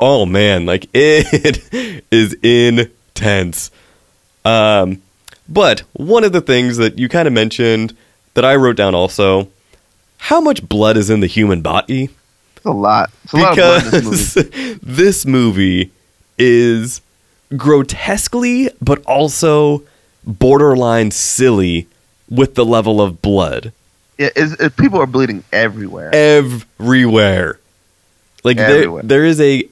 oh 0.00 0.24
man, 0.26 0.64
like 0.66 0.86
it 0.94 2.02
is 2.10 2.34
intense. 2.42 3.70
Um 4.44 5.02
but 5.52 5.80
one 5.92 6.24
of 6.24 6.32
the 6.32 6.40
things 6.40 6.76
that 6.78 6.98
you 6.98 7.08
kind 7.08 7.26
of 7.28 7.34
mentioned 7.34 7.96
that 8.34 8.44
I 8.44 8.56
wrote 8.56 8.76
down 8.76 8.94
also, 8.94 9.48
how 10.18 10.40
much 10.40 10.66
blood 10.68 10.96
is 10.96 11.10
in 11.10 11.20
the 11.20 11.26
human 11.26 11.60
body? 11.62 12.10
it's 12.56 12.66
a 12.66 12.70
lot. 12.70 13.10
It's 13.24 13.32
a 13.32 13.36
lot 13.38 13.58
of 13.58 13.90
blood 13.90 13.94
in 13.94 14.10
this 14.10 14.36
movie. 14.36 14.72
Because 14.72 14.78
this 14.82 15.26
movie 15.26 15.90
is 16.38 17.00
grotesquely 17.56 18.70
but 18.80 19.04
also 19.04 19.82
borderline 20.24 21.10
silly 21.10 21.86
with 22.30 22.54
the 22.54 22.64
level 22.64 23.00
of 23.02 23.20
blood 23.20 23.72
Yeah, 24.16 24.30
it's, 24.34 24.52
it, 24.54 24.76
people 24.76 25.00
are 25.00 25.06
bleeding 25.06 25.44
everywhere. 25.52 26.14
everywhere. 26.14 27.58
Like 28.44 28.56
there, 28.56 29.02
there 29.02 29.24
is 29.24 29.40
a 29.40 29.68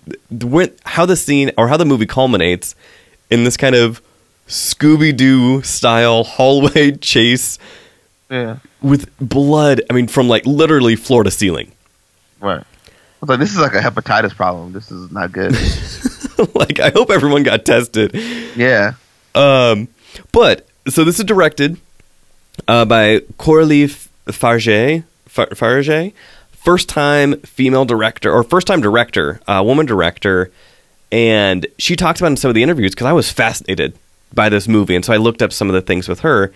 how 0.85 1.07
the 1.07 1.17
scene 1.17 1.53
or 1.57 1.69
how 1.69 1.77
the 1.77 1.85
movie 1.87 2.07
culminates 2.07 2.75
in 3.31 3.45
this 3.45 3.57
kind 3.57 3.75
of 3.75 4.03
Scooby 4.51 5.17
Doo 5.17 5.63
style 5.63 6.25
hallway 6.25 6.91
chase 7.01 7.59
yeah, 8.29 8.59
with 8.83 9.09
blood. 9.19 9.81
I 9.89 9.93
mean, 9.93 10.09
from 10.09 10.29
like 10.29 10.45
literally 10.45 10.97
floor 10.97 11.23
to 11.23 11.31
ceiling. 11.31 11.73
right. 12.41 12.63
I 12.63 13.27
was 13.27 13.29
like, 13.29 13.39
this 13.39 13.53
is 13.53 13.59
like 13.59 13.75
a 13.75 13.81
hepatitis 13.81 14.35
problem. 14.35 14.73
This 14.73 14.91
is 14.91 15.11
not 15.13 15.31
good. 15.31 15.53
like, 16.55 16.81
I 16.81 16.89
hope 16.89 17.11
everyone 17.11 17.43
got 17.43 17.67
tested. 17.67 18.15
yeah, 18.57 18.95
Um, 19.35 19.89
but 20.33 20.67
so 20.89 21.05
this 21.05 21.19
is 21.19 21.27
directed 21.27 21.77
uh, 22.67 22.87
by 22.87 23.21
Coralie 23.37 23.89
Fargeat, 24.27 25.05
Fargeat, 25.29 26.15
first 26.53 26.89
time 26.89 27.39
female 27.43 27.85
director 27.85 28.33
or 28.33 28.43
first 28.43 28.67
time 28.67 28.81
director, 28.81 29.41
uh, 29.47 29.63
woman 29.65 29.85
director, 29.85 30.51
and 31.13 31.67
she 31.79 31.97
talked 31.97 32.21
about 32.21 32.31
in 32.31 32.37
some 32.39 32.49
of 32.49 32.55
the 32.55 32.63
interviews 32.63 32.93
because 32.93 33.07
I 33.07 33.13
was 33.13 33.31
fascinated 33.31 33.95
by 34.33 34.49
this 34.49 34.69
movie, 34.69 34.95
and 34.95 35.05
so 35.05 35.13
I 35.13 35.17
looked 35.17 35.43
up 35.43 35.53
some 35.53 35.69
of 35.69 35.75
the 35.75 35.83
things 35.83 36.09
with 36.09 36.21
her, 36.21 36.53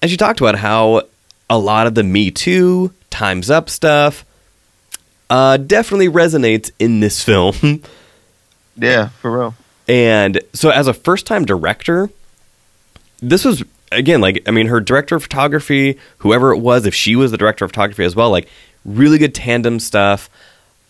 and 0.00 0.10
she 0.10 0.16
talked 0.16 0.40
about 0.40 0.56
how 0.56 1.02
a 1.50 1.58
lot 1.58 1.86
of 1.86 1.94
the 1.94 2.04
Me 2.04 2.30
Too, 2.30 2.92
Times 3.10 3.50
Up 3.50 3.68
stuff. 3.70 4.24
Uh, 5.30 5.56
definitely 5.58 6.08
resonates 6.08 6.70
in 6.78 7.00
this 7.00 7.22
film. 7.24 7.82
yeah, 8.76 9.08
for 9.08 9.38
real. 9.38 9.54
And 9.88 10.40
so, 10.52 10.70
as 10.70 10.86
a 10.86 10.94
first 10.94 11.26
time 11.26 11.44
director, 11.44 12.10
this 13.20 13.44
was, 13.44 13.64
again, 13.90 14.20
like, 14.20 14.42
I 14.46 14.50
mean, 14.50 14.66
her 14.66 14.80
director 14.80 15.16
of 15.16 15.22
photography, 15.22 15.98
whoever 16.18 16.52
it 16.52 16.58
was, 16.58 16.86
if 16.86 16.94
she 16.94 17.16
was 17.16 17.30
the 17.30 17.38
director 17.38 17.64
of 17.64 17.70
photography 17.70 18.04
as 18.04 18.14
well, 18.14 18.30
like, 18.30 18.48
really 18.84 19.18
good 19.18 19.34
tandem 19.34 19.80
stuff, 19.80 20.28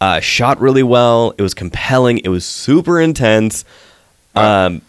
uh, 0.01 0.21
shot 0.21 0.61
really 0.61 0.83
well. 0.83 1.33
It 1.39 1.43
was 1.43 1.55
compelling. 1.55 2.19
It 2.19 2.29
was 2.29 2.45
super 2.45 3.01
intense. 3.01 3.65
Um, 4.35 4.83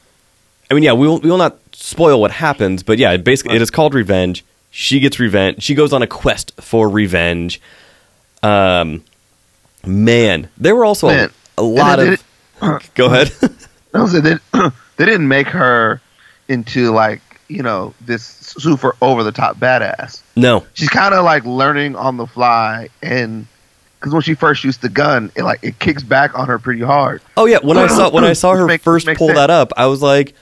I 0.70 0.74
mean, 0.76 0.84
yeah, 0.84 0.94
we 0.94 1.08
will, 1.08 1.20
we 1.20 1.30
will 1.30 1.38
not 1.38 1.58
spoil 1.74 2.22
what 2.22 2.32
happens, 2.32 2.84
but 2.84 2.98
yeah, 2.98 3.18
basically, 3.18 3.56
it 3.56 3.62
is 3.62 3.72
called 3.72 3.94
Revenge. 3.94 4.46
She 4.72 5.00
gets 5.00 5.20
revenge. 5.20 5.64
She 5.64 5.74
goes 5.74 5.94
on 5.94 6.04
a 6.04 6.08
quest 6.08 6.54
for 6.62 6.88
revenge. 6.88 7.60
Um, 8.44 9.04
man, 9.86 10.50
there 10.58 10.76
were 10.76 10.86
also 10.86 11.08
Man, 11.08 11.32
a, 11.58 11.62
a 11.62 11.64
lot 11.64 12.00
of. 12.00 12.24
Go 12.96 13.08
ahead. 13.08 13.32
No, 13.91 14.06
so 14.06 14.22
they, 14.22 14.36
they 14.98 15.06
didn't 15.06 15.28
make 15.28 15.48
her 15.48 16.00
into 16.48 16.91
like 16.91 17.22
you 17.48 17.64
know 17.64 17.96
this 18.02 18.24
super 18.24 18.96
over 19.02 19.24
the 19.24 19.32
top 19.32 19.58
badass. 19.58 20.22
no. 20.36 20.64
She's 20.76 20.90
kind 20.90 21.16
of 21.16 21.26
like 21.26 21.44
learning 21.44 21.96
on 21.96 22.18
the 22.18 22.28
fly, 22.28 22.90
and 23.02 23.48
because 24.00 24.14
when 24.14 24.22
she 24.22 24.36
first 24.36 24.64
used 24.64 24.82
the 24.82 24.90
gun, 24.90 25.32
it 25.36 25.44
like 25.44 25.64
it 25.64 25.80
kicks 25.80 26.04
back 26.04 26.38
on 26.38 26.48
her 26.48 26.60
pretty 26.60 26.82
hard. 26.82 27.24
Oh 27.36 27.48
yeah, 27.48 27.58
when 27.64 27.80
I 27.80 27.88
saw 27.88 28.12
when 28.12 28.24
I 28.24 28.34
saw 28.34 28.54
her 28.54 28.78
first 28.78 29.08
pull 29.08 29.30
sense. 29.30 29.40
that 29.40 29.50
up, 29.50 29.72
I 29.76 29.88
was 29.88 30.04
like, 30.04 30.36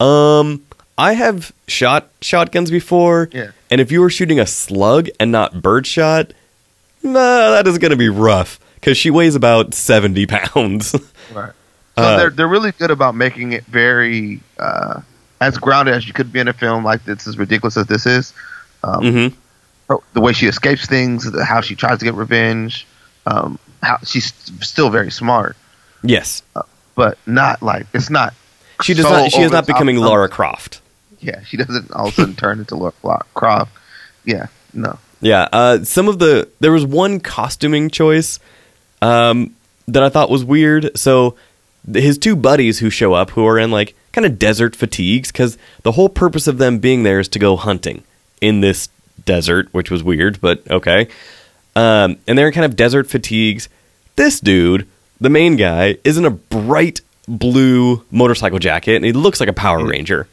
um, 0.00 0.62
I 0.98 1.12
have 1.14 1.52
shot 1.68 2.08
shotguns 2.20 2.70
before, 2.70 3.28
Yeah. 3.32 3.50
and 3.70 3.80
if 3.80 3.90
you 3.92 4.00
were 4.00 4.10
shooting 4.10 4.38
a 4.40 4.46
slug 4.46 5.08
and 5.18 5.30
not 5.32 5.62
birdshot, 5.62 6.32
nah, 7.02 7.50
that 7.50 7.66
is 7.66 7.78
going 7.78 7.90
to 7.90 7.96
be 7.96 8.08
rough 8.08 8.58
because 8.74 8.96
she 8.98 9.10
weighs 9.10 9.34
about 9.34 9.74
seventy 9.74 10.26
pounds. 10.26 10.94
Right. 11.32 11.52
So 11.96 12.02
Uh, 12.02 12.16
they're 12.16 12.30
they're 12.30 12.48
really 12.48 12.72
good 12.72 12.90
about 12.90 13.14
making 13.14 13.52
it 13.52 13.64
very 13.66 14.40
uh, 14.58 15.00
as 15.40 15.56
grounded 15.58 15.94
as 15.94 16.06
you 16.08 16.12
could 16.12 16.32
be 16.32 16.40
in 16.40 16.48
a 16.48 16.52
film 16.52 16.82
like 16.84 17.04
this, 17.04 17.26
as 17.28 17.38
ridiculous 17.38 17.76
as 17.76 17.86
this 17.86 18.04
is. 18.04 18.32
Um, 18.82 19.12
hmm 19.12 19.28
her- 19.88 19.98
the 20.14 20.20
way 20.20 20.32
she 20.32 20.46
escapes 20.46 20.86
things, 20.86 21.30
the- 21.30 21.44
how 21.44 21.60
she 21.60 21.76
tries 21.76 21.98
to 22.00 22.04
get 22.04 22.14
revenge, 22.14 22.84
um, 23.26 23.58
how 23.82 23.98
she's 24.04 24.32
still 24.60 24.90
very 24.90 25.10
smart, 25.12 25.56
Yes, 26.02 26.42
but 26.96 27.16
not 27.26 27.62
like 27.62 27.86
it's 27.94 28.10
not. 28.10 28.34
She 28.82 28.94
does 28.94 29.04
so 29.04 29.10
not. 29.10 29.30
She 29.30 29.42
is 29.42 29.50
not 29.50 29.66
the 29.66 29.72
top 29.72 29.78
becoming 29.78 29.96
numbers. 29.96 30.10
Lara 30.10 30.28
Croft. 30.28 30.80
Yeah, 31.20 31.42
she 31.44 31.56
doesn't 31.56 31.90
all 31.92 32.08
of 32.08 32.12
a 32.12 32.16
sudden 32.16 32.34
turn 32.34 32.60
into 32.60 32.76
Laura 32.76 33.24
Croft. 33.34 33.72
Yeah, 34.24 34.46
no. 34.72 34.98
Yeah, 35.20 35.48
uh, 35.52 35.84
some 35.84 36.08
of 36.08 36.18
the 36.18 36.48
there 36.60 36.72
was 36.72 36.86
one 36.86 37.20
costuming 37.20 37.90
choice 37.90 38.40
um, 39.02 39.54
that 39.86 40.02
I 40.02 40.08
thought 40.08 40.30
was 40.30 40.44
weird. 40.44 40.96
So 40.96 41.36
his 41.92 42.18
two 42.18 42.36
buddies 42.36 42.78
who 42.78 42.90
show 42.90 43.12
up, 43.12 43.30
who 43.30 43.46
are 43.46 43.58
in 43.58 43.70
like 43.70 43.94
kind 44.12 44.26
of 44.26 44.38
desert 44.38 44.74
fatigues, 44.74 45.30
because 45.30 45.58
the 45.82 45.92
whole 45.92 46.08
purpose 46.08 46.46
of 46.46 46.58
them 46.58 46.78
being 46.78 47.02
there 47.02 47.20
is 47.20 47.28
to 47.28 47.38
go 47.38 47.56
hunting 47.56 48.02
in 48.40 48.60
this 48.60 48.88
desert, 49.24 49.68
which 49.72 49.90
was 49.90 50.02
weird, 50.02 50.40
but 50.40 50.68
okay. 50.70 51.08
Um, 51.76 52.18
and 52.26 52.36
they're 52.36 52.48
in 52.48 52.52
kind 52.52 52.64
of 52.64 52.76
desert 52.76 53.08
fatigues. 53.08 53.68
This 54.16 54.40
dude, 54.40 54.88
the 55.20 55.30
main 55.30 55.56
guy, 55.56 55.98
is 56.02 56.16
in 56.18 56.24
a 56.24 56.30
bright 56.30 57.00
blue 57.38 58.02
motorcycle 58.10 58.58
jacket, 58.58 58.96
and 58.96 59.04
he 59.04 59.12
looks 59.12 59.40
like 59.40 59.48
a 59.48 59.52
Power 59.52 59.84
Ranger. 59.86 60.26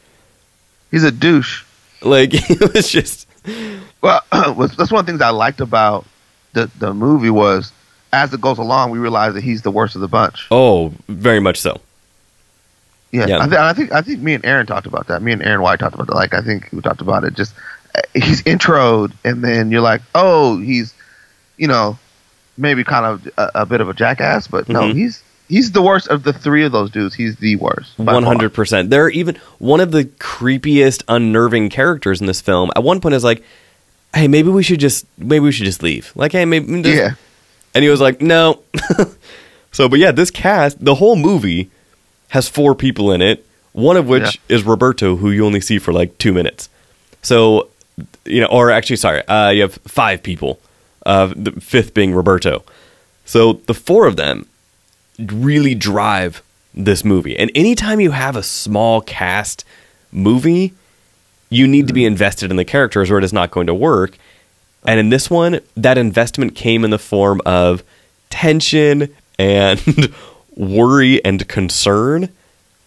He's 0.90 1.04
a 1.04 1.12
douche. 1.12 1.64
Like 2.02 2.30
it 2.32 2.72
was 2.74 2.88
just 2.90 3.26
Well, 4.00 4.22
that's 4.32 4.92
one 4.92 5.00
of 5.00 5.06
the 5.06 5.12
things 5.12 5.20
I 5.20 5.30
liked 5.30 5.60
about 5.60 6.04
the 6.52 6.70
the 6.78 6.92
movie 6.94 7.30
was 7.30 7.72
as 8.12 8.32
it 8.32 8.40
goes 8.40 8.58
along, 8.58 8.90
we 8.90 8.98
realize 8.98 9.34
that 9.34 9.42
he's 9.42 9.62
the 9.62 9.70
worst 9.70 9.94
of 9.94 10.00
the 10.00 10.08
bunch. 10.08 10.46
oh, 10.50 10.92
very 11.08 11.40
much 11.40 11.60
so. 11.60 11.80
Yeah, 13.10 13.26
Yeah. 13.26 13.38
I, 13.42 13.46
th- 13.46 13.58
I 13.58 13.72
think 13.72 13.92
I 13.92 14.02
think 14.02 14.20
me 14.20 14.34
and 14.34 14.44
Aaron 14.44 14.66
talked 14.66 14.86
about 14.86 15.06
that. 15.08 15.22
Me 15.22 15.32
and 15.32 15.42
Aaron 15.42 15.62
White 15.62 15.78
talked 15.78 15.94
about 15.94 16.06
that. 16.08 16.14
Like 16.14 16.34
I 16.34 16.40
think 16.42 16.68
we 16.72 16.80
talked 16.80 17.00
about 17.00 17.24
it. 17.24 17.34
Just 17.34 17.54
uh, 17.94 18.00
he's 18.14 18.42
introed, 18.42 19.12
and 19.24 19.42
then 19.42 19.70
you're 19.70 19.80
like, 19.80 20.02
oh, 20.14 20.58
he's, 20.58 20.92
you 21.56 21.68
know, 21.68 21.98
maybe 22.56 22.84
kind 22.84 23.06
of 23.06 23.28
a, 23.38 23.62
a 23.62 23.66
bit 23.66 23.80
of 23.80 23.88
a 23.88 23.94
jackass, 23.94 24.46
but 24.46 24.68
no, 24.68 24.82
Mhm. 24.82 24.94
he's 24.94 25.22
he's 25.48 25.72
the 25.72 25.82
worst 25.82 26.08
of 26.08 26.22
the 26.22 26.32
three 26.32 26.64
of 26.64 26.72
those 26.72 26.90
dudes. 26.90 27.14
He's 27.14 27.36
the 27.36 27.56
worst. 27.56 27.98
One 27.98 28.22
hundred 28.22 28.54
percent. 28.54 28.90
They're 28.90 29.08
even 29.10 29.36
one 29.58 29.80
of 29.80 29.90
the 29.92 30.04
creepiest, 30.04 31.02
unnerving 31.08 31.70
characters 31.70 32.20
in 32.20 32.26
this 32.26 32.40
film. 32.40 32.70
At 32.76 32.82
one 32.82 33.00
point, 33.00 33.14
is 33.14 33.24
like, 33.24 33.42
"Hey, 34.14 34.28
maybe 34.28 34.48
we 34.50 34.62
should 34.62 34.80
just 34.80 35.06
maybe 35.18 35.40
we 35.40 35.52
should 35.52 35.66
just 35.66 35.82
leave." 35.82 36.12
Like, 36.14 36.32
hey, 36.32 36.44
maybe 36.44 36.82
just- 36.82 36.96
Yeah, 36.96 37.10
And 37.74 37.82
he 37.84 37.90
was 37.90 38.00
like, 38.00 38.20
"No." 38.20 38.60
so, 39.72 39.88
but 39.88 39.98
yeah, 39.98 40.12
this 40.12 40.30
cast, 40.30 40.82
the 40.84 40.96
whole 40.96 41.16
movie 41.16 41.70
has 42.28 42.48
four 42.48 42.74
people 42.74 43.12
in 43.12 43.22
it. 43.22 43.44
One 43.72 43.96
of 43.96 44.08
which 44.08 44.40
is 44.48 44.64
Roberto, 44.64 45.16
who 45.16 45.30
you 45.30 45.44
only 45.46 45.60
see 45.60 45.78
for 45.78 45.92
like 45.92 46.18
two 46.18 46.32
minutes. 46.32 46.68
So, 47.22 47.68
you 48.24 48.40
know, 48.40 48.46
or 48.48 48.70
actually, 48.70 48.96
sorry, 48.96 49.26
uh, 49.28 49.50
you 49.50 49.62
have 49.62 49.74
five 49.86 50.22
people. 50.22 50.58
Uh, 51.06 51.32
the 51.36 51.52
fifth 51.52 51.94
being 51.94 52.12
Roberto. 52.14 52.64
So 53.24 53.54
the 53.66 53.74
four 53.74 54.06
of 54.06 54.16
them 54.16 54.46
really 55.18 55.74
drive 55.74 56.42
this 56.74 57.04
movie. 57.04 57.36
And 57.36 57.50
anytime 57.54 58.00
you 58.00 58.12
have 58.12 58.36
a 58.36 58.42
small 58.42 59.00
cast 59.00 59.64
movie, 60.12 60.74
you 61.50 61.66
need 61.66 61.88
to 61.88 61.92
be 61.92 62.04
invested 62.04 62.50
in 62.50 62.56
the 62.56 62.64
characters 62.64 63.10
or 63.10 63.18
it 63.18 63.24
is 63.24 63.32
not 63.32 63.50
going 63.50 63.66
to 63.66 63.74
work. 63.74 64.16
And 64.86 65.00
in 65.00 65.08
this 65.08 65.28
one, 65.28 65.60
that 65.76 65.98
investment 65.98 66.54
came 66.54 66.84
in 66.84 66.90
the 66.90 66.98
form 66.98 67.40
of 67.44 67.82
tension 68.30 69.14
and 69.38 70.14
worry 70.56 71.24
and 71.24 71.46
concern, 71.48 72.28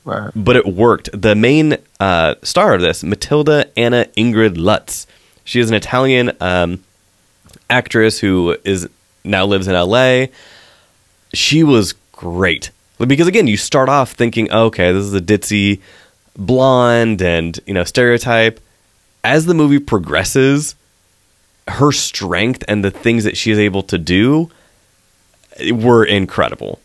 right. 0.05 0.31
but 0.35 0.55
it 0.55 0.65
worked. 0.65 1.09
The 1.19 1.35
main 1.35 1.77
uh, 1.99 2.35
star 2.43 2.75
of 2.75 2.81
this, 2.81 3.03
Matilda 3.03 3.69
Anna 3.77 4.05
Ingrid 4.17 4.57
Lutz, 4.57 5.05
she 5.43 5.59
is 5.59 5.69
an 5.69 5.75
Italian 5.75 6.31
um, 6.39 6.83
actress 7.69 8.19
who 8.19 8.57
is 8.63 8.87
now 9.23 9.45
lives 9.45 9.67
in 9.67 9.73
LA. 9.73 10.27
She 11.33 11.63
was 11.63 11.93
great 12.21 12.71
because 13.07 13.27
again, 13.27 13.47
you 13.47 13.57
start 13.57 13.89
off 13.89 14.11
thinking, 14.11 14.51
okay, 14.51 14.91
this 14.91 15.03
is 15.03 15.13
a 15.13 15.21
ditzy 15.21 15.81
blonde 16.37 17.21
and 17.21 17.59
you 17.65 17.73
know 17.73 17.83
stereotype. 17.83 18.59
As 19.23 19.45
the 19.45 19.53
movie 19.53 19.79
progresses, 19.79 20.75
her 21.67 21.91
strength 21.91 22.63
and 22.67 22.83
the 22.83 22.91
things 22.91 23.23
that 23.23 23.37
she 23.37 23.51
is 23.51 23.59
able 23.59 23.83
to 23.83 23.97
do 23.97 24.49
were 25.71 26.03
incredible. 26.03 26.79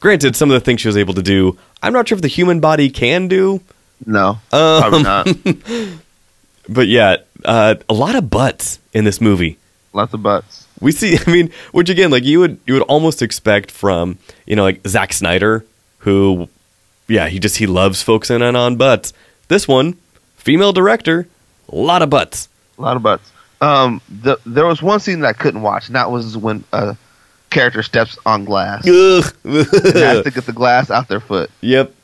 Granted, 0.00 0.34
some 0.34 0.50
of 0.50 0.54
the 0.54 0.60
things 0.60 0.80
she 0.80 0.88
was 0.88 0.96
able 0.96 1.14
to 1.14 1.22
do, 1.22 1.58
I'm 1.82 1.92
not 1.92 2.08
sure 2.08 2.16
if 2.16 2.22
the 2.22 2.28
human 2.28 2.60
body 2.60 2.90
can 2.90 3.28
do, 3.28 3.60
No, 4.04 4.38
Um, 4.52 4.80
probably 4.80 5.02
not. 5.02 5.28
but 6.68 6.88
yeah, 6.88 7.18
uh, 7.44 7.74
a 7.88 7.94
lot 7.94 8.14
of 8.14 8.30
butts 8.30 8.78
in 8.92 9.04
this 9.04 9.20
movie. 9.20 9.58
Lots 9.92 10.14
of 10.14 10.22
butts. 10.22 10.61
We 10.82 10.92
see, 10.92 11.16
I 11.26 11.30
mean, 11.30 11.50
which 11.72 11.88
again, 11.88 12.10
like 12.10 12.24
you 12.24 12.40
would 12.40 12.58
you 12.66 12.74
would 12.74 12.82
almost 12.84 13.22
expect 13.22 13.70
from 13.70 14.18
you 14.46 14.56
know 14.56 14.64
like 14.64 14.86
Zack 14.86 15.12
Snyder, 15.12 15.64
who, 15.98 16.48
yeah, 17.08 17.28
he 17.28 17.38
just 17.38 17.56
he 17.56 17.66
loves 17.66 18.02
focusing 18.02 18.36
in 18.36 18.42
and 18.42 18.56
on 18.56 18.76
butts. 18.76 19.12
This 19.48 19.66
one, 19.68 19.96
female 20.36 20.72
director, 20.72 21.26
a 21.70 21.74
lot 21.76 22.02
of 22.02 22.10
butts. 22.10 22.48
A 22.78 22.82
lot 22.82 22.96
of 22.96 23.02
butts. 23.02 23.30
Um, 23.60 24.00
the, 24.10 24.38
there 24.44 24.66
was 24.66 24.82
one 24.82 24.98
scene 25.00 25.20
that 25.20 25.28
I 25.28 25.32
couldn't 25.32 25.62
watch, 25.62 25.86
and 25.86 25.94
that 25.96 26.10
was 26.10 26.36
when 26.36 26.64
a 26.72 26.96
character 27.50 27.82
steps 27.82 28.18
on 28.26 28.44
glass 28.44 28.84
and 28.84 28.94
has 29.44 30.22
to 30.24 30.30
get 30.34 30.46
the 30.46 30.52
glass 30.54 30.90
out 30.90 31.06
their 31.08 31.20
foot. 31.20 31.50
yep. 31.60 31.94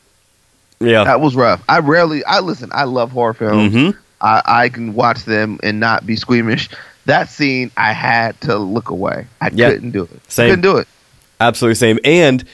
Yeah. 0.81 1.03
That 1.03 1.21
was 1.21 1.35
rough. 1.35 1.61
I 1.69 1.81
rarely, 1.81 2.25
I 2.25 2.39
listen. 2.39 2.71
I 2.73 2.85
love 2.85 3.11
horror 3.11 3.35
films. 3.35 3.75
Mhm. 3.75 3.97
I, 4.21 4.43
I 4.47 4.69
can 4.69 4.95
watch 4.95 5.25
them 5.25 5.59
and 5.65 5.81
not 5.81 6.07
be 6.07 6.15
squeamish. 6.15 6.69
That 7.09 7.31
scene, 7.31 7.71
I 7.77 7.93
had 7.95 8.39
to 8.43 8.57
look 8.59 8.91
away. 8.91 9.27
I 9.41 9.49
Yeah. 9.53 9.71
couldn't 9.71 9.93
do 9.93 10.03
it. 10.03 10.21
Same. 10.29 10.51
Couldn't 10.51 10.63
do 10.63 10.77
it 10.77 10.87
Absolutely 11.41 11.75
same. 11.77 11.99
And 12.05 12.45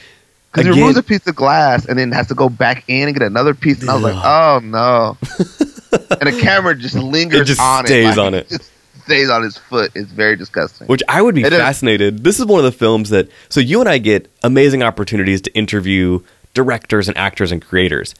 because 0.51 0.65
he 0.73 0.79
removes 0.79 0.97
a 0.97 1.03
piece 1.03 1.27
of 1.27 1.35
glass 1.35 1.85
and 1.85 1.99
then 1.99 2.11
has 2.13 2.27
to 2.27 2.35
go 2.35 2.47
back 2.49 2.85
in 2.87 3.07
and 3.09 3.13
get 3.17 3.25
another 3.25 3.53
piece. 3.53 3.81
And 3.81 3.89
I 3.89 3.95
was 3.95 4.03
like, 4.03 4.15
oh 4.23 4.61
no! 4.63 5.17
and 6.21 6.33
the 6.33 6.39
camera 6.41 6.73
just 6.75 6.95
lingers 6.95 7.41
It 7.41 7.45
just 7.45 7.59
on 7.59 7.85
stays 7.85 8.05
it. 8.05 8.17
like, 8.17 8.27
on 8.27 8.33
it. 8.35 8.47
Just 8.49 8.71
stays 9.03 9.29
on 9.29 9.43
his 9.43 9.57
foot. 9.57 9.91
It's 9.95 10.11
very 10.11 10.35
disgusting. 10.37 10.87
Which 10.87 11.03
I 11.09 11.21
would 11.21 11.35
be 11.35 11.43
It 11.43 11.51
is. 11.51 11.59
fascinated. 11.59 12.23
This 12.23 12.39
is 12.39 12.45
one 12.45 12.59
of 12.59 12.63
the 12.65 12.71
films 12.71 13.09
that 13.09 13.27
so 13.49 13.59
you 13.59 13.81
and 13.81 13.89
I 13.89 13.97
get 13.97 14.31
amazing 14.43 14.81
opportunities 14.83 15.41
to 15.41 15.53
interview 15.53 16.21
directors 16.53 17.07
and 17.09 17.17
actors 17.17 17.51
and 17.51 17.61
creators. 17.61 18.15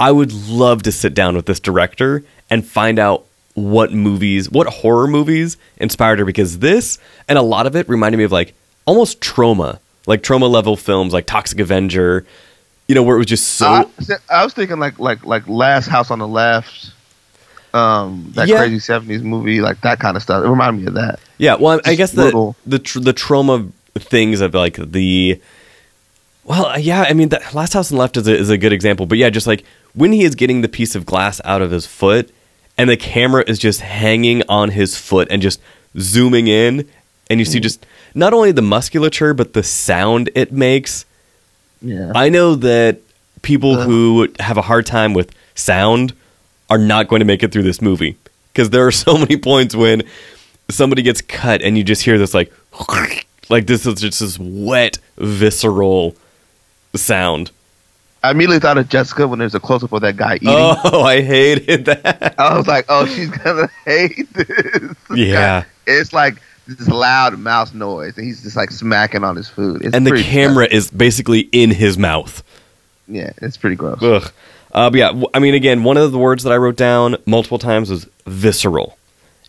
I 0.00 0.10
would 0.10 0.32
love 0.32 0.82
to 0.84 0.92
sit 0.92 1.14
down 1.14 1.36
with 1.36 1.46
this 1.46 1.60
director 1.60 2.24
and 2.50 2.66
find 2.66 2.98
out 2.98 3.24
what 3.56 3.92
movies, 3.92 4.50
what 4.50 4.66
horror 4.68 5.08
movies 5.08 5.56
inspired 5.78 6.18
her 6.18 6.24
because 6.24 6.58
this 6.60 6.98
and 7.26 7.38
a 7.38 7.42
lot 7.42 7.66
of 7.66 7.74
it 7.74 7.88
reminded 7.88 8.18
me 8.18 8.24
of 8.24 8.30
like 8.30 8.54
almost 8.84 9.20
trauma, 9.20 9.80
like 10.06 10.22
trauma 10.22 10.46
level 10.46 10.76
films 10.76 11.12
like 11.12 11.26
Toxic 11.26 11.58
Avenger, 11.58 12.24
you 12.86 12.94
know, 12.94 13.02
where 13.02 13.16
it 13.16 13.18
was 13.18 13.26
just 13.26 13.54
so 13.54 13.66
I, 13.66 13.86
I 14.30 14.44
was 14.44 14.52
thinking 14.52 14.78
like 14.78 14.98
like 14.98 15.24
like 15.24 15.48
Last 15.48 15.86
House 15.88 16.10
on 16.10 16.18
the 16.18 16.28
Left, 16.28 16.92
um, 17.72 18.30
that 18.34 18.46
Yeah. 18.46 18.58
crazy 18.58 18.78
seventies 18.78 19.22
movie, 19.22 19.60
like 19.60 19.80
that 19.80 19.98
kind 20.00 20.16
of 20.16 20.22
stuff. 20.22 20.44
It 20.44 20.48
reminded 20.48 20.82
me 20.82 20.86
of 20.88 20.94
that. 20.94 21.18
Yeah, 21.38 21.56
well, 21.56 21.80
I 21.84 21.94
guess 21.94 22.12
the 22.12 22.54
the 22.66 22.78
tr- 22.78 23.00
the 23.00 23.12
trauma 23.14 23.68
things 23.94 24.42
of 24.42 24.52
like 24.54 24.76
the 24.76 25.40
well, 26.44 26.78
yeah, 26.78 27.02
I 27.08 27.12
mean, 27.14 27.30
the 27.30 27.42
Last 27.54 27.72
House 27.72 27.90
on 27.90 27.96
the 27.96 28.00
Left 28.02 28.16
is 28.18 28.28
a, 28.28 28.36
is 28.36 28.50
a 28.50 28.58
good 28.58 28.72
example, 28.72 29.06
but 29.06 29.18
yeah, 29.18 29.30
just 29.30 29.46
like 29.48 29.64
when 29.94 30.12
he 30.12 30.22
is 30.24 30.34
getting 30.34 30.60
the 30.60 30.68
piece 30.68 30.94
of 30.94 31.04
glass 31.04 31.40
out 31.44 31.60
of 31.62 31.70
his 31.72 31.86
foot, 31.86 32.30
and 32.78 32.90
the 32.90 32.96
camera 32.96 33.44
is 33.46 33.58
just 33.58 33.80
hanging 33.80 34.42
on 34.48 34.70
his 34.70 34.96
foot 34.96 35.28
and 35.30 35.40
just 35.42 35.60
zooming 35.98 36.46
in, 36.46 36.88
and 37.30 37.40
you 37.40 37.44
see 37.44 37.58
mm. 37.58 37.62
just 37.62 37.86
not 38.14 38.32
only 38.32 38.52
the 38.52 38.62
musculature 38.62 39.34
but 39.34 39.52
the 39.52 39.62
sound 39.62 40.30
it 40.34 40.52
makes. 40.52 41.04
Yeah, 41.82 42.12
I 42.14 42.28
know 42.28 42.54
that 42.56 43.00
people 43.42 43.76
Ugh. 43.76 43.86
who 43.86 44.28
have 44.40 44.56
a 44.56 44.62
hard 44.62 44.86
time 44.86 45.14
with 45.14 45.32
sound 45.54 46.12
are 46.68 46.78
not 46.78 47.08
going 47.08 47.20
to 47.20 47.26
make 47.26 47.42
it 47.42 47.52
through 47.52 47.62
this 47.62 47.80
movie 47.80 48.16
because 48.52 48.70
there 48.70 48.86
are 48.86 48.92
so 48.92 49.16
many 49.16 49.36
points 49.36 49.74
when 49.74 50.02
somebody 50.70 51.02
gets 51.02 51.20
cut 51.20 51.62
and 51.62 51.78
you 51.78 51.84
just 51.84 52.02
hear 52.02 52.18
this 52.18 52.34
like 52.34 52.52
like 53.48 53.66
this 53.66 53.86
is 53.86 54.00
just 54.00 54.20
this 54.20 54.38
wet 54.38 54.98
visceral 55.16 56.16
sound. 56.94 57.50
I 58.26 58.30
immediately 58.32 58.58
thought 58.60 58.78
of 58.78 58.88
Jessica 58.88 59.26
when 59.28 59.38
there's 59.38 59.54
a 59.54 59.60
close 59.60 59.82
up 59.84 59.92
of 59.92 60.00
that 60.02 60.16
guy 60.16 60.36
eating. 60.36 60.48
Oh, 60.50 61.02
I 61.02 61.22
hated 61.22 61.84
that. 61.86 62.34
I 62.38 62.56
was 62.56 62.66
like, 62.66 62.86
oh, 62.88 63.06
she's 63.06 63.30
gonna 63.30 63.68
hate 63.84 64.32
this. 64.32 64.94
Yeah. 65.14 65.64
it's 65.86 66.12
like 66.12 66.40
this 66.66 66.88
loud 66.88 67.38
mouse 67.38 67.72
noise, 67.72 68.16
and 68.16 68.26
he's 68.26 68.42
just 68.42 68.56
like 68.56 68.70
smacking 68.70 69.22
on 69.24 69.36
his 69.36 69.48
food. 69.48 69.84
It's 69.84 69.94
And 69.94 70.06
the 70.06 70.22
camera 70.22 70.66
is 70.70 70.90
basically 70.90 71.48
in 71.52 71.70
his 71.70 71.96
mouth. 71.96 72.42
yeah, 73.06 73.30
it's 73.40 73.56
pretty 73.56 73.76
gross. 73.76 74.02
Ugh. 74.02 74.32
Uh, 74.72 74.90
but 74.90 74.98
yeah, 74.98 75.22
I 75.32 75.38
mean, 75.38 75.54
again, 75.54 75.84
one 75.84 75.96
of 75.96 76.12
the 76.12 76.18
words 76.18 76.42
that 76.42 76.52
I 76.52 76.56
wrote 76.56 76.76
down 76.76 77.16
multiple 77.24 77.58
times 77.58 77.88
was 77.88 78.06
visceral. 78.26 78.98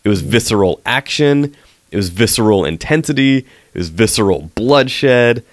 It 0.04 0.10
was 0.10 0.22
visceral 0.22 0.80
action. 0.86 1.56
It 1.91 1.98
was 1.98 2.10
visceral 2.10 2.64
intensity. 2.66 3.40
It 3.40 3.78
was 3.78 3.90
visceral 3.90 4.52
bloodshed. 4.56 5.44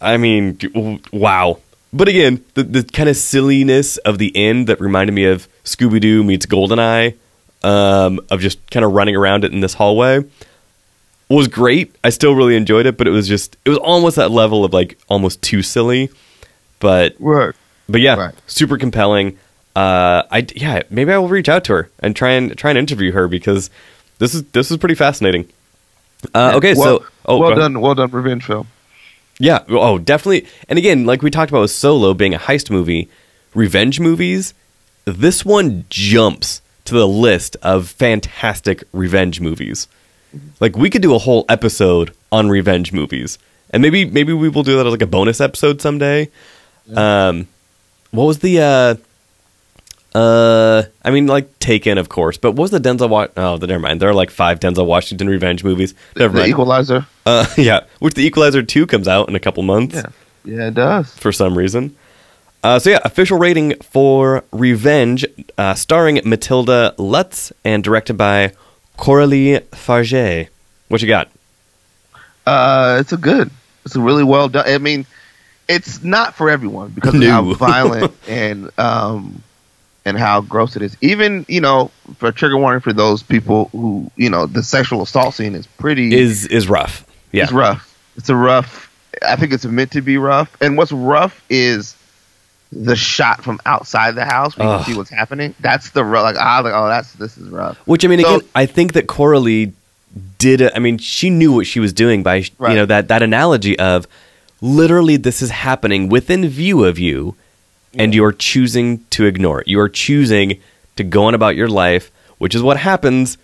I 0.00 0.16
mean, 0.18 1.00
wow. 1.12 1.58
But 1.94 2.08
again, 2.08 2.44
the, 2.54 2.64
the 2.64 2.82
kind 2.82 3.08
of 3.08 3.16
silliness 3.16 3.98
of 3.98 4.18
the 4.18 4.36
end 4.36 4.66
that 4.66 4.80
reminded 4.80 5.12
me 5.12 5.26
of 5.26 5.46
Scooby 5.62 6.00
Doo 6.00 6.24
meets 6.24 6.44
Goldeneye, 6.44 7.16
um, 7.62 8.18
of 8.30 8.40
just 8.40 8.68
kind 8.70 8.84
of 8.84 8.92
running 8.92 9.14
around 9.14 9.44
it 9.44 9.52
in 9.52 9.60
this 9.60 9.74
hallway, 9.74 10.24
was 11.28 11.46
great. 11.46 11.94
I 12.02 12.10
still 12.10 12.34
really 12.34 12.56
enjoyed 12.56 12.86
it, 12.86 12.96
but 12.98 13.06
it 13.06 13.10
was 13.12 13.28
just, 13.28 13.56
it 13.64 13.68
was 13.70 13.78
almost 13.78 14.16
that 14.16 14.32
level 14.32 14.64
of 14.64 14.72
like 14.72 14.98
almost 15.08 15.40
too 15.40 15.62
silly. 15.62 16.10
But 16.80 17.18
Work. 17.20 17.54
but 17.88 18.00
yeah, 18.00 18.16
Right. 18.16 18.34
super 18.48 18.76
compelling. 18.76 19.38
Uh, 19.76 20.24
I 20.30 20.46
yeah, 20.54 20.82
maybe 20.90 21.12
I 21.12 21.18
will 21.18 21.28
reach 21.28 21.48
out 21.48 21.64
to 21.64 21.72
her 21.74 21.90
and 22.00 22.14
try 22.14 22.32
and 22.32 22.56
try 22.58 22.70
and 22.70 22.78
interview 22.78 23.12
her 23.12 23.26
because 23.26 23.70
this 24.18 24.34
is 24.34 24.42
this 24.52 24.70
is 24.70 24.76
pretty 24.76 24.94
fascinating. 24.94 25.48
Uh, 26.34 26.52
okay, 26.56 26.74
well, 26.74 27.00
so 27.00 27.06
oh, 27.26 27.38
well 27.38 27.50
go 27.50 27.52
ahead. 27.56 27.58
done, 27.72 27.80
well 27.80 27.94
done, 27.94 28.10
revenge 28.10 28.44
film. 28.44 28.68
Yeah, 29.38 29.64
oh, 29.68 29.98
definitely. 29.98 30.46
And 30.68 30.78
again, 30.78 31.06
like 31.06 31.22
we 31.22 31.30
talked 31.30 31.50
about 31.50 31.62
with 31.62 31.70
Solo 31.70 32.14
being 32.14 32.34
a 32.34 32.38
heist 32.38 32.70
movie, 32.70 33.08
revenge 33.54 34.00
movies, 34.00 34.54
this 35.04 35.44
one 35.44 35.84
jumps 35.90 36.62
to 36.84 36.94
the 36.94 37.08
list 37.08 37.56
of 37.62 37.88
fantastic 37.88 38.84
revenge 38.92 39.40
movies. 39.40 39.88
Like 40.60 40.76
we 40.76 40.90
could 40.90 41.02
do 41.02 41.14
a 41.14 41.18
whole 41.18 41.44
episode 41.48 42.12
on 42.30 42.48
revenge 42.48 42.92
movies. 42.92 43.38
And 43.70 43.82
maybe 43.82 44.04
maybe 44.04 44.32
we 44.32 44.48
will 44.48 44.62
do 44.62 44.76
that 44.76 44.86
as 44.86 44.92
like 44.92 45.02
a 45.02 45.06
bonus 45.06 45.40
episode 45.40 45.80
someday. 45.80 46.30
Um 46.94 47.48
what 48.10 48.24
was 48.24 48.38
the 48.38 48.60
uh 48.60 48.94
Uh, 50.14 50.84
I 51.04 51.10
mean, 51.10 51.26
like 51.26 51.58
Taken, 51.58 51.98
of 51.98 52.08
course, 52.08 52.36
but 52.36 52.52
what 52.52 52.62
was 52.62 52.70
the 52.70 52.78
Denzel? 52.78 53.08
Wa- 53.08 53.28
oh, 53.36 53.56
never 53.56 53.80
mind. 53.80 54.00
There 54.00 54.08
are 54.08 54.14
like 54.14 54.30
five 54.30 54.60
Denzel 54.60 54.86
Washington 54.86 55.28
revenge 55.28 55.64
movies. 55.64 55.94
Never 56.16 56.34
The 56.34 56.40
mind. 56.40 56.50
Equalizer. 56.50 57.06
uh, 57.26 57.46
yeah, 57.56 57.80
which 57.98 58.14
the 58.14 58.24
Equalizer 58.24 58.62
two 58.62 58.86
comes 58.86 59.08
out 59.08 59.28
in 59.28 59.34
a 59.34 59.40
couple 59.40 59.62
months 59.64 59.96
Yeah. 59.96 60.06
Yeah, 60.44 60.68
it 60.68 60.74
does. 60.74 61.10
for 61.16 61.32
some 61.32 61.56
reason. 61.58 61.96
Uh, 62.62 62.78
so 62.78 62.90
yeah, 62.90 62.98
official 63.04 63.38
rating 63.38 63.74
for 63.82 64.44
Revenge, 64.52 65.24
uh, 65.58 65.74
starring 65.74 66.20
Matilda 66.24 66.94
Lutz 66.98 67.52
and 67.64 67.82
directed 67.82 68.14
by 68.14 68.52
Coralie 68.96 69.60
Fargeat. 69.72 70.48
What 70.88 71.02
you 71.02 71.08
got? 71.08 71.28
Uh, 72.46 72.98
it's 73.00 73.12
a 73.12 73.16
good. 73.16 73.50
It's 73.84 73.96
a 73.96 74.00
really 74.00 74.24
well 74.24 74.48
done. 74.48 74.64
I 74.66 74.78
mean, 74.78 75.06
it's 75.68 76.02
not 76.04 76.34
for 76.34 76.50
everyone 76.50 76.90
because 76.90 77.14
of 77.14 77.20
No. 77.20 77.30
how 77.30 77.54
violent 77.54 78.12
and 78.28 78.70
um 78.78 79.42
and 80.04 80.18
how 80.18 80.40
gross 80.42 80.76
it 80.76 80.82
is. 80.82 80.96
Even 81.00 81.44
you 81.48 81.60
know, 81.60 81.90
for 82.18 82.30
trigger 82.32 82.56
warning 82.58 82.80
for 82.80 82.92
those 82.92 83.22
people 83.22 83.66
who 83.72 84.10
you 84.16 84.30
know, 84.30 84.46
the 84.46 84.62
sexual 84.62 85.02
assault 85.02 85.34
scene 85.34 85.54
is 85.54 85.66
pretty 85.66 86.14
Is 86.14 86.46
is 86.46 86.68
rough? 86.68 87.04
Yeah, 87.32 87.44
It's 87.44 87.52
rough. 87.52 87.90
It's 88.16 88.28
a 88.28 88.36
rough. 88.36 88.90
I 89.26 89.36
think 89.36 89.52
it's 89.52 89.64
meant 89.64 89.92
to 89.92 90.02
be 90.02 90.18
rough. 90.18 90.56
And 90.60 90.76
what's 90.76 90.92
rough 90.92 91.42
is 91.48 91.96
the 92.72 92.96
shot 92.96 93.42
from 93.44 93.60
outside 93.66 94.14
the 94.16 94.24
house 94.24 94.56
where 94.56 94.68
you 94.68 94.76
can 94.76 94.84
see 94.92 94.96
what's 94.96 95.10
happening. 95.10 95.54
That's 95.60 95.90
the 95.90 96.04
rough. 96.04 96.24
Like, 96.24 96.36
ah, 96.38 96.60
like, 96.64 96.74
oh, 96.74 96.88
that's 96.88 97.12
this 97.14 97.38
is 97.38 97.48
rough. 97.48 97.76
Which 97.86 98.04
I 98.04 98.08
mean, 98.08 98.20
So- 98.20 98.36
again, 98.36 98.48
I 98.54 98.66
think 98.66 98.92
that 98.94 99.06
Coralie 99.06 99.72
did. 100.38 100.60
it. 100.60 100.72
I 100.74 100.78
mean, 100.80 100.98
she 100.98 101.30
knew 101.30 101.52
what 101.52 101.66
she 101.66 101.80
was 101.80 101.92
doing 101.92 102.22
by 102.22 102.36
you 102.36 102.44
know 102.60 102.86
that 102.86 103.08
that 103.08 103.22
analogy 103.22 103.78
of 103.78 104.06
literally 104.60 105.16
this 105.16 105.42
is 105.42 105.50
happening 105.50 106.08
within 106.08 106.48
view 106.48 106.84
of 106.84 106.98
you, 106.98 107.34
and 107.98 108.14
you 108.14 108.24
are 108.24 108.32
choosing 108.32 109.04
to 109.10 109.26
ignore 109.26 109.60
it. 109.60 109.68
You 109.68 109.80
are 109.80 109.88
choosing 109.88 110.60
to 110.96 111.04
go 111.04 111.24
on 111.24 111.34
about 111.34 111.56
your 111.56 111.68
life, 111.68 112.10
which 112.38 112.54
is 112.54 112.62
what 112.62 112.76
happens 112.76 113.38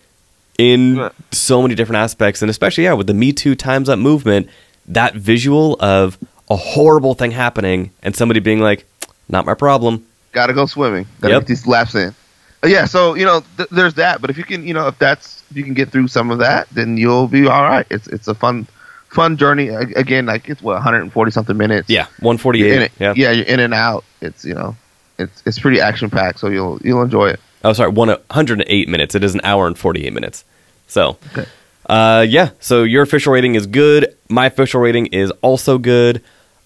in 0.58 1.10
so 1.32 1.62
many 1.62 1.74
different 1.74 1.98
aspects, 1.98 2.42
and 2.42 2.50
especially 2.50 2.84
yeah 2.84 2.92
with 2.92 3.06
the 3.06 3.14
Me 3.14 3.32
Too 3.32 3.54
Times 3.54 3.88
Up 3.88 3.98
movement. 3.98 4.48
That 4.86 5.14
visual 5.14 5.76
of 5.80 6.18
a 6.50 6.56
horrible 6.56 7.14
thing 7.14 7.30
happening 7.30 7.90
and 8.02 8.14
somebody 8.16 8.40
being 8.40 8.60
like, 8.60 8.84
"Not 9.28 9.46
my 9.46 9.54
problem." 9.54 10.04
Got 10.32 10.46
to 10.46 10.52
go 10.52 10.66
swimming. 10.66 11.06
Got 11.20 11.28
to 11.28 11.34
Yep. 11.34 11.42
get 11.42 11.46
these 11.48 11.66
laps 11.66 11.94
in. 11.94 12.14
Uh, 12.62 12.68
Yeah, 12.68 12.84
so 12.86 13.14
you 13.14 13.24
know, 13.24 13.42
th- 13.56 13.68
there's 13.70 13.94
that. 13.94 14.20
But 14.20 14.30
if 14.30 14.36
you 14.38 14.44
can, 14.44 14.66
you 14.66 14.74
know, 14.74 14.86
if 14.88 14.98
that's 14.98 15.42
if 15.50 15.56
you 15.56 15.64
can 15.64 15.74
get 15.74 15.90
through 15.90 16.08
some 16.08 16.30
of 16.30 16.38
that, 16.38 16.66
then 16.72 16.96
you'll 16.96 17.28
be 17.28 17.46
all 17.46 17.62
right. 17.62 17.86
It's 17.90 18.06
it's 18.08 18.26
a 18.28 18.34
fun 18.34 18.66
fun 19.10 19.36
journey. 19.36 19.68
Again, 19.68 20.26
like 20.26 20.48
it's 20.48 20.62
what 20.62 20.74
140 20.74 21.30
something 21.30 21.56
minutes. 21.56 21.88
Yeah, 21.90 22.06
one 22.20 22.38
forty 22.38 22.60
You're 22.60 22.74
in 22.74 22.82
it. 22.82 22.92
Yeah. 22.98 23.12
yeah, 23.16 23.30
you're 23.32 23.46
in 23.46 23.60
and 23.60 23.74
out. 23.74 24.04
It's 24.20 24.44
you 24.44 24.54
know, 24.54 24.76
it's 25.18 25.42
it's 25.46 25.58
pretty 25.58 25.80
action 25.80 26.10
packed. 26.10 26.38
So 26.40 26.48
you'll 26.48 26.78
you'll 26.82 27.02
enjoy 27.02 27.28
it. 27.30 27.40
Oh, 27.64 27.72
sorry, 27.72 27.90
one 27.90 28.16
hundred 28.30 28.60
and 28.60 28.68
eight 28.68 28.88
minutes. 28.88 29.14
It 29.14 29.22
is 29.24 29.34
an 29.34 29.40
hour 29.44 29.66
and 29.66 29.76
forty 29.78 30.06
eight 30.06 30.12
minutes. 30.12 30.44
So, 30.86 31.18
Okay. 31.32 31.46
uh, 31.86 32.24
yeah. 32.28 32.50
So 32.58 32.82
your 32.82 33.02
official 33.02 33.32
rating 33.32 33.54
is 33.54 33.66
good. 33.66 34.16
My 34.28 34.46
official 34.46 34.80
rating 34.80 35.06
is 35.06 35.30
also 35.42 35.78
good. 35.78 36.22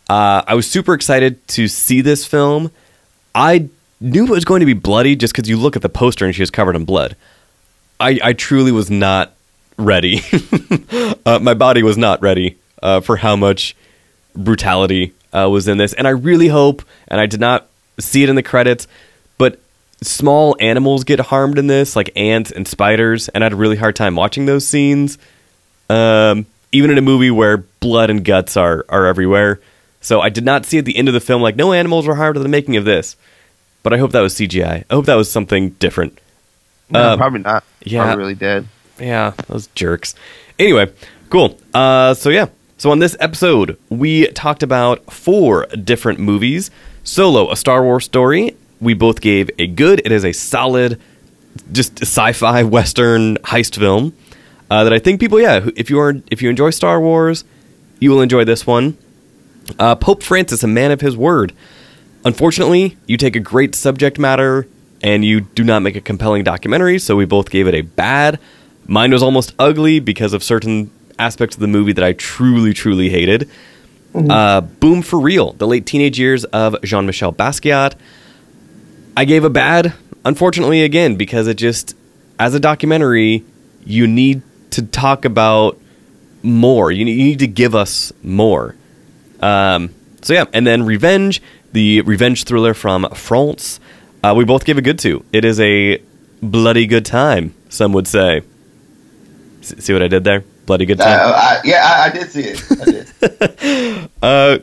Uh, 0.08 0.42
I 0.46 0.54
was 0.54 0.70
super 0.70 0.94
excited 0.94 1.46
to 1.48 1.66
see 1.68 2.00
this 2.00 2.24
film. 2.26 2.70
I 3.34 3.68
knew 4.00 4.24
it 4.24 4.30
was 4.30 4.44
going 4.44 4.60
to 4.60 4.66
be 4.66 4.72
bloody 4.74 5.16
just 5.16 5.34
because 5.34 5.48
you 5.48 5.56
look 5.56 5.76
at 5.76 5.82
the 5.82 5.88
poster 5.88 6.24
and 6.24 6.34
she 6.34 6.42
was 6.42 6.50
covered 6.50 6.76
in 6.76 6.84
blood. 6.84 7.16
I, 8.00 8.18
I 8.22 8.32
truly 8.34 8.70
was 8.72 8.90
not 8.90 9.32
ready. 9.76 10.20
uh, 11.26 11.38
my 11.40 11.54
body 11.54 11.82
was 11.82 11.96
not 11.98 12.22
ready 12.22 12.58
uh, 12.82 13.00
for 13.00 13.16
how 13.16 13.36
much 13.36 13.76
brutality 14.36 15.12
uh, 15.32 15.48
was 15.50 15.68
in 15.68 15.78
this. 15.78 15.92
And 15.92 16.06
I 16.06 16.10
really 16.10 16.48
hope, 16.48 16.82
and 17.08 17.20
I 17.20 17.26
did 17.26 17.40
not 17.40 17.68
see 17.98 18.22
it 18.22 18.28
in 18.28 18.36
the 18.36 18.42
credits, 18.42 18.86
but 19.38 19.58
small 20.02 20.56
animals 20.60 21.04
get 21.04 21.20
harmed 21.20 21.58
in 21.58 21.66
this, 21.66 21.96
like 21.96 22.10
ants 22.16 22.50
and 22.50 22.66
spiders, 22.66 23.28
and 23.28 23.42
I 23.42 23.46
had 23.46 23.52
a 23.52 23.56
really 23.56 23.76
hard 23.76 23.96
time 23.96 24.16
watching 24.16 24.46
those 24.46 24.66
scenes. 24.66 25.18
Um, 25.90 26.46
even 26.72 26.90
in 26.90 26.98
a 26.98 27.02
movie 27.02 27.30
where 27.30 27.58
blood 27.58 28.10
and 28.10 28.24
guts 28.24 28.56
are, 28.56 28.84
are 28.88 29.06
everywhere. 29.06 29.60
So 30.00 30.20
I 30.20 30.28
did 30.28 30.44
not 30.44 30.66
see 30.66 30.78
at 30.78 30.84
the 30.84 30.96
end 30.96 31.08
of 31.08 31.14
the 31.14 31.20
film, 31.20 31.40
like, 31.40 31.56
no 31.56 31.72
animals 31.72 32.06
were 32.06 32.16
harmed 32.16 32.36
in 32.36 32.42
the 32.42 32.48
making 32.48 32.76
of 32.76 32.84
this. 32.84 33.16
But 33.84 33.92
I 33.92 33.98
hope 33.98 34.12
that 34.12 34.20
was 34.20 34.34
CGI. 34.34 34.84
I 34.90 34.94
hope 34.94 35.06
that 35.06 35.14
was 35.14 35.30
something 35.30 35.70
different. 35.70 36.18
No, 36.90 37.12
Um, 37.12 37.18
probably 37.18 37.40
not. 37.40 37.64
yeah. 37.82 38.02
Probably 38.02 38.18
really 38.22 38.34
dead. 38.34 38.66
Yeah, 38.98 39.32
those 39.48 39.66
jerks. 39.68 40.14
Anyway, 40.58 40.92
cool. 41.30 41.58
Uh, 41.72 42.14
so 42.14 42.30
yeah, 42.30 42.46
so 42.78 42.90
on 42.90 42.98
this 42.98 43.16
episode, 43.20 43.78
we 43.88 44.26
talked 44.28 44.62
about 44.62 45.12
four 45.12 45.66
different 45.66 46.20
movies. 46.20 46.70
Solo, 47.02 47.50
a 47.50 47.56
Star 47.56 47.82
Wars 47.82 48.04
story. 48.04 48.56
We 48.80 48.94
both 48.94 49.20
gave 49.20 49.50
a 49.58 49.66
good. 49.66 50.00
It 50.04 50.12
is 50.12 50.24
a 50.24 50.32
solid, 50.32 51.00
just 51.72 52.00
sci-fi 52.02 52.62
western 52.62 53.36
heist 53.38 53.78
film 53.78 54.14
uh, 54.70 54.84
that 54.84 54.92
I 54.92 54.98
think 54.98 55.20
people, 55.20 55.40
yeah, 55.40 55.68
if 55.76 55.90
you 55.90 56.00
are 56.00 56.14
if 56.30 56.42
you 56.42 56.50
enjoy 56.50 56.70
Star 56.70 57.00
Wars, 57.00 57.44
you 58.00 58.10
will 58.10 58.20
enjoy 58.20 58.44
this 58.44 58.66
one. 58.66 58.96
Uh, 59.78 59.94
Pope 59.94 60.22
Francis, 60.22 60.62
a 60.62 60.66
man 60.66 60.90
of 60.90 61.00
his 61.00 61.16
word. 61.16 61.52
Unfortunately, 62.24 62.96
you 63.06 63.16
take 63.16 63.36
a 63.36 63.40
great 63.40 63.74
subject 63.74 64.18
matter 64.18 64.66
and 65.02 65.24
you 65.24 65.42
do 65.42 65.62
not 65.62 65.82
make 65.82 65.96
a 65.96 66.00
compelling 66.00 66.44
documentary, 66.44 66.98
so 66.98 67.14
we 67.16 67.24
both 67.24 67.50
gave 67.50 67.66
it 67.66 67.74
a 67.74 67.82
bad. 67.82 68.38
Mine 68.86 69.12
was 69.12 69.22
almost 69.22 69.54
ugly 69.58 70.00
because 70.00 70.32
of 70.32 70.42
certain 70.42 70.90
aspects 71.18 71.56
of 71.56 71.60
the 71.60 71.66
movie 71.68 71.92
that 71.92 72.04
I 72.04 72.12
truly, 72.12 72.74
truly 72.74 73.08
hated. 73.08 73.48
Uh, 74.14 74.60
Boom 74.60 75.02
for 75.02 75.18
Real, 75.18 75.54
the 75.54 75.66
late 75.66 75.86
teenage 75.86 76.18
years 76.20 76.44
of 76.44 76.80
Jean 76.82 77.06
Michel 77.06 77.32
Basquiat. 77.32 77.94
I 79.16 79.24
gave 79.24 79.42
a 79.44 79.50
bad, 79.50 79.92
unfortunately, 80.24 80.82
again, 80.82 81.16
because 81.16 81.48
it 81.48 81.54
just, 81.54 81.96
as 82.38 82.54
a 82.54 82.60
documentary, 82.60 83.44
you 83.84 84.06
need 84.06 84.42
to 84.70 84.82
talk 84.82 85.24
about 85.24 85.80
more. 86.42 86.92
You 86.92 87.04
need, 87.04 87.12
you 87.12 87.24
need 87.24 87.38
to 87.40 87.48
give 87.48 87.74
us 87.74 88.12
more. 88.22 88.76
Um, 89.40 89.92
so 90.22 90.32
yeah, 90.32 90.44
and 90.52 90.66
then 90.66 90.84
Revenge, 90.84 91.42
the 91.72 92.00
revenge 92.02 92.44
thriller 92.44 92.74
from 92.74 93.08
France. 93.14 93.80
Uh, 94.22 94.34
we 94.36 94.44
both 94.44 94.64
gave 94.64 94.78
a 94.78 94.82
good 94.82 94.98
to. 95.00 95.24
It 95.32 95.44
is 95.44 95.58
a 95.60 96.00
bloody 96.40 96.86
good 96.86 97.04
time. 97.04 97.54
Some 97.68 97.92
would 97.92 98.06
say. 98.06 98.42
See 99.64 99.92
what 99.92 100.02
I 100.02 100.08
did 100.08 100.24
there? 100.24 100.44
Bloody 100.66 100.86
good 100.86 100.98
time. 100.98 101.08
I, 101.08 101.60
yeah, 101.64 101.82
I, 101.84 102.06
I 102.06 102.10
did 102.10 102.30
see 102.30 102.42
it. 102.44 102.64
I 102.80 102.84
did. 102.84 104.10
Uh, 104.22 104.58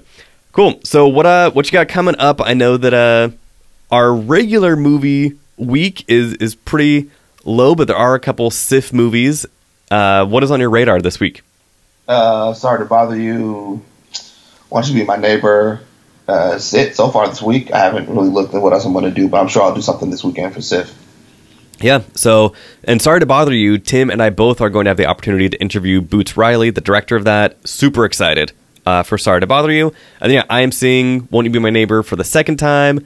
cool. 0.53 0.79
So 0.83 1.07
what 1.07 1.25
uh, 1.27 1.51
what 1.51 1.67
you 1.67 1.71
got 1.71 1.87
coming 1.87 2.15
up? 2.17 2.41
I 2.41 2.55
know 2.55 2.77
that 2.77 2.93
uh, 2.93 3.29
our 3.91 4.11
regular 4.13 4.75
movie 4.75 5.37
week 5.57 6.03
is 6.07 6.33
is 6.35 6.55
pretty 6.55 7.11
low, 7.45 7.75
but 7.75 7.87
there 7.87 7.95
are 7.97 8.15
a 8.15 8.19
couple 8.19 8.49
SIFF 8.49 8.91
movies. 8.91 9.45
Uh, 9.91 10.25
what 10.25 10.43
is 10.43 10.49
on 10.49 10.59
your 10.59 10.71
radar 10.71 10.99
this 11.01 11.19
week? 11.19 11.43
uh, 12.07 12.53
sorry 12.53 12.79
to 12.79 12.85
bother 12.85 13.15
you. 13.15 13.83
Want 14.69 14.87
you 14.87 14.93
to 14.93 14.99
be 14.99 15.05
my 15.05 15.17
neighbor. 15.17 15.81
Uh, 16.27 16.57
sit 16.57 16.95
so 16.95 17.09
far 17.09 17.27
this 17.27 17.41
week. 17.41 17.71
I 17.71 17.79
haven't 17.79 18.09
really 18.09 18.29
looked 18.29 18.53
at 18.53 18.61
what 18.61 18.73
else 18.73 18.85
I'm 18.85 18.93
going 18.93 19.05
to 19.05 19.11
do, 19.11 19.27
but 19.27 19.39
I'm 19.41 19.47
sure 19.47 19.63
I'll 19.63 19.75
do 19.75 19.81
something 19.81 20.09
this 20.09 20.23
weekend 20.23 20.53
for 20.53 20.61
SIFF. 20.61 20.93
Yeah. 21.81 22.03
So, 22.15 22.53
and 22.83 23.01
sorry 23.01 23.19
to 23.19 23.25
bother 23.25 23.53
you, 23.53 23.77
Tim 23.77 24.09
and 24.09 24.21
I 24.21 24.29
both 24.29 24.61
are 24.61 24.69
going 24.69 24.85
to 24.85 24.89
have 24.89 24.97
the 24.97 25.05
opportunity 25.05 25.49
to 25.49 25.59
interview 25.59 26.01
Boots 26.01 26.37
Riley, 26.37 26.69
the 26.69 26.81
director 26.81 27.15
of 27.15 27.23
that. 27.25 27.67
Super 27.67 28.05
excited 28.05 28.53
uh, 28.85 29.03
for 29.03 29.17
Sorry 29.17 29.39
to 29.39 29.47
Bother 29.47 29.71
You. 29.71 29.93
And 30.19 30.31
yeah, 30.31 30.43
I 30.49 30.61
am 30.61 30.71
seeing 30.71 31.27
Won't 31.31 31.45
You 31.45 31.51
Be 31.51 31.59
My 31.59 31.69
Neighbor 31.69 32.03
for 32.03 32.15
the 32.15 32.23
second 32.23 32.57
time. 32.57 33.05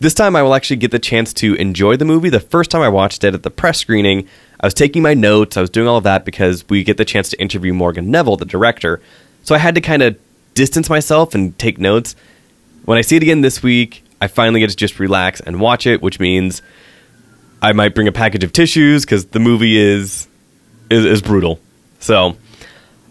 This 0.00 0.14
time 0.14 0.34
I 0.34 0.42
will 0.42 0.54
actually 0.54 0.76
get 0.76 0.92
the 0.92 0.98
chance 0.98 1.34
to 1.34 1.54
enjoy 1.56 1.96
the 1.96 2.06
movie. 2.06 2.30
The 2.30 2.40
first 2.40 2.70
time 2.70 2.80
I 2.80 2.88
watched 2.88 3.22
it 3.22 3.34
at 3.34 3.42
the 3.42 3.50
press 3.50 3.78
screening, 3.78 4.26
I 4.58 4.66
was 4.66 4.74
taking 4.74 5.02
my 5.02 5.12
notes, 5.12 5.56
I 5.56 5.60
was 5.60 5.68
doing 5.68 5.88
all 5.88 5.98
of 5.98 6.04
that 6.04 6.24
because 6.24 6.66
we 6.70 6.84
get 6.84 6.96
the 6.96 7.04
chance 7.04 7.28
to 7.30 7.40
interview 7.40 7.74
Morgan 7.74 8.10
Neville, 8.10 8.36
the 8.36 8.46
director. 8.46 9.00
So 9.42 9.54
I 9.54 9.58
had 9.58 9.74
to 9.74 9.80
kind 9.82 10.02
of 10.02 10.18
distance 10.54 10.88
myself 10.88 11.34
and 11.34 11.58
take 11.58 11.78
notes. 11.78 12.16
When 12.86 12.96
I 12.96 13.02
see 13.02 13.16
it 13.16 13.22
again 13.22 13.42
this 13.42 13.62
week, 13.62 14.02
I 14.22 14.26
finally 14.26 14.60
get 14.60 14.70
to 14.70 14.76
just 14.76 14.98
relax 14.98 15.40
and 15.40 15.60
watch 15.60 15.86
it, 15.86 16.00
which 16.02 16.18
means 16.18 16.62
I 17.62 17.72
might 17.72 17.94
bring 17.94 18.08
a 18.08 18.12
package 18.12 18.44
of 18.44 18.52
tissues 18.52 19.04
because 19.04 19.26
the 19.26 19.40
movie 19.40 19.76
is, 19.76 20.26
is 20.90 21.04
is 21.04 21.22
brutal. 21.22 21.60
So, 21.98 22.36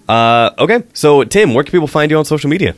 uh, 0.08 0.52
okay. 0.58 0.84
So, 0.94 1.24
Tim, 1.24 1.54
where 1.54 1.64
can 1.64 1.72
people 1.72 1.88
find 1.88 2.10
you 2.10 2.18
on 2.18 2.26
social 2.26 2.50
media? 2.50 2.76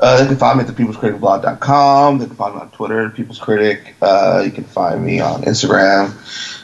Uh, 0.00 0.18
they 0.18 0.26
can 0.26 0.36
find 0.36 0.58
me 0.58 0.64
at 0.64 0.70
thepeoplescriticblog.com. 0.70 2.18
They 2.18 2.26
can 2.26 2.36
find 2.36 2.54
me 2.54 2.60
on 2.60 2.70
Twitter, 2.70 3.10
People's 3.10 3.38
Critic. 3.38 3.96
Uh, 4.00 4.42
you 4.44 4.52
can 4.52 4.64
find 4.64 5.04
me 5.04 5.20
on 5.20 5.42
Instagram. 5.42 6.14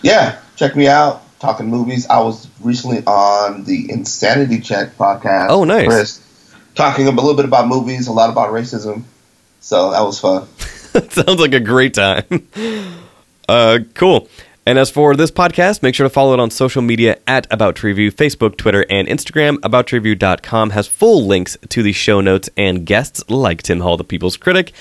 Yeah, 0.02 0.38
check 0.56 0.76
me 0.76 0.86
out. 0.86 1.22
Talking 1.40 1.68
movies. 1.68 2.06
I 2.06 2.20
was 2.20 2.48
recently 2.62 3.04
on 3.04 3.64
the 3.64 3.90
Insanity 3.90 4.60
Check 4.60 4.96
podcast. 4.96 5.48
Oh, 5.50 5.64
nice. 5.64 5.86
Chris, 5.86 6.54
talking 6.74 7.06
a 7.06 7.10
little 7.10 7.34
bit 7.34 7.44
about 7.44 7.66
movies, 7.66 8.06
a 8.06 8.12
lot 8.12 8.30
about 8.30 8.50
racism. 8.50 9.02
So 9.60 9.90
that 9.90 10.00
was 10.00 10.20
fun. 10.20 10.46
Sounds 11.10 11.40
like 11.40 11.54
a 11.54 11.60
great 11.60 11.94
time. 11.94 12.24
Uh, 13.48 13.80
cool. 13.94 14.28
And 14.66 14.78
as 14.78 14.90
for 14.90 15.14
this 15.14 15.30
podcast, 15.30 15.82
make 15.82 15.94
sure 15.94 16.04
to 16.04 16.10
follow 16.10 16.32
it 16.32 16.40
on 16.40 16.50
social 16.50 16.80
media 16.80 17.18
at 17.26 17.46
About 17.50 17.76
to 17.76 17.86
Review, 17.86 18.10
Facebook, 18.10 18.56
Twitter, 18.56 18.86
and 18.88 19.06
Instagram. 19.06 19.56
AboutToReview.com 19.58 20.70
has 20.70 20.86
full 20.86 21.26
links 21.26 21.58
to 21.68 21.82
the 21.82 21.92
show 21.92 22.22
notes 22.22 22.48
and 22.56 22.86
guests 22.86 23.28
like 23.28 23.62
Tim 23.62 23.80
Hall, 23.80 23.98
the 23.98 24.04
People's 24.04 24.38
Critic. 24.38 24.72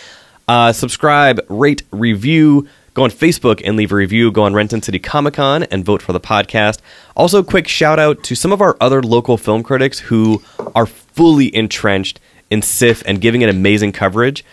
Uh, 0.47 0.71
subscribe, 0.71 1.41
rate, 1.49 1.83
review, 1.91 2.67
Go 2.93 3.03
on 3.03 3.09
Facebook 3.09 3.59
and 3.65 3.75
leave 3.75 3.91
a 3.91 3.95
review. 3.95 4.31
Go 4.31 4.43
on 4.43 4.53
Renton 4.53 4.81
City 4.81 4.99
Comic 4.99 5.35
Con 5.35 5.63
and 5.63 5.83
vote 5.83 6.01
for 6.01 6.13
the 6.13 6.19
podcast. 6.19 6.79
Also, 7.15 7.41
quick 7.41 7.67
shout 7.67 7.97
out 7.97 8.23
to 8.23 8.35
some 8.35 8.51
of 8.51 8.61
our 8.61 8.77
other 8.79 9.01
local 9.01 9.35
film 9.35 9.63
critics 9.63 9.97
who 9.99 10.43
are 10.75 10.85
fully 10.85 11.53
entrenched 11.55 12.19
in 12.51 12.61
SIFF 12.61 13.01
and 13.07 13.19
giving 13.19 13.41
it 13.41 13.49
amazing 13.49 13.93
coverage. 13.93 14.45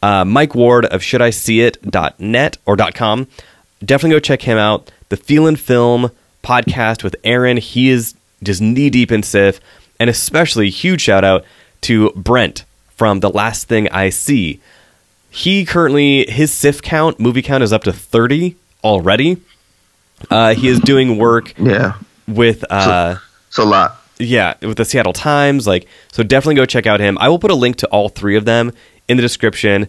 Uh, 0.00 0.24
Mike 0.24 0.54
Ward 0.54 0.86
of 0.86 1.00
ShouldISeeIt.net 1.00 2.56
or 2.66 2.76
.com. 2.76 3.26
Definitely 3.84 4.16
go 4.16 4.20
check 4.20 4.42
him 4.42 4.58
out. 4.58 4.90
The 5.08 5.16
Feelin' 5.16 5.56
Film 5.56 6.10
podcast 6.42 7.02
with 7.02 7.16
Aaron. 7.24 7.56
He 7.56 7.88
is 7.90 8.14
just 8.42 8.60
knee 8.60 8.90
deep 8.90 9.10
in 9.12 9.22
SIFF. 9.22 9.60
And 10.00 10.08
especially 10.10 10.70
huge 10.70 11.00
shout 11.00 11.24
out 11.24 11.44
to 11.82 12.10
Brent 12.10 12.64
from 12.96 13.20
The 13.20 13.30
Last 13.30 13.68
Thing 13.68 13.88
I 13.90 14.10
See. 14.10 14.60
He 15.30 15.64
currently, 15.64 16.24
his 16.30 16.52
SIFF 16.52 16.82
count, 16.82 17.20
movie 17.20 17.42
count, 17.42 17.62
is 17.62 17.72
up 17.72 17.82
to 17.84 17.92
30 17.92 18.56
already. 18.82 19.38
Uh, 20.30 20.54
he 20.54 20.68
is 20.68 20.80
doing 20.80 21.18
work 21.18 21.54
Yeah, 21.58 21.94
with. 22.26 22.64
Uh, 22.70 23.16
it's 23.48 23.58
a 23.58 23.64
lot. 23.64 24.00
yeah, 24.18 24.54
with 24.62 24.76
the 24.78 24.84
Seattle 24.84 25.12
Times. 25.12 25.66
Like, 25.66 25.86
so 26.12 26.22
definitely 26.22 26.56
go 26.56 26.66
check 26.66 26.86
out 26.86 26.98
him. 27.00 27.16
I 27.18 27.28
will 27.28 27.38
put 27.38 27.50
a 27.50 27.54
link 27.54 27.76
to 27.76 27.86
all 27.88 28.08
three 28.08 28.36
of 28.36 28.44
them 28.44 28.72
in 29.06 29.16
the 29.16 29.20
description. 29.22 29.86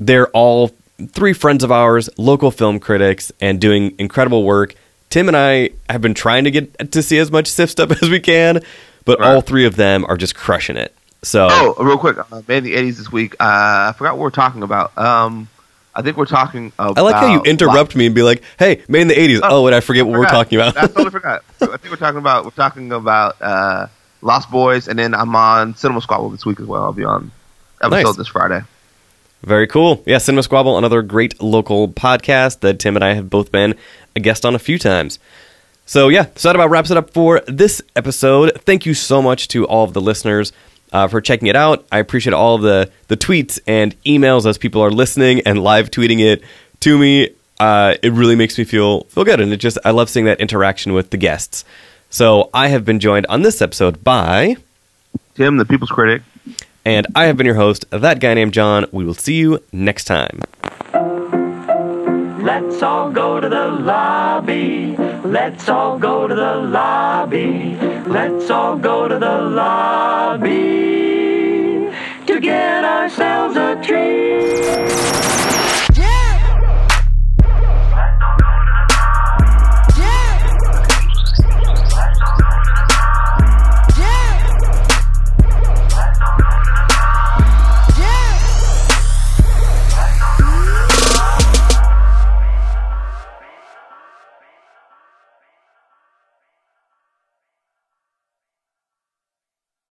They're 0.00 0.28
all 0.28 0.70
three 1.12 1.32
friends 1.32 1.62
of 1.64 1.70
ours, 1.72 2.08
local 2.16 2.50
film 2.50 2.78
critics, 2.80 3.30
and 3.40 3.60
doing 3.60 3.94
incredible 3.98 4.44
work. 4.44 4.74
Tim 5.10 5.28
and 5.28 5.36
I 5.36 5.70
have 5.88 6.00
been 6.00 6.14
trying 6.14 6.44
to 6.44 6.50
get 6.50 6.90
to 6.92 7.02
see 7.02 7.18
as 7.18 7.30
much 7.30 7.46
SIFF 7.48 7.70
stuff 7.70 7.90
as 8.02 8.08
we 8.10 8.20
can, 8.20 8.60
but 9.04 9.20
Right. 9.20 9.34
all 9.34 9.40
three 9.40 9.66
of 9.66 9.76
them 9.76 10.04
are 10.08 10.16
just 10.16 10.34
crushing 10.34 10.76
it. 10.76 10.94
So, 11.22 11.48
Oh, 11.50 11.74
real 11.84 11.98
quick, 11.98 12.18
uh, 12.18 12.42
man, 12.48 12.62
the 12.64 12.74
'80s 12.74 12.98
this 12.98 13.10
week. 13.12 13.34
Uh, 13.34 13.90
I 13.90 13.94
forgot 13.96 14.16
what 14.16 14.22
we're 14.22 14.30
talking 14.30 14.62
about. 14.62 14.96
Um, 14.98 15.48
I 15.94 16.02
think 16.02 16.16
we're 16.16 16.26
talking. 16.26 16.72
About 16.78 16.98
I 16.98 17.00
like 17.00 17.14
how 17.16 17.32
you 17.32 17.40
interrupt 17.42 17.96
me 17.96 18.06
and 18.06 18.14
be 18.14 18.22
like, 18.22 18.42
"Hey, 18.58 18.82
made 18.88 19.02
in 19.02 19.08
the 19.08 19.14
'80s." 19.14 19.40
Oh, 19.42 19.62
Oh, 19.62 19.66
and 19.66 19.74
I 19.74 19.80
forget 19.80 20.06
what 20.06 20.18
we're 20.18 20.26
talking 20.26 20.58
about. 20.58 20.76
I 20.76 20.82
totally 20.86 21.10
forgot. 21.10 21.42
I 21.62 21.66
think 21.78 21.90
we're 21.90 21.96
talking 21.96 22.18
about 22.18 22.44
we're 22.44 22.50
talking 22.50 22.92
about 22.92 23.36
uh, 23.40 23.86
Lost 24.22 24.50
Boys, 24.50 24.88
and 24.88 24.98
then 24.98 25.14
I'm 25.14 25.34
on 25.34 25.74
Cinema 25.74 26.00
Squabble 26.00 26.28
this 26.30 26.44
week 26.44 26.60
as 26.60 26.66
well. 26.66 26.82
I'll 26.84 26.92
be 26.92 27.04
on 27.04 27.30
episode 27.82 28.02
Nice. 28.04 28.16
this 28.16 28.28
Friday. 28.28 28.62
Very 29.42 29.66
cool. 29.66 30.02
Yeah, 30.06 30.18
Cinema 30.18 30.42
Squabble, 30.42 30.78
another 30.78 31.02
great 31.02 31.40
local 31.42 31.88
podcast 31.88 32.60
that 32.60 32.78
Tim 32.78 32.96
and 32.96 33.04
I 33.04 33.14
have 33.14 33.30
both 33.30 33.52
been 33.52 33.74
a 34.16 34.20
guest 34.20 34.44
on 34.44 34.54
a 34.54 34.58
few 34.58 34.78
times. 34.78 35.18
So, 35.84 36.08
yeah, 36.08 36.26
so 36.34 36.48
that 36.48 36.56
about 36.56 36.70
wraps 36.70 36.90
it 36.90 36.96
up 36.96 37.10
for 37.10 37.40
this 37.46 37.80
episode. 37.94 38.60
Thank 38.62 38.86
you 38.86 38.94
so 38.94 39.22
much 39.22 39.46
to 39.48 39.66
all 39.66 39.84
of 39.84 39.92
the 39.92 40.00
listeners 40.00 40.52
uh, 40.92 41.06
for 41.06 41.20
checking 41.20 41.46
it 41.46 41.54
out. 41.54 41.86
I 41.92 41.98
appreciate 41.98 42.34
all 42.34 42.56
of 42.56 42.62
the, 42.62 42.90
the 43.06 43.16
tweets 43.16 43.60
and 43.66 43.94
emails 44.02 44.46
as 44.46 44.58
people 44.58 44.82
are 44.82 44.90
listening 44.90 45.42
and 45.46 45.62
live 45.62 45.90
tweeting 45.90 46.20
it 46.20 46.42
to 46.80 46.98
me. 46.98 47.30
Uh, 47.60 47.94
it 48.02 48.12
really 48.12 48.36
makes 48.36 48.58
me 48.58 48.64
feel 48.64 49.04
feel 49.04 49.24
good, 49.24 49.40
and 49.40 49.52
it 49.52 49.56
just 49.58 49.78
I 49.84 49.90
love 49.90 50.10
seeing 50.10 50.26
that 50.26 50.40
interaction 50.40 50.92
with 50.92 51.10
the 51.10 51.16
guests. 51.16 51.64
So 52.10 52.50
I 52.52 52.68
have 52.68 52.84
been 52.84 53.00
joined 53.00 53.26
on 53.26 53.42
this 53.42 53.62
episode 53.62 54.04
by, 54.04 54.56
Tim, 55.36 55.56
the 55.56 55.64
People's 55.64 55.90
Critic. 55.90 56.22
And 56.86 57.06
I 57.16 57.26
have 57.26 57.36
been 57.36 57.46
your 57.46 57.56
host, 57.56 57.84
that 57.90 58.20
guy 58.20 58.32
named 58.34 58.54
John. 58.54 58.86
We 58.92 59.04
will 59.04 59.12
see 59.12 59.34
you 59.34 59.58
next 59.72 60.04
time. 60.04 60.40
Let's 62.44 62.80
all 62.80 63.10
go 63.10 63.40
to 63.40 63.48
the 63.48 63.66
lobby. 63.66 64.96
Let's 65.24 65.68
all 65.68 65.98
go 65.98 66.28
to 66.28 66.34
the 66.34 66.54
lobby. 66.54 67.74
Let's 68.06 68.48
all 68.50 68.78
go 68.78 69.08
to 69.08 69.18
the 69.18 69.42
lobby 69.42 70.46
to 72.26 72.40
get 72.40 72.84
ourselves 72.84 73.56
a 73.56 73.82